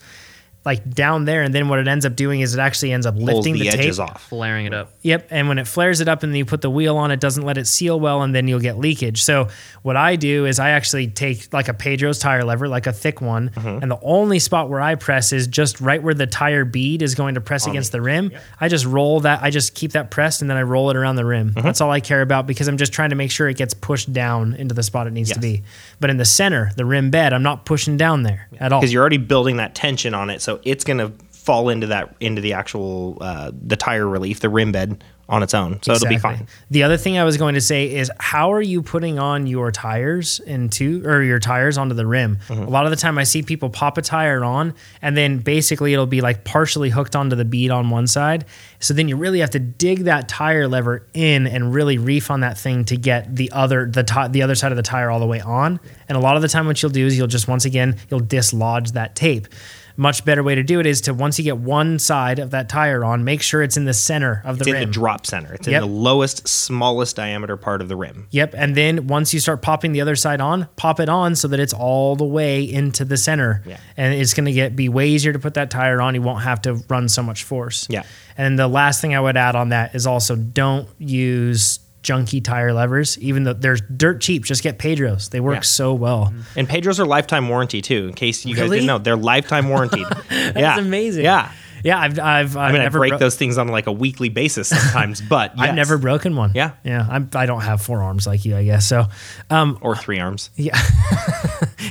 like 0.67 0.87
down 0.93 1.25
there, 1.25 1.41
and 1.41 1.55
then 1.55 1.69
what 1.69 1.79
it 1.79 1.87
ends 1.87 2.05
up 2.05 2.15
doing 2.15 2.41
is 2.41 2.53
it 2.53 2.59
actually 2.59 2.91
ends 2.91 3.05
up 3.05 3.15
lifting 3.15 3.53
the, 3.53 3.61
the, 3.61 3.69
tape. 3.71 3.79
edges 3.79 3.99
off. 3.99 4.23
Flaring 4.27 4.65
it 4.67 4.73
up. 4.73 4.91
Yep. 5.01 5.29
And 5.31 5.47
when 5.47 5.57
it 5.57 5.67
flares 5.67 6.01
it 6.01 6.07
up 6.07 6.21
and 6.23 6.31
then 6.31 6.37
you 6.37 6.45
put 6.45 6.61
the 6.61 6.69
wheel 6.69 6.97
on, 6.97 7.09
it 7.09 7.19
doesn't 7.19 7.43
let 7.43 7.57
it 7.57 7.65
seal 7.65 7.99
well 7.99 8.21
and 8.21 8.35
then 8.35 8.47
you'll 8.47 8.59
get 8.59 8.77
leakage. 8.77 9.23
So 9.23 9.47
what 9.81 9.95
I 9.97 10.15
do 10.17 10.45
is 10.45 10.59
I 10.59 10.71
actually 10.71 11.07
take 11.07 11.51
like 11.53 11.69
a 11.69 11.73
Pedro's 11.73 12.19
tire 12.19 12.43
lever, 12.43 12.67
like 12.67 12.85
a 12.85 12.93
thick 12.93 13.21
one, 13.21 13.49
Mm-hmm. 13.49 13.81
and 13.81 13.89
the 13.91 13.99
only 14.01 14.39
spot 14.39 14.69
where 14.69 14.81
I 14.81 14.95
press 14.95 15.31
is 15.33 15.47
just 15.47 15.79
right 15.81 16.03
where 16.03 16.13
the 16.13 16.27
tire 16.27 16.65
bead 16.65 17.01
is 17.01 17.15
going 17.15 17.35
to 17.35 17.41
press 17.41 17.65
against 17.65 17.91
the 17.91 18.01
rim. 18.01 18.31
I 18.59 18.67
just 18.67 18.85
roll 18.85 19.21
that, 19.21 19.41
I 19.41 19.49
just 19.49 19.73
keep 19.73 19.93
that 19.93 20.11
pressed 20.11 20.41
and 20.41 20.49
then 20.49 20.57
I 20.57 20.63
roll 20.63 20.89
it 20.89 20.95
around 20.97 21.15
the 21.15 21.25
rim. 21.25 21.51
Mm-hmm. 21.51 21.61
That's 21.61 21.79
all 21.81 21.89
I 21.89 22.01
care 22.01 22.21
about 22.21 22.45
because 22.45 22.67
I'm 22.67 22.77
just 22.77 22.91
trying 22.93 23.11
to 23.11 23.15
make 23.15 23.31
sure 23.31 23.47
it 23.47 23.55
gets 23.57 23.73
pushed 23.73 24.11
down 24.11 24.53
into 24.53 24.75
the 24.75 24.83
spot 24.83 25.07
it 25.07 25.13
needs 25.13 25.31
to 25.31 25.39
be. 25.39 25.63
But 25.99 26.09
in 26.09 26.17
the 26.17 26.25
center, 26.25 26.71
the 26.75 26.85
rim 26.85 27.09
bed, 27.09 27.31
I'm 27.31 27.43
not 27.43 27.65
pushing 27.65 27.95
down 27.95 28.23
there 28.23 28.49
at 28.59 28.73
all. 28.73 28.81
because 28.81 28.91
you're 28.91 29.01
already 29.01 29.17
building 29.17 29.57
that 29.57 29.73
tension 29.73 30.13
on 30.13 30.29
it, 30.29 30.41
so 30.41 30.56
it's 30.63 30.83
going 30.83 30.99
to 30.99 31.11
fall 31.31 31.69
into 31.69 31.87
that 31.87 32.13
into 32.19 32.41
the 32.41 32.53
actual 32.53 33.17
uh, 33.21 33.51
the 33.53 33.77
tire 33.77 34.07
relief, 34.07 34.41
the 34.41 34.49
rim 34.49 34.71
bed 34.71 35.03
on 35.29 35.43
its 35.43 35.53
own. 35.53 35.81
So 35.83 35.93
it'll 35.93 36.07
be 36.07 36.17
fine. 36.17 36.47
The 36.71 36.83
other 36.83 36.95
thing 36.95 37.17
I 37.17 37.23
was 37.23 37.37
going 37.37 37.55
to 37.55 37.61
say 37.61 37.93
is 37.93 38.09
how 38.19 38.53
are 38.53 38.61
you 38.61 38.81
putting 38.81 39.19
on 39.19 39.45
your 39.45 39.71
tires 39.71 40.39
into 40.41 41.05
or 41.05 41.21
your 41.21 41.39
tires 41.39 41.77
onto 41.77 41.95
the 41.95 42.05
rim? 42.05 42.37
Mm-hmm. 42.47 42.63
A 42.63 42.69
lot 42.69 42.85
of 42.85 42.91
the 42.91 42.97
time 42.97 43.17
I 43.17 43.23
see 43.23 43.43
people 43.43 43.69
pop 43.69 43.97
a 43.97 44.01
tire 44.01 44.43
on 44.43 44.73
and 45.01 45.17
then 45.17 45.39
basically 45.39 45.93
it'll 45.93 46.05
be 46.05 46.21
like 46.21 46.43
partially 46.45 46.89
hooked 46.89 47.15
onto 47.15 47.35
the 47.35 47.45
bead 47.45 47.71
on 47.71 47.89
one 47.89 48.07
side. 48.07 48.45
So 48.79 48.93
then 48.93 49.09
you 49.09 49.17
really 49.17 49.39
have 49.39 49.49
to 49.51 49.59
dig 49.59 50.05
that 50.05 50.29
tire 50.29 50.67
lever 50.67 51.05
in 51.13 51.45
and 51.45 51.73
really 51.73 51.97
reef 51.97 52.31
on 52.31 52.39
that 52.41 52.57
thing 52.57 52.85
to 52.85 52.95
get 52.95 53.35
the 53.35 53.51
other 53.51 53.85
the 53.85 54.03
ti- 54.03 54.29
the 54.29 54.43
other 54.43 54.55
side 54.55 54.71
of 54.71 54.77
the 54.77 54.83
tire 54.83 55.09
all 55.09 55.19
the 55.19 55.27
way 55.27 55.41
on. 55.41 55.79
And 56.07 56.17
a 56.17 56.21
lot 56.21 56.37
of 56.37 56.41
the 56.41 56.47
time 56.47 56.67
what 56.67 56.81
you'll 56.81 56.91
do 56.91 57.05
is 57.05 57.17
you'll 57.17 57.27
just 57.27 57.47
once 57.47 57.65
again 57.65 57.97
you'll 58.09 58.21
dislodge 58.21 58.93
that 58.93 59.15
tape. 59.15 59.47
Much 59.99 60.23
better 60.23 60.43
way 60.43 60.53
to 60.55 60.61
do 60.63 60.79
it 60.79 60.85
is 60.85 61.01
to 61.01 61.13
once 61.13 61.39
you 61.39 61.43
get 61.43 61.57
one 61.57 61.97
side 61.97 62.37
of 62.37 62.51
that 62.51 62.69
tire 62.69 63.03
on, 63.03 63.23
make 63.23 63.41
sure 63.41 63.63
it's 63.63 63.77
in 63.77 63.85
the 63.85 63.93
center 63.93 64.41
of 64.45 64.59
the 64.59 64.65
rim. 64.65 64.75
It's 64.75 64.83
in 64.83 64.89
the 64.89 64.93
drop 64.93 65.25
center. 65.25 65.53
It's 65.55 65.67
Yep. 65.67 65.81
in 65.81 65.89
the 65.89 65.95
lowest, 65.95 66.47
smallest 66.47 67.15
diameter 67.15 67.57
part 67.57 67.81
of 67.81 67.87
the 67.87 67.95
rim. 67.95 68.27
Yep. 68.29 68.53
And 68.55 68.75
then 68.75 69.07
once 69.07 69.33
you 69.33 69.39
start 69.39 69.61
popping 69.63 69.93
the 69.93 70.01
other 70.01 70.15
side 70.15 70.39
on, 70.39 70.67
pop 70.75 70.99
it 70.99 71.09
on 71.09 71.35
so 71.35 71.47
that 71.47 71.59
it's 71.59 71.73
all 71.73 72.15
the 72.15 72.25
way 72.25 72.61
into 72.61 73.03
the 73.05 73.17
center. 73.17 73.63
Yeah. 73.65 73.77
And 73.97 74.13
it's 74.13 74.33
going 74.35 74.45
to 74.45 74.51
get 74.51 74.75
be 74.75 74.87
way 74.87 75.07
easier 75.09 75.33
to 75.33 75.39
put 75.39 75.55
that 75.55 75.71
tire 75.71 75.99
on. 75.99 76.13
You 76.13 76.21
won't 76.21 76.43
have 76.43 76.61
to 76.63 76.75
run 76.87 77.09
so 77.09 77.23
much 77.23 77.43
force. 77.43 77.87
Yeah. 77.89 78.03
And 78.37 78.59
the 78.59 78.67
last 78.67 79.01
thing 79.01 79.15
I 79.15 79.19
would 79.19 79.35
add 79.35 79.55
on 79.55 79.69
that 79.69 79.95
is 79.95 80.05
also 80.05 80.35
don't 80.35 80.87
use 80.99 81.79
junky 82.03 82.43
tire 82.43 82.73
levers, 82.73 83.17
even 83.19 83.43
though 83.43 83.53
they're 83.53 83.75
dirt 83.75 84.21
cheap. 84.21 84.45
Just 84.45 84.63
get 84.63 84.77
Pedros. 84.79 85.29
They 85.29 85.39
work 85.39 85.55
Yeah. 85.55 85.61
so 85.61 85.93
well. 85.93 86.33
And 86.55 86.67
Pedros 86.69 86.99
are 86.99 87.05
lifetime 87.05 87.49
warranty 87.49 87.81
too. 87.81 88.07
In 88.07 88.13
case 88.13 88.45
you 88.45 88.55
guys 88.55 88.69
didn't 88.69 88.85
know, 88.85 88.97
they're 88.97 89.15
lifetime 89.17 89.69
warranty. 89.69 90.03
That's 90.29 90.53
That's 90.53 90.79
amazing. 90.81 91.23
Yeah. 91.25 91.51
Yeah. 91.83 91.99
I've, 91.99 92.17
I've, 92.19 92.55
I've 92.55 92.57
I 92.57 92.71
mean, 92.71 92.81
I 92.81 92.85
never 92.85 92.99
break 92.99 93.11
bro- 93.11 93.17
those 93.19 93.35
things 93.35 93.57
on 93.57 93.67
like 93.67 93.87
a 93.87 93.91
weekly 93.91 94.29
basis 94.29 94.69
sometimes, 94.69 95.21
but 95.29 95.53
I've 95.59 95.75
never 95.75 95.97
broken 95.97 96.35
one. 96.35 96.51
Yeah. 96.55 96.71
Yeah. 96.83 97.05
I'm, 97.09 97.29
I 97.33 97.45
don't 97.45 97.61
have 97.61 97.81
four 97.81 98.01
arms 98.01 98.25
like 98.25 98.45
you, 98.45 98.55
I 98.55 98.63
guess. 98.63 98.85
So, 98.87 99.05
um, 99.49 99.77
or 99.81 99.95
three 99.95 100.19
arms. 100.19 100.49
Yeah. 100.57 100.79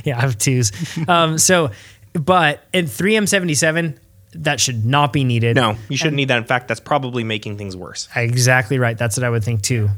yeah, 0.03 0.17
I 0.17 0.21
have 0.21 0.37
twos. 0.37 0.71
Um, 1.07 1.37
so, 1.37 1.71
but 2.13 2.63
in 2.73 2.85
3M77, 2.85 3.97
that 4.43 4.59
should 4.59 4.85
not 4.85 5.13
be 5.13 5.23
needed. 5.23 5.55
No, 5.55 5.75
you 5.89 5.97
shouldn't 5.97 6.15
need 6.15 6.29
that. 6.29 6.37
In 6.37 6.45
fact, 6.45 6.67
that's 6.67 6.79
probably 6.79 7.23
making 7.23 7.57
things 7.57 7.75
worse. 7.75 8.07
Exactly 8.15 8.79
right. 8.79 8.97
That's 8.97 9.17
what 9.17 9.23
I 9.23 9.29
would 9.29 9.43
think 9.43 9.61
too. 9.61 9.89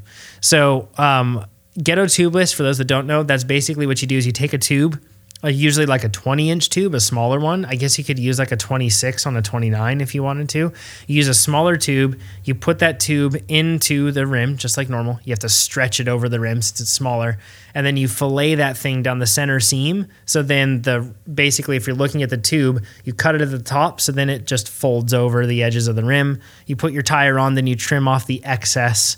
So, 0.41 0.89
um, 0.97 1.45
ghetto 1.81 2.05
tubeless, 2.05 2.53
for 2.53 2.63
those 2.63 2.77
that 2.77 2.85
don't 2.85 3.07
know, 3.07 3.23
that's 3.23 3.43
basically 3.43 3.87
what 3.87 4.01
you 4.01 4.07
do 4.07 4.17
is 4.17 4.25
you 4.25 4.31
take 4.31 4.53
a 4.53 4.57
tube, 4.57 5.01
uh, 5.41 5.47
usually 5.47 5.85
like 5.85 6.03
a 6.03 6.09
20 6.09 6.49
inch 6.49 6.69
tube, 6.69 6.93
a 6.93 6.99
smaller 6.99 7.39
one. 7.39 7.63
I 7.63 7.75
guess 7.75 7.97
you 7.97 8.03
could 8.03 8.19
use 8.19 8.39
like 8.39 8.51
a 8.51 8.57
26 8.57 9.25
on 9.25 9.37
a 9.37 9.41
29 9.41 10.01
if 10.01 10.13
you 10.13 10.21
wanted 10.21 10.49
to. 10.49 10.59
You 10.59 11.15
use 11.15 11.29
a 11.29 11.33
smaller 11.33 11.77
tube, 11.77 12.19
you 12.43 12.53
put 12.53 12.79
that 12.79 12.99
tube 12.99 13.37
into 13.47 14.11
the 14.11 14.27
rim 14.27 14.57
just 14.57 14.75
like 14.75 14.89
normal. 14.89 15.19
You 15.23 15.31
have 15.31 15.39
to 15.39 15.49
stretch 15.49 16.01
it 16.01 16.09
over 16.09 16.27
the 16.27 16.41
rim 16.41 16.61
since 16.61 16.81
it's 16.81 16.91
smaller. 16.91 17.37
And 17.73 17.85
then 17.85 17.95
you 17.95 18.09
fillet 18.09 18.55
that 18.55 18.77
thing 18.77 19.01
down 19.01 19.19
the 19.19 19.27
center 19.27 19.61
seam. 19.61 20.07
So 20.25 20.43
then 20.43 20.81
the 20.81 21.13
basically 21.33 21.77
if 21.77 21.87
you're 21.87 21.95
looking 21.95 22.21
at 22.21 22.29
the 22.29 22.37
tube, 22.37 22.83
you 23.05 23.13
cut 23.13 23.35
it 23.35 23.41
at 23.41 23.51
the 23.51 23.59
top 23.59 24.01
so 24.01 24.11
then 24.11 24.29
it 24.29 24.45
just 24.45 24.67
folds 24.67 25.13
over 25.13 25.45
the 25.45 25.63
edges 25.63 25.87
of 25.87 25.95
the 25.95 26.03
rim. 26.03 26.41
You 26.65 26.75
put 26.75 26.91
your 26.91 27.03
tire 27.03 27.39
on, 27.39 27.55
then 27.55 27.65
you 27.65 27.77
trim 27.77 28.09
off 28.09 28.25
the 28.25 28.43
excess 28.43 29.15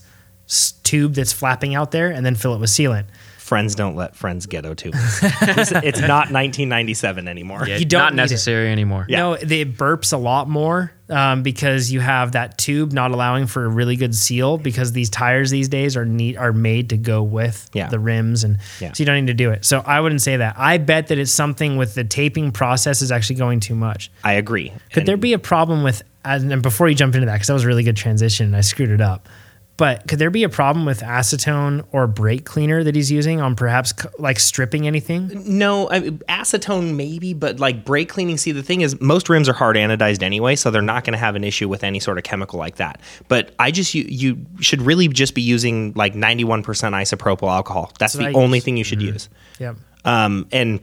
tube 0.84 1.14
that's 1.14 1.34
flapping 1.34 1.74
out 1.74 1.92
there 1.92 2.12
and 2.12 2.24
then 2.26 2.36
fill 2.36 2.54
it 2.54 2.60
with 2.60 2.70
sealant. 2.70 3.06
Friends 3.52 3.76
don't 3.76 3.98
let 3.98 4.16
friends 4.16 4.46
ghetto 4.46 4.74
too. 4.74 4.92
it's 4.94 5.72
it's 5.74 6.00
not 6.00 6.32
1997 6.32 7.28
anymore. 7.28 7.66
Yeah, 7.68 7.76
You 7.76 7.84
don't 7.84 8.00
not 8.02 8.14
need 8.14 8.20
it. 8.20 8.32
necessary 8.32 8.70
anymore. 8.70 9.06
No, 9.10 9.34
it 9.34 9.76
burps 9.76 10.14
a 10.14 10.18
lot 10.18 10.48
more 10.48 10.94
um, 11.10 11.44
because 11.44 11.92
you 11.92 12.00
have 12.00 12.32
that 12.32 12.58
tube 12.58 12.94
not 12.94 13.12
allowing 13.12 13.48
for 13.48 13.66
a 13.66 13.68
really 13.68 13.98
good 13.98 14.16
seal 14.16 14.58
because 14.58 14.94
these 14.94 15.10
tires 15.10 15.52
these 15.52 15.68
days 15.68 15.98
are 15.98 16.06
neat 16.06 16.38
are 16.38 16.54
made 16.54 16.92
to 16.92 16.98
go 16.98 17.22
with 17.24 17.70
Yeah. 17.74 17.90
the 17.90 18.00
rims 18.00 18.46
and 18.46 18.58
Yeah. 18.80 18.94
so 18.94 19.02
you 19.02 19.06
don't 19.06 19.18
need 19.26 19.28
to 19.28 19.34
do 19.34 19.52
it. 19.52 19.66
So 19.66 19.84
I 19.86 20.00
wouldn't 20.00 20.22
say 20.22 20.38
that. 20.38 20.56
I 20.58 20.78
bet 20.78 21.08
that 21.08 21.18
it's 21.20 21.34
something 21.34 21.76
with 21.76 21.94
the 21.94 22.06
taping 22.06 22.54
process 22.54 23.02
is 23.02 23.12
actually 23.12 23.36
going 23.36 23.60
too 23.60 23.76
much. 23.76 24.10
I 24.24 24.34
agree. 24.36 24.72
Could 24.94 25.06
there 25.06 25.18
be 25.18 25.34
a 25.34 25.40
problem 25.40 25.84
with 25.84 26.04
and 26.24 26.54
and 26.54 26.62
before 26.62 26.88
you 26.88 26.96
jump 26.96 27.16
into 27.16 27.26
that 27.26 27.34
because 27.34 27.48
that 27.48 27.54
was 27.54 27.66
a 27.66 27.68
really 27.68 27.84
good 27.84 27.98
transition 27.98 28.46
and 28.46 28.56
I 28.56 28.62
screwed 28.62 28.92
it 28.92 29.02
up. 29.02 29.28
But 29.78 30.08
could 30.08 30.20
there 30.20 30.30
be 30.30 30.44
a 30.44 30.50
problem 30.50 30.86
with 30.86 31.02
acetone 31.02 31.86
or 31.92 32.06
brake 32.06 32.46
cleaner 32.46 32.84
that 32.84 32.94
he's 32.94 33.12
using 33.12 33.42
on 33.42 33.56
perhaps 33.56 33.94
like 34.20 34.40
stripping 34.40 34.86
anything? 34.86 35.44
No, 35.58 35.90
I, 35.90 36.02
acetone 36.02 36.96
maybe, 36.96 37.34
but 37.34 37.60
like 37.60 37.84
brake 37.84 38.10
cleaning. 38.10 38.38
See, 38.38 38.52
the 38.52 38.62
thing 38.62 38.82
is, 38.82 39.00
most 39.02 39.28
rims 39.28 39.50
are 39.50 39.54
hard 39.54 39.78
anodized 39.78 40.22
anyway, 40.22 40.56
so 40.56 40.70
they're 40.70 40.84
not 40.84 41.04
going 41.04 41.14
to 41.14 41.20
have 41.20 41.36
an 41.36 41.44
issue 41.44 41.68
with 41.68 41.84
any 41.84 42.00
sort 42.00 42.20
of 42.20 42.24
chemical 42.24 42.60
like 42.60 42.76
that. 42.76 43.02
But 43.28 43.56
I 43.58 43.72
just 43.72 43.96
you, 43.96 44.06
you 44.08 44.46
should 44.60 44.84
really 44.84 45.08
just 45.08 45.34
be 45.34 45.42
using 45.42 45.94
like 45.94 46.14
91% 46.14 46.64
isopropyl 46.64 47.52
alcohol. 47.52 47.92
That's 47.98 48.14
the 48.14 48.32
only 48.34 48.60
use. 48.60 48.66
thing 48.66 48.78
you 48.78 48.84
should 48.84 49.02
use. 49.02 49.30
Yep. 49.60 49.78
Um, 50.06 50.48
and 50.52 50.80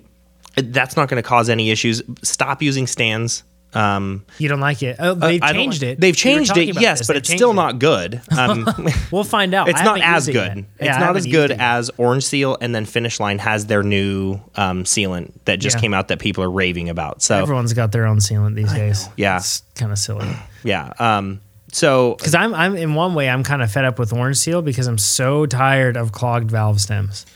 that's 0.57 0.97
not 0.97 1.09
going 1.09 1.22
to 1.22 1.28
cause 1.28 1.49
any 1.49 1.70
issues. 1.70 2.03
Stop 2.22 2.62
using 2.62 2.86
Stan's. 2.86 3.45
Um, 3.75 4.25
You 4.39 4.49
don't 4.49 4.61
like 4.61 4.83
it. 4.83 4.97
Oh, 4.99 5.12
they've 5.14 5.43
I 5.43 5.53
don't 5.53 5.62
changed 5.62 5.83
it. 5.83 6.01
They've 6.01 6.16
changed 6.16 6.57
it, 6.57 6.81
yes, 6.81 6.99
this. 7.01 7.07
but 7.07 7.12
They've 7.14 7.21
it's 7.21 7.31
still 7.35 7.51
it. 7.51 7.55
not 7.55 7.79
good. 7.79 8.21
Um, 8.39 8.66
We'll 9.12 9.25
find 9.25 9.53
out. 9.53 9.69
it's 9.69 9.83
not 9.83 10.01
as 10.01 10.27
used 10.27 10.29
it 10.29 10.33
good. 10.55 10.59
It's 10.79 10.87
Yeah, 10.87 10.99
not 10.99 11.16
as 11.16 11.27
good 11.27 11.51
as 11.51 11.91
Orange 11.99 12.25
Seal, 12.25 12.57
and 12.61 12.75
then 12.75 12.87
Finish 12.87 13.21
Line 13.21 13.39
has 13.41 13.66
their 13.66 13.83
new 13.83 14.41
um, 14.57 14.85
sealant 14.85 15.33
that 15.45 15.59
just 15.61 15.77
Yeah. 15.77 15.81
came 15.81 15.93
out 15.95 16.09
that 16.09 16.19
people 16.19 16.43
are 16.45 16.51
raving 16.51 16.89
about. 16.89 17.21
So 17.23 17.37
Everyone's 17.43 17.73
got 17.75 17.93
their 17.93 18.07
own 18.07 18.19
sealant 18.19 18.55
these 18.55 18.73
days. 18.73 19.09
Yeah. 19.16 19.37
it's 19.37 19.62
kind 19.75 19.93
of 19.93 19.99
silly. 19.99 20.29
yeah, 20.64 20.93
um, 20.99 21.41
so 21.71 22.14
Because 22.14 22.35
I'm, 22.35 22.55
I'm 22.55 22.75
in 22.77 22.95
one 22.95 23.14
way, 23.14 23.29
I'm 23.29 23.45
kind 23.45 23.61
of 23.61 23.71
fed 23.71 23.85
up 23.85 23.99
with 23.99 24.12
orange 24.14 24.39
seal 24.39 24.62
because 24.62 24.87
I'm 24.87 24.97
so 24.99 25.45
tired 25.45 25.97
of 25.99 26.12
clogged 26.12 26.51
valve 26.51 26.81
stems. 26.81 27.27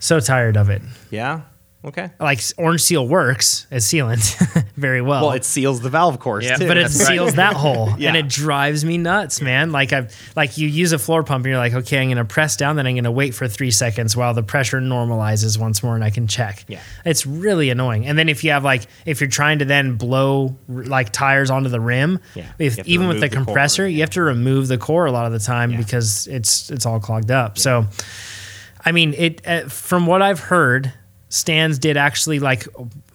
So 0.00 0.18
tired 0.18 0.56
of 0.56 0.68
it. 0.70 0.82
yeah, 1.10 1.42
okay. 1.84 2.10
Like 2.20 2.40
orange 2.58 2.82
seal 2.82 3.06
works 3.08 3.66
as 3.70 3.84
sealant 3.84 4.64
very 4.76 5.00
well. 5.00 5.22
Well, 5.26 5.32
it 5.32 5.44
seals 5.44 5.80
the 5.80 5.88
valve 5.90 6.18
course 6.18 6.44
Yeah, 6.44 6.56
too. 6.56 6.66
but 6.68 6.76
it 6.76 6.82
That's 6.82 6.98
right. 7.00 7.08
seals 7.08 7.34
that 7.34 7.52
hole 7.56 7.90
Yeah. 7.98 8.08
and 8.08 8.16
it 8.16 8.28
drives 8.28 8.84
me 8.84 8.98
nuts, 8.98 9.40
man. 9.40 9.72
Like 9.72 9.92
I've 9.92 10.14
like 10.36 10.58
you 10.58 10.68
use 10.68 10.92
a 10.92 10.98
floor 10.98 11.22
pump 11.22 11.44
and 11.44 11.50
you're 11.50 11.58
like, 11.58 11.74
okay, 11.74 11.98
I'm 12.02 12.08
gonna 12.08 12.24
press 12.24 12.56
down, 12.56 12.76
then 12.76 12.86
I'm 12.86 12.94
gonna 12.96 13.10
wait 13.10 13.34
for 13.34 13.48
three 13.48 13.70
seconds 13.70 14.16
while 14.16 14.34
the 14.34 14.42
pressure 14.42 14.80
normalizes 14.80 15.58
once 15.58 15.82
more 15.82 15.94
and 15.94 16.04
I 16.04 16.10
can 16.10 16.26
check. 16.26 16.64
Yeah. 16.68 16.80
It's 17.04 17.24
really 17.26 17.70
annoying. 17.70 18.06
And 18.06 18.18
then 18.18 18.28
if 18.28 18.44
you 18.44 18.50
have 18.50 18.64
like 18.64 18.82
if 19.06 19.20
you're 19.20 19.30
trying 19.30 19.60
to 19.60 19.64
then 19.64 19.96
blow 19.96 20.56
like 20.68 21.10
tires 21.12 21.50
onto 21.50 21.68
the 21.70 21.80
rim, 21.80 22.20
Yeah. 22.34 22.44
if 22.58 22.72
You 22.74 22.76
have 22.78 22.86
to 22.86 22.90
even 22.92 23.08
with 23.08 23.16
remove 23.16 23.20
the 23.20 23.28
the 23.28 23.36
core, 23.36 23.44
compressor, 23.46 23.88
you 23.88 24.00
have 24.00 24.10
to 24.10 24.22
remove 24.22 24.68
the 24.68 24.78
core 24.78 25.06
a 25.06 25.12
lot 25.12 25.26
of 25.26 25.32
the 25.32 25.38
time 25.38 25.70
Yeah. 25.72 25.78
because 25.78 26.26
it's 26.26 26.70
it's 26.70 26.84
all 26.86 27.00
clogged 27.00 27.30
up. 27.30 27.58
So 27.58 27.86
I 28.84 28.92
mean, 28.92 29.14
it 29.16 29.46
uh, 29.46 29.68
from 29.68 30.06
what 30.06 30.22
I've 30.22 30.40
heard, 30.40 30.92
Stans 31.30 31.78
did 31.78 31.96
actually 31.96 32.40
like 32.40 32.66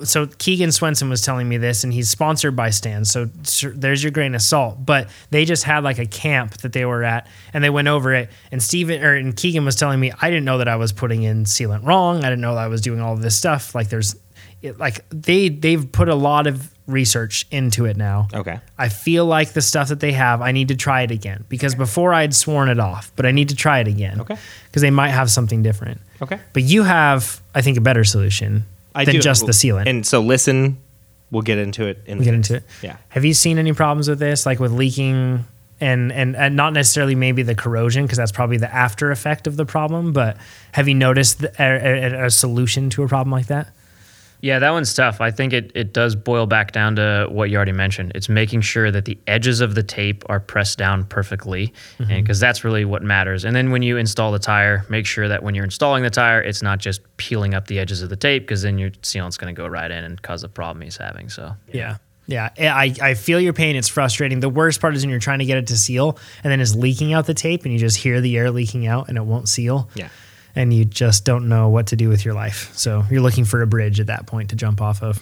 so 0.04 0.26
Keegan 0.26 0.72
Swenson 0.72 1.10
was 1.10 1.22
telling 1.22 1.50
me 1.50 1.58
this 1.58 1.84
and 1.84 1.92
he's 1.94 2.10
sponsored 2.10 2.56
by 2.56 2.70
Stans 2.70 3.12
so 3.12 3.26
there's 3.26 4.02
your 4.02 4.12
grain 4.12 4.34
of 4.36 4.42
salt. 4.42 4.86
But 4.86 5.10
they 5.32 5.44
just 5.44 5.64
had 5.64 5.84
like 5.84 6.00
a 6.00 6.06
camp 6.06 6.58
that 6.60 6.72
they 6.72 6.86
were 6.86 7.04
at 7.04 7.28
and 7.54 7.62
they 7.62 7.70
went 7.70 7.90
over 7.90 8.14
it 8.14 8.30
and 8.52 8.64
Steven 8.64 9.04
or 9.04 9.16
and 9.16 9.36
Keegan 9.36 9.66
was 9.66 9.76
telling 9.76 10.00
me 10.00 10.14
I 10.22 10.30
didn't 10.30 10.46
know 10.46 10.58
that 10.60 10.70
I 10.70 10.78
was 10.78 10.94
putting 10.94 11.24
in 11.24 11.44
sealant 11.44 11.86
wrong. 11.86 12.24
I 12.24 12.30
didn't 12.30 12.42
know 12.42 12.56
that 12.56 12.64
I 12.64 12.68
was 12.68 12.82
doing 12.82 13.02
all 13.02 13.18
this 13.18 13.36
stuff. 13.36 13.76
Like 13.76 13.90
there's 13.90 14.16
it, 14.62 14.80
like 14.80 15.08
they 15.10 15.50
they've 15.50 15.92
put 15.92 16.08
a 16.08 16.16
lot 16.16 16.48
of 16.48 16.75
research 16.88 17.48
into 17.50 17.86
it 17.86 17.98
now 17.98 18.28
Okay. 18.34 18.60
I 18.78 18.90
feel 18.90 19.26
like 19.26 19.54
the 19.54 19.62
stuff 19.62 19.88
that 19.88 20.00
they 20.00 20.12
have, 20.12 20.42
I 20.42 20.52
need 20.52 20.68
to 20.68 20.76
try 20.76 21.02
it 21.02 21.12
again 21.12 21.44
because 21.50 21.74
before 21.74 22.14
I'd 22.14 22.36
sworn 22.36 22.70
it 22.70 22.80
off, 22.80 23.12
but 23.16 23.26
I 23.26 23.32
need 23.32 23.50
to 23.50 23.56
try 23.56 23.80
it 23.80 23.88
again. 23.88 24.22
Okay. 24.22 24.38
Because 24.68 24.82
they 24.82 24.92
might 24.92 25.10
have 25.10 25.32
something 25.32 25.64
different. 25.64 26.00
Okay. 26.22 26.40
But 26.54 26.64
you 26.64 26.84
have, 26.84 27.42
I 27.56 27.62
think, 27.62 27.78
a 27.78 27.82
better 27.82 28.04
solution 28.04 28.66
I 28.94 29.06
than 29.06 29.16
do. 29.16 29.22
just 29.22 29.46
the 29.46 29.52
sealant. 29.52 29.88
And 29.88 30.06
so 30.06 30.20
listen, 30.22 30.78
we'll 31.32 31.42
get 31.42 31.58
into 31.58 31.88
it. 31.88 32.04
In 32.06 32.20
we 32.20 32.26
get 32.26 32.34
into 32.36 32.56
it. 32.58 32.64
Yeah. 32.82 32.98
Have 33.10 33.26
you 33.26 33.34
seen 33.34 33.58
any 33.58 33.74
problems 33.74 34.08
with 34.08 34.20
this, 34.20 34.46
like 34.46 34.60
with 34.60 34.72
leaking 34.72 35.46
and 35.82 36.12
and, 36.12 36.36
and 36.36 36.56
not 36.56 36.72
necessarily 36.74 37.16
maybe 37.16 37.44
the 37.44 37.56
corrosion, 37.56 38.06
because 38.06 38.18
that's 38.18 38.32
probably 38.32 38.58
the 38.58 38.74
after 38.74 39.12
effect 39.12 39.48
of 39.48 39.58
the 39.58 39.66
problem, 39.66 40.14
but 40.14 40.38
have 40.72 40.88
you 40.88 40.94
noticed 40.96 41.40
the, 41.40 41.52
a, 41.60 42.22
a, 42.22 42.26
a 42.26 42.30
solution 42.30 42.90
to 42.92 43.04
a 43.04 43.08
problem 43.08 43.32
like 43.32 43.48
that? 43.48 43.70
Yeah, 44.42 44.60
that 44.60 44.72
one's 44.72 44.94
tough. 44.94 45.22
I 45.22 45.32
think 45.32 45.54
it, 45.54 45.72
it 45.74 45.94
does 45.94 46.16
boil 46.16 46.46
back 46.46 46.72
down 46.72 46.96
to 46.98 47.28
what 47.30 47.50
you 47.50 47.58
already 47.58 47.72
mentioned. 47.72 48.12
It's 48.16 48.30
making 48.30 48.62
sure 48.62 48.92
that 48.92 49.06
the 49.06 49.18
edges 49.28 49.62
of 49.62 49.76
the 49.76 49.84
tape 49.84 50.24
are 50.28 50.40
pressed 50.40 50.78
down 50.78 51.06
perfectly, 51.06 51.74
and 51.98 52.08
mm-hmm. 52.08 52.22
because 52.22 52.40
that's 52.40 52.64
really 52.64 52.86
what 52.86 53.02
matters. 53.02 53.46
And 53.46 53.56
then 53.56 53.72
when 53.72 53.82
you 53.82 53.98
install 53.98 54.32
the 54.32 54.40
tire, 54.40 54.86
make 54.90 55.06
sure 55.06 55.28
that 55.28 55.44
when 55.44 55.56
you're 55.56 55.66
installing 55.66 56.04
the 56.04 56.10
tire, 56.10 56.42
it's 56.42 56.62
not 56.62 56.80
just 56.80 57.02
peeling 57.18 57.54
up 57.54 57.68
the 57.68 57.80
edges 57.80 58.02
of 58.02 58.10
the 58.10 58.16
tape, 58.16 58.44
because 58.44 58.62
then 58.62 58.78
your 58.78 58.92
sealant's 58.92 59.38
going 59.38 59.54
to 59.54 59.60
go 59.60 59.68
right 59.68 59.90
in 59.92 60.04
and 60.04 60.22
cause 60.22 60.42
the 60.42 60.50
problem 60.50 60.82
he's 60.82 60.98
having. 60.98 61.30
So 61.30 61.56
Yeah. 61.72 61.98
Yeah, 62.28 62.50
I, 62.58 62.94
I 63.02 63.14
feel 63.14 63.40
your 63.40 63.54
pain. 63.54 63.76
It's 63.76 63.88
frustrating. 63.88 64.40
The 64.40 64.50
worst 64.50 64.82
part 64.82 64.96
is 64.96 65.04
when 65.04 65.12
you're 65.12 65.20
trying 65.20 65.40
to 65.40 65.46
get 65.46 65.58
it 65.58 65.68
to 65.68 65.78
seal 65.78 66.18
and 66.44 66.52
then 66.52 66.60
it's 66.60 66.74
leaking 66.74 67.14
out 67.14 67.28
the 67.28 67.36
tape 67.36 67.66
and 67.66 67.74
you 67.74 67.78
just 67.78 67.98
hear 67.98 68.20
the 68.20 68.36
air 68.36 68.50
leaking 68.50 68.88
out 68.88 69.10
and 69.10 69.18
it 69.18 69.22
won't 69.22 69.48
seal. 69.48 69.90
Yeah. 69.94 70.10
And 70.56 70.74
you 70.74 70.86
just 70.86 71.26
don't 71.26 71.50
know 71.50 71.70
what 71.70 71.88
to 71.88 71.96
do 71.96 72.10
with 72.10 72.24
your 72.24 72.34
life. 72.34 72.72
So 72.76 73.04
you're 73.12 73.22
looking 73.22 73.46
for 73.46 73.62
a 73.62 73.68
bridge 73.68 74.00
at 74.00 74.08
that 74.08 74.26
point 74.26 74.52
to 74.52 74.56
jump 74.56 74.82
off 74.82 75.04
of. 75.04 75.22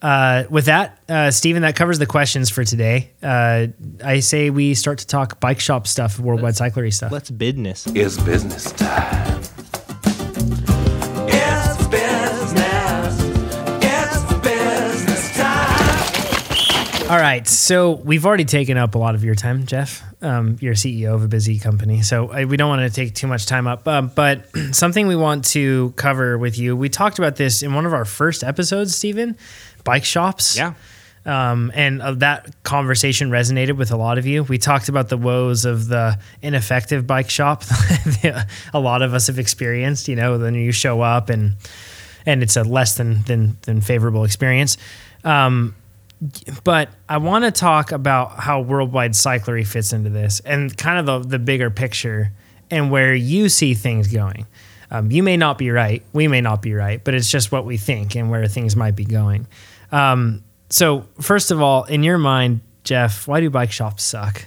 Uh, 0.00 0.44
with 0.50 0.66
that, 0.66 0.98
uh, 1.08 1.30
Stephen, 1.30 1.62
that 1.62 1.76
covers 1.76 1.98
the 1.98 2.06
questions 2.06 2.50
for 2.50 2.62
today. 2.62 3.10
Uh, 3.22 3.68
I 4.04 4.20
say 4.20 4.50
we 4.50 4.74
start 4.74 4.98
to 4.98 5.06
talk 5.06 5.40
bike 5.40 5.60
shop 5.60 5.86
stuff, 5.86 6.18
worldwide 6.18 6.54
cyclery 6.54 6.92
stuff. 6.92 7.10
Let's 7.10 7.30
business. 7.30 7.86
It's 7.86 8.20
business 8.20 8.70
time. 8.72 9.42
All 17.04 17.18
right. 17.18 17.46
So 17.46 17.92
we've 17.92 18.24
already 18.24 18.46
taken 18.46 18.78
up 18.78 18.94
a 18.94 18.98
lot 18.98 19.14
of 19.14 19.22
your 19.22 19.34
time, 19.34 19.66
Jeff. 19.66 20.02
Um, 20.22 20.56
you're 20.62 20.72
CEO 20.72 21.14
of 21.14 21.22
a 21.22 21.28
busy 21.28 21.58
company. 21.58 22.00
So 22.00 22.30
I, 22.30 22.46
we 22.46 22.56
don't 22.56 22.70
want 22.70 22.80
to 22.80 22.94
take 22.94 23.14
too 23.14 23.26
much 23.26 23.44
time 23.44 23.66
up. 23.66 23.86
Um, 23.86 24.10
but 24.14 24.46
something 24.72 25.06
we 25.06 25.14
want 25.14 25.44
to 25.48 25.92
cover 25.96 26.38
with 26.38 26.58
you, 26.58 26.74
we 26.74 26.88
talked 26.88 27.18
about 27.18 27.36
this 27.36 27.62
in 27.62 27.74
one 27.74 27.84
of 27.84 27.92
our 27.92 28.06
first 28.06 28.42
episodes, 28.42 28.96
Stephen 28.96 29.36
bike 29.84 30.06
shops. 30.06 30.56
Yeah. 30.56 30.72
Um, 31.26 31.70
and 31.74 32.00
uh, 32.00 32.12
that 32.14 32.62
conversation 32.62 33.28
resonated 33.28 33.76
with 33.76 33.90
a 33.90 33.96
lot 33.98 34.16
of 34.16 34.24
you. 34.24 34.42
We 34.42 34.56
talked 34.56 34.88
about 34.88 35.10
the 35.10 35.18
woes 35.18 35.66
of 35.66 35.88
the 35.88 36.18
ineffective 36.40 37.06
bike 37.06 37.28
shop. 37.28 37.64
a 38.72 38.80
lot 38.80 39.02
of 39.02 39.12
us 39.12 39.26
have 39.26 39.38
experienced, 39.38 40.08
you 40.08 40.16
know, 40.16 40.38
then 40.38 40.54
you 40.54 40.72
show 40.72 41.02
up 41.02 41.28
and 41.28 41.52
and 42.24 42.42
it's 42.42 42.56
a 42.56 42.64
less 42.64 42.96
than 42.96 43.22
than, 43.24 43.58
than 43.62 43.82
favorable 43.82 44.24
experience. 44.24 44.78
Um, 45.22 45.74
but 46.62 46.90
I 47.08 47.18
want 47.18 47.44
to 47.44 47.50
talk 47.50 47.92
about 47.92 48.38
how 48.38 48.60
worldwide 48.60 49.12
cyclery 49.12 49.66
fits 49.66 49.92
into 49.92 50.10
this 50.10 50.40
and 50.40 50.76
kind 50.76 50.98
of 50.98 51.22
the, 51.22 51.28
the 51.28 51.38
bigger 51.38 51.70
picture 51.70 52.32
and 52.70 52.90
where 52.90 53.14
you 53.14 53.48
see 53.48 53.74
things 53.74 54.08
going. 54.08 54.46
Um, 54.90 55.10
you 55.10 55.22
may 55.22 55.36
not 55.36 55.58
be 55.58 55.70
right, 55.70 56.02
we 56.12 56.28
may 56.28 56.40
not 56.40 56.62
be 56.62 56.74
right, 56.74 57.02
but 57.02 57.14
it's 57.14 57.30
just 57.30 57.50
what 57.50 57.64
we 57.64 57.76
think 57.76 58.14
and 58.14 58.30
where 58.30 58.46
things 58.46 58.76
might 58.76 58.94
be 58.94 59.04
going. 59.04 59.46
Um, 59.90 60.44
so, 60.70 61.06
first 61.20 61.50
of 61.50 61.60
all, 61.60 61.84
in 61.84 62.02
your 62.02 62.18
mind, 62.18 62.60
Jeff, 62.84 63.26
why 63.26 63.40
do 63.40 63.50
bike 63.50 63.72
shops 63.72 64.02
suck? 64.02 64.44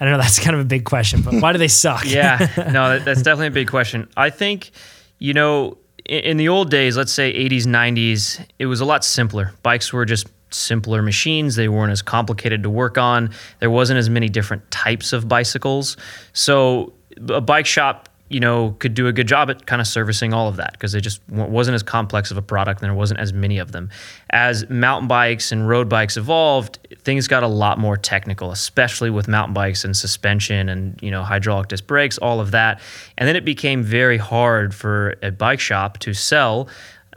I 0.00 0.04
don't 0.04 0.12
know 0.12 0.18
that's 0.18 0.38
kind 0.44 0.54
of 0.54 0.60
a 0.60 0.66
big 0.66 0.84
question, 0.84 1.22
but 1.22 1.34
why 1.34 1.52
do 1.52 1.58
they 1.58 1.68
suck? 1.68 2.04
yeah, 2.06 2.50
no, 2.56 2.90
that, 2.90 3.04
that's 3.04 3.22
definitely 3.22 3.48
a 3.48 3.52
big 3.52 3.68
question. 3.68 4.08
I 4.16 4.30
think, 4.30 4.70
you 5.18 5.34
know, 5.34 5.78
in 6.04 6.36
the 6.36 6.48
old 6.48 6.70
days, 6.70 6.96
let's 6.96 7.12
say 7.12 7.32
80s, 7.32 7.64
90s, 7.64 8.44
it 8.58 8.66
was 8.66 8.80
a 8.80 8.84
lot 8.84 9.04
simpler. 9.04 9.52
Bikes 9.62 9.92
were 9.92 10.04
just 10.04 10.26
simpler 10.54 11.02
machines. 11.02 11.56
They 11.56 11.68
weren't 11.68 11.92
as 11.92 12.02
complicated 12.02 12.62
to 12.62 12.70
work 12.70 12.98
on. 12.98 13.30
There 13.60 13.70
wasn't 13.70 13.98
as 13.98 14.08
many 14.08 14.28
different 14.28 14.70
types 14.70 15.12
of 15.12 15.28
bicycles. 15.28 15.96
So 16.32 16.92
a 17.28 17.40
bike 17.40 17.66
shop, 17.66 18.08
you 18.28 18.40
know, 18.40 18.74
could 18.78 18.94
do 18.94 19.06
a 19.06 19.12
good 19.12 19.28
job 19.28 19.50
at 19.50 19.66
kind 19.66 19.80
of 19.80 19.86
servicing 19.86 20.32
all 20.32 20.48
of 20.48 20.56
that 20.56 20.72
because 20.72 20.94
it 20.94 21.02
just 21.02 21.20
wasn't 21.28 21.74
as 21.74 21.82
complex 21.82 22.30
of 22.30 22.36
a 22.36 22.42
product 22.42 22.80
and 22.80 22.88
there 22.88 22.96
wasn't 22.96 23.20
as 23.20 23.32
many 23.32 23.58
of 23.58 23.72
them. 23.72 23.90
As 24.30 24.68
mountain 24.70 25.06
bikes 25.06 25.52
and 25.52 25.68
road 25.68 25.88
bikes 25.88 26.16
evolved, 26.16 26.78
things 27.02 27.28
got 27.28 27.42
a 27.42 27.48
lot 27.48 27.78
more 27.78 27.96
technical, 27.96 28.50
especially 28.50 29.10
with 29.10 29.28
mountain 29.28 29.54
bikes 29.54 29.84
and 29.84 29.96
suspension 29.96 30.68
and, 30.68 30.98
you 31.02 31.10
know, 31.10 31.22
hydraulic 31.22 31.68
disc 31.68 31.86
brakes, 31.86 32.16
all 32.18 32.40
of 32.40 32.50
that. 32.52 32.80
And 33.18 33.28
then 33.28 33.36
it 33.36 33.44
became 33.44 33.82
very 33.82 34.16
hard 34.16 34.74
for 34.74 35.14
a 35.22 35.30
bike 35.30 35.60
shop 35.60 35.98
to 35.98 36.14
sell 36.14 36.68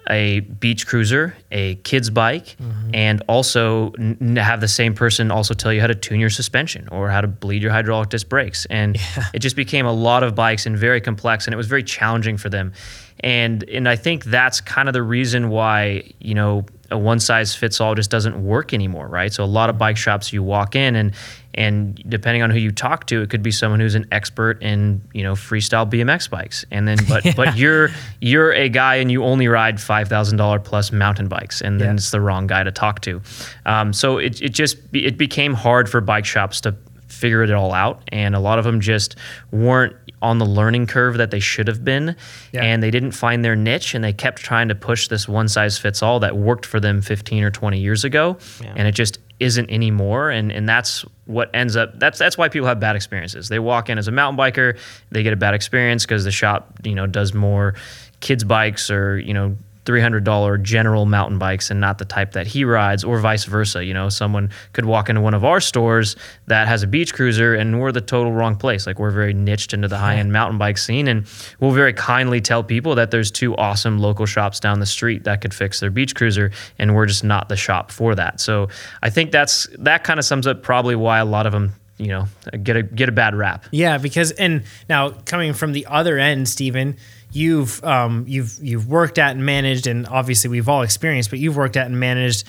a 0.10 0.42
beach 0.42 0.88
cruiser, 0.88 1.36
a 1.52 1.76
kid's 1.76 2.10
bike, 2.10 2.56
mm-hmm. 2.62 2.92
and 2.94 3.22
also 3.28 3.92
n- 3.94 4.36
have 4.38 4.62
the 4.62 4.68
same 4.68 4.94
person 4.94 5.32
also 5.32 5.54
tell 5.54 5.74
you 5.74 5.82
how 5.82 5.88
to 5.88 5.96
tune 5.96 6.20
your 6.20 6.30
suspension 6.30 6.88
or 6.90 7.10
how 7.10 7.22
to 7.22 7.28
bleed 7.28 7.62
your 7.62 7.72
hydraulic 7.72 8.10
disc 8.10 8.30
brakes. 8.30 8.66
And 8.70 8.98
it 9.34 9.40
just 9.40 9.56
became 9.56 9.86
a 9.86 9.92
lot 9.92 10.24
of 10.24 10.36
bikes 10.36 10.66
and 10.66 10.78
very 10.78 11.02
complex, 11.02 11.46
and 11.46 11.54
it 11.54 11.58
was 11.58 11.68
very 11.68 11.84
challenging 11.84 12.38
for 12.38 12.50
them. 12.50 12.74
And 13.20 13.64
and 13.70 13.90
I 13.90 13.96
think 13.96 14.26
that's 14.26 14.62
kind 14.62 14.88
of 14.88 14.94
the 14.94 15.04
reason 15.04 15.50
why 15.50 16.12
you 16.20 16.36
know 16.36 16.66
a 16.92 16.98
one 16.98 17.20
size 17.20 17.54
fits 17.56 17.82
all 17.82 17.96
just 17.96 18.10
doesn't 18.10 18.44
work 18.44 18.74
anymore, 18.74 19.08
right? 19.08 19.32
So 19.34 19.44
a 19.44 19.46
lot 19.46 19.70
of 19.70 19.78
bike 19.78 19.98
shops 19.98 20.32
you 20.32 20.42
walk 20.44 20.76
in 20.76 20.96
and 20.96 21.14
and 21.54 21.96
depending 22.08 22.44
on 22.44 22.52
who 22.52 22.60
you 22.60 22.72
talk 22.72 23.08
to, 23.08 23.24
it 23.24 23.32
could 23.32 23.42
be 23.42 23.50
someone 23.50 23.80
who's 23.80 23.96
an 23.96 24.06
expert 24.12 24.62
in 24.62 25.02
you 25.14 25.24
know 25.24 25.34
freestyle 25.34 25.90
BMX 25.90 26.30
bikes, 26.30 26.64
and 26.72 26.88
then 26.88 26.98
but 27.10 27.24
but 27.36 27.58
you're 27.58 27.90
you're 28.22 28.54
a 28.54 28.70
guy 28.70 28.96
and 28.98 29.12
you 29.12 29.24
only 29.24 29.48
ride 29.48 29.82
five 29.82 30.08
thousand 30.08 30.38
dollar 30.38 30.60
plus 30.60 30.92
mountain 30.92 31.28
bikes, 31.28 31.62
and 31.62 31.80
then 31.82 31.88
Yeah. 31.88 31.94
it's 31.96 32.12
the 32.12 32.22
wrong 32.22 32.46
guy 32.48 32.64
to 32.64 32.72
talk 32.72 33.02
to. 33.02 33.22
Um, 33.66 33.92
so 33.92 34.18
it 34.20 34.40
it 34.42 34.50
just 34.50 34.78
it 34.94 35.18
became 35.18 35.54
hard 35.56 35.90
for 35.90 36.00
bike 36.00 36.26
shops 36.26 36.62
to 36.62 36.76
figure 37.08 37.42
it 37.42 37.52
all 37.52 37.74
out, 37.74 38.04
and 38.12 38.36
a 38.36 38.40
lot 38.40 38.60
of 38.60 38.66
them 38.66 38.80
just 38.80 39.16
weren't 39.52 39.96
on 40.22 40.40
the 40.40 40.46
learning 40.46 40.88
curve 40.88 41.18
that 41.18 41.30
they 41.32 41.40
should 41.40 41.68
have 41.68 41.84
been, 41.86 42.16
Yeah. 42.52 42.64
and 42.64 42.82
they 42.82 42.90
didn't 42.92 43.12
find 43.12 43.46
their 43.46 43.56
niche, 43.56 43.94
and 43.94 44.04
they 44.04 44.14
kept 44.14 44.40
trying 44.42 44.68
to 44.70 44.76
push 44.76 45.08
this 45.08 45.28
one 45.28 45.48
size 45.48 45.78
fits 45.78 46.02
all 46.02 46.20
that 46.22 46.36
worked 46.36 46.66
for 46.66 46.80
them 46.80 47.02
fifteen 47.02 47.44
or 47.44 47.52
twenty 47.52 47.80
years 47.80 48.04
ago, 48.04 48.38
and 48.76 48.88
it 48.88 48.94
just 48.96 49.20
isn't 49.40 49.70
anymore 49.70 50.32
and 50.32 50.52
and 50.52 50.68
that's 50.68 51.06
what 51.26 51.48
ends 51.54 51.76
up 51.76 52.00
that's 52.00 52.18
that's 52.18 52.40
why 52.40 52.50
people 52.50 52.68
have 52.68 52.80
bad 52.80 52.96
experiences 52.96 53.50
they 53.50 53.60
walk 53.60 53.88
in 53.88 54.00
as 54.00 54.08
a 54.08 54.12
mountain 54.12 54.36
biker 54.36 54.76
they 55.12 55.22
get 55.22 55.32
a 55.32 55.36
bad 55.36 55.54
experience 55.54 56.06
because 56.08 56.24
the 56.24 56.32
shop 56.32 56.74
you 56.84 56.96
know 56.96 57.06
does 57.06 57.36
more 57.36 57.76
kids 58.20 58.44
bikes 58.44 58.90
or 58.90 59.20
you 59.20 59.36
know 59.36 59.56
$300 59.88 60.62
general 60.62 61.06
mountain 61.06 61.40
bikes 61.40 61.72
and 61.72 61.80
not 61.80 61.98
the 61.98 62.06
type 62.06 62.34
that 62.34 62.46
he 62.46 62.66
rides 62.66 63.04
or 63.04 63.20
vice 63.20 63.46
versa 63.46 63.84
you 63.84 63.94
know 63.94 64.10
someone 64.10 64.50
could 64.74 64.86
walk 64.86 65.10
into 65.10 65.22
one 65.22 65.34
of 65.34 65.46
our 65.46 65.60
stores 65.60 66.16
that 66.48 66.68
has 66.68 66.84
a 66.84 66.88
beach 66.88 67.14
cruiser 67.14 67.54
and 67.54 67.80
we're 67.80 67.92
the 67.92 68.02
total 68.02 68.32
wrong 68.32 68.56
place. 68.56 68.86
Like 68.88 69.00
we're 69.00 69.12
very 69.12 69.34
niched 69.34 69.74
into 69.74 69.88
the 69.88 69.98
high-end 69.98 70.32
mountain 70.32 70.58
bike 70.58 70.78
scene 70.78 71.08
and 71.08 71.26
we'll 71.60 71.72
very 71.72 71.94
kindly 71.94 72.42
tell 72.42 72.64
people 72.64 72.96
that 72.96 73.12
there's 73.12 73.32
two 73.32 73.56
awesome 73.56 74.00
local 74.00 74.26
shops 74.26 74.60
down 74.60 74.80
the 74.80 74.86
street 74.86 75.24
that 75.24 75.42
could 75.42 75.54
fix 75.54 75.80
their 75.80 75.92
beach 75.92 76.16
cruiser 76.16 76.52
and 76.78 76.96
we're 76.96 77.06
just 77.06 77.24
not 77.24 77.50
the 77.50 77.56
shop 77.56 77.92
for 77.92 78.16
that. 78.16 78.40
So 78.40 78.68
i 79.02 79.10
think 79.10 79.32
that's 79.32 79.68
that 79.80 80.04
kind 80.04 80.20
of 80.20 80.26
sums 80.26 80.48
up 80.48 80.64
probably 80.64 80.96
why 80.96 81.20
a 81.20 81.26
lot 81.26 81.46
of 81.46 81.52
them 81.52 81.74
you 81.98 82.08
know 82.08 82.28
get 82.64 82.76
a 82.78 82.84
get 82.84 83.10
a 83.10 83.12
bad 83.12 83.36
rap. 83.36 83.66
Yeah, 83.72 83.98
because 83.98 84.32
and 84.32 84.64
now 84.88 85.10
coming 85.10 85.54
from 85.54 85.74
the 85.74 85.86
other 85.88 86.18
end, 86.18 86.48
Stephen, 86.48 86.98
you've 87.32 87.84
um, 87.84 88.26
you've 88.28 88.58
you've 88.62 88.88
worked 88.88 89.18
at 89.18 89.32
and 89.36 89.46
managed, 89.46 89.88
and 89.88 90.08
obviously 90.08 90.50
we've 90.50 90.70
all 90.70 90.82
experienced, 90.82 91.30
but 91.30 91.40
you've 91.40 91.58
worked 91.58 91.78
at 91.78 91.86
and 91.88 92.00
managed 92.00 92.46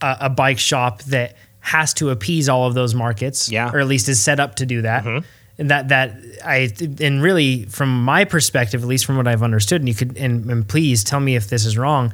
a, 0.00 0.16
a 0.22 0.30
bike 0.30 0.58
shop 0.58 1.02
that 1.04 1.36
has 1.60 1.94
to 1.94 2.10
appease 2.10 2.48
all 2.48 2.66
of 2.66 2.74
those 2.74 2.94
markets, 2.94 3.48
Yeah. 3.50 3.70
or 3.72 3.78
at 3.80 3.86
least 3.86 4.08
is 4.08 4.20
set 4.20 4.40
up 4.40 4.56
to 4.56 4.66
do 4.66 4.82
that. 4.82 5.06
And 5.58 5.70
that 5.70 5.88
that 5.90 6.16
I 6.44 6.72
and 7.00 7.22
really 7.22 7.64
from 7.66 8.02
my 8.04 8.24
perspective, 8.24 8.82
at 8.82 8.88
least 8.88 9.04
from 9.06 9.16
what 9.16 9.28
I've 9.28 9.42
understood, 9.42 9.80
and 9.82 9.88
you 9.88 9.94
could 9.94 10.16
and, 10.16 10.50
and 10.50 10.66
please 10.66 11.04
tell 11.04 11.20
me 11.20 11.36
if 11.36 11.48
this 11.48 11.64
is 11.66 11.76
wrong, 11.78 12.12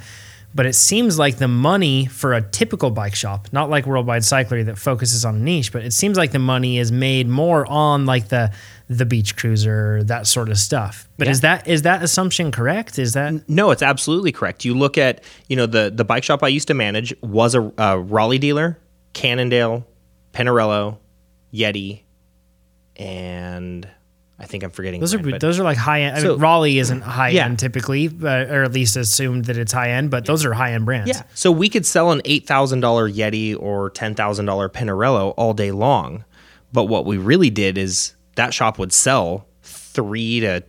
But 0.55 0.67
it 0.67 0.75
seems 0.75 1.19
like 1.19 1.37
the 1.37 1.47
money 1.49 2.07
for 2.07 2.35
a 2.35 2.43
typical 2.43 2.91
bike 2.91 3.15
shop, 3.15 3.49
not 3.53 3.71
like 3.71 3.87
Worldwide 3.87 4.23
Cyclery 4.23 4.65
that 4.67 4.77
focuses 4.77 5.25
on 5.25 5.37
a 5.37 5.39
niche, 5.39 5.73
but 5.73 5.83
it 5.85 5.93
seems 5.93 6.17
like 6.19 6.33
the 6.33 6.39
money 6.41 6.79
is 6.79 6.91
made 6.91 7.29
more 7.29 7.65
on 7.71 8.07
like 8.07 8.29
the 8.29 8.51
the 8.91 9.05
beach 9.05 9.37
cruiser, 9.37 10.03
that 10.05 10.27
sort 10.27 10.49
of 10.49 10.57
stuff. 10.59 11.09
But 11.19 11.29
is 11.29 11.43
that 11.43 11.69
is 11.69 11.83
that 11.83 12.03
assumption 12.03 12.51
correct? 12.51 12.99
Is 12.99 13.13
that 13.13 13.49
No, 13.49 13.71
it's 13.71 13.83
absolutely 13.83 14.33
correct. 14.33 14.65
You 14.65 14.75
look 14.75 14.97
at, 14.97 15.23
you 15.49 15.57
know, 15.57 15.67
the 15.67 15.93
the 15.95 16.05
bike 16.05 16.25
shop 16.25 16.43
I 16.43 16.49
used 16.49 16.69
to 16.69 16.75
manage 16.75 17.15
was 17.23 17.55
a, 17.55 17.71
a 17.77 17.99
Raleigh 17.99 18.39
dealer, 18.39 18.79
Cannondale, 19.13 19.87
Pinarello, 20.33 20.99
Yeti, 21.53 22.01
and 22.97 23.89
I 24.39 24.47
think 24.47 24.63
I'm 24.63 24.71
forgetting. 24.71 25.01
those 25.01 25.15
are 25.15 25.39
those 25.39 25.59
are 25.59 25.65
like 25.65 25.77
high 25.77 26.03
end. 26.03 26.17
I 26.17 26.21
So- 26.21 26.31
mean, 26.33 26.39
Raleigh 26.41 26.79
isn't 26.79 27.01
high 27.03 27.31
Yeah. 27.31 27.45
end 27.47 27.59
typically, 27.59 28.09
but, 28.09 28.49
or 28.51 28.63
at 28.63 28.73
least 28.73 28.97
assumed 28.97 29.47
that 29.47 29.57
it's 29.59 29.73
high 29.73 29.91
end. 29.91 30.11
But 30.11 30.27
those 30.27 30.45
are 30.45 30.53
high 30.55 30.73
end 30.73 30.85
brands. 30.87 31.09
Yeah. 31.11 31.23
So 31.35 31.51
we 31.51 31.69
could 31.69 31.85
sell 31.85 32.13
an 32.13 32.23
eight 32.25 32.47
thousand 32.47 32.81
dollar 32.81 33.11
Yeti 33.11 33.57
or 33.59 33.91
ten 33.91 34.15
thousand 34.15 34.47
dollar 34.47 34.69
Pinarello 34.69 35.35
all 35.37 35.55
day 35.55 35.73
long, 35.73 36.25
but 36.73 36.85
what 36.85 37.05
we 37.05 37.17
really 37.19 37.51
did 37.51 37.77
is 37.77 38.15
that 38.39 38.55
shop 38.55 38.79
would 38.79 38.93
sell 38.93 39.47
three 39.63 40.41
to 40.41 40.65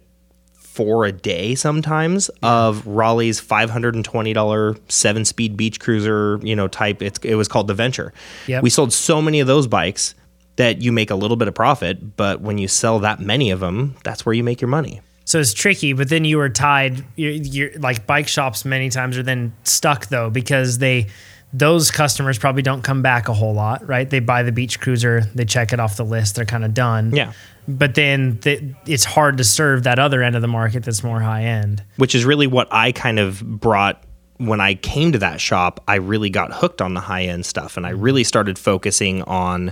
four 0.53 1.05
a 1.05 1.11
day 1.11 1.55
sometimes 1.55 2.29
of 2.41 2.85
Raleigh's 2.85 3.39
five 3.39 3.69
hundred 3.69 3.95
and 3.95 4.03
twenty 4.03 4.33
dollar 4.33 4.75
seven 4.87 5.23
speed 5.23 5.55
beach 5.55 5.79
cruiser, 5.79 6.39
you 6.41 6.55
know, 6.55 6.67
type. 6.67 7.01
It's, 7.01 7.19
it 7.19 7.35
was 7.35 7.47
called 7.47 7.67
the 7.67 7.73
Venture. 7.73 8.13
Yep. 8.47 8.63
We 8.63 8.69
sold 8.69 8.91
so 8.91 9.21
many 9.21 9.39
of 9.39 9.47
those 9.47 9.67
bikes 9.67 10.15
that 10.55 10.81
you 10.81 10.91
make 10.91 11.09
a 11.09 11.15
little 11.15 11.37
bit 11.37 11.47
of 11.47 11.53
profit, 11.53 12.17
but 12.17 12.41
when 12.41 12.57
you 12.57 12.67
sell 12.67 12.99
that 12.99 13.19
many 13.19 13.51
of 13.51 13.59
them, 13.59 13.95
that's 14.03 14.25
where 14.25 14.33
you 14.33 14.43
make 14.43 14.59
your 14.61 14.67
money. 14.67 15.01
So 15.25 15.39
it's 15.39 15.53
tricky, 15.53 15.93
but 15.93 16.09
then 16.09 16.25
you 16.25 16.37
were 16.37 16.49
tied. 16.49 17.05
You're, 17.15 17.31
you're 17.31 17.79
like 17.79 18.07
bike 18.07 18.27
shops 18.27 18.65
many 18.65 18.89
times 18.89 19.17
are 19.17 19.23
then 19.23 19.53
stuck 19.63 20.07
though 20.07 20.29
because 20.29 20.79
they 20.79 21.07
those 21.51 21.91
customers 21.91 22.37
probably 22.37 22.61
don't 22.61 22.83
come 22.83 23.01
back 23.01 23.27
a 23.27 23.33
whole 23.33 23.53
lot, 23.53 23.87
right? 23.87 24.09
They 24.09 24.19
buy 24.19 24.43
the 24.43 24.51
beach 24.51 24.79
cruiser, 24.79 25.21
they 25.35 25.45
check 25.45 25.73
it 25.73 25.79
off 25.79 25.97
the 25.97 26.05
list, 26.05 26.35
they're 26.35 26.45
kind 26.45 26.63
of 26.63 26.73
done. 26.73 27.15
Yeah. 27.15 27.33
But 27.69 27.93
then 27.93 28.39
the, 28.41 28.73
it's 28.87 29.05
hard 29.05 29.37
to 29.37 29.43
serve 29.43 29.83
that 29.83 29.99
other 29.99 30.23
end 30.23 30.35
of 30.35 30.41
the 30.41 30.47
market 30.47 30.83
that's 30.83 31.03
more 31.03 31.19
high 31.19 31.43
end. 31.43 31.83
which 31.97 32.15
is 32.15 32.25
really 32.25 32.47
what 32.47 32.67
I 32.71 32.91
kind 32.91 33.19
of 33.19 33.41
brought 33.41 34.03
when 34.37 34.59
I 34.59 34.73
came 34.73 35.11
to 35.11 35.19
that 35.19 35.39
shop. 35.39 35.83
I 35.87 35.95
really 35.95 36.31
got 36.31 36.51
hooked 36.51 36.81
on 36.81 36.95
the 36.95 36.99
high 36.99 37.23
end 37.25 37.45
stuff 37.45 37.77
and 37.77 37.85
I 37.85 37.91
really 37.91 38.23
started 38.23 38.57
focusing 38.57 39.21
on, 39.23 39.71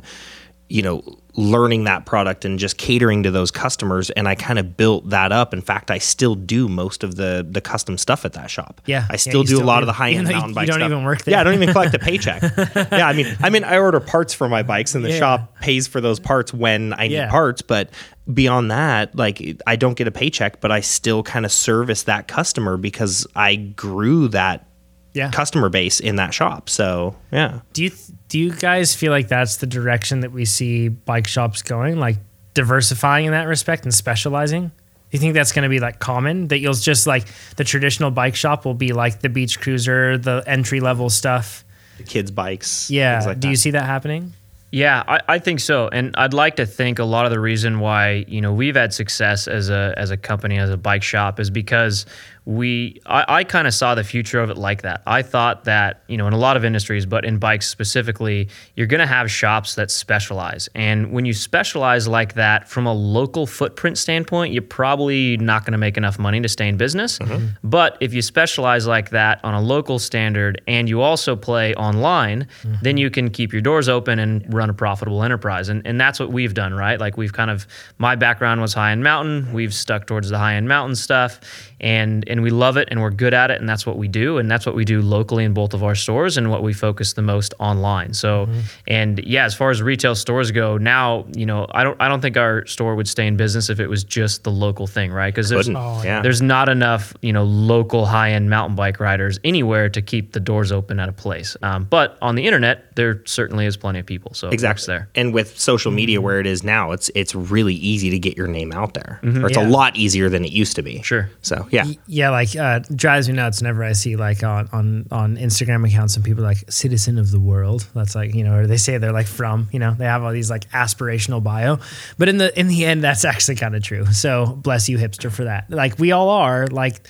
you 0.70 0.84
know, 0.84 1.02
learning 1.40 1.84
that 1.84 2.06
product 2.08 2.44
and 2.46 2.58
just 2.58 2.78
catering 2.80 3.22
to 3.22 3.30
those 3.30 3.52
customers. 3.52 4.10
And 4.10 4.28
I 4.28 4.34
kind 4.34 4.58
of 4.58 4.76
built 4.76 5.10
that 5.12 5.32
up. 5.32 5.54
In 5.54 5.62
fact, 5.62 5.92
I 5.92 6.00
still 6.00 6.34
do 6.34 6.68
most 6.68 7.04
of 7.04 7.16
the 7.16 7.46
the 7.48 7.62
custom 7.62 7.98
stuff 7.98 8.26
at 8.26 8.34
that 8.34 8.50
shop. 8.50 8.82
Yeah, 8.88 9.06
I 9.10 9.18
still 9.18 9.42
you 9.42 9.48
do 9.48 9.56
still 9.58 9.64
a 9.64 9.68
lot 9.68 9.78
do. 9.80 9.84
of 9.84 9.86
the 9.88 9.94
high 9.94 10.12
end 10.12 10.26
though 10.26 10.32
you- 10.32 10.36
mountain 10.36 10.50
you 10.50 10.56
bike 10.56 10.68
don't 10.68 10.80
stuff. 10.80 10.92
even 10.92 11.04
work 11.04 11.20
Yeah, 11.28 11.40
I 11.40 11.44
don't 11.44 11.54
even 11.54 11.72
collect 11.72 11.94
a 11.94 12.00
paycheck. 12.00 12.42
yeah, 12.92 13.08
I 13.08 13.14
mean, 13.14 13.28
I 13.40 13.50
mean, 13.52 13.64
I 13.64 13.78
order 13.78 14.00
parts 14.00 14.34
for 14.34 14.50
my 14.50 14.64
bikes, 14.64 14.96
and 14.96 15.06
the 15.06 15.12
Yeah. 15.12 15.20
shop 15.20 15.60
pays 15.62 15.88
for 15.88 16.02
those 16.02 16.20
parts 16.20 16.54
when 16.54 16.94
I 16.94 17.08
need 17.08 17.14
Yeah. 17.14 17.30
parts. 17.30 17.62
But 17.62 17.92
beyond 18.34 18.72
that, 18.72 19.16
like 19.16 19.62
I 19.68 19.76
don't 19.76 19.96
get 19.96 20.08
a 20.08 20.12
paycheck, 20.12 20.60
but 20.60 20.72
I 20.72 20.82
still 20.82 21.22
kind 21.22 21.46
of 21.46 21.52
service 21.52 22.04
that 22.04 22.28
customer 22.28 22.78
because 22.78 23.28
I 23.36 23.56
grew 23.58 24.28
that 24.30 24.66
Yeah. 25.14 25.32
customer 25.32 25.70
base 25.70 26.00
in 26.00 26.18
that 26.18 26.34
shop. 26.34 26.70
So 26.70 27.16
yeah, 27.32 27.62
Do 27.74 27.84
you 27.84 27.92
do 28.28 28.38
you 28.38 28.52
guys 28.52 28.94
feel 28.94 29.12
like 29.12 29.28
that's 29.30 29.58
the 29.58 29.66
direction 29.68 30.20
that 30.20 30.32
we 30.32 30.46
see 30.46 30.90
bike 30.90 31.28
shops 31.28 31.62
going, 31.64 31.98
like 32.00 32.18
diversifying 32.54 33.26
in 33.26 33.32
that 33.32 33.48
respect 33.48 33.84
and 33.84 33.94
specializing? 33.94 34.68
Do 34.68 34.72
you 35.12 35.20
think 35.20 35.34
that's 35.34 35.54
going 35.54 35.64
to 35.64 35.70
be 35.70 35.80
like 35.80 36.00
common 36.00 36.50
that 36.50 36.60
you'll 36.60 36.74
just 36.74 37.08
like 37.08 37.26
the 37.56 37.64
traditional 37.64 38.12
bike 38.12 38.36
shop 38.36 38.66
will 38.66 38.74
be 38.74 38.92
like 38.94 39.22
the 39.22 39.30
beach 39.30 39.60
cruiser, 39.60 40.18
the 40.18 40.44
entry 40.46 40.80
level 40.82 41.10
stuff? 41.10 41.64
the 41.98 42.04
kids' 42.04 42.30
bikes. 42.30 42.92
Yeah. 42.92 43.24
like 43.26 43.40
do 43.40 43.50
you 43.50 43.56
see 43.56 43.72
that 43.72 43.86
happening? 43.86 44.34
Yeah, 44.70 45.02
I, 45.08 45.22
I 45.30 45.40
think 45.40 45.62
so, 45.62 45.88
and 45.88 46.14
I'd 46.18 46.34
like 46.34 46.58
to 46.58 46.66
think 46.66 47.00
a 47.00 47.06
lot 47.06 47.26
of 47.26 47.32
the 47.32 47.40
reason 47.40 47.80
why 47.80 48.26
you 48.28 48.42
know 48.42 48.54
we've 48.54 48.76
had 48.76 48.94
success 48.94 49.48
as 49.48 49.70
a 49.70 49.94
as 49.96 50.12
a 50.12 50.18
company 50.18 50.58
as 50.60 50.70
a 50.70 50.76
bike 50.78 51.04
shop 51.04 51.40
is 51.40 51.50
because 51.50 52.06
we 52.48 53.02
I, 53.06 53.26
I 53.28 53.44
kind 53.44 53.68
of 53.68 53.74
saw 53.74 53.94
the 53.94 54.06
future 54.06 54.40
of 54.40 54.50
it 54.50 54.58
like 54.58 54.82
that. 54.84 55.02
I 55.06 55.22
thought 55.22 55.66
that 55.66 56.02
you 56.08 56.16
know 56.16 56.28
in 56.28 56.34
a 56.34 56.38
lot 56.38 56.56
of 56.56 56.64
industries, 56.64 57.06
but 57.06 57.26
in 57.26 57.40
bikes 57.40 57.68
specifically, 57.68 58.48
you're 58.76 58.88
going 58.88 59.02
to 59.02 59.06
have 59.06 59.30
shops 59.30 59.76
that 59.76 59.92
specialize, 59.92 60.70
and 60.74 61.12
when 61.12 61.26
you 61.26 61.34
specialize 61.34 62.08
like 62.08 62.36
that 62.36 62.70
from 62.70 62.88
a 62.88 62.94
local 62.94 63.46
footprint 63.46 63.98
standpoint, 63.98 64.54
you're 64.54 64.62
probably 64.62 65.36
not 65.38 65.66
going 65.66 65.74
to 65.74 65.78
make 65.78 65.98
enough 65.98 66.18
money 66.18 66.40
to 66.40 66.48
stay 66.48 66.70
in 66.70 66.78
business. 66.78 67.20
Mm-hmm. 67.20 67.48
But 67.64 67.98
if 68.00 68.14
you 68.14 68.22
specialize 68.22 68.88
like 68.88 69.10
that 69.10 69.44
on 69.44 69.54
a 69.54 69.62
local 69.62 70.00
standard, 70.00 70.62
and 70.68 70.88
you 70.88 71.02
also 71.02 71.36
play 71.36 71.74
online, 71.76 72.48
mm-hmm. 72.62 72.76
then 72.82 72.98
you 72.98 73.10
can 73.10 73.30
keep 73.30 73.52
your 73.52 73.62
doors 73.62 73.90
open 73.90 74.20
and 74.20 74.54
run 74.54 74.70
a 74.70 74.74
profitable 74.74 75.24
enterprise. 75.24 75.70
And, 75.70 75.86
and 75.86 76.00
that's 76.00 76.20
what 76.20 76.32
we've 76.32 76.54
done, 76.54 76.74
right? 76.74 77.00
Like 77.00 77.18
we've 77.18 77.34
kind 77.34 77.52
of, 77.52 77.68
my 77.98 78.16
background 78.16 78.62
was 78.62 78.74
high 78.74 78.92
end 78.92 79.04
mountain. 79.04 79.52
We've 79.54 79.74
stuck 79.74 80.08
towards 80.08 80.30
the 80.30 80.38
high 80.38 80.56
end 80.56 80.68
mountain 80.68 80.96
stuff 80.96 81.40
and, 81.80 82.28
and 82.28 82.37
we 82.42 82.50
love 82.50 82.78
it 82.78 82.88
and 82.92 83.02
we're 83.02 83.12
good 83.12 83.34
at 83.34 83.52
it. 83.52 83.60
And 83.60 83.68
that's 83.70 83.86
what 83.86 83.98
we 83.98 84.08
do. 84.08 84.38
And 84.38 84.50
that's 84.50 84.66
what 84.66 84.76
we 84.76 84.86
do 84.86 85.02
locally 85.02 85.44
in 85.44 85.54
both 85.54 85.74
of 85.74 85.84
our 85.84 85.96
stores 85.96 86.38
and 86.38 86.50
what 86.50 86.64
we 86.64 86.74
focus 86.74 87.14
the 87.14 87.22
most 87.22 87.54
online. 87.60 88.14
So, 88.14 88.46
mm-hmm. 88.46 88.60
and 88.88 89.20
yeah, 89.26 89.46
as 89.46 89.56
far 89.56 89.70
as 89.70 89.82
retail 89.82 90.16
stores 90.16 90.52
go 90.52 90.78
now, 90.78 91.26
you 91.36 91.46
know, 91.46 91.68
I 91.72 91.84
don't, 91.84 92.00
I 92.02 92.08
don't 92.08 92.22
think 92.22 92.38
our 92.38 92.66
store 92.66 92.96
would 92.96 93.08
stay 93.08 93.28
in 93.28 93.38
business 93.38 93.70
if 93.70 93.80
it 93.80 93.88
was 93.88 94.04
just 94.04 94.44
the 94.44 94.52
local 94.52 94.88
thing, 94.88 95.12
right? 95.12 95.34
Cause 95.34 95.50
there's, 95.50 95.68
Couldn't. 95.68 95.82
Oh, 95.82 96.02
yeah. 96.04 96.22
there's 96.22 96.42
not 96.42 96.70
enough, 96.70 97.14
you 97.22 97.34
know, 97.34 97.44
local 97.44 98.06
high-end 98.06 98.50
mountain 98.50 98.76
bike 98.76 99.00
riders 99.00 99.40
anywhere 99.44 99.90
to 99.90 100.02
keep 100.02 100.34
the 100.34 100.40
doors 100.40 100.72
open 100.72 101.00
at 101.00 101.10
a 101.10 101.14
place. 101.14 101.56
Um, 101.62 101.86
but 101.86 102.18
on 102.22 102.36
the 102.36 102.46
internet, 102.46 102.96
there 102.96 103.22
certainly 103.26 103.66
is 103.66 103.78
plenty 103.78 104.00
of 104.00 104.06
people. 104.06 104.34
So 104.34 104.50
Exactly 104.50 104.86
there. 104.88 105.10
And 105.16 105.34
with 105.34 105.60
social 105.60 105.92
media 105.92 106.18
mm-hmm. 106.18 106.26
where 106.26 106.40
it 106.40 106.48
is 106.48 106.64
now, 106.64 106.92
it's 106.92 107.10
it's 107.16 107.34
really 107.36 107.76
easy 107.76 108.10
to 108.10 108.20
get 108.20 108.38
your 108.38 108.48
name 108.48 108.72
out 108.72 108.94
there. 108.94 109.20
Mm-hmm. 109.24 109.44
Or 109.44 109.48
it's 109.48 109.58
Yeah. 109.58 109.68
a 109.68 109.70
lot 109.70 109.96
easier 109.96 110.30
than 110.30 110.44
it 110.46 110.52
used 110.52 110.76
to 110.76 110.82
be. 110.84 111.02
Sure. 111.04 111.30
So 111.42 111.68
yeah. 111.72 111.86
Yeah, 112.08 112.27
like 112.30 112.56
uh, 112.56 112.80
drives 112.96 113.28
me 113.28 113.36
nuts 113.36 113.62
whenever 113.62 113.84
I 113.84 113.94
see 113.94 114.16
like 114.16 114.44
on, 114.44 114.70
on 114.72 115.08
on 115.12 115.38
Instagram 115.38 115.88
accounts 115.88 116.16
and 116.16 116.26
people 116.26 116.44
like 116.44 116.70
citizen 116.72 117.18
of 117.18 117.32
the 117.32 117.40
world. 117.40 117.88
That's 117.94 118.16
like 118.16 118.34
you 118.34 118.44
know, 118.44 118.56
or 118.56 118.68
they 118.68 118.78
say 118.78 118.98
they're 118.98 119.12
like 119.12 119.28
from 119.28 119.70
you 119.72 119.80
know 119.80 119.94
they 119.94 120.06
have 120.06 120.24
all 120.24 120.32
these 120.32 120.50
like 120.50 120.70
aspirational 120.72 121.44
bio, 121.44 121.80
but 122.18 122.30
in 122.30 122.38
the 122.38 122.58
in 122.60 122.68
the 122.68 122.86
end, 122.86 123.04
that's 123.04 123.26
actually 123.26 123.56
kind 123.56 123.76
of 123.76 123.84
true. 123.84 124.06
So 124.08 124.46
bless 124.46 124.90
you, 124.90 124.98
hipster, 124.98 125.32
for 125.32 125.46
that. 125.46 125.70
Like 125.70 126.00
we 126.00 126.12
all 126.12 126.30
are 126.30 126.68
like, 126.68 127.08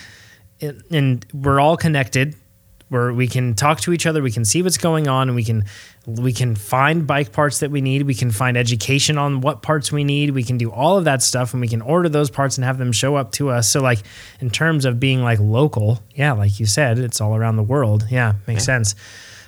and 0.61 1.26
we're 1.34 1.59
all 1.59 1.78
connected. 1.78 2.36
Where 2.89 3.11
we 3.11 3.28
can 3.28 3.53
talk 3.53 3.82
to 3.82 3.91
each 3.91 4.05
other, 4.05 4.22
we 4.22 4.32
can 4.32 4.45
see 4.45 4.63
what's 4.63 4.78
going 4.78 5.09
on, 5.09 5.28
and 5.28 5.36
we 5.36 5.43
can 5.43 5.65
we 6.08 6.32
can 6.32 6.55
find 6.55 7.05
bike 7.05 7.34
parts 7.34 7.60
that 7.60 7.70
we 7.70 7.82
need. 7.82 8.03
We 8.03 8.16
can 8.16 8.32
find 8.32 8.55
education 8.55 9.18
on 9.18 9.41
what 9.41 9.62
parts 9.62 9.91
we 9.91 10.05
need. 10.05 10.32
We 10.32 10.41
can 10.41 10.58
do 10.58 10.72
all 10.72 10.97
of 10.97 11.03
that 11.03 11.22
stuff, 11.22 11.53
and 11.53 11.60
we 11.60 11.68
can 11.68 11.82
order 11.82 12.08
those 12.08 12.30
parts 12.30 12.58
and 12.58 12.64
have 12.64 12.78
them 12.78 12.93
show 12.93 13.16
up 13.18 13.34
to 13.34 13.49
us. 13.49 13.70
So, 13.70 13.82
like 13.82 13.99
in 14.39 14.49
terms 14.49 14.86
of 14.86 15.01
being 15.01 15.22
like 15.22 15.39
local, 15.39 16.01
yeah, 16.16 16.32
like 16.32 16.62
you 16.62 16.66
said, 16.66 16.97
it's 16.97 17.20
all 17.20 17.36
around 17.36 17.58
the 17.58 17.64
world. 17.64 18.05
Yeah, 18.10 18.36
makes 18.47 18.64
sense. 18.64 18.95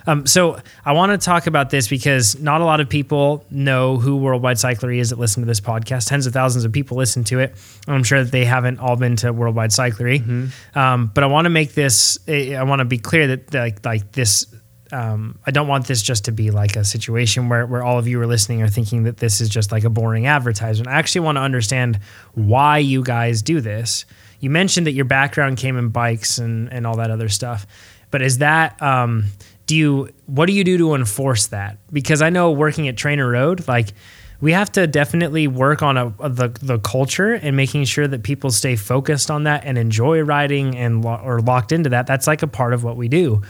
Um, 0.06 0.26
so 0.26 0.58
I 0.84 0.92
want 0.92 1.12
to 1.12 1.18
talk 1.24 1.46
about 1.46 1.68
this 1.70 1.86
because 1.88 2.38
not 2.40 2.60
a 2.62 2.64
lot 2.64 2.80
of 2.80 2.88
people 2.88 3.44
know 3.50 3.96
who 3.98 4.16
Worldwide 4.16 4.56
Cyclery 4.56 4.98
is 4.98 5.10
that 5.10 5.18
listen 5.18 5.42
to 5.42 5.46
this 5.46 5.60
podcast. 5.60 6.08
Tens 6.08 6.26
of 6.26 6.32
thousands 6.32 6.64
of 6.64 6.72
people 6.72 6.96
listen 6.96 7.22
to 7.24 7.38
it. 7.40 7.54
I'm 7.86 8.02
sure 8.02 8.24
that 8.24 8.32
they 8.32 8.44
haven't 8.46 8.80
all 8.80 8.96
been 8.96 9.16
to 9.16 9.32
Worldwide 9.32 9.70
Cyclery. 9.70 10.50
Um, 10.74 11.10
but 11.14 11.22
I 11.22 11.26
want 11.26 11.44
to 11.46 11.50
make 11.50 11.74
this. 11.74 12.18
eh, 12.28 12.54
I 12.54 12.62
want 12.64 12.80
to 12.80 12.86
be 12.86 12.98
clear 12.98 13.26
that 13.28 13.52
like 13.54 13.84
like 13.84 14.12
this. 14.12 14.46
Um, 14.92 15.38
I 15.46 15.50
don't 15.50 15.68
want 15.68 15.86
this 15.86 16.02
just 16.02 16.24
to 16.24 16.32
be 16.32 16.50
like 16.50 16.76
a 16.76 16.84
situation 16.84 17.48
where, 17.48 17.66
where 17.66 17.82
all 17.82 17.98
of 17.98 18.08
you 18.08 18.20
are 18.20 18.26
listening 18.26 18.62
are 18.62 18.68
thinking 18.68 19.04
that 19.04 19.18
this 19.18 19.40
is 19.40 19.48
just 19.48 19.70
like 19.70 19.84
a 19.84 19.90
boring 19.90 20.26
advertisement. 20.26 20.88
I 20.88 20.98
actually 20.98 21.22
want 21.22 21.36
to 21.36 21.42
understand 21.42 22.00
why 22.34 22.78
you 22.78 23.02
guys 23.02 23.42
do 23.42 23.60
this. 23.60 24.04
You 24.40 24.50
mentioned 24.50 24.86
that 24.86 24.92
your 24.92 25.04
background 25.04 25.58
came 25.58 25.76
in 25.76 25.90
bikes 25.90 26.38
and, 26.38 26.72
and 26.72 26.86
all 26.86 26.96
that 26.96 27.10
other 27.10 27.28
stuff, 27.28 27.66
but 28.10 28.22
is 28.22 28.38
that 28.38 28.80
um, 28.82 29.26
do 29.66 29.76
you 29.76 30.08
what 30.26 30.46
do 30.46 30.52
you 30.52 30.64
do 30.64 30.78
to 30.78 30.94
enforce 30.94 31.48
that? 31.48 31.78
Because 31.92 32.22
I 32.22 32.30
know 32.30 32.50
working 32.50 32.88
at 32.88 32.96
Trainer 32.96 33.30
Road, 33.30 33.68
like 33.68 33.92
we 34.40 34.52
have 34.52 34.72
to 34.72 34.86
definitely 34.86 35.46
work 35.46 35.82
on 35.82 35.96
a, 35.96 36.10
the 36.28 36.48
the 36.60 36.78
culture 36.78 37.34
and 37.34 37.56
making 37.56 37.84
sure 37.84 38.08
that 38.08 38.22
people 38.22 38.50
stay 38.50 38.74
focused 38.74 39.30
on 39.30 39.44
that 39.44 39.64
and 39.64 39.76
enjoy 39.78 40.20
riding 40.22 40.76
and 40.76 41.04
lo- 41.04 41.20
or 41.22 41.40
locked 41.40 41.72
into 41.72 41.90
that. 41.90 42.06
That's 42.06 42.26
like 42.26 42.42
a 42.42 42.46
part 42.48 42.72
of 42.72 42.82
what 42.82 42.96
we 42.96 43.08
do. 43.08 43.42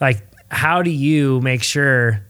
Like, 0.00 0.22
how 0.50 0.82
do 0.82 0.90
you 0.90 1.40
make 1.40 1.62
sure 1.62 2.22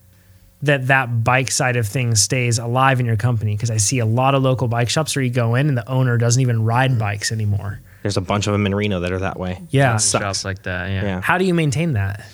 that 0.63 0.87
that 0.89 1.25
bike 1.25 1.51
side 1.51 1.77
of 1.77 1.87
things 1.87 2.21
stays 2.21 2.59
alive 2.59 3.01
in 3.01 3.07
your 3.07 3.17
company? 3.17 3.55
Because 3.55 3.71
I 3.71 3.77
see 3.77 3.99
a 3.99 4.07
lot 4.07 4.35
of 4.35 4.43
local 4.43 4.69
bike 4.69 4.89
shops 4.89 5.15
where 5.15 5.23
you 5.23 5.31
go 5.31 5.55
in 5.55 5.69
and 5.69 5.77
the 5.77 5.89
owner 5.89 6.17
doesn't 6.19 6.41
even 6.41 6.65
ride 6.65 6.99
bikes 6.99 7.31
anymore. 7.33 7.81
There's 8.03 8.17
a 8.17 8.23
bunch 8.23 8.47
of 8.47 8.53
them 8.53 8.67
in 8.67 8.75
Reno 8.75 9.01
that 9.01 9.13
are 9.13 9.19
that 9.19 9.39
way. 9.39 9.61
Yeah. 9.71 9.99
Shops 9.99 10.45
like 10.45 10.63
that. 10.63 10.89
Yeah. 10.91 11.03
Yeah. 11.03 11.21
How 11.21 11.39
do 11.39 11.45
you 11.45 11.55
maintain 11.55 11.95
that? 11.95 12.25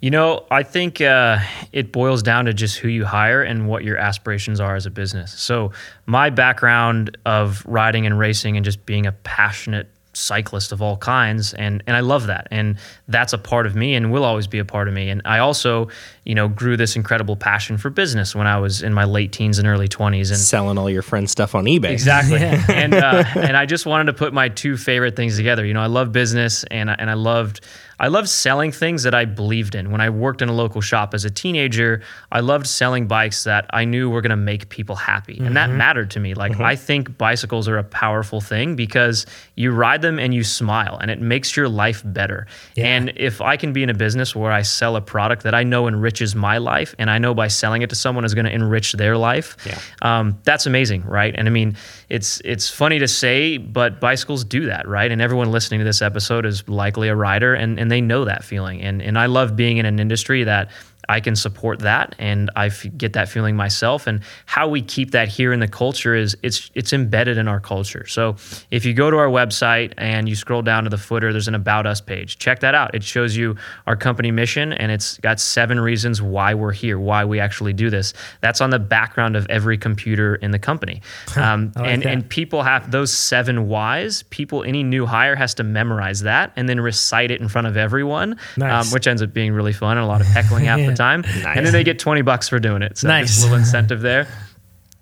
You 0.00 0.10
know, 0.10 0.44
I 0.50 0.62
think 0.62 1.00
uh, 1.00 1.38
it 1.72 1.90
boils 1.90 2.22
down 2.22 2.44
to 2.44 2.52
just 2.52 2.76
who 2.76 2.88
you 2.88 3.06
hire 3.06 3.42
and 3.42 3.66
what 3.66 3.82
your 3.82 3.96
aspirations 3.96 4.60
are 4.60 4.76
as 4.76 4.84
a 4.84 4.90
business. 4.90 5.32
So, 5.32 5.72
my 6.04 6.28
background 6.28 7.16
of 7.24 7.64
riding 7.66 8.04
and 8.04 8.18
racing 8.18 8.56
and 8.56 8.64
just 8.64 8.84
being 8.84 9.06
a 9.06 9.12
passionate 9.12 9.88
cyclist 10.16 10.72
of 10.72 10.80
all 10.80 10.96
kinds 10.96 11.52
and 11.54 11.82
and 11.86 11.96
I 11.96 12.00
love 12.00 12.26
that 12.28 12.48
and 12.50 12.78
that's 13.08 13.32
a 13.32 13.38
part 13.38 13.66
of 13.66 13.76
me 13.76 13.94
and 13.94 14.10
will 14.10 14.24
always 14.24 14.46
be 14.46 14.58
a 14.58 14.64
part 14.64 14.88
of 14.88 14.94
me 14.94 15.10
and 15.10 15.20
I 15.24 15.38
also 15.38 15.88
you 16.24 16.34
know 16.34 16.48
grew 16.48 16.76
this 16.76 16.96
incredible 16.96 17.36
passion 17.36 17.76
for 17.76 17.90
business 17.90 18.34
when 18.34 18.46
I 18.46 18.58
was 18.58 18.82
in 18.82 18.94
my 18.94 19.04
late 19.04 19.32
teens 19.32 19.58
and 19.58 19.68
early 19.68 19.88
20s 19.88 20.30
and 20.30 20.38
Selling 20.38 20.78
all 20.78 20.88
your 20.88 21.02
friends' 21.02 21.32
stuff 21.32 21.54
on 21.54 21.64
eBay. 21.64 21.90
Exactly. 21.90 22.38
and 22.74 22.94
uh, 22.94 23.24
and 23.34 23.56
I 23.56 23.66
just 23.66 23.84
wanted 23.84 24.04
to 24.04 24.12
put 24.12 24.32
my 24.32 24.48
two 24.48 24.76
favorite 24.76 25.16
things 25.16 25.36
together. 25.36 25.64
You 25.66 25.74
know, 25.74 25.82
I 25.82 25.86
love 25.86 26.12
business 26.12 26.64
and 26.64 26.88
and 26.88 27.10
I 27.10 27.14
loved 27.14 27.60
I 27.98 28.08
loved 28.08 28.28
selling 28.28 28.72
things 28.72 29.02
that 29.04 29.14
I 29.14 29.24
believed 29.24 29.74
in. 29.74 29.90
When 29.90 30.00
I 30.00 30.10
worked 30.10 30.42
in 30.42 30.48
a 30.48 30.52
local 30.52 30.80
shop 30.80 31.14
as 31.14 31.24
a 31.24 31.30
teenager, 31.30 32.02
I 32.30 32.40
loved 32.40 32.66
selling 32.66 33.06
bikes 33.06 33.44
that 33.44 33.66
I 33.70 33.84
knew 33.84 34.10
were 34.10 34.20
going 34.20 34.30
to 34.30 34.36
make 34.36 34.68
people 34.68 34.96
happy. 34.96 35.38
And 35.38 35.56
that 35.56 35.70
mattered 35.70 36.10
to 36.12 36.20
me. 36.20 36.34
Like 36.34 36.60
I 36.60 36.76
think 36.76 37.16
bicycles 37.16 37.68
are 37.68 37.78
a 37.78 37.84
powerful 37.84 38.40
thing 38.40 38.76
because 38.76 39.26
you 39.54 39.72
ride 39.72 40.02
them 40.02 40.18
and 40.18 40.34
you 40.34 40.44
smile 40.44 40.98
and 41.00 41.10
it 41.10 41.20
makes 41.20 41.56
your 41.56 41.68
life 41.68 42.02
better. 42.04 42.46
And 42.76 43.12
if 43.16 43.40
I 43.40 43.56
can 43.56 43.72
be 43.72 43.82
in 43.82 43.90
a 43.90 43.94
business 43.94 44.34
where 44.34 44.52
I 44.52 44.62
sell 44.62 44.96
a 44.96 45.00
product 45.00 45.42
that 45.44 45.54
I 45.54 45.62
know 45.62 45.88
enriches 45.88 46.34
my 46.34 46.58
life 46.58 46.94
and 46.98 47.10
I 47.10 47.18
know 47.18 47.34
by 47.34 47.48
selling 47.48 47.82
it 47.82 47.90
to 47.90 47.96
someone 47.96 48.24
is 48.24 48.34
going 48.34 48.44
to 48.46 48.52
enrich 48.52 48.92
their 48.92 49.16
life, 49.16 49.56
um, 50.02 50.38
that's 50.44 50.66
amazing, 50.66 51.04
right? 51.04 51.34
And 51.36 51.48
I 51.48 51.50
mean, 51.50 51.76
it's 52.08 52.40
it's 52.44 52.68
funny 52.70 52.98
to 52.98 53.08
say, 53.08 53.56
but 53.58 54.00
bicycles 54.00 54.44
do 54.44 54.66
that, 54.66 54.86
right? 54.86 55.10
And 55.10 55.20
everyone 55.20 55.50
listening 55.50 55.80
to 55.80 55.84
this 55.84 56.02
episode 56.02 56.46
is 56.46 56.68
likely 56.68 57.08
a 57.08 57.16
rider, 57.16 57.54
and, 57.54 57.78
and 57.78 57.85
they 57.90 58.00
know 58.00 58.24
that 58.24 58.44
feeling. 58.44 58.82
And 58.82 59.02
and 59.02 59.18
I 59.18 59.26
love 59.26 59.56
being 59.56 59.78
in 59.78 59.86
an 59.86 59.98
industry 59.98 60.44
that 60.44 60.70
I 61.08 61.20
can 61.20 61.36
support 61.36 61.80
that, 61.80 62.14
and 62.18 62.50
I 62.56 62.66
f- 62.66 62.86
get 62.96 63.12
that 63.14 63.28
feeling 63.28 63.56
myself. 63.56 64.06
And 64.06 64.20
how 64.46 64.68
we 64.68 64.82
keep 64.82 65.12
that 65.12 65.28
here 65.28 65.52
in 65.52 65.60
the 65.60 65.68
culture 65.68 66.14
is 66.14 66.36
it's 66.42 66.70
it's 66.74 66.92
embedded 66.92 67.38
in 67.38 67.48
our 67.48 67.60
culture. 67.60 68.06
So 68.06 68.36
if 68.70 68.84
you 68.84 68.94
go 68.94 69.10
to 69.10 69.16
our 69.16 69.28
website 69.28 69.92
and 69.98 70.28
you 70.28 70.34
scroll 70.34 70.62
down 70.62 70.84
to 70.84 70.90
the 70.90 70.98
footer, 70.98 71.32
there's 71.32 71.48
an 71.48 71.54
About 71.54 71.86
Us 71.86 72.00
page. 72.00 72.38
Check 72.38 72.60
that 72.60 72.74
out. 72.74 72.94
It 72.94 73.02
shows 73.02 73.36
you 73.36 73.56
our 73.86 73.96
company 73.96 74.30
mission, 74.30 74.72
and 74.72 74.90
it's 74.92 75.18
got 75.18 75.40
seven 75.40 75.78
reasons 75.80 76.20
why 76.22 76.54
we're 76.54 76.72
here, 76.72 76.98
why 76.98 77.24
we 77.24 77.40
actually 77.40 77.72
do 77.72 77.90
this. 77.90 78.12
That's 78.40 78.60
on 78.60 78.70
the 78.70 78.78
background 78.78 79.36
of 79.36 79.46
every 79.48 79.78
computer 79.78 80.34
in 80.36 80.50
the 80.50 80.58
company. 80.58 81.02
Um, 81.36 81.72
and 81.76 82.02
that. 82.02 82.06
and 82.12 82.28
people 82.28 82.62
have 82.62 82.90
those 82.90 83.12
seven 83.12 83.68
whys. 83.68 84.22
People, 84.30 84.64
any 84.64 84.82
new 84.82 85.04
hire 85.06 85.36
has 85.36 85.52
to 85.54 85.64
memorize 85.64 86.22
that 86.22 86.50
and 86.56 86.66
then 86.68 86.80
recite 86.80 87.30
it 87.30 87.40
in 87.42 87.48
front 87.48 87.66
of 87.66 87.76
everyone, 87.76 88.38
Nice. 88.56 88.86
um, 88.86 88.92
which 88.92 89.06
ends 89.06 89.22
up 89.22 89.32
being 89.34 89.52
really 89.52 89.74
fun 89.74 89.98
and 89.98 90.04
a 90.04 90.08
lot 90.08 90.20
of 90.22 90.26
heckling 90.26 90.64
Yeah. 90.64 90.76
Time. 90.96 91.24
And 91.46 91.64
then 91.64 91.72
they 91.72 91.84
get 91.84 91.98
20 91.98 92.22
bucks 92.22 92.48
for 92.48 92.58
doing 92.58 92.82
it. 92.82 92.98
So 92.98 93.06
Nice. 93.08 93.28
nice. 93.36 93.42
little 93.44 93.58
incentive 93.58 94.00
there. 94.00 94.26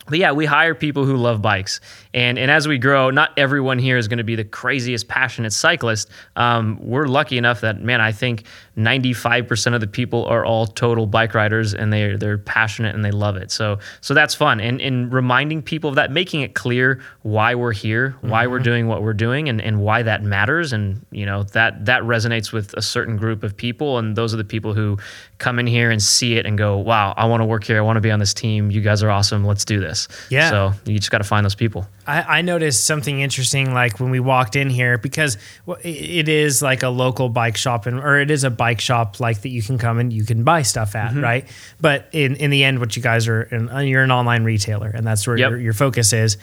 But 0.06 0.18
yeah, 0.18 0.32
we 0.32 0.44
hire 0.44 0.74
people 0.74 1.06
who 1.06 1.16
love 1.16 1.40
bikes, 1.40 1.80
and 2.14 2.38
and 2.38 2.48
as 2.48 2.68
we 2.68 2.78
grow, 2.78 3.10
not 3.10 3.32
everyone 3.36 3.78
here 3.78 3.98
is 3.98 4.06
going 4.06 4.18
to 4.18 4.24
be 4.24 4.36
the 4.36 4.44
craziest 4.44 5.08
passionate 5.08 5.52
cyclist. 5.52 6.08
Um, 6.36 6.78
we're 6.80 7.06
lucky 7.06 7.36
enough 7.36 7.60
that 7.62 7.82
man, 7.82 8.00
I 8.00 8.12
think 8.12 8.44
95% 8.78 9.74
of 9.74 9.80
the 9.80 9.88
people 9.88 10.24
are 10.26 10.44
all 10.44 10.66
total 10.66 11.06
bike 11.06 11.34
riders, 11.34 11.74
and 11.74 11.92
they 11.92 12.14
they're 12.14 12.38
passionate 12.38 12.94
and 12.94 13.04
they 13.04 13.10
love 13.10 13.36
it. 13.36 13.50
So 13.50 13.80
so 14.00 14.14
that's 14.14 14.34
fun, 14.34 14.60
and 14.60 14.80
and 14.80 15.12
reminding 15.12 15.62
people 15.62 15.90
of 15.90 15.96
that, 15.96 16.12
making 16.12 16.42
it 16.42 16.54
clear 16.54 17.02
why 17.22 17.56
we're 17.56 17.72
here, 17.72 18.16
why 18.20 18.46
we're 18.46 18.60
doing 18.60 18.86
what 18.86 19.02
we're 19.02 19.12
doing, 19.12 19.48
and 19.48 19.60
and 19.60 19.80
why 19.80 20.02
that 20.02 20.22
matters, 20.22 20.72
and 20.72 21.04
you 21.10 21.26
know 21.26 21.42
that 21.42 21.84
that 21.86 22.02
resonates 22.02 22.52
with 22.52 22.74
a 22.74 22.82
certain 22.82 23.16
group 23.16 23.42
of 23.42 23.56
people, 23.56 23.98
and 23.98 24.14
those 24.14 24.32
are 24.32 24.36
the 24.36 24.44
people 24.44 24.72
who 24.72 24.96
come 25.38 25.58
in 25.58 25.66
here 25.66 25.90
and 25.90 26.02
see 26.02 26.36
it 26.36 26.46
and 26.46 26.56
go, 26.56 26.78
wow, 26.78 27.12
I 27.16 27.26
want 27.26 27.40
to 27.40 27.44
work 27.44 27.64
here, 27.64 27.76
I 27.76 27.80
want 27.80 27.96
to 27.96 28.00
be 28.00 28.10
on 28.10 28.18
this 28.18 28.32
team. 28.32 28.70
You 28.70 28.80
guys 28.80 29.02
are 29.02 29.10
awesome. 29.10 29.44
Let's 29.44 29.64
do 29.64 29.80
this. 29.80 30.08
Yeah. 30.30 30.48
So 30.48 30.72
you 30.86 30.98
just 30.98 31.10
got 31.10 31.18
to 31.18 31.24
find 31.24 31.44
those 31.44 31.54
people. 31.54 31.86
I, 32.06 32.38
I 32.38 32.42
noticed 32.42 32.86
something 32.86 33.20
interesting, 33.20 33.72
like 33.74 34.00
when 34.00 34.10
we 34.10 34.20
walked 34.20 34.56
in 34.56 34.70
here, 34.70 34.98
because 34.98 35.36
it- 35.82 36.28
is 36.28 36.62
like 36.62 36.82
a 36.82 36.88
local 36.88 37.28
bike 37.28 37.56
shop, 37.56 37.86
and 37.86 37.98
or 37.98 38.18
it 38.18 38.30
is 38.30 38.44
a 38.44 38.50
bike 38.50 38.80
shop 38.80 39.20
like 39.20 39.42
that 39.42 39.48
you 39.50 39.62
can 39.62 39.78
come 39.78 39.98
and 39.98 40.12
you 40.12 40.24
can 40.24 40.44
buy 40.44 40.62
stuff 40.62 40.94
at, 40.94 41.14
right? 41.14 41.46
But 41.80 42.08
in 42.12 42.36
in 42.36 42.50
the 42.50 42.64
end, 42.64 42.78
what 42.80 42.96
you 42.96 43.02
guys 43.02 43.28
are, 43.28 43.42
and 43.42 43.70
uh, 43.70 43.78
you're 43.78 44.02
an 44.02 44.10
online 44.10 44.44
retailer, 44.44 44.88
and 44.88 45.06
that's 45.06 45.26
where 45.26 45.36
Yep. 45.36 45.50
your, 45.50 45.58
your 45.60 45.72
focus 45.72 46.12
is. 46.12 46.36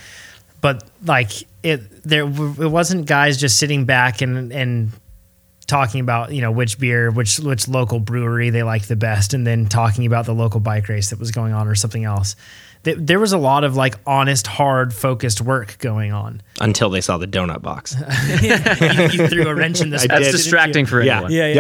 But 0.62 0.84
like 1.06 1.32
it, 1.64 2.04
there 2.04 2.24
it 2.24 2.70
wasn't 2.72 3.06
guys 3.08 3.38
just 3.38 3.58
sitting 3.58 3.86
back 3.86 4.22
and 4.22 4.52
and 4.52 4.92
talking 5.68 6.02
about 6.02 6.34
you 6.34 6.42
know 6.42 6.52
which 6.52 6.78
beer 6.80 7.10
which 7.12 7.40
which 7.40 7.68
local 7.70 8.00
brewery 8.00 8.50
they 8.50 8.62
like 8.62 8.88
the 8.88 8.96
best 8.96 9.34
and 9.34 9.48
then 9.48 9.66
talking 9.68 10.06
about 10.06 10.26
the 10.26 10.34
local 10.34 10.60
bike 10.60 10.90
race 10.90 11.12
that 11.12 11.20
was 11.20 11.32
going 11.32 11.54
on 11.54 11.66
or 11.68 11.76
something 11.76 12.04
else 12.04 12.36
Th- 12.84 12.98
there 13.00 13.20
was 13.20 13.32
a 13.32 13.38
lot 13.38 13.64
of 13.64 13.76
like 13.76 13.96
honest 14.08 14.48
hard 14.48 14.94
focused 14.94 15.40
work 15.42 15.78
going 15.80 16.12
on 16.14 16.42
Until 16.60 16.90
they 16.90 17.02
saw 17.02 17.18
the 17.18 17.28
donut 17.28 17.62
box. 17.62 17.96
you, 18.42 19.22
you 19.24 19.28
threw 19.28 19.48
a 19.48 19.54
wrench 19.54 19.82
in 19.82 19.90
this. 19.92 20.08
That's 20.08 20.20
didn't 20.20 20.32
distracting 20.32 20.86
you? 20.86 20.90
for 20.90 21.02
Yeah. 21.04 21.14
anyone. 21.18 21.32
yeah 21.32 21.48
Yep. 21.48 21.56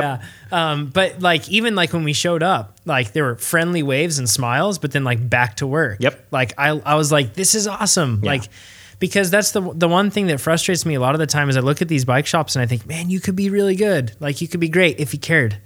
yeah 0.51 0.71
um, 0.71 0.87
but 0.87 1.21
like 1.21 1.47
even 1.49 1.75
like 1.75 1.93
when 1.93 2.03
we 2.03 2.13
showed 2.13 2.41
up 2.43 2.77
like 2.85 3.13
there 3.13 3.23
were 3.25 3.35
friendly 3.35 3.83
waves 3.83 4.17
and 4.19 4.27
smiles 4.29 4.79
but 4.79 4.91
then 4.91 5.03
like 5.03 5.29
back 5.29 5.57
to 5.57 5.67
work 5.67 5.97
Yep. 5.99 6.27
like 6.31 6.53
i, 6.57 6.69
I 6.69 6.95
was 6.95 7.11
like 7.11 7.33
this 7.35 7.53
is 7.55 7.67
awesome 7.67 8.21
like 8.21 8.43
because 8.99 9.29
that's 9.31 9.51
the 9.51 9.61
the 9.75 9.87
one 9.87 10.09
thing 10.11 10.27
that 10.27 10.39
frustrates 10.39 10.85
me 10.85 10.95
a 10.95 10.99
lot 10.99 11.13
of 11.15 11.19
the 11.19 11.27
time 11.27 11.49
is 11.49 11.55
i 11.57 11.59
look 11.59 11.81
at 11.81 11.87
these 11.87 12.03
bike 12.05 12.25
shops 12.25 12.55
and 12.55 12.63
i 12.63 12.65
think 12.65 12.85
man 12.85 13.09
you 13.09 13.19
could 13.19 13.35
be 13.35 13.49
really 13.49 13.75
good 13.75 14.13
like 14.19 14.41
you 14.41 14.47
could 14.47 14.59
be 14.59 14.69
great 14.69 14.99
if 14.99 15.13
you 15.13 15.19
cared 15.19 15.57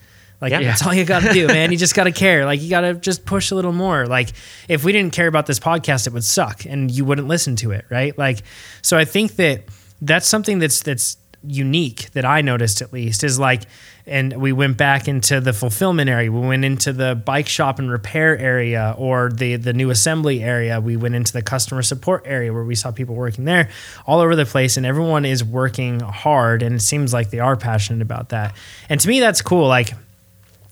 like 0.42 0.52
Yeah. 0.52 0.62
that's 0.62 0.86
all 0.86 0.94
you 0.94 1.06
got 1.06 1.22
to 1.24 1.34
do 1.34 1.48
man 1.48 1.72
you 1.72 1.78
just 1.86 1.96
got 1.96 2.06
to 2.06 2.12
care 2.12 2.46
like 2.46 2.62
you 2.62 2.70
got 2.70 2.82
to 2.82 2.94
just 2.96 3.26
push 3.26 3.52
a 3.52 3.56
little 3.56 3.74
more 3.74 4.06
like 4.08 4.30
if 4.68 4.84
we 4.84 4.92
didn't 4.92 5.14
care 5.14 5.28
about 5.28 5.46
this 5.46 5.60
podcast 5.60 6.08
it 6.08 6.14
would 6.14 6.24
suck 6.24 6.66
and 6.66 6.92
you 6.92 7.06
wouldn't 7.06 7.28
listen 7.28 7.56
to 7.56 7.72
it 7.72 7.86
right 7.90 8.18
like 8.18 8.40
so 8.82 8.98
i 8.98 9.06
think 9.06 9.36
that 9.38 9.64
that's 10.02 10.28
something 10.28 10.60
that's 10.60 10.82
that's 10.84 11.18
unique 11.48 12.10
that 12.14 12.26
I 12.26 12.42
noticed 12.42 12.82
at 12.82 12.92
least 12.92 13.24
is 13.24 13.38
like, 13.38 13.62
and 14.08 14.42
we 14.42 14.52
went 14.52 14.78
back 14.78 15.08
into 15.08 15.40
the 15.40 15.54
fulfillment 15.54 16.10
area. 16.10 16.32
We 16.32 16.40
went 16.40 16.66
into 16.66 16.92
the 16.92 17.14
bike 17.14 17.48
shop 17.48 17.78
and 17.78 17.90
repair 17.92 18.36
area 18.36 18.96
or 18.98 19.30
the 19.30 19.58
the 19.58 19.72
new 19.72 19.92
assembly 19.92 20.44
area. 20.44 20.82
We 20.82 20.98
went 20.98 21.14
into 21.14 21.32
the 21.34 21.44
customer 21.44 21.84
support 21.84 22.24
area 22.26 22.52
where 22.52 22.64
we 22.64 22.74
saw 22.74 22.90
people 22.92 23.14
working 23.14 23.46
there 23.46 23.70
all 24.08 24.22
over 24.22 24.36
the 24.36 24.46
place, 24.46 24.76
and 24.76 24.88
everyone 24.88 25.24
is 25.24 25.44
working 25.44 26.00
hard, 26.00 26.64
and 26.64 26.76
it 26.76 26.82
seems 26.82 27.14
like 27.14 27.30
they 27.30 27.40
are 27.40 27.56
passionate 27.56 28.02
about 28.02 28.30
that. 28.30 28.56
And 28.90 29.00
to 29.00 29.08
me, 29.08 29.20
that's 29.20 29.44
cool. 29.44 29.68
Like, 29.68 29.92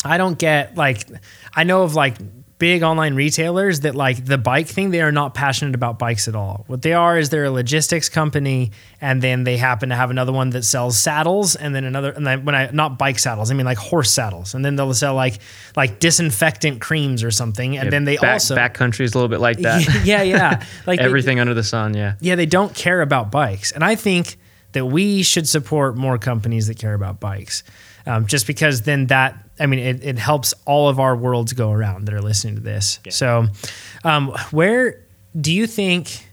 I 0.04 0.18
don't 0.18 0.38
get 0.38 0.76
like 0.76 1.06
I 1.56 1.64
know 1.64 1.84
of 1.84 1.96
like 1.96 2.16
big 2.60 2.82
online 2.82 3.14
retailers 3.14 3.82
that 3.82 3.94
like 3.94 4.24
the 4.24 4.38
bike 4.38 4.68
thing 4.68 4.92
they 4.92 5.02
are 5.02 5.12
not 5.12 5.34
passionate 5.34 5.76
about 5.76 6.00
bikes 6.00 6.30
at 6.30 6.36
all. 6.36 6.64
What 6.68 6.82
they 6.82 6.94
are 6.94 7.18
is 7.18 7.30
they're 7.30 7.44
a 7.46 7.52
logistics 7.52 8.08
company 8.08 8.72
and 9.02 9.22
then 9.22 9.44
they 9.44 9.58
happen 9.58 9.90
to 9.90 9.96
have 9.96 10.12
another 10.12 10.32
one 10.32 10.52
that 10.52 10.64
sells 10.64 10.98
saddles 10.98 11.56
and 11.58 11.76
then 11.76 11.84
another 11.84 12.12
and 12.12 12.26
then 12.26 12.46
when 12.46 12.56
I 12.56 12.70
not 12.72 12.98
bike 12.98 13.20
saddles, 13.20 13.52
I 13.52 13.54
mean 13.54 13.66
like 13.66 13.78
horse 13.80 14.12
saddles. 14.12 14.54
And 14.54 14.64
then 14.64 14.76
they'll 14.78 14.94
sell 14.94 15.14
like 15.16 15.40
like 15.76 16.00
disinfectant 16.00 16.80
creams 16.80 17.22
or 17.24 17.32
something 17.32 17.78
and 17.78 17.92
then 17.92 18.06
they 18.06 18.16
back, 18.18 18.34
also 18.34 18.56
backcountry 18.56 19.02
is 19.02 19.14
a 19.14 19.18
little 19.18 19.30
bit 19.30 19.42
like 19.42 19.58
that. 19.60 20.02
yeah, 20.06 20.22
yeah. 20.22 20.64
Like 20.88 21.00
they- 21.00 21.06
Everything 21.06 21.40
under 21.42 21.54
the 21.54 21.64
sun. 21.64 21.96
Yeah. 21.96 22.16
yeah, 22.22 22.36
they 22.36 22.46
don't 22.46 22.74
care 22.74 23.02
about 23.02 23.30
bikes. 23.32 23.72
And 23.74 23.84
I 23.84 23.96
think 23.96 24.38
that 24.72 24.86
we 24.86 25.22
should 25.24 25.48
support 25.50 25.98
more 25.98 26.18
companies 26.18 26.68
that 26.68 26.78
care 26.80 26.94
about 26.94 27.20
bikes. 27.20 27.64
Um, 28.06 28.28
just 28.28 28.48
because 28.48 28.82
then 28.82 29.08
that, 29.08 29.38
I 29.60 29.66
mean, 29.66 29.80
it, 29.80 30.04
it 30.04 30.20
helps 30.20 30.54
all 30.66 30.90
of 30.90 31.00
our 31.00 31.16
worlds 31.16 31.54
go 31.54 31.72
around 31.72 32.06
that 32.06 32.14
are 32.14 32.22
listening 32.22 32.56
to 32.56 32.62
this. 32.62 33.00
So, 33.10 33.48
um, 34.04 34.36
where 34.52 35.02
do 35.40 35.54
you 35.54 35.68
think 35.68 36.28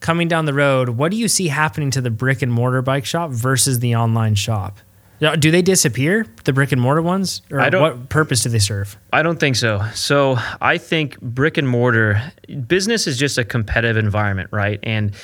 coming 0.00 0.28
down 0.28 0.44
the 0.44 0.54
road, 0.54 0.90
what 0.90 1.10
do 1.10 1.16
you 1.16 1.28
see 1.28 1.48
happening 1.48 1.90
to 1.92 2.00
the 2.00 2.10
brick 2.10 2.42
and 2.42 2.52
mortar 2.52 2.82
bike 2.82 3.04
shop 3.04 3.30
versus 3.30 3.78
the 3.80 3.96
online 3.96 4.34
shop? 4.34 4.78
Do 5.18 5.50
they 5.50 5.62
disappear, 5.62 6.26
the 6.44 6.52
brick 6.52 6.72
and 6.72 6.80
mortar 6.80 7.00
ones? 7.00 7.40
Or 7.50 7.60
what 7.70 8.10
purpose 8.10 8.42
do 8.42 8.50
they 8.50 8.58
serve? 8.58 8.98
I 9.12 9.22
don't 9.22 9.40
think 9.40 9.56
so. 9.56 9.82
So 9.94 10.36
I 10.60 10.76
think 10.76 11.18
brick 11.22 11.56
and 11.56 11.66
mortar 11.66 12.20
business 12.66 13.06
is 13.06 13.18
just 13.18 13.38
a 13.38 13.44
competitive 13.44 13.96
environment, 13.96 14.50
right? 14.52 14.78
And 14.82 15.14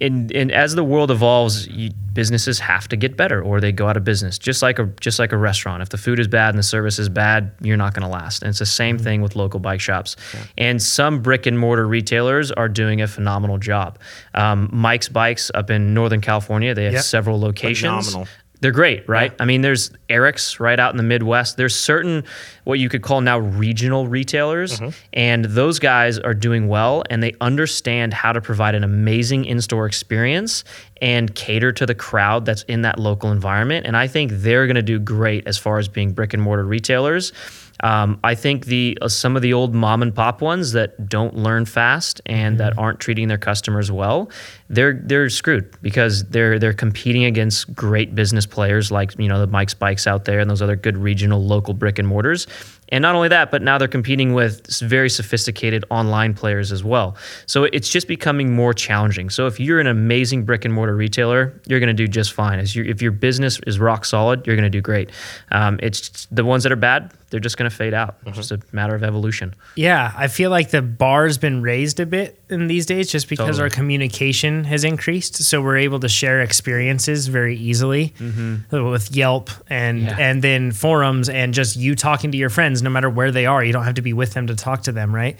and, 0.00 0.30
and 0.32 0.52
as 0.52 0.74
the 0.74 0.84
world 0.84 1.10
evolves, 1.10 1.66
you, 1.68 1.90
businesses 2.12 2.58
have 2.58 2.88
to 2.88 2.96
get 2.96 3.16
better, 3.16 3.40
or 3.42 3.60
they 3.60 3.70
go 3.72 3.86
out 3.88 3.96
of 3.96 4.02
business. 4.04 4.38
Just 4.38 4.60
like 4.62 4.78
a 4.78 4.86
just 5.00 5.18
like 5.18 5.32
a 5.32 5.36
restaurant, 5.36 5.82
if 5.82 5.88
the 5.90 5.98
food 5.98 6.18
is 6.18 6.26
bad 6.28 6.50
and 6.50 6.58
the 6.58 6.62
service 6.64 6.98
is 6.98 7.08
bad, 7.08 7.52
you're 7.60 7.76
not 7.76 7.94
going 7.94 8.02
to 8.02 8.08
last. 8.08 8.42
And 8.42 8.50
it's 8.50 8.58
the 8.58 8.66
same 8.66 8.98
thing 8.98 9.22
with 9.22 9.36
local 9.36 9.60
bike 9.60 9.80
shops. 9.80 10.16
And 10.56 10.82
some 10.82 11.22
brick 11.22 11.46
and 11.46 11.58
mortar 11.58 11.86
retailers 11.86 12.50
are 12.52 12.68
doing 12.68 13.00
a 13.02 13.06
phenomenal 13.06 13.58
job. 13.58 13.98
Um, 14.34 14.68
Mike's 14.72 15.08
Bikes 15.08 15.50
up 15.54 15.70
in 15.70 15.94
Northern 15.94 16.20
California, 16.20 16.74
they 16.74 16.84
have 16.84 16.92
Yep. 16.94 17.02
several 17.02 17.40
locations. 17.40 18.08
Phenomenal. 18.10 18.28
They're 18.60 18.72
great, 18.72 19.08
right? 19.08 19.32
I 19.38 19.44
mean, 19.44 19.62
there's 19.62 19.92
Erik's 20.08 20.58
right 20.58 20.80
out 20.80 20.92
in 20.92 20.96
the 20.96 21.04
Midwest. 21.04 21.56
There's 21.56 21.76
certain 21.76 22.24
what 22.64 22.80
you 22.80 22.88
could 22.88 23.02
call 23.02 23.20
now 23.20 23.38
regional 23.38 24.08
retailers, 24.08 24.80
and 25.12 25.44
those 25.44 25.78
guys 25.78 26.18
are 26.18 26.34
doing 26.34 26.66
well 26.66 27.04
and 27.08 27.22
they 27.22 27.34
understand 27.40 28.12
how 28.12 28.32
to 28.32 28.40
provide 28.40 28.74
an 28.74 28.82
amazing 28.82 29.44
in 29.44 29.60
store 29.60 29.86
experience 29.86 30.64
and 31.00 31.32
cater 31.36 31.70
to 31.72 31.86
the 31.86 31.94
crowd 31.94 32.44
that's 32.44 32.64
in 32.64 32.82
that 32.82 32.98
local 32.98 33.30
environment. 33.30 33.86
And 33.86 33.96
I 33.96 34.08
think 34.08 34.32
they're 34.32 34.66
going 34.66 34.74
to 34.74 34.82
do 34.82 34.98
great 34.98 35.46
as 35.46 35.56
far 35.56 35.78
as 35.78 35.86
being 35.86 36.12
brick 36.12 36.34
and 36.34 36.42
mortar 36.42 36.64
retailers. 36.64 37.32
Um, 37.80 38.18
I 38.24 38.34
think 38.34 38.66
the 38.66 38.98
uh, 39.00 39.08
some 39.08 39.36
of 39.36 39.42
the 39.42 39.52
old 39.52 39.74
mom 39.74 40.02
and 40.02 40.14
pop 40.14 40.40
ones 40.40 40.72
that 40.72 41.08
don't 41.08 41.36
learn 41.36 41.64
fast 41.64 42.20
and 42.26 42.58
that 42.58 42.76
aren't 42.76 42.98
treating 42.98 43.28
their 43.28 43.38
customers 43.38 43.92
well, 43.92 44.30
they're 44.70 45.00
they're 45.04 45.30
screwed 45.30 45.74
because 45.80 46.24
they're 46.24 46.58
they're 46.58 46.72
competing 46.72 47.24
against 47.24 47.74
great 47.74 48.14
business 48.14 48.46
players 48.46 48.90
like 48.90 49.18
you 49.18 49.28
know 49.28 49.40
the 49.40 49.46
Mike's 49.46 49.74
Bikes 49.74 50.06
out 50.06 50.24
there 50.24 50.40
and 50.40 50.50
those 50.50 50.60
other 50.60 50.76
good 50.76 50.96
regional 50.96 51.42
local 51.42 51.74
brick 51.74 51.98
and 51.98 52.06
mortars. 52.06 52.46
And 52.90 53.02
not 53.02 53.14
only 53.14 53.28
that, 53.28 53.50
but 53.50 53.60
now 53.60 53.76
they're 53.76 53.86
competing 53.86 54.32
with 54.32 54.66
very 54.80 55.10
sophisticated 55.10 55.84
online 55.90 56.32
players 56.32 56.72
as 56.72 56.82
well. 56.82 57.16
So 57.44 57.64
it's 57.64 57.88
just 57.90 58.08
becoming 58.08 58.54
more 58.54 58.72
challenging. 58.72 59.28
So 59.28 59.46
if 59.46 59.60
you're 59.60 59.78
an 59.78 59.86
amazing 59.86 60.44
brick 60.44 60.64
and 60.64 60.72
mortar 60.72 60.96
retailer, 60.96 61.60
you're 61.66 61.80
going 61.80 61.88
to 61.88 61.92
do 61.92 62.08
just 62.08 62.32
fine. 62.32 62.58
As 62.58 62.74
you, 62.74 62.84
if 62.84 63.02
your 63.02 63.12
business 63.12 63.60
is 63.66 63.78
rock 63.78 64.06
solid, 64.06 64.46
you're 64.46 64.56
going 64.56 64.64
to 64.64 64.70
do 64.70 64.80
great. 64.80 65.10
Um, 65.52 65.78
it's 65.82 66.26
the 66.30 66.46
ones 66.46 66.62
that 66.62 66.72
are 66.72 66.76
bad, 66.76 67.12
they're 67.28 67.40
just 67.40 67.58
going 67.58 67.70
to 67.70 67.76
fade 67.76 67.92
out. 67.92 68.16
It's 68.24 68.36
just 68.36 68.52
a 68.52 68.60
matter 68.72 68.94
of 68.94 69.04
evolution. 69.04 69.54
Yeah, 69.76 70.12
I 70.16 70.28
feel 70.28 70.50
like 70.50 70.70
the 70.70 70.80
bar's 70.80 71.36
been 71.36 71.60
raised 71.60 72.00
a 72.00 72.06
bit 72.06 72.37
in 72.50 72.66
these 72.66 72.86
days 72.86 73.10
just 73.10 73.28
because 73.28 73.46
Totally. 73.56 73.62
our 73.64 73.70
communication 73.70 74.64
has 74.64 74.84
increased. 74.84 75.36
So 75.36 75.60
we're 75.60 75.76
able 75.78 76.00
to 76.00 76.08
share 76.08 76.40
experiences 76.40 77.26
very 77.28 77.56
easily 77.56 78.14
mm-hmm. 78.18 78.90
with 78.90 79.14
Yelp 79.14 79.50
and 79.68 80.02
Yeah. 80.02 80.16
and 80.18 80.42
then 80.42 80.72
forums 80.72 81.28
and 81.28 81.52
just 81.54 81.76
you 81.76 81.94
talking 81.94 82.32
to 82.32 82.38
your 82.38 82.50
friends 82.50 82.82
no 82.82 82.90
matter 82.90 83.10
where 83.10 83.30
they 83.30 83.46
are. 83.46 83.62
You 83.62 83.72
don't 83.72 83.84
have 83.84 83.94
to 83.94 84.02
be 84.02 84.12
with 84.12 84.32
them 84.32 84.46
to 84.46 84.54
talk 84.54 84.84
to 84.84 84.92
them, 84.92 85.14
right? 85.14 85.38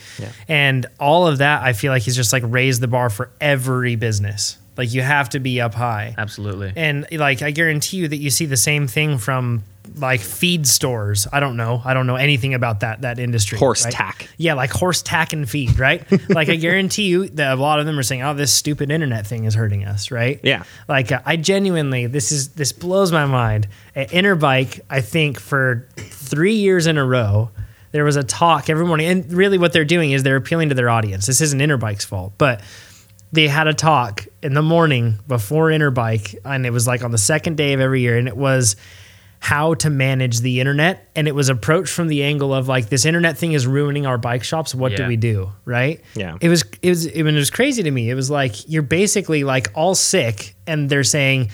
And 0.49 0.87
all 1.01 1.27
of 1.27 1.39
that 1.39 1.63
I 1.63 1.73
feel 1.73 1.93
like 1.93 2.07
is 2.07 2.17
just 2.17 2.33
like 2.33 2.43
raised 2.47 2.81
the 2.81 2.89
bar 2.89 3.11
for 3.11 3.31
every 3.41 3.97
business. 3.97 4.59
Like 4.77 4.93
you 4.93 5.03
have 5.03 5.31
to 5.31 5.41
be 5.41 5.61
up 5.61 5.75
high. 5.75 6.15
Absolutely. 6.17 6.73
And 6.77 7.07
like 7.13 7.43
I 7.43 7.51
guarantee 7.51 7.97
you 7.97 8.09
that 8.09 8.19
you 8.19 8.31
see 8.31 8.47
the 8.47 8.57
same 8.57 8.87
thing 8.87 9.19
from 9.19 9.65
like 9.99 10.20
feed 10.20 10.66
stores. 10.66 11.27
I 11.33 11.41
don't 11.41 11.57
know. 11.57 11.83
I 11.85 11.95
don't 11.95 12.07
know 12.07 12.16
anything 12.16 12.55
about 12.55 12.81
that 12.81 13.03
that 13.03 13.19
industry. 13.19 13.59
Horse 13.59 13.85
right? 13.85 13.93
tack. 13.93 14.29
Yeah, 14.37 14.55
like 14.55 14.70
horse 14.70 15.03
tack 15.03 15.33
and 15.33 15.49
feed, 15.49 15.79
right? 15.79 16.03
like 16.31 16.49
I 16.49 16.57
guarantee 16.57 17.09
you 17.09 17.29
that 17.31 17.57
a 17.57 17.61
lot 17.61 17.81
of 17.81 17.87
them 17.87 17.99
are 17.99 18.03
saying, 18.03 18.23
"Oh, 18.23 18.35
this 18.35 18.53
stupid 18.53 18.91
internet 18.91 19.27
thing 19.27 19.45
is 19.45 19.55
hurting 19.55 19.85
us," 19.85 20.11
right? 20.11 20.41
Yeah. 20.43 20.65
Like 20.89 21.12
uh, 21.12 21.20
I 21.25 21.37
genuinely, 21.37 22.07
this 22.07 22.33
is 22.33 22.51
this 22.51 22.73
blows 22.73 23.12
my 23.12 23.27
mind. 23.27 23.69
At 23.95 24.11
Interbike, 24.11 24.81
I 24.89 25.01
think 25.01 25.41
for 25.41 25.89
three 25.97 26.55
years 26.55 26.87
in 26.87 26.99
a 26.99 27.05
row, 27.05 27.51
there 27.93 28.05
was 28.05 28.16
a 28.16 28.25
talk 28.25 28.70
every 28.70 28.87
morning, 28.87 29.07
and 29.07 29.33
really 29.33 29.59
what 29.59 29.73
they're 29.73 29.85
doing 29.85 30.12
is 30.12 30.23
they're 30.23 30.37
appealing 30.37 30.69
to 30.69 30.75
their 30.75 30.89
audience. 30.91 31.27
This 31.27 31.41
isn't 31.41 31.59
Interbike's 31.59 32.05
fault, 32.05 32.35
but 32.39 32.61
they 33.33 33.49
had 33.49 33.66
a 33.66 33.75
talk 33.75 34.27
in 34.43 34.55
the 34.55 34.62
morning 34.62 35.19
before 35.27 35.69
Interbike, 35.69 36.37
and 36.45 36.65
it 36.65 36.70
was 36.70 36.87
like 36.87 37.03
on 37.03 37.11
the 37.11 37.19
second 37.19 37.57
day 37.57 37.73
of 37.73 37.81
every 37.81 38.01
year, 38.01 38.16
and 38.16 38.29
it 38.29 38.37
was 38.37 38.77
how 39.40 39.74
to 39.74 39.90
manage 39.90 40.40
the 40.40 40.60
internet, 40.60 41.09
and 41.15 41.28
it 41.28 41.35
was 41.35 41.48
approached 41.48 41.93
from 41.93 42.09
the 42.09 42.24
angle 42.24 42.52
of 42.52 42.69
like 42.69 42.89
this 42.89 43.05
internet 43.05 43.39
thing 43.39 43.52
is 43.52 43.66
ruining 43.66 44.06
our 44.06 44.19
bike 44.19 44.44
shops. 44.44 44.74
What 44.74 44.97
do 44.97 45.06
we 45.06 45.16
do? 45.16 45.52
Right? 45.65 46.02
Yeah. 46.15 46.36
It 46.40 46.48
was 46.48 46.65
it 46.82 46.89
was 46.89 47.06
it 47.06 47.23
was 47.23 47.51
crazy 47.51 47.82
to 47.82 47.90
me. 47.90 48.10
It 48.10 48.15
was 48.15 48.31
like 48.31 48.69
you're 48.69 48.82
basically 48.82 49.44
like 49.44 49.69
all 49.74 49.94
sick, 49.94 50.55
and 50.66 50.89
they're 50.90 51.05
saying. 51.05 51.51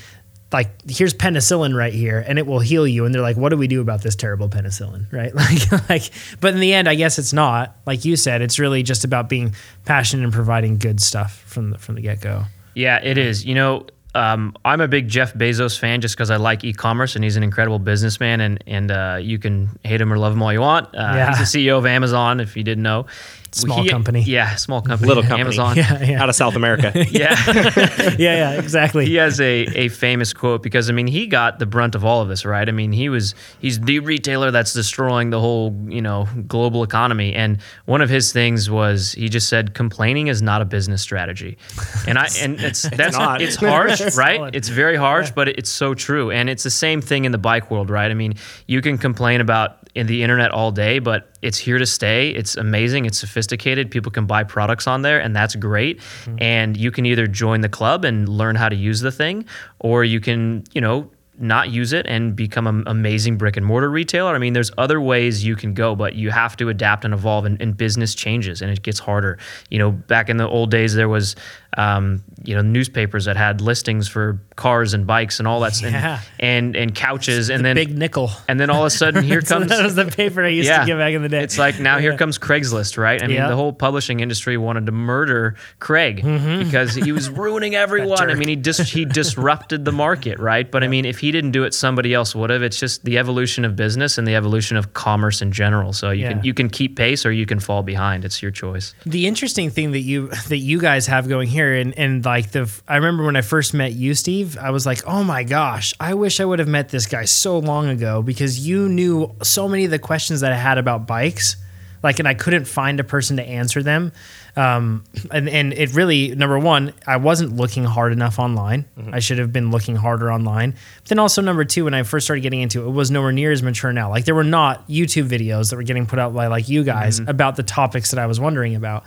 Like 0.53 0.89
here's 0.89 1.13
penicillin 1.13 1.75
right 1.75 1.93
here, 1.93 2.25
and 2.25 2.39
it 2.39 2.47
will 2.47 2.61
heal 2.61 2.87
you. 2.87 3.05
And 3.05 3.13
they're 3.13 3.23
like, 3.23 3.37
"What 3.37 3.49
do 3.49 3.57
we 3.57 3.67
do 3.67 3.81
about 3.81 4.03
this 4.03 4.15
terrible 4.15 4.49
penicillin?" 4.49 5.07
Right? 5.13 5.35
Like, 5.35 5.89
like. 5.91 6.11
But 6.41 6.55
in 6.55 6.61
the 6.61 6.73
end, 6.73 6.89
I 6.89 6.95
guess 6.95 7.19
it's 7.19 7.33
not. 7.33 7.77
Like 7.87 8.05
you 8.05 8.15
said, 8.15 8.41
it's 8.41 8.61
really 8.61 8.85
just 8.85 9.03
about 9.03 9.29
being 9.29 9.57
passionate 9.85 10.23
and 10.23 10.33
providing 10.33 10.79
good 10.79 11.01
stuff 11.01 11.43
from 11.47 11.71
the 11.71 11.79
from 11.79 11.97
the 11.97 12.03
get 12.03 12.21
go. 12.21 12.45
Yeah, 12.75 13.01
it 13.03 13.19
is. 13.19 13.45
You 13.45 13.57
know, 13.57 13.87
um, 14.15 14.55
I'm 14.65 14.81
a 14.81 14.89
big 14.89 15.09
Jeff 15.09 15.35
Bezos 15.35 15.79
fan 15.79 16.01
just 16.01 16.15
because 16.17 16.31
I 16.31 16.37
like 16.37 16.63
e-commerce 16.65 17.15
and 17.17 17.25
he's 17.25 17.37
an 17.37 17.43
incredible 17.43 17.79
businessman. 17.79 18.41
And 18.41 18.63
and 18.67 18.91
uh, 18.91 19.19
you 19.21 19.39
can 19.39 19.79
hate 19.85 20.01
him 20.01 20.13
or 20.13 20.19
love 20.19 20.33
him 20.33 20.43
all 20.43 20.53
you 20.53 20.61
want. 20.61 20.87
Uh, 20.95 21.13
Yeah. 21.15 21.37
He's 21.37 21.53
the 21.53 21.59
CEO 21.69 21.79
of 21.79 21.87
Amazon. 21.87 22.41
If 22.41 22.57
you 22.57 22.63
didn't 22.63 22.83
know, 22.85 23.07
Small 23.55 23.87
company. 23.87 24.23
Yeah, 24.23 24.57
small 24.57 24.83
company. 24.83 25.09
Little 25.09 25.23
company. 25.23 25.43
Amazon. 25.43 25.77
Yeah, 25.85 26.03
yeah. 26.03 26.23
Out 26.23 26.29
of 26.29 26.35
South 26.35 26.57
America. 26.57 26.93
yeah. 27.11 27.35
yeah, 28.17 28.17
yeah, 28.19 28.61
exactly. 28.61 29.07
he 29.07 29.17
has 29.17 29.41
a, 29.41 29.67
a 29.75 29.89
famous 29.89 30.33
quote 30.33 30.63
because 30.63 30.89
I 30.89 30.93
mean 30.93 31.07
he 31.07 31.27
got 31.27 31.59
the 31.59 31.67
brunt 31.67 31.95
of 31.95 32.05
all 32.05 32.23
of 32.23 32.29
this, 32.29 32.45
right? 32.45 32.69
I 32.69 32.73
mean 32.73 32.93
he 32.93 33.09
was 33.09 33.35
he's 33.61 33.81
the 33.81 33.99
retailer 34.01 34.51
that's 34.51 34.73
destroying 34.73 35.31
the 35.31 35.41
whole 35.41 35.77
you 35.89 36.01
know 36.03 36.29
global 36.47 36.83
economy, 36.83 37.35
and 37.35 37.61
one 37.87 38.01
of 38.01 38.09
his 38.09 38.33
things 38.33 38.71
was 38.71 39.13
he 39.13 39.29
just 39.29 39.49
said 39.49 39.75
complaining 39.75 40.29
is 40.29 40.43
not 40.43 40.63
a 40.63 40.65
business 40.65 41.03
strategy, 41.03 41.59
and 42.07 42.19
I 42.19 42.29
and 42.41 42.61
it's 42.61 42.83
that's 42.83 43.17
not. 43.17 43.43
it's 43.43 43.57
harsh, 43.57 44.01
right? 44.17 44.37
Solid. 44.37 44.57
It's 44.57 44.69
very 44.69 44.97
harsh, 44.97 45.31
but 45.31 45.49
it's 45.49 45.71
so 45.71 45.95
true, 45.95 46.31
and 46.31 46.49
it's 46.49 46.63
the 46.63 46.71
same 46.71 47.01
thing 47.01 47.25
in 47.25 47.33
the 47.33 47.39
bike 47.39 47.71
world, 47.71 47.91
right? 47.91 48.11
I 48.11 48.15
mean 48.15 48.35
you 48.67 48.81
can 48.81 48.99
complain 48.99 49.41
about 49.41 49.84
in 49.95 50.07
the 50.07 50.23
internet 50.23 50.51
all 50.51 50.73
day, 50.73 50.99
but 50.99 51.31
it's 51.41 51.59
here 51.59 51.79
to 51.79 51.87
stay. 51.87 52.31
It's 52.31 52.57
amazing. 52.57 53.07
It's 53.07 53.19
sophisticated. 53.19 53.91
People 53.91 54.11
can 54.11 54.27
buy 54.27 54.43
products 54.43 54.87
on 54.87 55.03
there, 55.03 55.21
and 55.21 55.35
that's 55.37 55.55
great. 55.55 55.99
Mm-hmm. 55.99 56.37
And 56.41 56.77
you 56.77 56.91
can 56.91 57.07
either 57.07 57.27
join 57.27 57.61
the 57.61 57.69
club 57.69 58.05
and 58.05 58.29
learn 58.29 58.57
how 58.57 58.69
to 58.69 58.77
use 58.77 59.01
the 59.01 59.13
thing, 59.13 59.45
or 59.79 60.03
you 60.03 60.21
can, 60.21 60.65
you 60.73 60.81
know, 60.81 61.11
not 61.37 61.71
use 61.71 61.93
it 61.93 62.07
and 62.07 62.37
become 62.37 62.69
an 62.69 62.85
amazing 62.87 63.37
brick 63.37 63.57
and 63.57 63.67
mortar 63.67 63.91
retailer. 63.91 64.35
I 64.35 64.39
mean, 64.39 64.53
there's 64.53 64.71
other 64.79 65.01
ways 65.01 65.45
you 65.45 65.57
can 65.57 65.75
go, 65.75 65.97
but 65.97 66.15
you 66.15 66.31
have 66.31 66.57
to 66.59 66.69
adapt 66.69 67.05
and 67.05 67.13
evolve, 67.13 67.45
and, 67.45 67.61
and 67.61 67.77
business 67.77 68.15
changes, 68.15 68.63
and 68.63 68.71
it 68.71 68.83
gets 68.83 69.01
harder. 69.01 69.39
You 69.69 69.79
know, 69.79 69.91
back 69.91 70.29
in 70.29 70.37
the 70.37 70.49
old 70.49 70.71
days, 70.71 70.95
there 70.95 71.09
was, 71.09 71.35
um, 71.77 72.23
you 72.45 72.55
know, 72.55 72.63
newspapers 72.63 73.25
that 73.25 73.37
had 73.37 73.61
listings 73.61 74.07
for 74.09 74.41
cars 74.57 74.95
and 74.95 75.07
bikes 75.07 75.39
and 75.39 75.49
all 75.49 75.61
that, 75.61 75.81
and- 75.83 75.93
Yeah. 75.93 76.21
and, 76.39 76.77
and 76.77 76.95
couches, 76.95 77.51
and 77.51 77.65
then 77.65 77.75
Big 77.77 77.97
nickel. 77.97 78.31
and 78.49 78.61
then 78.61 78.71
all 78.71 78.83
of 78.83 78.87
a 78.87 78.91
sudden, 78.91 79.23
here 79.25 79.41
comes 79.43 79.69
that 79.69 79.83
was 79.83 79.95
the 79.95 80.05
paper 80.07 80.45
I 80.45 80.49
used 80.49 80.69
to 80.71 80.85
get 80.87 80.97
back 80.99 81.15
in 81.15 81.23
the 81.23 81.29
day. 81.29 81.43
it's 81.43 81.59
like 81.59 81.81
now 81.81 81.99
here 81.99 82.17
comes 82.17 82.39
Craigslist, 82.39 82.97
right? 82.99 83.23
I 83.23 83.27
mean, 83.27 83.37
the 83.49 83.57
whole 83.57 83.73
publishing 83.73 84.21
industry 84.21 84.57
wanted 84.57 84.87
to 84.87 84.93
murder 84.93 85.57
Craig 85.81 86.23
Mm-hmm. 86.23 86.65
because 86.65 86.95
he 86.95 87.13
was 87.13 87.29
ruining 87.45 87.75
everyone. 87.75 88.31
I 88.31 88.35
mean, 88.35 88.49
he 88.49 88.57
dis- 88.57 88.91
he 88.91 89.05
disrupted 89.05 89.85
the 89.85 89.93
market, 89.93 90.39
right? 90.39 90.71
But 90.71 90.85
I 90.85 90.89
mean, 90.89 91.05
if 91.05 91.19
he 91.19 91.31
didn't 91.33 91.51
do 91.53 91.65
it, 91.65 91.75
somebody 91.75 92.15
else 92.15 92.35
would 92.35 92.51
have. 92.51 92.63
It's 92.63 92.79
just 92.79 93.05
the 93.05 93.19
evolution 93.19 93.65
of 93.65 93.75
business 93.77 94.19
and 94.19 94.27
the 94.27 94.35
evolution 94.37 94.77
of 94.77 94.93
commerce 94.95 95.43
in 95.43 95.51
general. 95.53 95.93
So 95.93 96.11
you 96.11 96.23
Yeah. 96.25 96.33
can 96.35 96.45
you 96.45 96.55
can 96.55 96.69
keep 96.69 96.97
pace 96.97 97.27
or 97.27 97.33
you 97.33 97.47
can 97.47 97.59
fall 97.61 97.83
behind. 97.83 98.25
It's 98.25 98.43
your 98.43 98.51
choice. 98.53 98.95
the 99.07 99.27
interesting 99.27 99.71
thing 99.71 99.91
that 99.93 100.01
you 100.01 100.29
that 100.49 100.59
you 100.59 100.79
guys 100.81 101.07
have 101.07 101.29
going 101.29 101.49
here 101.49 101.64
and 101.73 101.97
and 101.99 102.25
like 102.25 102.51
the 102.51 102.71
I 102.87 102.97
remember 102.97 103.25
when 103.25 103.37
I 103.37 103.41
first 103.41 103.73
met 103.73 103.93
you 103.93 104.15
Steve 104.15 104.59
I 104.59 104.71
was 104.71 104.85
like 104.85 105.07
oh 105.07 105.25
my 105.25 105.45
gosh 105.45 105.95
I 105.99 106.15
wish 106.15 106.41
I 106.41 106.45
would 106.45 106.59
have 106.59 106.69
met 106.69 106.91
this 106.91 107.07
guy 107.07 107.25
so 107.25 107.59
long 107.59 107.89
ago 107.89 108.23
because 108.23 108.67
you 108.67 108.89
knew 108.89 109.35
so 109.43 109.69
many 109.69 109.85
of 109.85 109.91
the 109.91 109.99
questions 109.99 110.41
that 110.41 110.53
I 110.53 110.57
had 110.57 110.79
about 110.79 111.07
bikes 111.07 111.57
like 112.05 112.19
and 112.19 112.29
I 112.29 112.35
couldn't 112.35 112.67
find 112.67 113.01
a 113.01 113.05
person 113.05 113.39
to 113.39 113.43
answer 113.43 113.83
them. 113.83 114.13
Um, 114.57 115.03
and, 115.33 115.49
and 115.49 115.73
it 115.73 115.95
really 115.95 116.35
number 116.35 116.59
one 116.59 116.93
I 117.07 117.17
wasn't 117.17 117.57
looking 117.57 117.83
hard 117.83 118.13
enough 118.13 118.39
online. 118.39 118.85
I 119.11 119.19
should 119.19 119.39
have 119.39 119.53
been 119.53 119.73
looking 119.73 119.97
harder 119.97 120.31
online. 120.31 120.73
But 120.73 121.09
then 121.09 121.19
also 121.19 121.43
number 121.43 121.65
two 121.65 121.85
when 121.85 121.95
I 121.95 122.05
first 122.05 122.27
started 122.27 122.43
getting 122.43 122.61
into 122.61 122.85
it, 122.85 122.89
it 122.89 122.93
was 122.93 123.11
nowhere 123.11 123.33
near 123.33 123.51
as 123.51 123.63
mature 123.63 123.93
now. 123.93 124.11
Like 124.11 124.27
there 124.27 124.35
were 124.35 124.45
not 124.45 124.87
YouTube 124.87 125.29
videos 125.29 125.71
that 125.71 125.77
were 125.77 125.83
getting 125.83 126.07
put 126.07 126.19
out 126.19 126.35
by 126.35 126.47
like 126.47 126.69
you 126.69 126.85
guys 126.85 127.19
about 127.27 127.57
the 127.57 127.65
topics 127.65 128.11
that 128.11 128.21
I 128.21 128.27
was 128.27 128.39
wondering 128.39 128.77
about 128.77 129.05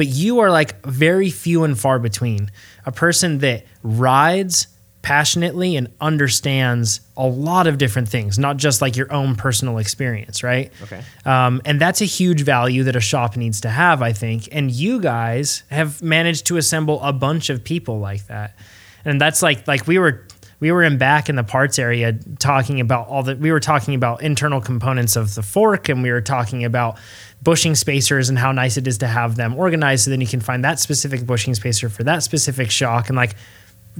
but 0.00 0.06
you 0.06 0.38
are 0.38 0.50
like 0.50 0.82
very 0.86 1.28
few 1.28 1.62
and 1.62 1.78
far 1.78 1.98
between. 1.98 2.50
A 2.86 2.90
person 2.90 3.40
that 3.40 3.66
rides 3.82 4.66
passionately 5.02 5.76
and 5.76 5.92
understands 6.00 7.02
a 7.18 7.26
lot 7.26 7.66
of 7.66 7.76
different 7.76 8.08
things, 8.08 8.38
not 8.38 8.56
just 8.56 8.80
like 8.80 8.96
your 8.96 9.12
own 9.12 9.36
personal 9.36 9.76
experience, 9.76 10.42
right? 10.42 10.72
Okay. 10.84 11.02
Um, 11.26 11.60
and 11.66 11.78
that's 11.78 12.00
a 12.00 12.06
huge 12.06 12.40
value 12.40 12.84
that 12.84 12.96
a 12.96 13.00
shop 13.00 13.36
needs 13.36 13.60
to 13.60 13.68
have, 13.68 14.00
I 14.00 14.14
think. 14.14 14.48
And 14.52 14.70
you 14.70 15.02
guys 15.02 15.64
have 15.68 16.00
managed 16.00 16.46
to 16.46 16.56
assemble 16.56 16.98
a 17.02 17.12
bunch 17.12 17.50
of 17.50 17.62
people 17.62 17.98
like 17.98 18.26
that. 18.28 18.56
And 19.04 19.20
that's 19.20 19.42
like 19.42 19.68
like 19.68 19.86
we 19.86 19.98
were 19.98 20.26
we 20.60 20.70
were 20.70 20.82
in 20.82 20.98
back 20.98 21.28
in 21.28 21.36
the 21.36 21.44
parts 21.44 21.78
area 21.78 22.12
talking 22.38 22.80
about 22.80 23.08
all 23.08 23.22
the 23.22 23.34
we 23.36 23.50
were 23.50 23.60
talking 23.60 23.94
about 23.94 24.22
internal 24.22 24.60
components 24.60 25.16
of 25.16 25.34
the 25.34 25.42
fork 25.42 25.88
and 25.88 26.02
we 26.02 26.10
were 26.10 26.20
talking 26.20 26.64
about 26.64 26.98
bushing 27.42 27.74
spacers 27.74 28.28
and 28.28 28.38
how 28.38 28.52
nice 28.52 28.76
it 28.76 28.86
is 28.86 28.98
to 28.98 29.06
have 29.06 29.36
them 29.36 29.56
organized 29.56 30.04
so 30.04 30.10
then 30.10 30.20
you 30.20 30.26
can 30.26 30.40
find 30.40 30.62
that 30.64 30.78
specific 30.78 31.26
bushing 31.26 31.54
spacer 31.54 31.88
for 31.88 32.04
that 32.04 32.22
specific 32.22 32.70
shock 32.70 33.08
and 33.08 33.16
like 33.16 33.34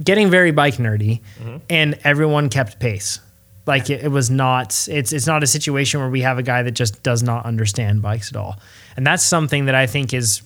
getting 0.01 0.29
very 0.29 0.51
bike 0.51 0.75
nerdy 0.75 1.21
mm-hmm. 1.39 1.57
and 1.69 1.99
everyone 2.03 2.49
kept 2.49 2.79
pace. 2.79 3.19
Like 3.67 3.89
it, 3.89 4.03
it 4.03 4.07
was 4.07 4.29
not 4.29 4.87
it's 4.89 5.13
it's 5.13 5.27
not 5.27 5.43
a 5.43 5.47
situation 5.47 5.99
where 5.99 6.09
we 6.09 6.21
have 6.21 6.37
a 6.37 6.43
guy 6.43 6.63
that 6.63 6.71
just 6.71 7.03
does 7.03 7.21
not 7.21 7.45
understand 7.45 8.01
bikes 8.01 8.31
at 8.31 8.35
all. 8.35 8.59
And 8.95 9.05
that's 9.05 9.23
something 9.23 9.65
that 9.65 9.75
i 9.75 9.85
think 9.87 10.13
is 10.13 10.41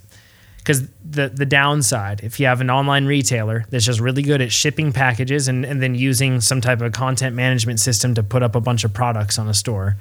because 0.65 0.87
the 1.03 1.29
the 1.29 1.45
downside 1.45 2.21
if 2.23 2.39
you 2.39 2.47
have 2.47 2.59
an 2.59 2.71
online 2.71 3.05
retailer 3.05 3.65
that's 3.69 3.85
just 3.85 3.99
really 3.99 4.23
good 4.23 4.41
at 4.41 4.51
shipping 4.51 4.91
packages 4.91 5.47
and, 5.47 5.63
and 5.63 5.81
then 5.81 5.93
using 5.93 6.41
some 6.41 6.59
type 6.59 6.81
of 6.81 6.91
content 6.91 7.35
management 7.35 7.79
system 7.79 8.15
to 8.15 8.23
put 8.23 8.41
up 8.41 8.55
a 8.55 8.59
bunch 8.59 8.83
of 8.83 8.91
products 8.91 9.37
on 9.37 9.47
a 9.47 9.53
store 9.53 9.95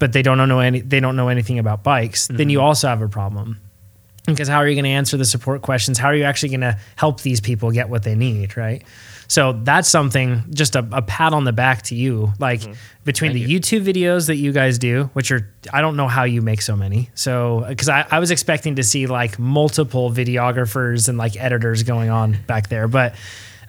but 0.00 0.12
they 0.12 0.22
don't 0.22 0.36
know 0.48 0.58
any 0.58 0.80
they 0.80 0.98
don't 0.98 1.14
know 1.14 1.28
anything 1.28 1.58
about 1.58 1.84
bikes 1.84 2.26
then 2.26 2.50
you 2.50 2.58
mm-hmm. 2.58 2.66
also 2.66 2.88
have 2.88 3.00
a 3.00 3.08
problem 3.08 3.60
because 4.26 4.48
how 4.48 4.58
are 4.58 4.68
you 4.68 4.74
going 4.74 4.84
to 4.84 4.90
answer 4.90 5.16
the 5.16 5.24
support 5.24 5.62
questions? 5.62 5.98
How 5.98 6.08
are 6.08 6.14
you 6.14 6.24
actually 6.24 6.50
going 6.50 6.60
to 6.60 6.78
help 6.96 7.22
these 7.22 7.40
people 7.40 7.70
get 7.70 7.88
what 7.88 8.04
they 8.04 8.14
need, 8.14 8.56
right? 8.56 8.82
So 9.32 9.54
that's 9.54 9.88
something, 9.88 10.44
just 10.52 10.76
a, 10.76 10.86
a 10.92 11.00
pat 11.00 11.32
on 11.32 11.44
the 11.44 11.54
back 11.54 11.80
to 11.84 11.94
you. 11.94 12.34
Like 12.38 12.60
mm-hmm. 12.60 12.72
between 13.02 13.32
the 13.32 13.42
YouTube 13.42 13.82
videos 13.82 14.26
that 14.26 14.36
you 14.36 14.52
guys 14.52 14.76
do, 14.76 15.04
which 15.14 15.32
are, 15.32 15.50
I 15.72 15.80
don't 15.80 15.96
know 15.96 16.06
how 16.06 16.24
you 16.24 16.42
make 16.42 16.60
so 16.60 16.76
many. 16.76 17.08
So, 17.14 17.64
because 17.66 17.88
I, 17.88 18.06
I 18.10 18.18
was 18.18 18.30
expecting 18.30 18.76
to 18.76 18.82
see 18.82 19.06
like 19.06 19.38
multiple 19.38 20.10
videographers 20.10 21.08
and 21.08 21.16
like 21.16 21.34
editors 21.42 21.82
going 21.82 22.10
on 22.10 22.36
back 22.46 22.68
there, 22.68 22.88
but 22.88 23.14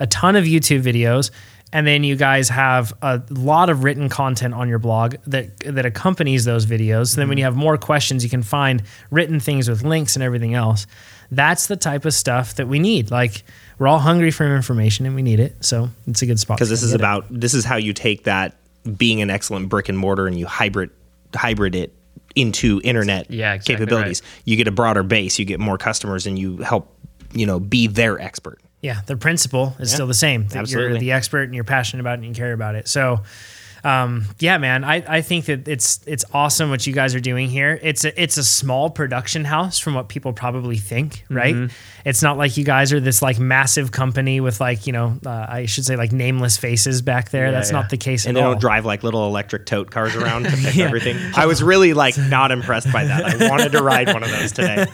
a 0.02 0.08
ton 0.08 0.36
of 0.36 0.44
YouTube 0.44 0.82
videos. 0.82 1.32
And 1.72 1.88
then 1.88 2.04
you 2.04 2.18
guys 2.18 2.50
have 2.50 2.92
a 3.02 3.22
lot 3.30 3.70
of 3.70 3.86
written 3.86 4.10
content 4.10 4.54
on 4.54 4.68
your 4.68 4.80
blog 4.80 5.16
that 5.28 5.58
that 5.60 5.86
accompanies 5.86 6.44
those 6.44 6.66
videos. 6.66 7.12
So 7.14 7.22
then 7.22 7.30
when 7.30 7.36
mm-hmm. 7.36 7.40
you 7.40 7.46
have 7.46 7.56
more 7.56 7.78
questions, 7.78 8.22
you 8.22 8.30
can 8.30 8.44
find 8.44 8.84
written 9.12 9.40
things 9.40 9.70
with 9.70 9.82
links 9.82 10.18
and 10.18 10.24
everything 10.24 10.56
else. 10.56 10.88
That's 11.32 11.68
the 11.68 11.78
type 11.78 12.04
of 12.04 12.14
stuff 12.14 12.56
that 12.56 12.68
we 12.68 12.80
need. 12.80 13.12
Like 13.12 13.46
we're 13.80 13.88
all 13.88 14.00
hungry 14.00 14.32
for 14.32 14.56
information 14.56 15.06
and 15.06 15.16
we 15.16 15.22
need 15.22 15.40
it. 15.40 15.64
So 15.64 15.90
it's 16.08 16.22
a 16.22 16.26
good 16.26 16.40
spot. 16.40 16.58
because 16.58 16.70
this 16.70 16.84
is 16.84 16.92
get 16.92 16.96
it. 16.96 17.02
about 17.02 17.26
this 17.30 17.54
is 17.54 17.66
how 17.66 17.76
you 17.78 17.94
take 17.94 18.24
that 18.24 18.56
being 18.98 19.22
an 19.22 19.30
excellent 19.30 19.70
brick 19.70 19.90
and 19.90 19.98
mortar 19.98 20.28
and 20.28 20.38
you 20.38 20.46
hybrid 20.46 20.90
hybrid 21.34 21.76
it 21.76 21.94
into 22.36 22.82
internet 22.84 23.30
Yeah, 23.30 23.54
exactly 23.54 23.76
capabilities. 23.76 24.22
You 24.46 24.56
get 24.58 24.68
a 24.68 24.72
broader 24.72 25.04
base, 25.04 25.40
you 25.40 25.46
get 25.46 25.60
more 25.60 25.78
customers, 25.78 26.26
and 26.26 26.38
you 26.38 26.58
help 26.58 26.96
you 27.34 27.46
know 27.46 27.60
be 27.60 27.88
their 27.88 28.20
expert. 28.20 28.60
Yeah, 28.82 29.00
the 29.06 29.16
principle 29.16 29.76
is 29.80 29.94
still 29.94 30.08
the 30.08 30.14
same. 30.14 30.48
That 30.48 30.56
You're 30.56 30.62
absolutely. 30.62 31.00
the 31.00 31.14
expert 31.14 31.44
and 31.44 31.56
you're 31.56 31.64
passionate 31.64 32.02
about 32.02 32.20
it 32.20 32.26
and 32.26 32.26
you 32.26 32.34
care 32.34 32.52
about 32.52 32.76
it. 32.76 32.90
So, 32.90 33.22
um, 33.84 34.26
yeah, 34.40 34.58
man, 34.58 34.84
I, 34.84 35.04
I 35.08 35.22
think 35.22 35.46
that 35.46 35.68
it's 35.68 36.00
it's 36.06 36.24
awesome 36.34 36.70
what 36.70 36.88
you 36.88 36.94
guys 36.94 37.16
are 37.16 37.20
doing 37.20 37.50
here. 37.50 37.78
It's 37.82 38.06
a 38.06 38.22
it's 38.22 38.38
a 38.38 38.44
small 38.44 38.90
production 38.90 39.44
house 39.44 39.78
from 39.80 39.94
what 39.94 40.08
people 40.08 40.32
probably 40.34 40.78
think, 40.78 41.26
right? 41.30 41.54
Mm-hmm. 41.56 41.76
It's 42.06 42.22
not 42.22 42.38
like 42.38 42.56
you 42.58 42.64
guys 42.64 42.94
are 42.94 43.00
this 43.00 43.22
like 43.22 43.40
massive 43.40 43.92
company 43.92 44.40
with 44.40 44.62
like 44.62 44.88
you 44.88 44.94
know 44.94 45.18
uh, 45.26 45.46
I 45.50 45.66
should 45.66 45.86
say 45.86 45.96
like 45.98 46.12
nameless 46.14 46.56
faces 46.58 47.02
back 47.02 47.30
there. 47.32 47.52
That's 47.52 47.72
yeah. 47.72 47.80
not 47.82 47.90
the 47.90 47.98
case 47.98 48.26
And 48.26 48.38
they 48.38 48.42
all. 48.42 48.52
don't 48.52 48.62
drive 48.62 48.86
like 48.86 49.04
little 49.04 49.26
electric 49.28 49.66
tote 49.66 49.92
cars 49.92 50.16
around 50.16 50.44
to 50.46 50.52
pick 50.56 50.78
everything. 50.78 51.18
I 51.36 51.46
was 51.46 51.62
really 51.62 51.94
like 51.94 52.18
not 52.18 52.52
impressed 52.52 52.92
by 52.92 53.06
that. 53.06 53.42
I 53.42 53.50
wanted 53.50 53.72
to 53.74 53.84
ride 53.84 54.08
one 54.14 54.24
of 54.24 54.30
those 54.32 54.52
today. 54.54 54.86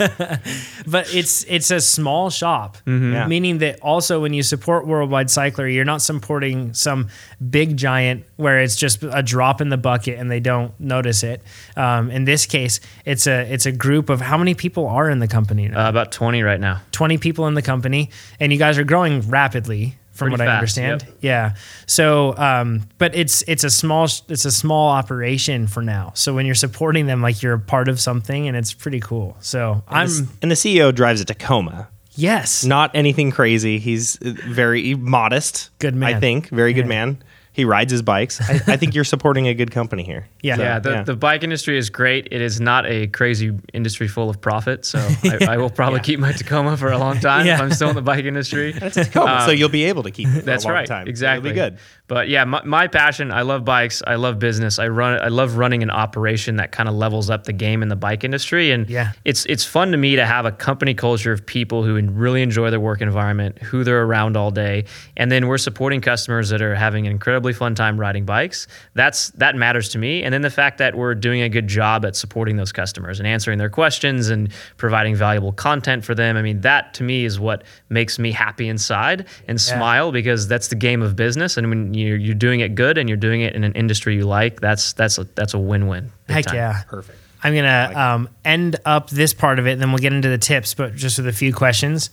but 0.88 1.14
it's 1.14 1.44
it's 1.48 1.70
a 1.72 1.80
small 1.82 2.30
shop, 2.30 2.78
Yeah. 2.88 3.28
meaning 3.28 3.60
that 3.60 3.80
also 3.82 4.20
when 4.22 4.34
you 4.34 4.44
support 4.44 4.88
Worldwide 4.88 5.28
Cyclery, 5.28 5.76
you're 5.76 5.86
not 5.86 6.02
supporting 6.02 6.74
some 6.74 7.10
big 7.50 7.78
giant 7.78 8.26
where 8.36 8.60
it's 8.60 8.76
just 8.80 9.04
a 9.04 9.22
drop 9.22 9.62
in 9.62 9.70
the 9.70 9.78
bucket 9.78 10.18
and 10.20 10.32
they 10.32 10.40
don't 10.40 10.78
notice 10.80 11.22
it. 11.24 11.42
Um, 11.76 12.10
in 12.10 12.26
this 12.26 12.46
case, 12.46 12.80
it's 13.06 13.28
a 13.28 13.52
it's 13.54 13.66
a 13.66 13.72
group 13.72 14.10
of 14.10 14.22
how 14.22 14.38
many 14.38 14.54
people 14.56 14.88
are 14.88 15.10
in 15.10 15.20
the 15.20 15.28
company? 15.28 15.68
now? 15.68 15.86
Uh, 15.86 15.90
about 15.90 16.12
20 16.12 16.42
right 16.44 16.60
now. 16.60 16.82
Twenty 16.92 17.18
people 17.18 17.48
in 17.48 17.54
the 17.54 17.62
company, 17.62 18.10
and 18.40 18.52
you 18.52 18.58
guys 18.60 18.78
are 18.78 18.84
growing 18.84 19.22
rapidly. 19.30 19.96
From 20.12 20.32
Pretty 20.32 20.42
what 20.44 20.50
I 20.50 20.54
understand, 20.56 21.04
yep. 21.04 21.18
yeah. 21.22 21.56
So, 21.86 22.36
um, 22.36 22.82
but 22.98 23.16
it's 23.16 23.42
it's 23.48 23.64
a 23.64 23.70
small 23.70 24.04
it's 24.28 24.44
a 24.44 24.52
small 24.52 24.90
operation 24.90 25.66
for 25.66 25.82
now. 25.82 26.12
So 26.14 26.36
when 26.36 26.46
you're 26.46 26.56
supporting 26.56 27.06
them, 27.08 27.22
like 27.22 27.42
you're 27.42 27.54
a 27.54 27.60
part 27.60 27.88
of 27.88 28.02
something, 28.02 28.46
and 28.50 28.58
it's 28.58 28.74
pretty 28.74 29.00
cool. 29.00 29.38
So 29.40 29.82
I'm 29.88 30.10
and 30.42 30.52
the 30.52 30.56
CEO 30.56 30.94
drives 30.94 31.22
a 31.22 31.26
Tacoma. 31.26 31.88
yes, 32.16 32.66
Not 32.66 32.92
anything 32.96 33.32
crazy. 33.32 33.80
He's 33.80 34.18
uh, 34.22 34.34
very 34.50 34.94
modest. 34.94 35.70
Good 35.80 35.96
man. 35.96 36.14
I 36.16 36.20
think. 36.20 36.50
Very 36.50 36.74
good 36.74 36.86
Yeah. 36.88 37.06
man. 37.06 37.24
He 37.60 37.66
rides 37.66 37.92
his 37.92 38.02
bikes. 38.02 38.40
I, 38.42 38.54
I 38.74 38.78
think 38.78 38.96
you're 38.96 39.04
supporting 39.04 39.48
a 39.48 39.54
good 39.54 39.70
company 39.72 40.04
here. 40.04 40.28
yeah, 40.42 40.58
Yeah, 40.58 40.80
the, 40.80 40.90
yeah. 40.92 41.04
the 41.04 41.16
bike 41.16 41.44
industry 41.44 41.78
is 41.78 41.90
great. 41.90 42.28
It 42.32 42.42
is 42.42 42.62
not 42.62 42.86
a 42.86 43.08
crazy 43.08 43.52
industry 43.74 44.08
full 44.08 44.30
of 44.30 44.40
profit. 44.40 44.86
So 44.86 45.00
I, 45.24 45.40
I 45.50 45.58
will 45.58 45.70
probably 45.70 46.00
keep 46.00 46.20
my 46.20 46.32
Tacoma 46.32 46.78
for 46.78 46.90
a 46.92 46.98
long 46.98 47.20
time 47.20 47.46
Yeah. 47.46 47.56
if 47.56 47.62
I'm 47.62 47.72
still 47.72 47.90
in 47.90 47.96
the 47.96 48.02
bike 48.02 48.24
industry. 48.26 48.72
Tacoma, 48.74 49.44
so 49.46 49.52
you'll 49.52 49.70
be 49.70 49.84
able 49.86 50.04
to 50.04 50.12
keep 50.12 50.28
it 50.30 50.32
for 50.32 50.40
Um, 50.40 50.46
That's 50.46 50.64
a 50.64 50.68
long 50.68 50.76
right. 50.76 50.88
time. 50.88 51.08
Exactly. 51.08 51.50
It'll 51.50 51.70
be 51.70 51.72
good. 51.76 51.80
But 52.10 52.28
yeah, 52.28 52.44
my, 52.44 52.62
my 52.66 52.88
passion. 52.88 53.32
I 53.32 53.44
love 53.44 53.64
bikes. 53.64 54.02
I 54.06 54.16
love 54.16 54.40
business. 54.40 54.80
I 54.80 54.88
run. 54.88 55.22
I 55.22 55.28
love 55.28 55.56
running 55.58 55.84
an 55.84 55.92
operation 55.92 56.58
that 56.58 56.72
kind 56.74 56.90
of 56.90 56.96
levels 56.96 57.30
up 57.30 57.44
the 57.46 57.54
game 57.54 57.84
in 57.84 57.88
the 57.88 57.96
bike 57.96 58.24
industry. 58.24 58.72
And 58.72 58.90
Yeah. 58.90 59.12
it's 59.24 59.46
it's 59.46 59.64
fun 59.64 59.92
to 59.92 59.98
me 59.98 60.16
to 60.18 60.26
have 60.26 60.46
a 60.46 60.52
company 60.52 60.96
culture 60.96 61.32
of 61.32 61.46
people 61.46 61.84
who 61.84 62.02
really 62.10 62.42
enjoy 62.42 62.72
their 62.72 62.80
work 62.80 63.00
environment, 63.02 63.60
who 63.62 63.84
they're 63.84 64.04
around 64.04 64.36
all 64.36 64.50
day, 64.50 64.86
and 65.16 65.32
then 65.32 65.48
we're 65.48 65.60
supporting 65.60 66.02
customers 66.02 66.50
that 66.50 66.62
are 66.64 66.74
having 66.76 67.06
an 67.06 67.12
incredibly 67.12 67.54
fun 67.54 67.76
time 67.76 68.00
riding 68.00 68.26
bikes. 68.26 68.66
That's 68.96 69.30
that 69.32 69.56
matters 69.56 69.90
to 69.90 70.00
me. 70.00 70.24
And 70.24 70.34
then 70.34 70.42
the 70.42 70.50
fact 70.50 70.80
that 70.80 70.96
we're 70.96 71.14
doing 71.14 71.42
a 71.44 71.50
good 71.50 71.68
job 71.68 72.06
at 72.06 72.16
supporting 72.16 72.58
those 72.58 72.72
customers 72.72 73.20
and 73.20 73.28
answering 73.28 73.60
their 73.60 73.70
questions 73.70 74.30
and 74.30 74.52
providing 74.78 75.16
valuable 75.16 75.52
content 75.52 76.04
for 76.04 76.16
them. 76.16 76.38
I 76.38 76.42
mean, 76.42 76.62
that 76.62 76.96
to 76.96 77.04
me 77.04 77.24
is 77.24 77.40
what 77.40 77.64
makes 77.90 78.18
me 78.18 78.32
happy 78.32 78.68
inside 78.68 79.28
and 79.48 79.62
smile 79.62 80.12
because 80.12 80.48
that's 80.48 80.70
the 80.70 80.76
game 80.76 81.04
of 81.04 81.16
business. 81.16 81.56
And 81.56 81.70
when 81.70 81.94
you're, 82.00 82.18
you're 82.18 82.36
doing 82.36 82.60
it 82.62 82.76
good 82.76 82.98
and 82.98 83.08
you're 83.10 83.18
doing 83.18 83.42
it 83.42 83.56
in 83.56 83.64
an 83.64 83.74
industry 83.74 84.16
you 84.16 84.24
like, 84.26 84.60
that's 84.62 84.94
that's 84.94 85.18
a, 85.18 85.24
that's 85.36 85.54
a 85.54 85.60
win-win. 85.60 86.12
Heck 86.28 86.46
time. 86.46 86.56
yeah. 86.56 86.84
Perfect. 86.88 87.18
I'm 87.44 87.56
gonna 87.56 87.94
um, 87.96 88.30
end 88.44 88.76
up 88.86 89.10
this 89.10 89.34
part 89.34 89.60
of 89.60 89.68
it, 89.68 89.72
and 89.74 89.82
then 89.82 89.92
we'll 89.92 90.00
get 90.00 90.12
into 90.12 90.28
the 90.28 90.38
tips. 90.38 90.74
But 90.74 90.96
just 90.96 91.18
with 91.20 91.28
a 91.28 91.32
few 91.32 91.54
questions, 91.54 92.10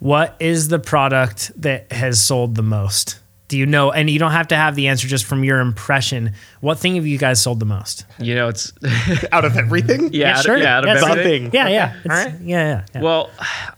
what 0.00 0.34
is 0.40 0.68
the 0.68 0.78
product 0.80 1.52
that 1.62 1.92
has 1.92 2.20
sold 2.20 2.56
the 2.56 2.62
most? 2.64 3.20
Do 3.48 3.56
you 3.56 3.64
know? 3.64 3.92
And 3.92 4.10
you 4.10 4.18
don't 4.18 4.32
have 4.32 4.48
to 4.48 4.56
have 4.56 4.74
the 4.74 4.88
answer 4.88 5.06
just 5.06 5.24
from 5.24 5.44
your 5.44 5.60
impression. 5.60 6.32
What 6.60 6.80
thing 6.80 6.96
have 6.96 7.06
you 7.06 7.16
guys 7.16 7.40
sold 7.40 7.60
the 7.60 7.64
most? 7.64 8.04
You 8.18 8.34
know, 8.34 8.48
it's 8.48 8.72
Out 9.32 9.44
of 9.44 9.56
everything? 9.56 10.12
yeah, 10.12 10.36
out 10.38 10.46
of- 10.48 10.58
yeah, 10.58 10.78
out 10.78 10.84
of 10.84 10.94
Yes. 10.94 11.02
everything. 11.04 11.42
Something. 11.44 11.54
Yeah, 11.54 11.68
yeah, 11.68 11.96
It's- 12.04 12.40
yeah, 12.42 12.58
yeah, 12.68 12.84
yeah. 12.92 13.00
Well, 13.00 13.30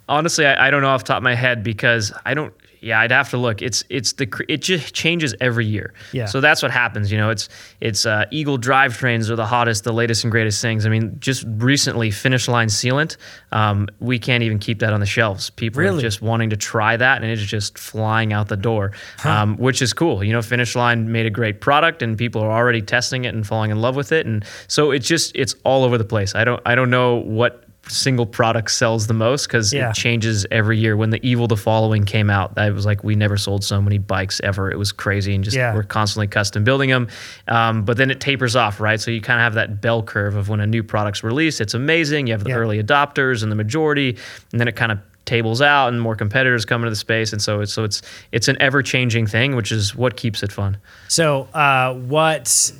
honestly, 0.09 0.47
I, 0.47 0.69
I 0.69 0.71
don't 0.71 0.81
know 0.81 0.89
off 0.89 1.03
the 1.05 1.09
top 1.09 1.19
of 1.19 1.23
my 1.23 1.35
head 1.35 1.63
because 1.63 2.13
I 2.25 2.33
don't. 2.33 2.55
Yeah, 2.81 3.01
I'd 3.01 3.11
have 3.11 3.31
to 3.31 3.37
look. 3.37 3.63
It's 3.63 3.85
it's 3.89 4.13
the 4.13 4.29
it 4.49 4.63
just 4.63 4.95
changes 4.95 5.35
every 5.41 5.67
year. 5.67 5.95
Yeah. 6.13 6.27
So 6.27 6.41
that's 6.41 6.63
what 6.63 6.71
happens. 6.71 7.11
You 7.11 7.19
know, 7.19 7.31
it's 7.31 7.49
it's 7.81 8.07
uh, 8.07 8.25
Eagle 8.31 8.59
drivetrains 8.59 9.31
are 9.31 9.37
the 9.37 9.47
hottest, 9.47 9.85
the 9.85 9.93
latest 9.93 10.25
and 10.25 10.31
greatest 10.31 10.61
things. 10.63 10.87
I 10.87 10.89
mean, 10.89 11.17
just 11.21 11.45
recently, 11.49 12.11
finish 12.11 12.49
line 12.49 12.69
sealant. 12.69 13.17
Um, 13.53 13.89
we 14.01 14.19
can't 14.19 14.43
even 14.43 14.59
keep 14.59 14.79
that 14.81 14.93
on 14.93 15.01
the 15.01 15.07
shelves. 15.07 15.51
People 15.51 15.83
Really? 15.83 15.99
are 15.99 16.03
just 16.03 16.23
wanting 16.23 16.51
to 16.51 16.57
try 16.57 16.97
that, 16.97 17.23
and 17.23 17.31
it's 17.31 17.43
just 17.43 17.79
flying 17.79 18.33
out 18.33 18.49
the 18.49 18.57
door, 18.57 18.93
um, 19.25 19.57
which 19.57 19.83
is 19.83 19.93
cool. 19.93 20.23
You 20.23 20.33
know, 20.33 20.43
finish 20.43 20.75
line 20.77 21.11
made 21.11 21.27
a 21.27 21.31
great 21.31 21.61
product, 21.61 22.03
and 22.03 22.17
people 22.17 22.43
are 22.43 22.51
already 22.51 22.83
testing 22.83 23.25
it 23.25 23.35
and 23.35 23.47
falling 23.47 23.71
in 23.71 23.81
love 23.81 23.97
with 23.97 24.13
it, 24.13 24.27
and 24.27 24.45
so 24.67 24.91
it's 24.91 25.07
just 25.07 25.33
it's 25.35 25.55
all 25.65 25.85
over 25.85 25.99
the 25.99 26.05
place. 26.05 26.35
I 26.35 26.45
don't 26.45 26.63
I 26.67 26.75
don't 26.75 26.91
know 26.91 27.17
what 27.17 27.65
single 27.89 28.27
product 28.27 28.71
sells 28.71 29.07
the 29.07 29.15
most 29.15 29.47
because 29.47 29.73
Yeah. 29.73 29.91
it 29.91 29.95
changes 29.95 30.47
every 30.51 30.79
year. 30.79 30.97
When 30.97 31.11
the 31.11 31.21
Evil 31.27 31.47
the 31.49 31.57
Following 31.57 32.05
came 32.05 32.31
out, 32.31 32.53
I 32.57 32.71
was 32.71 32.85
like, 32.87 33.03
we 33.05 33.15
never 33.15 33.37
sold 33.37 33.65
so 33.65 33.81
many 33.81 33.99
bikes 33.99 34.41
ever. 34.45 34.71
It 34.71 34.79
was 34.79 34.93
crazy, 34.93 35.35
and 35.35 35.43
just 35.45 35.57
Yeah. 35.57 35.75
we're 35.75 35.83
constantly 35.83 36.27
custom 36.27 36.65
building 36.65 36.91
them. 36.91 37.09
Um, 37.49 37.85
but 37.85 37.97
then 37.97 38.11
it 38.11 38.21
tapers 38.21 38.57
off, 38.57 38.81
right? 38.81 39.01
So 39.01 39.11
you 39.11 39.21
kind 39.21 39.41
of 39.41 39.45
have 39.45 39.55
that 39.55 39.81
bell 39.81 40.03
curve 40.03 40.37
of 40.37 40.49
when 40.49 40.61
a 40.61 40.67
new 40.67 40.83
product's 40.83 41.23
released, 41.25 41.61
it's 41.61 41.75
amazing. 41.75 42.27
You 42.27 42.35
have 42.35 42.45
the 42.45 42.51
Yeah. 42.51 42.57
early 42.57 42.83
adopters 42.83 43.43
and 43.43 43.51
the 43.51 43.57
majority, 43.57 44.17
and 44.53 44.61
then 44.61 44.69
it 44.69 44.77
kind 44.77 44.93
of 44.93 44.99
tables 45.25 45.61
out 45.61 45.89
and 45.89 46.01
more 46.01 46.17
competitors 46.17 46.65
come 46.65 46.81
into 46.81 46.89
the 46.89 46.97
space 46.97 47.35
and 47.35 47.43
so 47.43 47.61
it's 47.61 47.71
so 47.71 47.85
it's 47.85 48.01
it's 48.33 48.49
an 48.49 48.57
ever 48.61 48.83
changing 48.83 49.27
thing 49.27 49.55
which 49.55 49.71
is 49.71 49.95
what 49.95 50.17
keeps 50.17 50.43
it 50.43 50.51
fun 50.51 50.79
So, 51.09 51.49
uh, 51.53 51.93
what 51.93 52.73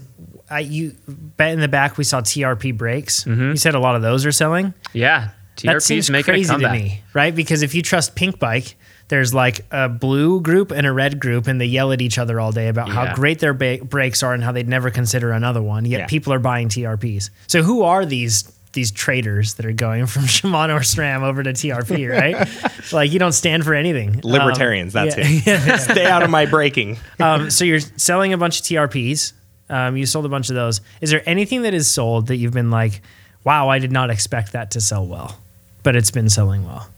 I, 0.51 0.61
you 0.61 0.95
bet 1.09 1.53
in 1.53 1.61
the 1.61 1.69
back 1.69 1.99
we 1.99 2.05
saw 2.05 2.21
TRP 2.21 2.77
brakes. 2.77 3.25
Mm-hmm. 3.25 3.51
You 3.51 3.57
said 3.57 3.75
a 3.75 3.81
lot 3.81 3.97
of 3.97 4.03
those 4.03 4.25
are 4.27 4.33
selling. 4.33 4.75
yeah 4.93 5.31
that 5.63 5.77
TRP's 5.77 5.85
seems 5.87 6.11
making 6.11 6.33
crazy 6.35 6.55
a 6.55 6.57
to 6.59 6.63
comeback. 6.63 6.73
me, 6.81 7.03
right? 7.15 7.35
Because 7.35 7.63
if 7.63 7.75
you 7.75 7.83
trust 7.83 8.15
Pink 8.15 8.39
Bike, 8.39 8.77
there's 9.09 9.35
like 9.35 9.67
a 9.73 9.89
blue 9.89 10.41
group 10.41 10.71
and 10.71 10.87
a 10.87 10.93
red 10.93 11.19
group, 11.19 11.49
and 11.49 11.61
they 11.61 11.65
yell 11.67 11.91
at 11.91 12.01
each 12.01 12.17
other 12.17 12.39
all 12.39 12.53
day 12.53 12.69
about 12.69 12.89
how 12.89 13.13
great 13.15 13.41
their 13.41 13.55
ba- 13.55 13.81
brakes 13.83 14.23
are 14.23 14.35
and 14.35 14.45
how 14.45 14.53
they'd 14.53 14.69
never 14.69 14.91
consider 14.91 15.33
another 15.33 15.61
one. 15.61 15.85
Yet 15.85 16.01
Yeah. 16.01 16.07
people 16.07 16.33
are 16.33 16.39
buying 16.39 16.69
TRPs. 16.69 17.31
So 17.49 17.63
who 17.63 17.83
are 17.83 18.07
these? 18.07 18.53
These 18.75 18.91
traders 18.93 19.55
that 19.55 19.65
are 19.65 19.73
going 19.73 20.05
from 20.07 20.23
Shimano 20.27 20.77
or 20.77 20.81
SRAM 20.81 21.23
over 21.23 21.43
to 21.43 21.51
TRP, 21.55 22.09
right? 22.21 22.93
like 22.93 23.11
you 23.11 23.19
don't 23.19 23.33
stand 23.33 23.65
for 23.65 23.75
anything. 23.75 24.21
Libertarians, 24.23 24.95
Um, 24.95 25.07
that's 25.09 25.17
yeah. 25.47 25.75
it. 25.75 25.81
Stay 25.91 26.05
out 26.07 26.23
of 26.23 26.29
my 26.31 26.45
braking. 26.45 26.99
um, 27.19 27.51
so 27.51 27.65
you're 27.65 27.81
selling 27.81 28.35
a 28.35 28.39
bunch 28.39 28.61
of 28.61 28.67
TRPs. 28.67 29.33
Um, 29.71 29.97
you 29.97 30.07
sold 30.07 30.25
a 30.25 30.29
bunch 30.29 30.49
of 30.49 30.55
those. 30.55 30.81
Is 31.01 31.11
there 31.11 31.23
anything 31.27 31.63
that 31.63 31.75
is 31.75 31.89
sold 31.89 32.29
that 32.29 32.37
you've 32.37 32.53
been 32.55 32.71
like, 32.71 33.03
wow, 33.45 33.69
I 33.69 33.79
did 33.79 33.93
not 33.93 34.11
expect 34.11 34.53
that 34.53 34.71
to 34.73 34.81
sell 34.81 35.07
well, 35.07 35.39
but 35.83 35.97
it's 35.97 36.11
been 36.11 36.29
selling 36.29 36.65
well? 36.65 36.89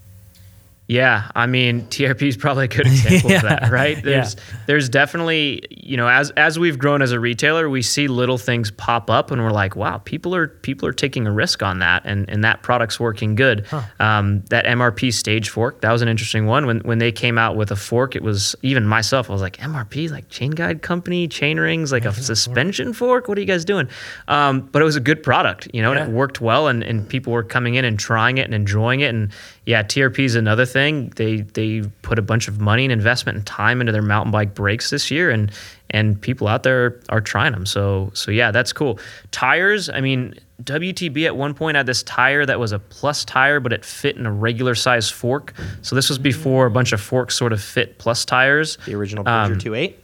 Yeah, 0.90 1.30
I 1.36 1.46
mean 1.46 1.82
TRP 1.82 2.22
is 2.22 2.36
probably 2.36 2.64
a 2.64 2.68
good 2.68 2.86
example 2.88 3.30
of 3.30 3.42
that, 3.42 3.70
right? 3.70 4.02
There's 4.02 4.34
there's 4.66 4.88
definitely 4.88 5.62
you 5.70 5.96
know 5.96 6.08
as 6.08 6.32
as 6.32 6.58
we've 6.58 6.80
grown 6.80 7.00
as 7.00 7.12
a 7.12 7.20
retailer, 7.20 7.70
we 7.70 7.80
see 7.80 8.08
little 8.08 8.38
things 8.38 8.72
pop 8.72 9.08
up, 9.08 9.30
and 9.30 9.40
we're 9.40 9.52
like, 9.52 9.76
wow, 9.76 9.98
people 9.98 10.34
are 10.34 10.48
people 10.48 10.88
are 10.88 10.92
taking 10.92 11.28
a 11.28 11.32
risk 11.32 11.62
on 11.62 11.78
that, 11.78 12.02
and 12.04 12.28
and 12.28 12.42
that 12.42 12.64
product's 12.64 12.98
working 12.98 13.36
good. 13.36 13.66
Um, 14.00 14.40
that 14.50 14.64
MRP 14.64 15.14
stage 15.14 15.48
fork, 15.48 15.80
that 15.82 15.92
was 15.92 16.02
an 16.02 16.08
interesting 16.08 16.46
one. 16.46 16.66
When 16.66 16.80
when 16.80 16.98
they 16.98 17.12
came 17.12 17.38
out 17.38 17.54
with 17.54 17.70
a 17.70 17.76
fork, 17.76 18.16
it 18.16 18.24
was 18.24 18.56
even 18.62 18.84
myself, 18.84 19.30
I 19.30 19.32
was 19.32 19.42
like, 19.42 19.58
MRP, 19.58 20.10
like 20.10 20.28
chain 20.28 20.50
guide 20.50 20.82
company, 20.82 21.28
chain 21.28 21.60
rings, 21.60 21.92
like 21.92 22.04
a 22.04 22.12
suspension 22.12 22.92
fork. 22.94 23.28
What 23.28 23.38
are 23.38 23.40
you 23.40 23.46
guys 23.46 23.64
doing? 23.64 23.88
Um, 24.26 24.62
but 24.72 24.82
it 24.82 24.84
was 24.86 24.96
a 24.96 25.00
good 25.00 25.22
product, 25.22 25.68
you 25.72 25.82
know, 25.82 25.92
and 25.92 26.00
it 26.00 26.12
worked 26.12 26.40
well, 26.40 26.66
and 26.66 26.82
and 26.82 27.08
people 27.08 27.32
were 27.32 27.44
coming 27.44 27.76
in 27.76 27.84
and 27.84 27.96
trying 27.96 28.38
it 28.38 28.46
and 28.46 28.54
enjoying 28.54 28.98
it, 28.98 29.14
and 29.14 29.30
yeah, 29.66 29.84
TRP 29.84 30.24
is 30.24 30.34
another 30.34 30.66
thing. 30.66 30.79
They 31.16 31.42
they 31.42 31.82
put 32.02 32.18
a 32.18 32.22
bunch 32.22 32.48
of 32.48 32.60
money 32.60 32.84
and 32.84 32.92
investment 32.92 33.36
and 33.38 33.46
time 33.46 33.80
into 33.80 33.92
their 33.92 34.02
mountain 34.02 34.32
bike 34.32 34.54
brakes 34.54 34.90
this 34.90 35.10
year, 35.10 35.30
and 35.30 35.50
and 35.90 36.20
people 36.20 36.48
out 36.48 36.62
there 36.62 37.00
are 37.08 37.20
trying 37.20 37.52
them. 37.52 37.66
So 37.66 38.10
so 38.14 38.30
yeah, 38.30 38.50
that's 38.50 38.72
cool. 38.72 38.98
Tires, 39.30 39.88
I 39.88 40.00
mean, 40.00 40.34
WTB 40.62 41.26
at 41.26 41.36
one 41.36 41.54
point 41.54 41.76
had 41.76 41.86
this 41.86 42.02
tire 42.02 42.46
that 42.46 42.58
was 42.58 42.72
a 42.72 42.78
plus 42.78 43.24
tire, 43.24 43.60
but 43.60 43.72
it 43.72 43.84
fit 43.84 44.16
in 44.16 44.26
a 44.26 44.32
regular 44.32 44.74
size 44.74 45.10
fork. 45.10 45.54
So 45.82 45.96
this 45.96 46.08
was 46.08 46.18
before 46.18 46.66
a 46.66 46.70
bunch 46.70 46.92
of 46.92 47.00
forks 47.00 47.34
sort 47.36 47.52
of 47.52 47.60
fit 47.62 47.98
plus 47.98 48.24
tires. 48.24 48.78
The 48.86 48.94
original 48.94 49.24
Bridger 49.24 49.54
Um, 49.54 49.58
2.8. 49.58 49.94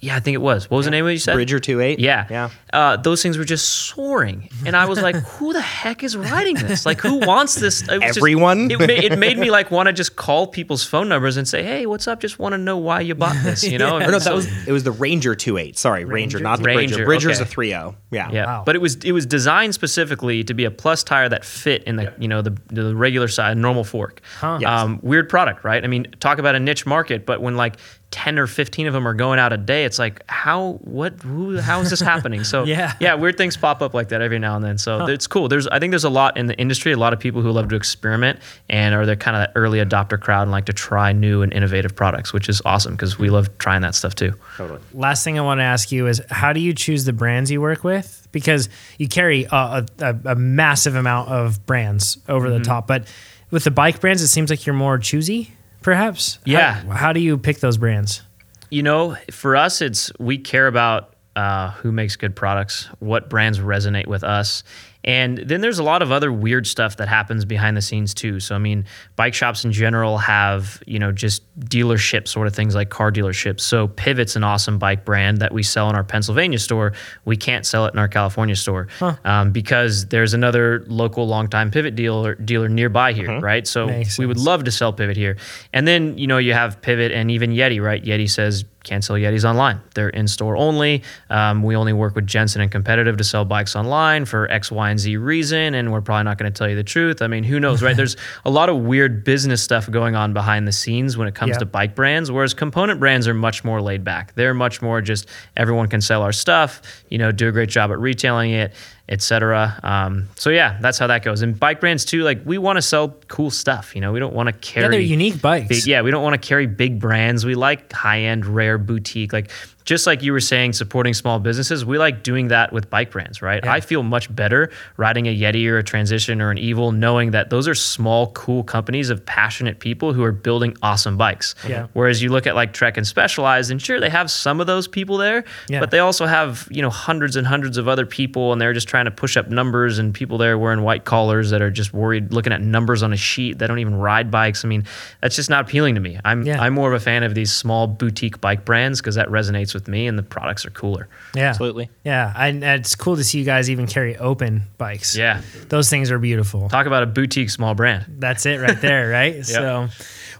Yeah, 0.00 0.16
I 0.16 0.20
think 0.20 0.34
it 0.34 0.38
was. 0.42 0.70
What 0.70 0.78
was 0.78 0.86
the 0.86 0.90
name 0.90 1.04
of 1.04 1.10
it 1.10 1.12
you 1.12 1.18
said? 1.18 1.34
Bridger 1.34 1.58
2.8. 1.58 1.96
Yeah. 1.98 2.26
Yeah. 2.30 2.50
Uh, 2.72 2.96
those 2.96 3.22
things 3.22 3.36
were 3.36 3.44
just 3.44 3.68
soaring. 3.68 4.48
And 4.64 4.74
I 4.76 4.86
was 4.86 5.00
like, 5.02 5.14
who 5.36 5.52
the 5.52 5.60
heck 5.60 6.02
is 6.02 6.16
riding 6.16 6.54
this? 6.54 6.86
Like, 6.86 7.00
who 7.00 7.16
wants 7.16 7.54
this? 7.56 7.82
It 7.82 7.90
was 7.90 8.00
just- 8.02 8.18
Everyone? 8.18 8.70
it, 8.70 8.78
ma- 8.78 8.84
it 8.88 9.18
made 9.18 9.38
me 9.38 9.50
like 9.58 9.70
want 9.70 9.88
to 9.88 9.92
just 9.92 10.16
call 10.16 10.46
people's 10.46 10.84
phone 10.84 11.08
numbers 11.08 11.36
and 11.36 11.46
say, 11.46 11.62
hey, 11.62 11.86
what's 11.86 12.08
up? 12.08 12.20
Just 12.20 12.38
want 12.38 12.52
to 12.54 12.58
know 12.58 12.76
why 12.78 13.00
you 13.00 13.14
bought 13.14 13.36
this, 13.42 13.62
you 13.64 13.78
know? 13.78 13.96
Or 14.00 14.10
no, 14.10 14.18
that 14.18 14.34
was 14.34 14.46
it 14.66 14.72
was 14.72 14.84
the 14.84 14.92
Ranger 14.92 15.34
2.8. 15.34 15.76
Sorry, 15.76 16.04
Ranger, 16.04 16.40
not 16.40 16.58
the 16.60 16.64
Ranger, 16.64 16.94
Bridger. 17.04 17.04
Bridger's 17.04 17.40
okay. 17.40 17.50
a 17.50 17.76
3.0. 17.82 17.94
Yeah. 18.10 18.30
Yeah, 18.30 18.46
Wow. 18.46 18.62
but 18.64 18.76
it 18.76 18.78
was 18.80 18.96
it 19.04 19.12
was 19.12 19.26
designed 19.26 19.74
specifically 19.74 20.42
to 20.44 20.54
be 20.54 20.64
a 20.64 20.70
plus 20.70 21.04
tire 21.04 21.28
that 21.28 21.44
fit 21.44 21.84
in 21.84 21.96
the 21.96 22.12
you 22.18 22.28
know 22.28 22.40
the, 22.40 22.56
the 22.68 22.94
regular 22.96 23.28
size, 23.28 23.56
normal 23.56 23.84
fork. 23.84 24.20
Yes. 24.42 24.64
Um, 24.64 24.98
weird 25.02 25.28
product, 25.28 25.64
right? 25.64 25.84
I 25.84 25.86
mean, 25.88 26.06
talk 26.20 26.38
about 26.38 26.54
a 26.54 26.60
niche 26.60 26.86
market, 26.86 27.26
but 27.26 27.42
when 27.42 27.56
like 27.56 27.76
ten 28.10 28.40
or 28.40 28.46
fifteen 28.48 28.88
of 28.88 28.92
them 28.92 29.06
are 29.06 29.14
going 29.14 29.38
out 29.38 29.52
a 29.52 29.56
day, 29.56 29.84
it's 29.84 29.98
like 29.98 30.22
how 30.28 30.72
what 30.82 31.12
who 31.22 31.58
how 31.60 31.80
is 31.80 31.90
this 31.90 32.00
happening? 32.00 32.42
So 32.42 32.64
Yeah. 32.70 32.94
yeah, 33.00 33.14
weird 33.14 33.36
things 33.38 33.56
pop 33.56 33.80
up 33.82 33.94
like 33.94 34.08
that 34.08 34.20
every 34.20 34.38
now 34.40 34.56
and 34.56 34.64
then. 34.64 34.78
So 34.78 35.06
it's 35.06 35.26
cool. 35.28 35.46
There's 35.48 35.66
I 35.68 35.78
think 35.78 35.92
there's 35.92 36.02
a 36.04 36.10
lot 36.10 36.36
in 36.36 36.46
the 36.46 36.56
industry, 36.58 36.90
a 36.92 36.96
lot 36.96 37.12
of 37.12 37.20
people 37.20 37.40
who 37.40 37.52
love 37.52 37.68
to 37.68 37.76
experiment 37.76 38.40
and 38.68 38.94
are 38.96 39.06
the 39.06 39.14
kind 39.16 39.36
of 39.36 39.42
that 39.42 39.52
early 39.54 39.78
adopter 39.78 40.18
crowd 40.20 40.42
and 40.42 40.50
like 40.50 40.64
to 40.64 40.72
try 40.72 41.12
new 41.12 41.42
and 41.42 41.52
innovative 41.52 41.94
products, 41.94 42.32
which 42.32 42.48
is 42.48 42.60
awesome 42.64 42.94
because 42.94 43.18
we 43.18 43.30
love 43.30 43.56
trying 43.58 43.82
that 43.82 43.94
stuff 43.94 44.14
too. 44.16 44.34
Totally. 44.56 44.80
Last 44.92 45.22
thing 45.22 45.38
I 45.38 45.42
want 45.42 45.60
to 45.60 45.64
ask 45.64 45.92
you 45.92 46.08
is 46.08 46.20
how 46.30 46.52
do 46.52 46.58
you 46.60 46.74
choose 46.74 47.04
the 47.04 47.12
brands 47.12 47.50
you 47.50 47.60
work 47.60 47.84
with? 47.84 48.26
Because 48.32 48.68
you 48.98 49.06
carry 49.08 49.44
a, 49.44 49.56
a, 49.56 49.86
a- 50.00 50.18
a 50.32 50.34
massive 50.34 50.94
amount 50.96 51.28
of 51.30 51.64
brands 51.66 52.18
over 52.28 52.48
Mm-hmm. 52.48 52.58
the 52.58 52.64
top, 52.64 52.86
but 52.88 53.06
with 53.52 53.64
the 53.64 53.70
bike 53.70 54.00
brands, 54.00 54.22
it 54.22 54.28
seems 54.28 54.50
like 54.50 54.64
you're 54.66 54.74
more 54.74 54.96
choosy, 54.98 55.52
perhaps. 55.82 56.38
Yeah. 56.44 56.82
How, 56.82 56.90
how 56.90 57.12
do 57.12 57.20
you 57.20 57.38
pick 57.38 57.60
those 57.60 57.78
brands? 57.78 58.22
You 58.70 58.82
know, 58.82 59.16
for 59.30 59.56
us, 59.56 59.80
it's 59.80 60.12
we 60.18 60.38
care 60.38 60.66
about 60.66 61.14
uh, 61.36 61.70
who 61.72 61.92
makes 61.92 62.16
good 62.16 62.36
products, 62.36 62.88
what 62.98 63.28
brands 63.28 63.58
resonate 63.58 64.06
with 64.06 64.22
us. 64.24 64.62
And 65.04 65.38
then 65.38 65.60
there's 65.60 65.78
a 65.78 65.82
lot 65.82 66.02
of 66.02 66.12
other 66.12 66.32
weird 66.32 66.66
stuff 66.66 66.96
that 66.96 67.08
happens 67.08 67.44
behind 67.44 67.76
the 67.76 67.82
scenes 67.82 68.14
too. 68.14 68.40
So 68.40 68.54
I 68.54 68.58
mean, 68.58 68.84
bike 69.16 69.34
shops 69.34 69.64
in 69.64 69.72
general 69.72 70.18
have 70.18 70.82
you 70.86 70.98
know 70.98 71.12
just 71.12 71.42
dealership 71.60 72.28
sort 72.28 72.46
of 72.46 72.54
things 72.54 72.74
like 72.74 72.90
car 72.90 73.10
dealerships. 73.10 73.60
So 73.60 73.88
Pivot's 73.88 74.36
an 74.36 74.44
awesome 74.44 74.78
bike 74.78 75.04
brand 75.04 75.38
that 75.38 75.52
we 75.52 75.62
sell 75.62 75.88
in 75.90 75.96
our 75.96 76.04
Pennsylvania 76.04 76.58
store. 76.58 76.92
We 77.24 77.36
can't 77.36 77.64
sell 77.64 77.86
it 77.86 77.94
in 77.94 77.98
our 77.98 78.08
California 78.08 78.56
store 78.56 78.88
um, 79.24 79.52
because 79.52 80.06
there's 80.06 80.34
another 80.34 80.84
local 80.86 81.26
longtime 81.26 81.70
Pivot 81.70 81.94
dealer 81.94 82.34
dealer 82.34 82.68
nearby 82.68 83.12
here, 83.12 83.40
right? 83.40 83.66
So 83.66 83.86
Makes 83.86 84.18
we 84.18 84.26
would 84.26 84.38
love 84.38 84.64
to 84.64 84.70
sell 84.70 84.92
Pivot 84.92 85.16
here. 85.16 85.36
And 85.72 85.86
then, 85.86 86.18
you 86.18 86.26
know, 86.26 86.38
you 86.38 86.52
have 86.52 86.80
Pivot 86.82 87.12
and 87.12 87.30
even 87.30 87.52
Yeti, 87.52 87.82
right? 87.82 88.02
Yeti 88.02 88.28
says 88.28 88.64
can't 88.82 89.04
sell 89.04 89.16
Yetis 89.16 89.44
online. 89.44 89.80
They're 89.94 90.08
in 90.08 90.26
store 90.26 90.56
only. 90.56 91.02
Um, 91.28 91.62
we 91.62 91.76
only 91.76 91.92
work 91.92 92.14
with 92.14 92.26
Jenson 92.26 92.62
and 92.62 92.70
Competitive 92.70 93.16
to 93.18 93.24
sell 93.24 93.44
bikes 93.44 93.76
online 93.76 94.24
for 94.24 94.50
X, 94.50 94.72
Y, 94.72 94.90
and 94.90 94.98
Z 94.98 95.16
reason. 95.18 95.74
And 95.74 95.92
we're 95.92 96.00
probably 96.00 96.24
not 96.24 96.38
going 96.38 96.50
to 96.50 96.56
tell 96.56 96.68
you 96.68 96.76
the 96.76 96.84
truth. 96.84 97.20
I 97.20 97.26
mean, 97.26 97.44
who 97.44 97.60
knows, 97.60 97.82
right? 97.82 97.96
There's 98.00 98.16
a 98.44 98.50
lot 98.50 98.68
of 98.68 98.78
weird 98.78 99.22
business 99.24 99.62
stuff 99.62 99.90
going 99.90 100.16
on 100.16 100.32
behind 100.32 100.66
the 100.66 100.72
scenes 100.72 101.16
when 101.16 101.28
it 101.28 101.34
comes 101.34 101.58
to 101.58 101.66
bike 101.66 101.94
brands, 101.94 102.32
whereas 102.32 102.54
component 102.54 103.00
brands 103.00 103.28
are 103.28 103.34
much 103.34 103.64
more 103.64 103.82
laid 103.82 104.04
back. 104.04 104.34
They're 104.34 104.54
much 104.54 104.80
more 104.80 105.00
just 105.00 105.28
everyone 105.56 105.88
can 105.88 106.00
sell 106.00 106.22
our 106.22 106.32
stuff, 106.32 107.04
you 107.10 107.18
know, 107.18 107.32
do 107.32 107.48
a 107.48 107.52
great 107.52 107.68
job 107.68 107.90
at 107.90 107.98
retailing 107.98 108.52
it 108.52 108.72
etc. 109.10 109.78
Um, 109.82 110.28
so 110.36 110.50
yeah, 110.50 110.78
that's 110.80 110.98
how 110.98 111.08
that 111.08 111.22
goes. 111.22 111.42
And 111.42 111.58
bike 111.58 111.80
brands 111.80 112.04
too, 112.04 112.22
like 112.22 112.40
we 112.44 112.56
want 112.58 112.76
to 112.76 112.82
sell 112.82 113.08
cool 113.28 113.50
stuff. 113.50 113.94
You 113.94 114.00
know, 114.00 114.12
we 114.12 114.20
don't 114.20 114.32
want 114.32 114.46
to 114.46 114.52
carry. 114.52 114.84
Yeah, 114.84 114.90
they're 114.90 115.00
unique 115.00 115.42
bikes. 115.42 115.68
Big, 115.68 115.86
yeah, 115.86 116.02
we 116.02 116.10
don't 116.10 116.22
want 116.22 116.40
to 116.40 116.48
carry 116.48 116.66
big 116.66 117.00
brands. 117.00 117.44
We 117.44 117.56
like 117.56 117.92
high 117.92 118.20
end, 118.20 118.46
rare 118.46 118.78
boutique. 118.78 119.32
Like 119.32 119.50
just 119.84 120.06
like 120.06 120.22
you 120.22 120.32
were 120.32 120.40
saying, 120.40 120.72
supporting 120.74 121.14
small 121.14 121.38
businesses. 121.38 121.84
We 121.84 121.98
like 121.98 122.22
doing 122.22 122.48
that 122.48 122.72
with 122.72 122.90
bike 122.90 123.10
brands, 123.10 123.42
right? 123.42 123.66
I 123.66 123.80
feel 123.80 124.02
much 124.02 124.34
better 124.34 124.70
riding 124.96 125.26
a 125.26 125.36
Yeti 125.36 125.66
or 125.68 125.78
a 125.78 125.82
Transition 125.82 126.40
or 126.40 126.50
an 126.50 126.58
Evil, 126.58 126.92
knowing 126.92 127.30
that 127.32 127.50
those 127.50 127.66
are 127.66 127.74
small, 127.74 128.32
cool 128.32 128.62
companies 128.62 129.10
of 129.10 129.24
passionate 129.24 129.78
people 129.80 130.12
who 130.12 130.22
are 130.22 130.32
building 130.32 130.76
awesome 130.82 131.16
bikes. 131.16 131.54
Yeah. 131.66 131.86
Whereas 131.92 132.22
you 132.22 132.30
look 132.30 132.46
at 132.46 132.54
like 132.54 132.72
Trek 132.72 132.96
and 132.96 133.06
Specialized, 133.06 133.70
and 133.70 133.80
sure 133.80 134.00
they 134.00 134.10
have 134.10 134.30
some 134.30 134.60
of 134.60 134.66
those 134.66 134.86
people 134.86 135.16
there, 135.16 135.44
Yeah. 135.68 135.80
but 135.80 135.90
they 135.90 135.98
also 135.98 136.26
have 136.26 136.68
you 136.70 136.82
know 136.82 136.90
hundreds 136.90 137.36
and 137.36 137.46
hundreds 137.46 137.76
of 137.78 137.88
other 137.88 138.06
people, 138.06 138.52
and 138.52 138.60
they're 138.60 138.72
just 138.74 138.88
trying 138.88 139.06
to 139.06 139.10
push 139.10 139.36
up 139.36 139.48
numbers, 139.48 139.98
and 139.98 140.14
people 140.14 140.38
there 140.38 140.58
wearing 140.58 140.82
white 140.82 141.04
collars 141.04 141.50
that 141.50 141.62
are 141.62 141.70
just 141.70 141.92
worried 141.92 142.32
looking 142.32 142.52
at 142.52 142.60
numbers 142.60 143.02
on 143.02 143.12
a 143.12 143.16
sheet. 143.16 143.58
They 143.58 143.66
don't 143.66 143.78
even 143.78 143.94
ride 143.94 144.30
bikes. 144.30 144.64
I 144.64 144.68
mean, 144.68 144.84
that's 145.20 145.36
just 145.36 145.50
not 145.50 145.62
appealing 145.68 145.94
to 145.96 146.00
me. 146.00 146.18
I'm 146.24 146.42
Yeah. 146.44 146.60
I'm 146.60 146.74
more 146.74 146.92
of 146.92 147.00
a 147.00 147.02
fan 147.02 147.22
of 147.22 147.34
these 147.34 147.52
small 147.52 147.86
boutique 147.86 148.40
bike 148.40 148.64
brands 148.64 149.00
because 149.00 149.14
that 149.16 149.28
resonates 149.28 149.69
with 149.74 149.88
me, 149.88 150.06
and 150.06 150.18
the 150.18 150.22
products 150.22 150.64
are 150.66 150.70
cooler. 150.70 151.08
Yeah. 151.34 151.48
Absolutely. 151.50 151.90
Yeah. 152.04 152.32
And 152.36 152.62
it's 152.64 152.94
cool 152.94 153.16
to 153.16 153.24
see 153.24 153.38
you 153.38 153.44
guys 153.44 153.70
even 153.70 153.86
carry 153.86 154.16
open 154.16 154.62
bikes. 154.78 155.16
Yeah, 155.16 155.42
Those 155.68 155.88
things 155.90 156.10
are 156.10 156.18
beautiful. 156.18 156.68
talk 156.68 156.86
about 156.86 157.02
a 157.02 157.06
boutique 157.06 157.50
small 157.50 157.74
brand. 157.74 158.06
That's 158.18 158.46
it 158.46 158.60
right 158.60 158.80
there, 158.80 159.08
right? 159.12 159.44
So, 159.44 159.88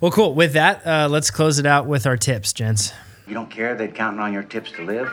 well, 0.01 0.11
cool. 0.11 0.35
With 0.35 0.55
that, 0.55 0.87
uh, 0.87 1.09
let's 1.11 1.31
close 1.31 1.59
it 1.59 1.67
out 1.67 1.87
with 1.87 2.07
our 2.07 2.17
tips, 2.17 2.53
gents. 2.53 2.93
You 3.27 3.35
don't 3.35 3.51
care 3.51 3.75
they're 3.77 3.89
counting 3.89 4.21
on 4.21 4.33
your 4.33 4.43
tips 4.43 4.73
to 4.73 4.85
live? 4.85 5.09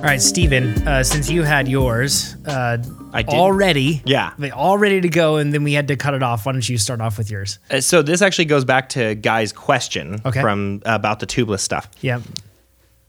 All 0.00 0.06
right, 0.06 0.20
Steven, 0.22 0.88
uh, 0.88 1.04
since 1.04 1.28
you 1.30 1.42
had 1.42 1.68
yours 1.68 2.34
uh, 2.46 2.78
I 3.12 3.20
did. 3.22 3.34
all 3.34 3.52
ready, 3.52 4.00
Yeah. 4.06 4.32
they 4.38 4.50
all 4.50 4.78
ready 4.78 5.02
to 5.02 5.10
go, 5.10 5.36
and 5.36 5.52
then 5.52 5.62
we 5.62 5.74
had 5.74 5.88
to 5.88 5.96
cut 5.96 6.14
it 6.14 6.22
off. 6.22 6.46
Why 6.46 6.52
don't 6.52 6.66
you 6.66 6.78
start 6.78 7.02
off 7.02 7.18
with 7.18 7.30
yours? 7.30 7.58
Uh, 7.70 7.82
So 7.82 8.00
this 8.00 8.22
actually 8.22 8.46
goes 8.46 8.64
back 8.64 8.88
to 8.90 9.14
Guy's 9.14 9.52
question 9.52 10.22
Okay. 10.24 10.40
from 10.40 10.80
about 10.86 11.20
the 11.20 11.26
tubeless 11.26 11.60
stuff. 11.60 11.86
Yeah, 12.00 12.20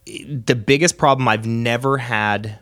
the 0.05 0.53
biggest 0.55 0.97
problem 0.97 1.27
I've 1.29 1.45
never 1.45 1.97
had 1.97 2.59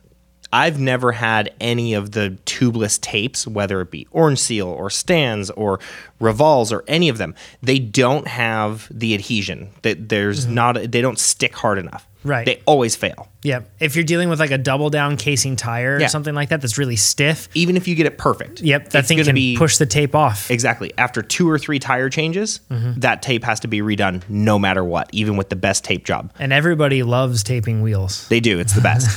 I've 0.52 0.80
never 0.80 1.12
had 1.12 1.54
any 1.62 1.94
of 1.94 2.12
the 2.12 2.36
tubeless 2.48 3.00
tapes, 3.00 3.46
whether 3.46 3.82
it 3.82 3.92
be 3.92 4.08
Orange 4.10 4.40
Seal 4.40 4.68
or 4.68 4.90
Stan's 4.90 5.52
or 5.52 5.80
Revals 6.20 6.72
or 6.72 6.84
any 6.88 7.08
of 7.08 7.20
them. 7.20 7.36
They 7.62 7.78
don't 7.78 8.28
have 8.28 8.88
the 8.92 9.14
adhesion. 9.14 9.70
That 9.84 10.10
there's 10.10 10.48
not 10.48 10.92
they 10.92 11.02
don't 11.02 11.20
stick 11.20 11.56
hard 11.56 11.78
enough. 11.78 12.08
Right. 12.24 12.46
They 12.46 12.62
always 12.66 12.96
fail. 12.98 13.30
yeah. 13.44 13.62
If 13.80 13.96
you're 13.96 14.04
dealing 14.04 14.28
with 14.28 14.40
like 14.42 14.52
a 14.52 14.58
double 14.58 14.90
down 14.90 15.16
casing 15.16 15.56
tire 15.56 15.96
or 15.96 16.00
Yeah. 16.02 16.08
something 16.08 16.36
like 16.36 16.50
that, 16.50 16.60
that's 16.60 16.78
really 16.78 16.98
stiff. 16.98 17.48
Even 17.54 17.78
if 17.78 17.88
you 17.88 17.96
get 17.96 18.06
it 18.06 18.18
perfect. 18.18 18.60
Yep, 18.62 18.90
that 18.90 19.06
thing 19.06 19.24
can 19.24 19.34
be 19.34 19.56
push 19.56 19.78
the 19.78 19.86
tape 19.86 20.14
off. 20.16 20.52
Exactly. 20.52 20.92
After 20.98 21.22
two 21.22 21.50
or 21.50 21.58
three 21.58 21.80
tire 21.80 22.10
changes, 22.10 22.60
Mm-hmm. 22.70 23.00
that 23.00 23.22
tape 23.22 23.44
has 23.46 23.62
to 23.62 23.68
be 23.70 23.80
redone 23.80 24.22
no 24.28 24.60
matter 24.60 24.84
what, 24.84 25.10
even 25.14 25.38
with 25.38 25.48
the 25.50 25.56
best 25.56 25.84
tape 25.86 26.04
job. 26.04 26.34
And 26.40 26.52
everybody 26.52 27.04
loves 27.04 27.42
taping 27.44 27.82
wheels. 27.82 28.28
They 28.28 28.42
do. 28.42 28.60
It's 28.60 28.74
the 28.74 28.82
best. 28.82 29.08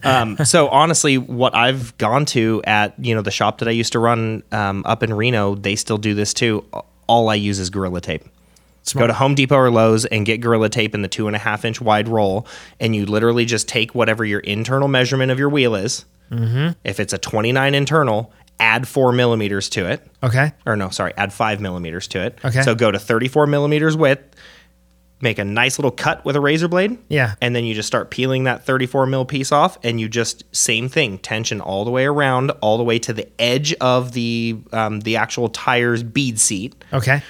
um, 0.06 0.36
so 0.44 0.68
honestly, 0.68 1.18
what 1.18 1.54
I've 1.56 1.96
gone 1.98 2.24
to 2.26 2.62
at 2.64 2.94
you 3.04 3.14
know 3.16 3.22
the 3.22 3.30
shop 3.32 3.58
that 3.58 3.68
I 3.68 3.72
used 3.72 3.92
to 3.94 3.98
run 3.98 4.44
um, 4.52 4.82
up 4.86 5.02
in 5.02 5.12
Reno, 5.12 5.56
they 5.56 5.74
still 5.74 5.98
do 5.98 6.14
this 6.14 6.32
too. 6.32 6.64
All 7.08 7.28
I 7.30 7.34
use 7.34 7.58
is 7.58 7.70
Gorilla 7.70 8.00
Tape. 8.00 8.24
Go 8.92 9.06
to 9.06 9.12
Home 9.12 9.34
Depot 9.34 9.56
or 9.56 9.70
Lowe's 9.70 10.04
and 10.04 10.24
get 10.26 10.40
Gorilla 10.40 10.68
Tape 10.68 10.94
in 10.94 11.02
the 11.02 11.08
two 11.08 11.26
and 11.26 11.36
a 11.36 11.38
half 11.38 11.64
inch 11.64 11.80
wide 11.80 12.08
roll, 12.08 12.46
and 12.80 12.94
you 12.94 13.06
literally 13.06 13.44
just 13.44 13.68
take 13.68 13.94
whatever 13.94 14.24
your 14.24 14.40
internal 14.40 14.88
measurement 14.88 15.30
of 15.30 15.38
your 15.38 15.48
wheel 15.48 15.74
is. 15.74 16.04
Mm-hmm. 16.30 16.72
If 16.84 17.00
it's 17.00 17.12
a 17.12 17.18
29 17.18 17.74
internal, 17.74 18.32
add 18.60 18.86
four 18.88 19.12
millimeters 19.12 19.68
to 19.70 19.86
it 19.86 20.06
Okay. 20.22 20.52
or 20.66 20.76
no, 20.76 20.90
sorry, 20.90 21.12
add 21.16 21.32
five 21.32 21.60
millimeters 21.60 22.06
to 22.08 22.20
it. 22.24 22.38
Okay. 22.44 22.62
So 22.62 22.74
go 22.74 22.90
to 22.90 22.98
34 22.98 23.46
millimeters 23.46 23.96
width, 23.96 24.34
make 25.20 25.38
a 25.38 25.44
nice 25.44 25.78
little 25.78 25.90
cut 25.90 26.24
with 26.24 26.36
a 26.36 26.40
razor 26.40 26.68
blade. 26.68 26.98
Yeah. 27.08 27.34
And 27.40 27.54
then 27.56 27.64
you 27.64 27.74
just 27.74 27.86
start 27.86 28.10
peeling 28.10 28.44
that 28.44 28.64
34 28.64 29.06
mil 29.06 29.24
piece 29.24 29.52
off 29.52 29.78
and 29.82 30.00
you 30.00 30.08
just 30.08 30.44
same 30.54 30.88
thing, 30.88 31.18
tension 31.18 31.60
all 31.60 31.84
the 31.84 31.90
way 31.90 32.04
around, 32.04 32.50
all 32.60 32.76
the 32.78 32.84
way 32.84 32.98
to 33.00 33.12
the 33.12 33.28
edge 33.40 33.72
of 33.80 34.12
the 34.12 34.58
um, 34.72 35.00
the 35.00 35.16
actual 35.16 35.48
tire's 35.48 36.02
bead 36.02 36.38
seat, 36.38 36.74
Okay. 36.92 37.22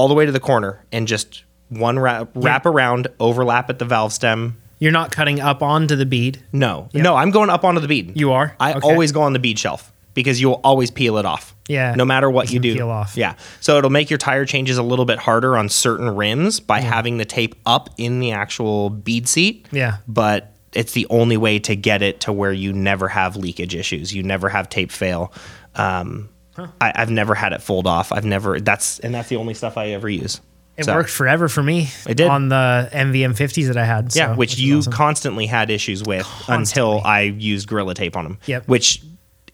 All 0.00 0.08
the 0.08 0.14
way 0.14 0.24
to 0.24 0.32
the 0.32 0.40
corner 0.40 0.82
and 0.90 1.06
just 1.06 1.44
one 1.68 1.98
wrap, 1.98 2.30
wrap 2.34 2.64
around, 2.64 3.08
overlap 3.20 3.68
at 3.68 3.78
the 3.78 3.84
valve 3.84 4.14
stem. 4.14 4.56
You're 4.78 4.92
not 4.92 5.12
cutting 5.12 5.40
up 5.40 5.62
onto 5.62 5.94
the 5.94 6.06
bead. 6.06 6.42
No. 6.52 6.88
No, 6.94 7.14
I'm 7.16 7.30
going 7.30 7.50
up 7.50 7.64
onto 7.64 7.82
the 7.82 7.86
bead. 7.88 8.12
You 8.16 8.32
are? 8.32 8.56
I 8.58 8.72
Okay. 8.72 8.80
always 8.88 9.12
go 9.12 9.20
on 9.20 9.34
the 9.34 9.38
bead 9.38 9.58
shelf 9.58 9.92
because 10.14 10.40
you'll 10.40 10.58
always 10.64 10.90
peel 10.90 11.18
it 11.18 11.26
off. 11.26 11.54
Yeah. 11.68 11.94
No 11.94 12.06
matter 12.06 12.30
what 12.30 12.48
You 12.48 12.54
you, 12.54 12.60
do. 12.60 12.74
peel 12.76 12.88
off. 12.90 13.14
Yeah. 13.14 13.34
So 13.60 13.76
it'll 13.76 13.90
make 13.90 14.08
your 14.08 14.16
tire 14.18 14.46
changes 14.46 14.78
a 14.78 14.82
little 14.82 15.04
bit 15.04 15.18
harder 15.18 15.54
on 15.58 15.68
certain 15.68 16.08
rims 16.16 16.60
by 16.60 16.80
having 16.80 17.18
the 17.18 17.26
tape 17.26 17.54
up 17.66 17.90
in 17.98 18.20
the 18.20 18.32
actual 18.32 18.88
bead 18.88 19.28
seat. 19.28 19.66
Yeah. 19.70 19.98
But 20.08 20.54
it's 20.72 20.92
the 20.92 21.06
only 21.10 21.36
way 21.36 21.58
to 21.58 21.76
get 21.76 22.00
it 22.00 22.20
to 22.20 22.32
where 22.32 22.52
you 22.52 22.72
never 22.72 23.06
have 23.08 23.36
leakage 23.36 23.74
issues. 23.74 24.14
You 24.14 24.22
never 24.22 24.48
have 24.48 24.70
tape 24.70 24.90
fail. 24.90 25.30
Um, 25.74 26.30
I, 26.58 26.92
I've 26.94 27.10
never 27.10 27.34
had 27.34 27.52
it 27.52 27.62
fold 27.62 27.86
off. 27.86 28.12
I've 28.12 28.24
never. 28.24 28.60
That's 28.60 28.98
and 29.00 29.14
that's 29.14 29.28
the 29.28 29.36
only 29.36 29.54
stuff 29.54 29.76
I 29.76 29.88
ever 29.90 30.08
use. 30.08 30.40
It 30.76 30.84
So- 30.84 30.94
worked 30.94 31.10
forever 31.10 31.48
for 31.48 31.62
me. 31.62 31.88
It 32.06 32.16
did. 32.16 32.28
on 32.28 32.48
the 32.48 32.88
ENVE 32.92 33.14
M50s 33.34 33.66
that 33.68 33.76
I 33.76 33.84
had. 33.84 34.14
Yeah, 34.14 34.32
so, 34.32 34.36
which 34.38 34.54
is 34.54 34.60
you 34.62 34.78
awesome. 34.78 34.92
constantly 34.92 35.46
had 35.46 35.70
issues 35.70 36.02
with 36.02 36.26
until 36.48 37.00
I 37.04 37.22
used 37.22 37.68
Gorilla 37.68 37.94
Tape 37.94 38.16
on 38.16 38.24
them. 38.24 38.38
Yep. 38.46 38.66
Which, 38.68 39.02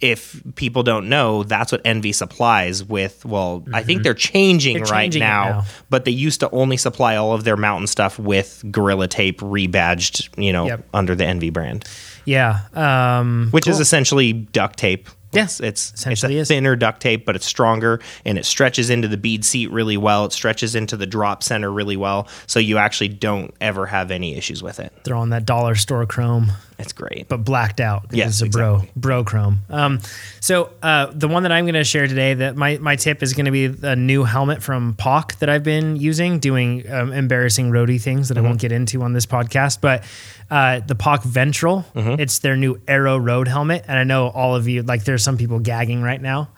if 0.01 0.41
people 0.57 0.83
don't 0.83 1.09
know, 1.09 1.43
that's 1.43 1.73
what 1.73 1.81
ENVE 1.85 2.15
supplies 2.15 2.85
with. 2.85 3.25
Well, 3.25 3.65
I 3.73 3.83
think 3.83 4.03
they're 4.03 4.13
changing 4.15 4.77
Mm-hmm. 4.77 4.85
They're 4.85 4.93
right 4.93 5.03
changing 5.05 5.23
it 5.23 5.27
now, 5.27 5.45
now. 5.49 5.65
but 5.91 6.05
they 6.05 6.11
used 6.13 6.41
to 6.41 6.51
only 6.51 6.77
supply 6.77 7.17
all 7.17 7.33
of 7.33 7.45
their 7.45 7.57
mountain 7.57 7.87
stuff 7.87 8.19
with 8.19 8.63
Gorilla 8.71 9.09
Tape 9.09 9.41
rebadged, 9.41 10.29
you 10.37 10.53
know, 10.53 10.67
Yep. 10.67 10.85
under 10.95 11.15
the 11.15 11.25
ENVE 11.25 11.53
brand, 11.53 11.85
yeah. 12.25 12.61
Um, 12.75 13.49
which 13.53 13.67
is 13.67 13.81
essentially 13.81 14.33
duct 14.33 14.79
tape. 14.79 15.09
Yeah, 15.37 15.45
It's 15.45 15.61
it's, 15.61 15.91
it's 15.91 16.01
essentially 16.01 16.39
a 16.39 16.41
is. 16.43 16.49
thinner 16.49 16.75
duct 16.77 17.01
tape, 17.01 17.25
but 17.25 17.37
it's 17.37 17.47
stronger 17.47 18.01
and 18.25 18.39
it 18.39 18.45
stretches 18.45 18.91
into 18.91 19.07
the 19.09 19.17
bead 19.17 19.45
seat 19.45 19.71
really 19.71 19.97
well. 19.97 20.25
It 20.25 20.33
stretches 20.33 20.75
into 20.75 20.97
the 20.97 21.07
drop 21.07 21.43
center 21.43 21.71
really 21.71 21.97
well, 21.97 22.27
so 22.47 22.59
you 22.59 22.79
actually 22.79 23.09
don't 23.09 23.55
ever 23.61 23.87
have 23.87 24.11
any 24.11 24.37
issues 24.37 24.63
with 24.63 24.81
it. 24.81 24.93
they're 25.05 25.15
on 25.15 25.31
that 25.31 25.47
dollar 25.47 25.75
store 25.75 26.07
chrome. 26.07 26.53
It's 26.79 26.93
great. 26.93 27.27
but 27.29 27.39
blacked 27.45 27.81
out. 27.81 28.07
Yes, 28.11 28.41
it's 28.43 28.55
a 28.55 28.59
bro 28.59 28.75
exactly. 28.77 28.93
bro 29.01 29.25
chrome. 29.25 29.59
Um, 29.71 30.01
so 30.41 30.71
uh, 30.83 31.07
the 31.15 31.27
one 31.29 31.43
that 31.45 31.53
I'm 31.53 31.65
going 31.65 31.75
to 31.75 31.85
share 31.85 32.07
today, 32.07 32.35
that 32.35 32.57
my 32.57 32.77
my 32.79 32.97
tip 32.97 33.23
is 33.23 33.33
going 33.33 33.47
to 33.47 33.51
be 33.51 33.65
a 33.83 33.97
new 33.97 34.25
helmet 34.25 34.63
from 34.63 34.95
POC 34.95 35.39
that 35.39 35.49
I've 35.49 35.63
been 35.63 35.97
using, 35.97 36.39
doing 36.39 36.91
um, 36.91 37.13
embarrassing 37.13 37.71
roadie 37.71 38.01
things 38.01 38.29
that 38.29 38.37
I 38.37 38.41
Mm-hmm. 38.41 38.49
won't 38.49 38.61
get 38.61 38.73
into 38.73 39.03
on 39.03 39.13
this 39.15 39.25
podcast. 39.27 39.81
But 39.81 40.05
uh, 40.51 40.81
the 40.81 40.95
POC 40.95 41.23
Ventral, 41.25 41.85
Mm-hmm. 41.95 42.21
it's 42.21 42.41
their 42.41 42.57
new 42.57 42.81
Aero 42.87 43.17
Road 43.17 43.49
helmet, 43.49 43.85
and 43.89 43.99
I 43.99 44.05
know 44.05 44.29
all 44.29 44.55
of 44.55 44.69
you 44.69 44.83
like 44.83 45.05
there's 45.05 45.25
some 45.25 45.39
people 45.39 45.59
gagging 45.61 46.03
right 46.03 46.21
now. 46.21 46.51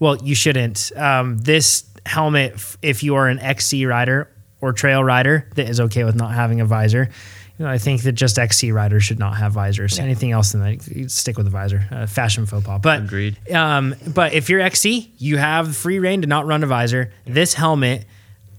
Well, 0.00 0.16
you 0.22 0.34
shouldn't. 0.34 0.90
Um, 0.96 1.38
this 1.38 1.84
helmet, 2.06 2.54
if 2.82 3.02
you 3.02 3.14
are 3.16 3.28
an 3.28 3.38
XC 3.40 3.84
rider 3.86 4.30
or 4.60 4.72
trail 4.72 5.04
rider 5.04 5.48
that 5.56 5.68
is 5.68 5.80
okay 5.80 6.04
with 6.04 6.14
not 6.16 6.32
having 6.32 6.60
a 6.60 6.64
visor, 6.64 7.10
you 7.58 7.64
know, 7.64 7.70
I 7.70 7.78
think 7.78 8.02
that 8.02 8.12
just 8.12 8.38
XC 8.38 8.72
riders 8.72 9.04
should 9.04 9.18
not 9.18 9.36
have 9.36 9.52
visors. 9.52 9.98
Anything 9.98 10.32
else 10.32 10.52
than 10.52 10.60
that, 10.62 11.10
stick 11.10 11.38
with 11.38 11.46
a 11.46 11.50
visor. 11.50 11.86
Uh, 11.90 12.06
fashion 12.06 12.44
faux 12.46 12.64
pas. 12.66 12.80
But 12.82 13.00
Agreed. 13.00 13.38
Um, 13.50 13.94
but 14.06 14.34
if 14.34 14.50
you're 14.50 14.60
XC, 14.60 15.12
you 15.18 15.38
have 15.38 15.74
free 15.74 15.98
reign 15.98 16.20
to 16.22 16.26
not 16.26 16.46
run 16.46 16.62
a 16.62 16.66
visor. 16.66 17.12
This 17.24 17.54
helmet, 17.54 18.04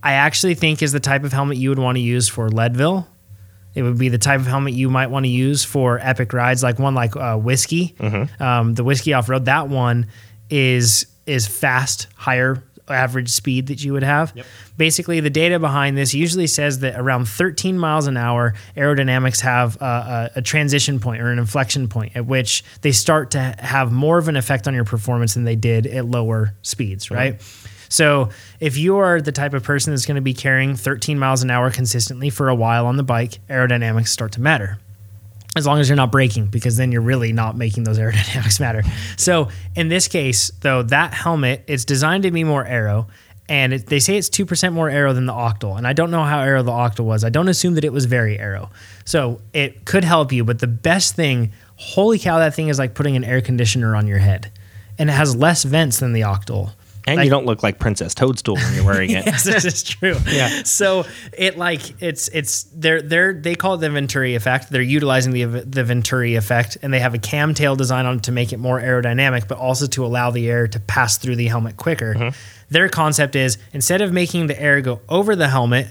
I 0.01 0.13
actually 0.13 0.55
think, 0.55 0.81
is 0.81 0.91
the 0.91 0.99
type 0.99 1.23
of 1.23 1.31
helmet 1.31 1.57
you 1.57 1.69
would 1.69 1.79
want 1.79 1.97
to 1.97 2.01
use 2.01 2.27
for 2.27 2.49
Leadville. 2.49 3.07
It 3.75 3.83
would 3.83 3.99
be 3.99 4.09
the 4.09 4.17
type 4.17 4.39
of 4.39 4.47
helmet 4.47 4.73
you 4.73 4.89
might 4.89 5.07
want 5.11 5.25
to 5.25 5.29
use 5.29 5.63
for 5.63 5.99
epic 6.01 6.33
rides, 6.33 6.63
like 6.63 6.79
one 6.79 6.95
like 6.95 7.15
uh, 7.15 7.37
whiskey, 7.37 7.95
um, 8.39 8.73
the 8.73 8.83
whiskey 8.83 9.13
off 9.13 9.29
road. 9.29 9.45
That 9.45 9.69
one 9.69 10.07
is 10.49 11.05
is 11.27 11.45
fast, 11.45 12.07
higher 12.15 12.63
average 12.89 13.29
speed 13.29 13.67
that 13.67 13.83
you 13.83 13.93
would 13.93 14.03
have. 14.03 14.33
Basically, 14.77 15.19
the 15.19 15.29
data 15.29 15.59
behind 15.59 15.97
this 15.97 16.13
usually 16.13 16.47
says 16.47 16.79
that 16.79 16.99
around 16.99 17.27
13 17.27 17.77
miles 17.77 18.07
an 18.07 18.17
hour, 18.17 18.53
aerodynamics 18.75 19.41
have 19.41 19.75
a, 19.81 19.85
a, 19.85 20.31
a 20.37 20.41
transition 20.41 20.99
point 20.99 21.21
or 21.21 21.31
an 21.31 21.39
inflection 21.39 21.87
point 21.87 22.15
at 22.15 22.25
which 22.25 22.63
they 22.81 22.91
start 22.91 23.31
to 23.31 23.39
have 23.59 23.91
more 23.91 24.17
of 24.17 24.27
an 24.27 24.35
effect 24.35 24.67
on 24.67 24.73
your 24.73 24.85
performance 24.85 25.33
than 25.33 25.43
they 25.43 25.55
did 25.55 25.87
at 25.87 26.05
lower 26.05 26.53
speeds, 26.61 27.09
right? 27.11 27.41
So 27.89 28.29
if 28.59 28.77
you 28.77 28.97
are 28.97 29.21
the 29.21 29.31
type 29.31 29.53
of 29.53 29.63
person 29.63 29.93
that's 29.93 30.05
going 30.05 30.15
to 30.15 30.21
be 30.21 30.33
carrying 30.33 30.75
13 30.75 31.17
miles 31.17 31.41
an 31.43 31.49
hour 31.49 31.71
consistently 31.71 32.29
for 32.29 32.49
a 32.49 32.55
while 32.55 32.85
on 32.85 32.97
the 32.97 33.03
bike, 33.03 33.39
aerodynamics 33.49 34.09
start 34.09 34.33
to 34.33 34.41
matter. 34.41 34.77
As 35.57 35.65
long 35.65 35.79
as 35.79 35.89
you're 35.89 35.95
not 35.95 36.11
braking, 36.11 36.47
because 36.47 36.77
then 36.77 36.91
you're 36.91 37.01
really 37.01 37.33
not 37.33 37.57
making 37.57 37.83
those 37.83 37.97
aerodynamics 37.97 38.59
matter. 38.61 38.83
So 39.17 39.49
in 39.75 39.89
this 39.89 40.07
case, 40.07 40.51
though, 40.61 40.83
that 40.83 41.13
helmet 41.13 41.63
it's 41.67 41.83
designed 41.83 42.23
to 42.23 42.31
be 42.31 42.43
more 42.43 42.65
aero, 42.65 43.07
and 43.49 43.73
it, 43.73 43.87
they 43.87 43.99
say 43.99 44.17
it's 44.17 44.29
two 44.29 44.45
percent 44.45 44.73
more 44.73 44.89
aero 44.89 45.13
than 45.13 45.25
the 45.25 45.33
Octal. 45.33 45.77
And 45.77 45.87
I 45.87 45.93
don't 45.93 46.11
know 46.11 46.23
how 46.23 46.39
aero 46.41 46.63
the 46.63 46.71
Octal 46.71 47.05
was. 47.05 47.23
I 47.23 47.29
don't 47.29 47.47
assume 47.47 47.73
that 47.75 47.83
it 47.83 47.91
was 47.91 48.05
very 48.05 48.39
aero. 48.39 48.69
So 49.03 49.41
it 49.53 49.85
could 49.85 50.03
help 50.03 50.31
you, 50.31 50.43
but 50.43 50.59
the 50.59 50.67
best 50.67 51.15
thing, 51.15 51.51
holy 51.75 52.19
cow, 52.19 52.39
that 52.39 52.53
thing 52.53 52.67
is 52.67 52.77
like 52.77 52.93
putting 52.93 53.15
an 53.15 53.23
air 53.23 53.41
conditioner 53.41 53.95
on 53.95 54.07
your 54.07 54.19
head, 54.19 54.51
and 54.97 55.09
it 55.09 55.13
has 55.13 55.35
less 55.35 55.63
vents 55.63 55.99
than 55.99 56.13
the 56.13 56.21
Octal. 56.21 56.73
And 57.07 57.15
Like- 57.17 57.23
you 57.25 57.29
don't 57.31 57.45
look 57.45 57.63
like 57.63 57.79
Princess 57.79 58.13
Toadstool 58.13 58.55
when 58.55 58.75
you're 58.75 58.83
wearing 58.85 59.09
it. 59.17 59.25
yes, 59.25 59.43
this 59.43 59.63
is 59.65 59.81
true. 59.83 60.15
Yeah. 60.27 60.63
So 60.63 61.05
it 61.37 61.57
like 61.57 62.01
it's 62.01 62.27
it's 62.27 62.63
they're 62.75 63.01
they're 63.01 63.33
they 63.33 63.55
call 63.55 63.75
it 63.75 63.77
the 63.77 63.89
Venturi 63.89 64.35
effect. 64.35 64.69
They're 64.69 64.81
utilizing 64.81 65.31
the 65.31 65.45
the 65.45 65.83
Venturi 65.85 66.35
effect, 66.35 66.77
and 66.83 66.93
they 66.93 66.99
have 66.99 67.13
a 67.13 67.17
Kamm 67.19 67.53
tail 67.53 67.75
design 67.77 68.05
on 68.05 68.17
it 68.17 68.23
to 68.23 68.31
make 68.31 68.51
it 68.53 68.57
more 68.59 68.79
aerodynamic, 68.81 69.47
but 69.47 69.57
also 69.57 69.87
to 69.87 70.05
allow 70.05 70.31
the 70.31 70.49
air 70.49 70.67
to 70.67 70.79
pass 70.81 71.17
through 71.17 71.37
the 71.37 71.47
helmet 71.47 71.77
quicker. 71.77 72.13
Mm-hmm. 72.13 72.35
Their 72.69 72.89
concept 72.89 73.35
is 73.37 73.57
instead 73.71 74.01
of 74.01 74.11
making 74.11 74.47
the 74.47 74.61
air 74.61 74.81
go 74.81 74.99
over 75.07 75.35
the 75.35 75.47
helmet 75.47 75.87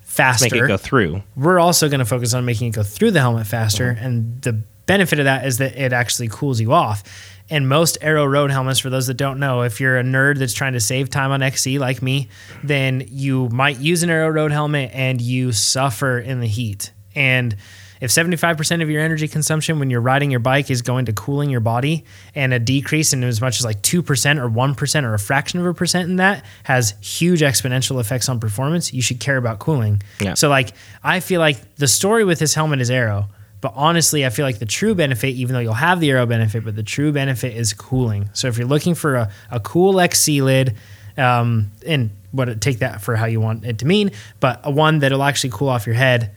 faster, 0.00 0.46
Make 0.46 0.54
it 0.62 0.66
go 0.68 0.76
through. 0.76 1.22
we're 1.36 1.58
also 1.58 1.88
going 1.88 1.98
to 1.98 2.04
focus 2.06 2.32
on 2.34 2.44
making 2.44 2.68
it 2.68 2.74
go 2.74 2.82
through 2.82 3.10
the 3.10 3.20
helmet 3.20 3.46
faster. 3.46 3.90
And 4.00 4.40
the 4.42 4.52
benefit 4.86 5.18
of 5.18 5.24
that 5.26 5.44
is 5.46 5.58
that 5.58 5.76
it 5.76 5.92
actually 5.92 6.28
cools 6.28 6.60
you 6.60 6.72
off. 6.72 7.02
And 7.50 7.68
most 7.68 7.98
Aero 8.00 8.24
Road 8.24 8.50
helmets, 8.50 8.80
for 8.80 8.88
those 8.90 9.06
that 9.06 9.14
don't 9.14 9.38
know, 9.38 9.62
if 9.62 9.80
you're 9.80 9.98
a 9.98 10.02
nerd 10.02 10.38
that's 10.38 10.54
trying 10.54 10.72
to 10.72 10.80
save 10.80 11.10
time 11.10 11.30
on 11.30 11.42
XC 11.42 11.78
like 11.78 12.00
me, 12.00 12.28
then 12.62 13.06
you 13.08 13.48
might 13.50 13.78
use 13.78 14.02
an 14.02 14.10
Aero 14.10 14.30
Road 14.30 14.50
helmet 14.50 14.90
and 14.94 15.20
you 15.20 15.52
suffer 15.52 16.18
in 16.18 16.40
the 16.40 16.46
heat. 16.46 16.92
And 17.14 17.54
if 18.00 18.10
75% 18.10 18.82
of 18.82 18.90
your 18.90 19.00
energy 19.00 19.28
consumption 19.28 19.78
when 19.78 19.88
you're 19.88 20.00
riding 20.00 20.30
your 20.30 20.40
bike 20.40 20.70
is 20.70 20.82
going 20.82 21.06
to 21.06 21.12
cooling 21.12 21.48
your 21.48 21.60
body 21.60 22.04
and 22.34 22.52
a 22.52 22.58
decrease 22.58 23.12
in 23.12 23.24
as 23.24 23.40
much 23.40 23.58
as 23.60 23.64
like 23.64 23.82
2% 23.82 24.02
or 24.38 24.50
1% 24.50 25.04
or 25.04 25.14
a 25.14 25.18
fraction 25.18 25.60
of 25.60 25.66
a 25.66 25.72
percent 25.72 26.10
in 26.10 26.16
that 26.16 26.44
has 26.64 26.94
huge 27.00 27.40
exponential 27.40 28.00
effects 28.00 28.28
on 28.28 28.40
performance, 28.40 28.92
you 28.92 29.00
should 29.00 29.20
care 29.20 29.36
about 29.36 29.58
cooling. 29.58 30.02
Yeah. 30.20 30.34
So 30.34 30.48
like 30.48 30.72
I 31.02 31.20
feel 31.20 31.40
like 31.40 31.76
the 31.76 31.88
story 31.88 32.24
with 32.24 32.38
this 32.38 32.54
helmet 32.54 32.80
is 32.80 32.90
aero, 32.90 33.28
but 33.64 33.72
honestly, 33.76 34.26
I 34.26 34.28
feel 34.28 34.44
like 34.44 34.58
the 34.58 34.66
true 34.66 34.94
benefit, 34.94 35.28
even 35.28 35.54
though 35.54 35.60
you'll 35.60 35.72
have 35.72 35.98
the 35.98 36.10
aero 36.10 36.26
benefit, 36.26 36.66
but 36.66 36.76
the 36.76 36.82
true 36.82 37.12
benefit 37.12 37.56
is 37.56 37.72
cooling. 37.72 38.28
So 38.34 38.46
if 38.46 38.58
you're 38.58 38.66
looking 38.66 38.94
for 38.94 39.14
a, 39.14 39.32
a 39.50 39.58
cool 39.58 40.00
XC 40.00 40.42
lid, 40.42 40.76
um, 41.16 41.70
and 41.86 42.10
what 42.30 42.60
take 42.60 42.80
that 42.80 43.00
for 43.00 43.16
how 43.16 43.24
you 43.24 43.40
want 43.40 43.64
it 43.64 43.78
to 43.78 43.86
mean, 43.86 44.10
but 44.38 44.60
a 44.64 44.70
one 44.70 44.98
that'll 44.98 45.22
actually 45.22 45.48
cool 45.48 45.70
off 45.70 45.86
your 45.86 45.94
head, 45.94 46.32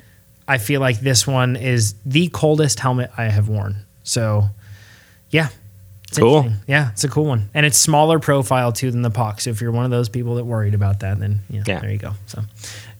I 0.47 0.57
feel 0.57 0.79
like 0.79 1.01
this 1.01 1.27
one 1.27 1.57
is 1.57 1.95
the 2.05 2.29
coldest 2.29 2.79
helmet 2.79 3.11
I 3.17 3.25
have 3.25 3.49
worn. 3.49 3.75
So 4.03 4.45
yeah. 5.29 5.49
It's 6.07 6.17
Cool. 6.19 6.49
Yeah, 6.65 6.91
it's 6.91 7.03
a 7.03 7.09
cool 7.09 7.25
one. 7.25 7.49
And 7.53 7.65
it's 7.65 7.77
smaller 7.77 8.19
profile 8.19 8.71
too 8.71 8.89
than 8.89 9.01
the 9.01 9.11
POC. 9.11 9.41
So 9.41 9.49
if 9.49 9.59
you're 9.59 9.73
one 9.73 9.83
of 9.83 9.91
those 9.91 10.07
people 10.07 10.35
that 10.35 10.45
worried 10.45 10.73
about 10.75 11.01
that, 11.01 11.19
then 11.19 11.41
Yeah. 11.49 11.63
there 11.81 11.91
you 11.91 11.97
go. 11.97 12.13
So 12.27 12.43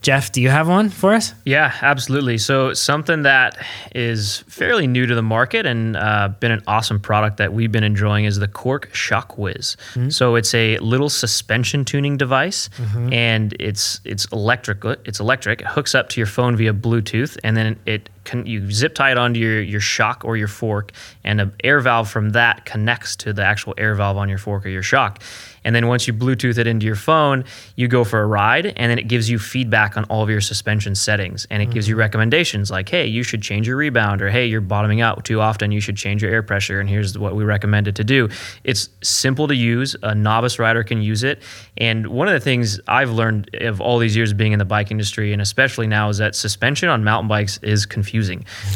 Jeff, 0.02 0.32
do 0.32 0.42
you 0.42 0.50
have 0.50 0.68
one 0.70 0.90
for 0.90 1.14
us? 1.14 1.34
Yeah, 1.44 1.74
absolutely. 1.82 2.38
So 2.38 2.74
something 2.74 3.24
that 3.24 3.58
is 3.96 4.44
fairly 4.48 4.88
new 4.88 5.06
to 5.06 5.16
the 5.16 5.22
market 5.24 5.66
and 5.66 5.98
uh, 5.98 6.30
been 6.40 6.52
an 6.52 6.62
awesome 6.68 7.00
product 7.00 7.38
that 7.38 7.52
we've 7.52 7.72
been 7.72 7.84
enjoying 7.84 8.26
is 8.26 8.38
the 8.38 8.48
Quarq 8.48 8.92
ShockWiz. 8.92 10.12
So 10.14 10.36
it's 10.36 10.54
a 10.54 10.78
little 10.78 11.10
suspension 11.10 11.84
tuning 11.84 12.16
device, 12.18 12.70
and 13.12 13.56
it's 13.60 14.00
it's 14.06 14.26
electric. 14.26 14.84
It's 15.06 15.20
electric. 15.20 15.62
It 15.62 15.68
hooks 15.68 15.96
up 15.96 16.10
to 16.10 16.20
your 16.20 16.28
phone 16.28 16.56
via 16.56 16.74
Bluetooth, 16.74 17.38
and 17.44 17.58
then 17.58 17.80
it 17.86 18.10
con- 18.28 18.46
you 18.46 18.70
zip 18.72 18.94
tie 18.94 19.12
it 19.12 19.18
onto 19.18 19.40
your 19.40 19.62
your 19.62 19.80
shock 19.80 20.24
or 20.24 20.38
your 20.38 20.48
fork, 20.48 20.92
and 21.24 21.42
an 21.42 21.52
air 21.64 21.80
valve 21.80 22.10
from 22.10 22.30
that 22.32 22.66
connects 22.66 23.16
to 23.16 23.34
the 23.34 23.44
actual 23.44 23.74
air 23.78 23.96
valve 23.96 24.18
on 24.18 24.30
your 24.30 24.38
fork 24.38 24.66
or 24.66 24.70
your 24.70 24.84
shock. 24.84 25.24
And 25.64 25.76
then 25.76 25.88
once 25.88 26.08
you 26.08 26.14
Bluetooth 26.14 26.58
it 26.58 26.66
into 26.66 26.86
your 26.86 26.96
phone, 26.96 27.44
you 27.76 27.90
go 27.90 28.06
for 28.06 28.22
a 28.22 28.26
ride, 28.26 28.68
and 28.68 28.90
then 28.90 28.98
it 28.98 29.10
gives 29.10 29.30
you 29.30 29.38
feedback 29.38 29.98
on 29.98 30.06
all 30.06 30.24
of 30.24 30.30
your 30.30 30.40
suspension 30.40 30.96
settings, 30.96 31.46
and 31.50 31.62
it 31.62 31.72
gives 31.72 31.90
you 31.90 31.96
mm-hmm. 31.96 32.02
recommendations 32.02 32.72
like, 32.72 32.88
hey, 32.88 33.06
you 33.06 33.22
should 33.22 33.42
change 33.42 33.68
your 33.68 33.76
rebound, 33.76 34.22
or 34.22 34.30
hey, 34.30 34.46
you're 34.46 34.62
bottoming 34.62 35.02
out 35.02 35.26
too 35.26 35.42
often, 35.42 35.72
you 35.72 35.82
should 35.82 35.98
change 35.98 36.22
your 36.22 36.32
air 36.32 36.42
pressure, 36.42 36.80
and 36.80 36.90
here's 36.90 37.18
what 37.18 37.36
we 37.36 37.44
recommend 37.44 37.88
it 37.88 37.96
to 37.96 38.04
do. 38.06 38.30
It's 38.64 38.88
simple 39.02 39.48
to 39.48 39.56
use. 39.56 39.96
A 40.04 40.16
novice 40.16 40.58
rider 40.58 40.84
can 40.84 41.02
use 41.02 41.24
it. 41.24 41.42
And 41.76 42.08
one 42.08 42.28
of 42.30 42.34
the 42.34 42.40
things 42.40 42.80
I've 42.88 43.12
learned 43.12 43.54
of 43.56 43.82
all 43.82 43.98
these 43.98 44.16
years 44.16 44.32
being 44.32 44.54
in 44.54 44.60
the 44.60 44.66
bike 44.66 44.90
industry, 44.90 45.34
and 45.34 45.42
especially 45.42 45.88
now, 45.88 46.08
is 46.08 46.18
that 46.20 46.36
suspension 46.36 46.88
on 46.88 47.04
mountain 47.04 47.28
bikes 47.28 47.60
is 47.62 47.86
confusing. 47.86 48.17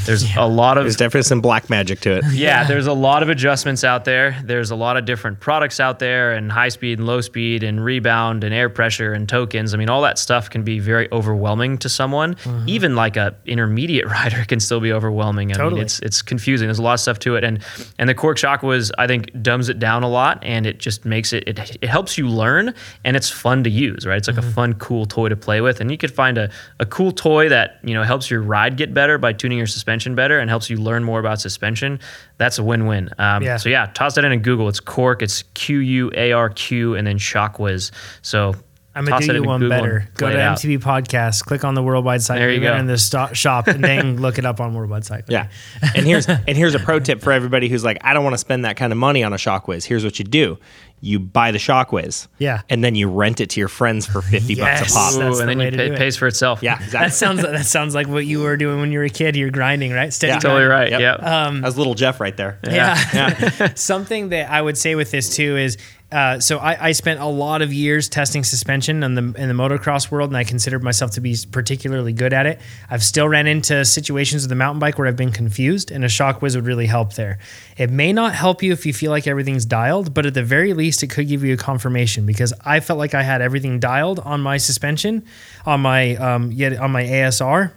There's 0.05 0.35
a 0.35 0.45
lot 0.45 0.77
of 0.77 0.83
There's 0.85 0.95
definitely 0.95 1.23
some 1.23 1.41
black 1.41 1.69
magic 1.69 1.99
to 2.01 2.17
it. 2.17 2.23
yeah, 2.31 2.63
there's 2.63 2.87
a 2.87 2.93
lot 2.93 3.23
of 3.23 3.29
adjustments 3.29 3.83
out 3.83 4.05
there. 4.05 4.39
There's 4.43 4.71
a 4.71 4.75
lot 4.75 4.97
of 4.97 5.05
different 5.05 5.39
products 5.39 5.79
out 5.79 5.99
there, 5.99 6.33
and 6.33 6.51
high 6.51 6.69
speed 6.69 6.99
and 6.99 7.07
low 7.07 7.21
speed, 7.21 7.63
and 7.63 7.83
rebound 7.83 8.43
and 8.43 8.53
air 8.53 8.69
pressure 8.69 9.13
and 9.13 9.27
tokens. 9.27 9.73
I 9.73 9.77
mean, 9.77 9.89
all 9.89 10.01
that 10.03 10.17
stuff 10.17 10.49
can 10.49 10.63
be 10.63 10.79
very 10.79 11.11
overwhelming 11.11 11.77
to 11.79 11.89
someone. 11.89 12.35
Mm-hmm. 12.35 12.69
Even 12.69 12.95
like 12.95 13.17
a 13.17 13.35
intermediate 13.45 14.05
rider 14.09 14.45
can 14.45 14.59
still 14.59 14.79
be 14.79 14.91
overwhelming. 14.93 15.51
I 15.51 15.55
Totally. 15.55 15.75
mean, 15.75 15.83
it's 15.83 15.99
it's 15.99 16.21
confusing. 16.21 16.67
There's 16.67 16.79
a 16.79 16.83
lot 16.83 16.93
of 16.93 16.99
stuff 16.99 17.19
to 17.19 17.35
it, 17.35 17.43
and 17.43 17.63
and 17.97 18.09
the 18.09 18.15
Quarq 18.15 18.35
ShockWiz 18.35 18.91
I 18.97 19.07
think 19.07 19.31
dumbs 19.41 19.69
it 19.69 19.79
down 19.79 20.03
a 20.03 20.09
lot, 20.09 20.43
and 20.43 20.65
it 20.65 20.79
just 20.79 21.05
makes 21.05 21.33
it 21.33 21.43
it, 21.47 21.77
it 21.81 21.89
helps 21.89 22.17
you 22.17 22.27
learn, 22.27 22.73
and 23.03 23.15
it's 23.15 23.29
fun 23.29 23.63
to 23.63 23.69
use. 23.69 24.05
Right, 24.05 24.17
it's 24.17 24.27
like 24.27 24.37
a 24.37 24.41
mm-hmm. 24.41 24.51
fun, 24.51 24.73
cool 24.75 25.05
toy 25.05 25.29
to 25.29 25.35
play 25.35 25.61
with, 25.61 25.81
and 25.81 25.91
you 25.91 25.97
could 25.97 26.13
find 26.13 26.37
a 26.37 26.49
a 26.79 26.85
cool 26.85 27.11
toy 27.11 27.49
that 27.49 27.79
you 27.83 27.93
know 27.93 28.03
helps 28.03 28.29
your 28.29 28.41
ride 28.41 28.77
get 28.77 28.93
better 28.93 29.17
by 29.17 29.30
tuning 29.39 29.57
your 29.57 29.67
suspension 29.67 30.15
better 30.15 30.39
and 30.39 30.49
helps 30.49 30.69
you 30.69 30.77
learn 30.77 31.03
more 31.03 31.19
about 31.19 31.41
suspension. 31.41 31.99
That's 32.37 32.57
a 32.59 32.63
win-win. 32.63 33.09
Um, 33.17 33.43
Yeah. 33.43 33.57
So 33.57 33.69
yeah, 33.69 33.87
toss 33.93 34.15
that 34.15 34.25
in 34.25 34.31
in 34.31 34.41
Google. 34.41 34.67
It's 34.69 34.79
Quarq. 34.81 35.21
It's 35.21 35.43
Q 35.53 35.77
U 35.79 36.11
A 36.15 36.31
R 36.31 36.49
Q, 36.49 36.95
and 36.95 37.05
then 37.07 37.17
Shockwiz. 37.17 37.91
So 38.21 38.55
I'm 38.93 39.05
gonna 39.05 39.25
do 39.25 39.33
you 39.35 39.43
one 39.43 39.61
Google 39.61 39.77
better. 39.77 40.09
Go 40.15 40.29
to 40.29 40.35
it. 40.35 40.39
MTB 40.39 40.79
Podcast, 40.79 41.45
click 41.45 41.63
on 41.63 41.75
the 41.75 41.81
Worldwide 41.83 42.19
Cyclery 42.19 42.35
There 42.37 42.51
you 42.51 42.59
go. 42.59 42.75
in 42.75 42.87
the 42.87 42.97
sto- 42.97 43.31
shop, 43.31 43.67
and 43.67 43.81
then 43.81 44.17
look 44.21 44.37
it 44.37 44.45
up 44.45 44.59
on 44.59 44.73
Worldwide 44.73 45.03
Cyclery. 45.03 45.29
Yeah. 45.29 45.47
And 45.95 46.05
here's 46.05 46.27
and 46.27 46.57
here's 46.57 46.75
a 46.75 46.79
pro 46.79 46.99
tip 46.99 47.21
for 47.23 47.31
everybody 47.31 47.69
who's 47.69 47.85
like, 47.85 47.99
I 48.01 48.13
don't 48.13 48.23
want 48.25 48.33
to 48.33 48.37
spend 48.39 48.65
that 48.65 48.75
kind 48.75 48.91
of 48.91 48.97
money 48.97 49.23
on 49.23 49.31
a 49.31 49.37
Shockwiz. 49.37 49.85
Here's 49.85 50.03
what 50.03 50.19
you 50.19 50.25
do. 50.25 50.57
You 51.03 51.19
buy 51.19 51.51
the 51.51 51.57
Shockwiz. 51.57 52.27
Yeah. 52.37 52.61
And 52.69 52.83
then 52.83 52.93
you 52.93 53.09
rent 53.09 53.41
it 53.41 53.49
to 53.51 53.59
your 53.59 53.69
friends 53.69 54.05
for 54.05 54.21
50 54.21 54.53
bucks 54.55 54.81
a 54.91 54.93
pop. 54.93 55.13
Ooh, 55.15 55.17
That's 55.19 55.39
and 55.39 55.49
the 55.49 55.51
then 55.51 55.57
way 55.57 55.65
you 55.65 55.71
to 55.71 55.77
pay, 55.77 55.87
do 55.87 55.91
it 55.93 55.95
it. 55.95 55.97
pays 55.97 56.15
for 56.15 56.27
itself. 56.27 56.61
Yeah, 56.61 56.75
exactly. 56.75 56.99
That 57.07 57.13
sounds 57.13 57.41
that 57.41 57.65
sounds 57.65 57.95
like 57.95 58.07
what 58.07 58.25
you 58.27 58.41
were 58.41 58.55
doing 58.55 58.79
when 58.81 58.91
you 58.91 58.99
were 58.99 59.05
a 59.05 59.09
kid. 59.09 59.35
You're 59.35 59.49
grinding, 59.49 59.91
right? 59.91 60.13
Steady 60.13 60.33
Yeah. 60.33 60.39
Totally 60.39 60.65
right. 60.65 60.91
Yep. 60.91 61.01
Yeah. 61.01 61.13
Um, 61.45 61.61
That's 61.61 61.75
little 61.75 61.95
Jeff 61.95 62.19
right 62.21 62.37
there. 62.37 62.59
Yeah, 62.63 62.97
Yeah. 63.13 63.73
Something 63.75 64.29
that 64.29 64.51
I 64.51 64.61
would 64.61 64.77
say 64.77 64.93
with 64.95 65.09
this 65.11 65.35
too 65.35 65.57
is 65.57 65.77
uh, 66.11 66.39
so 66.39 66.57
I, 66.57 66.87
I 66.87 66.91
spent 66.91 67.21
a 67.21 67.25
lot 67.25 67.61
of 67.61 67.73
years 67.73 68.09
testing 68.09 68.43
suspension 68.43 69.01
in 69.01 69.15
the 69.15 69.21
in 69.41 69.47
the 69.47 69.53
motocross 69.53 70.11
world, 70.11 70.29
and 70.29 70.37
I 70.37 70.43
considered 70.43 70.83
myself 70.83 71.11
to 71.11 71.21
be 71.21 71.37
particularly 71.51 72.11
good 72.11 72.33
at 72.33 72.45
it. 72.45 72.59
I've 72.89 73.03
still 73.03 73.29
ran 73.29 73.47
into 73.47 73.85
situations 73.85 74.43
with 74.43 74.49
the 74.49 74.55
mountain 74.55 74.79
bike 74.79 74.97
where 74.97 75.07
I've 75.07 75.15
been 75.15 75.31
confused, 75.31 75.89
and 75.89 76.03
a 76.03 76.07
ShockWiz 76.07 76.55
would 76.55 76.65
really 76.65 76.87
help 76.87 77.13
there. 77.13 77.39
It 77.77 77.89
may 77.89 78.11
not 78.11 78.35
help 78.35 78.61
you 78.61 78.73
if 78.73 78.85
you 78.85 78.93
feel 78.93 79.09
like 79.09 79.25
everything's 79.25 79.63
dialed, 79.65 80.13
but 80.13 80.25
at 80.25 80.33
the 80.33 80.43
very 80.43 80.73
least, 80.73 81.01
it 81.01 81.07
could 81.07 81.29
give 81.29 81.45
you 81.45 81.53
a 81.53 81.57
confirmation 81.57 82.25
because 82.25 82.53
I 82.65 82.81
felt 82.81 82.99
like 82.99 83.13
I 83.13 83.23
had 83.23 83.41
everything 83.41 83.79
dialed 83.79 84.19
on 84.19 84.41
my 84.41 84.57
suspension, 84.57 85.25
on 85.65 85.79
my 85.79 86.15
um, 86.17 86.51
yet 86.51 86.77
on 86.77 86.91
my 86.91 87.03
ASR. 87.03 87.71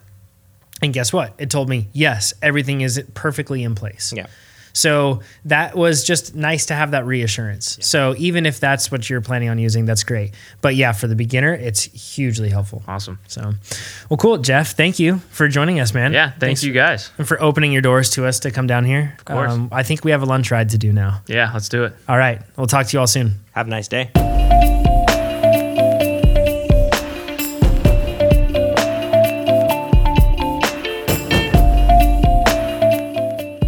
And 0.83 0.93
guess 0.93 1.13
what? 1.13 1.35
It 1.39 1.51
told 1.51 1.69
me, 1.69 1.89
yes, 1.93 2.35
everything 2.43 2.81
is 2.81 3.03
perfectly 3.15 3.63
in 3.63 3.77
place. 3.77 4.13
Yeah. 4.15 4.27
So 4.75 5.21
that 5.47 5.77
was 5.77 6.05
just 6.05 6.35
nice 6.35 6.67
to 6.67 6.75
have 6.75 6.91
that 6.91 7.07
reassurance. 7.07 7.79
So 7.81 8.15
even 8.19 8.45
if 8.45 8.61
that's 8.61 8.91
what 8.91 9.09
you're 9.09 9.21
planning 9.23 9.49
on 9.49 9.59
using, 9.59 9.87
that's 9.87 10.03
great. 10.05 10.35
But 10.61 10.75
yeah, 10.75 10.93
for 10.93 11.07
the 11.07 11.15
beginner, 11.17 11.55
it's 11.55 11.83
hugely 11.83 12.49
helpful. 12.51 12.83
Awesome. 12.87 13.19
So, 13.29 13.55
well, 14.11 14.17
cool, 14.19 14.39
Jeff. 14.39 14.73
Thank 14.77 14.99
you 14.99 15.19
for 15.31 15.49
joining 15.49 15.81
us, 15.81 15.95
man. 15.95 16.13
Yeah. 16.13 16.33
Thanks 16.33 16.63
you 16.63 16.73
guys. 16.73 17.11
and 17.19 17.27
for 17.27 17.41
opening 17.41 17.73
your 17.73 17.83
doors 17.83 18.11
to 18.11 18.27
us 18.27 18.41
to 18.41 18.51
come 18.51 18.67
down 18.67 18.85
here. 18.85 19.15
Of 19.19 19.25
course. 19.25 19.53
Um, 19.53 19.69
I 19.73 19.83
think 19.85 20.05
we 20.05 20.11
have 20.11 20.23
a 20.23 20.27
lunch 20.27 20.51
ride 20.51 20.71
to 20.71 20.79
do 20.79 20.93
now. 20.93 21.23
Yeah. 21.27 21.51
Let's 21.55 21.69
do 21.69 21.85
it. 21.85 21.95
All 22.09 22.19
right. 22.19 22.43
We'll 22.57 22.67
talk 22.67 22.87
to 22.89 22.97
you 22.97 23.01
all 23.01 23.07
soon. 23.07 23.41
Have 23.53 23.69
a 23.69 23.71
nice 23.71 23.89
day. 23.89 24.11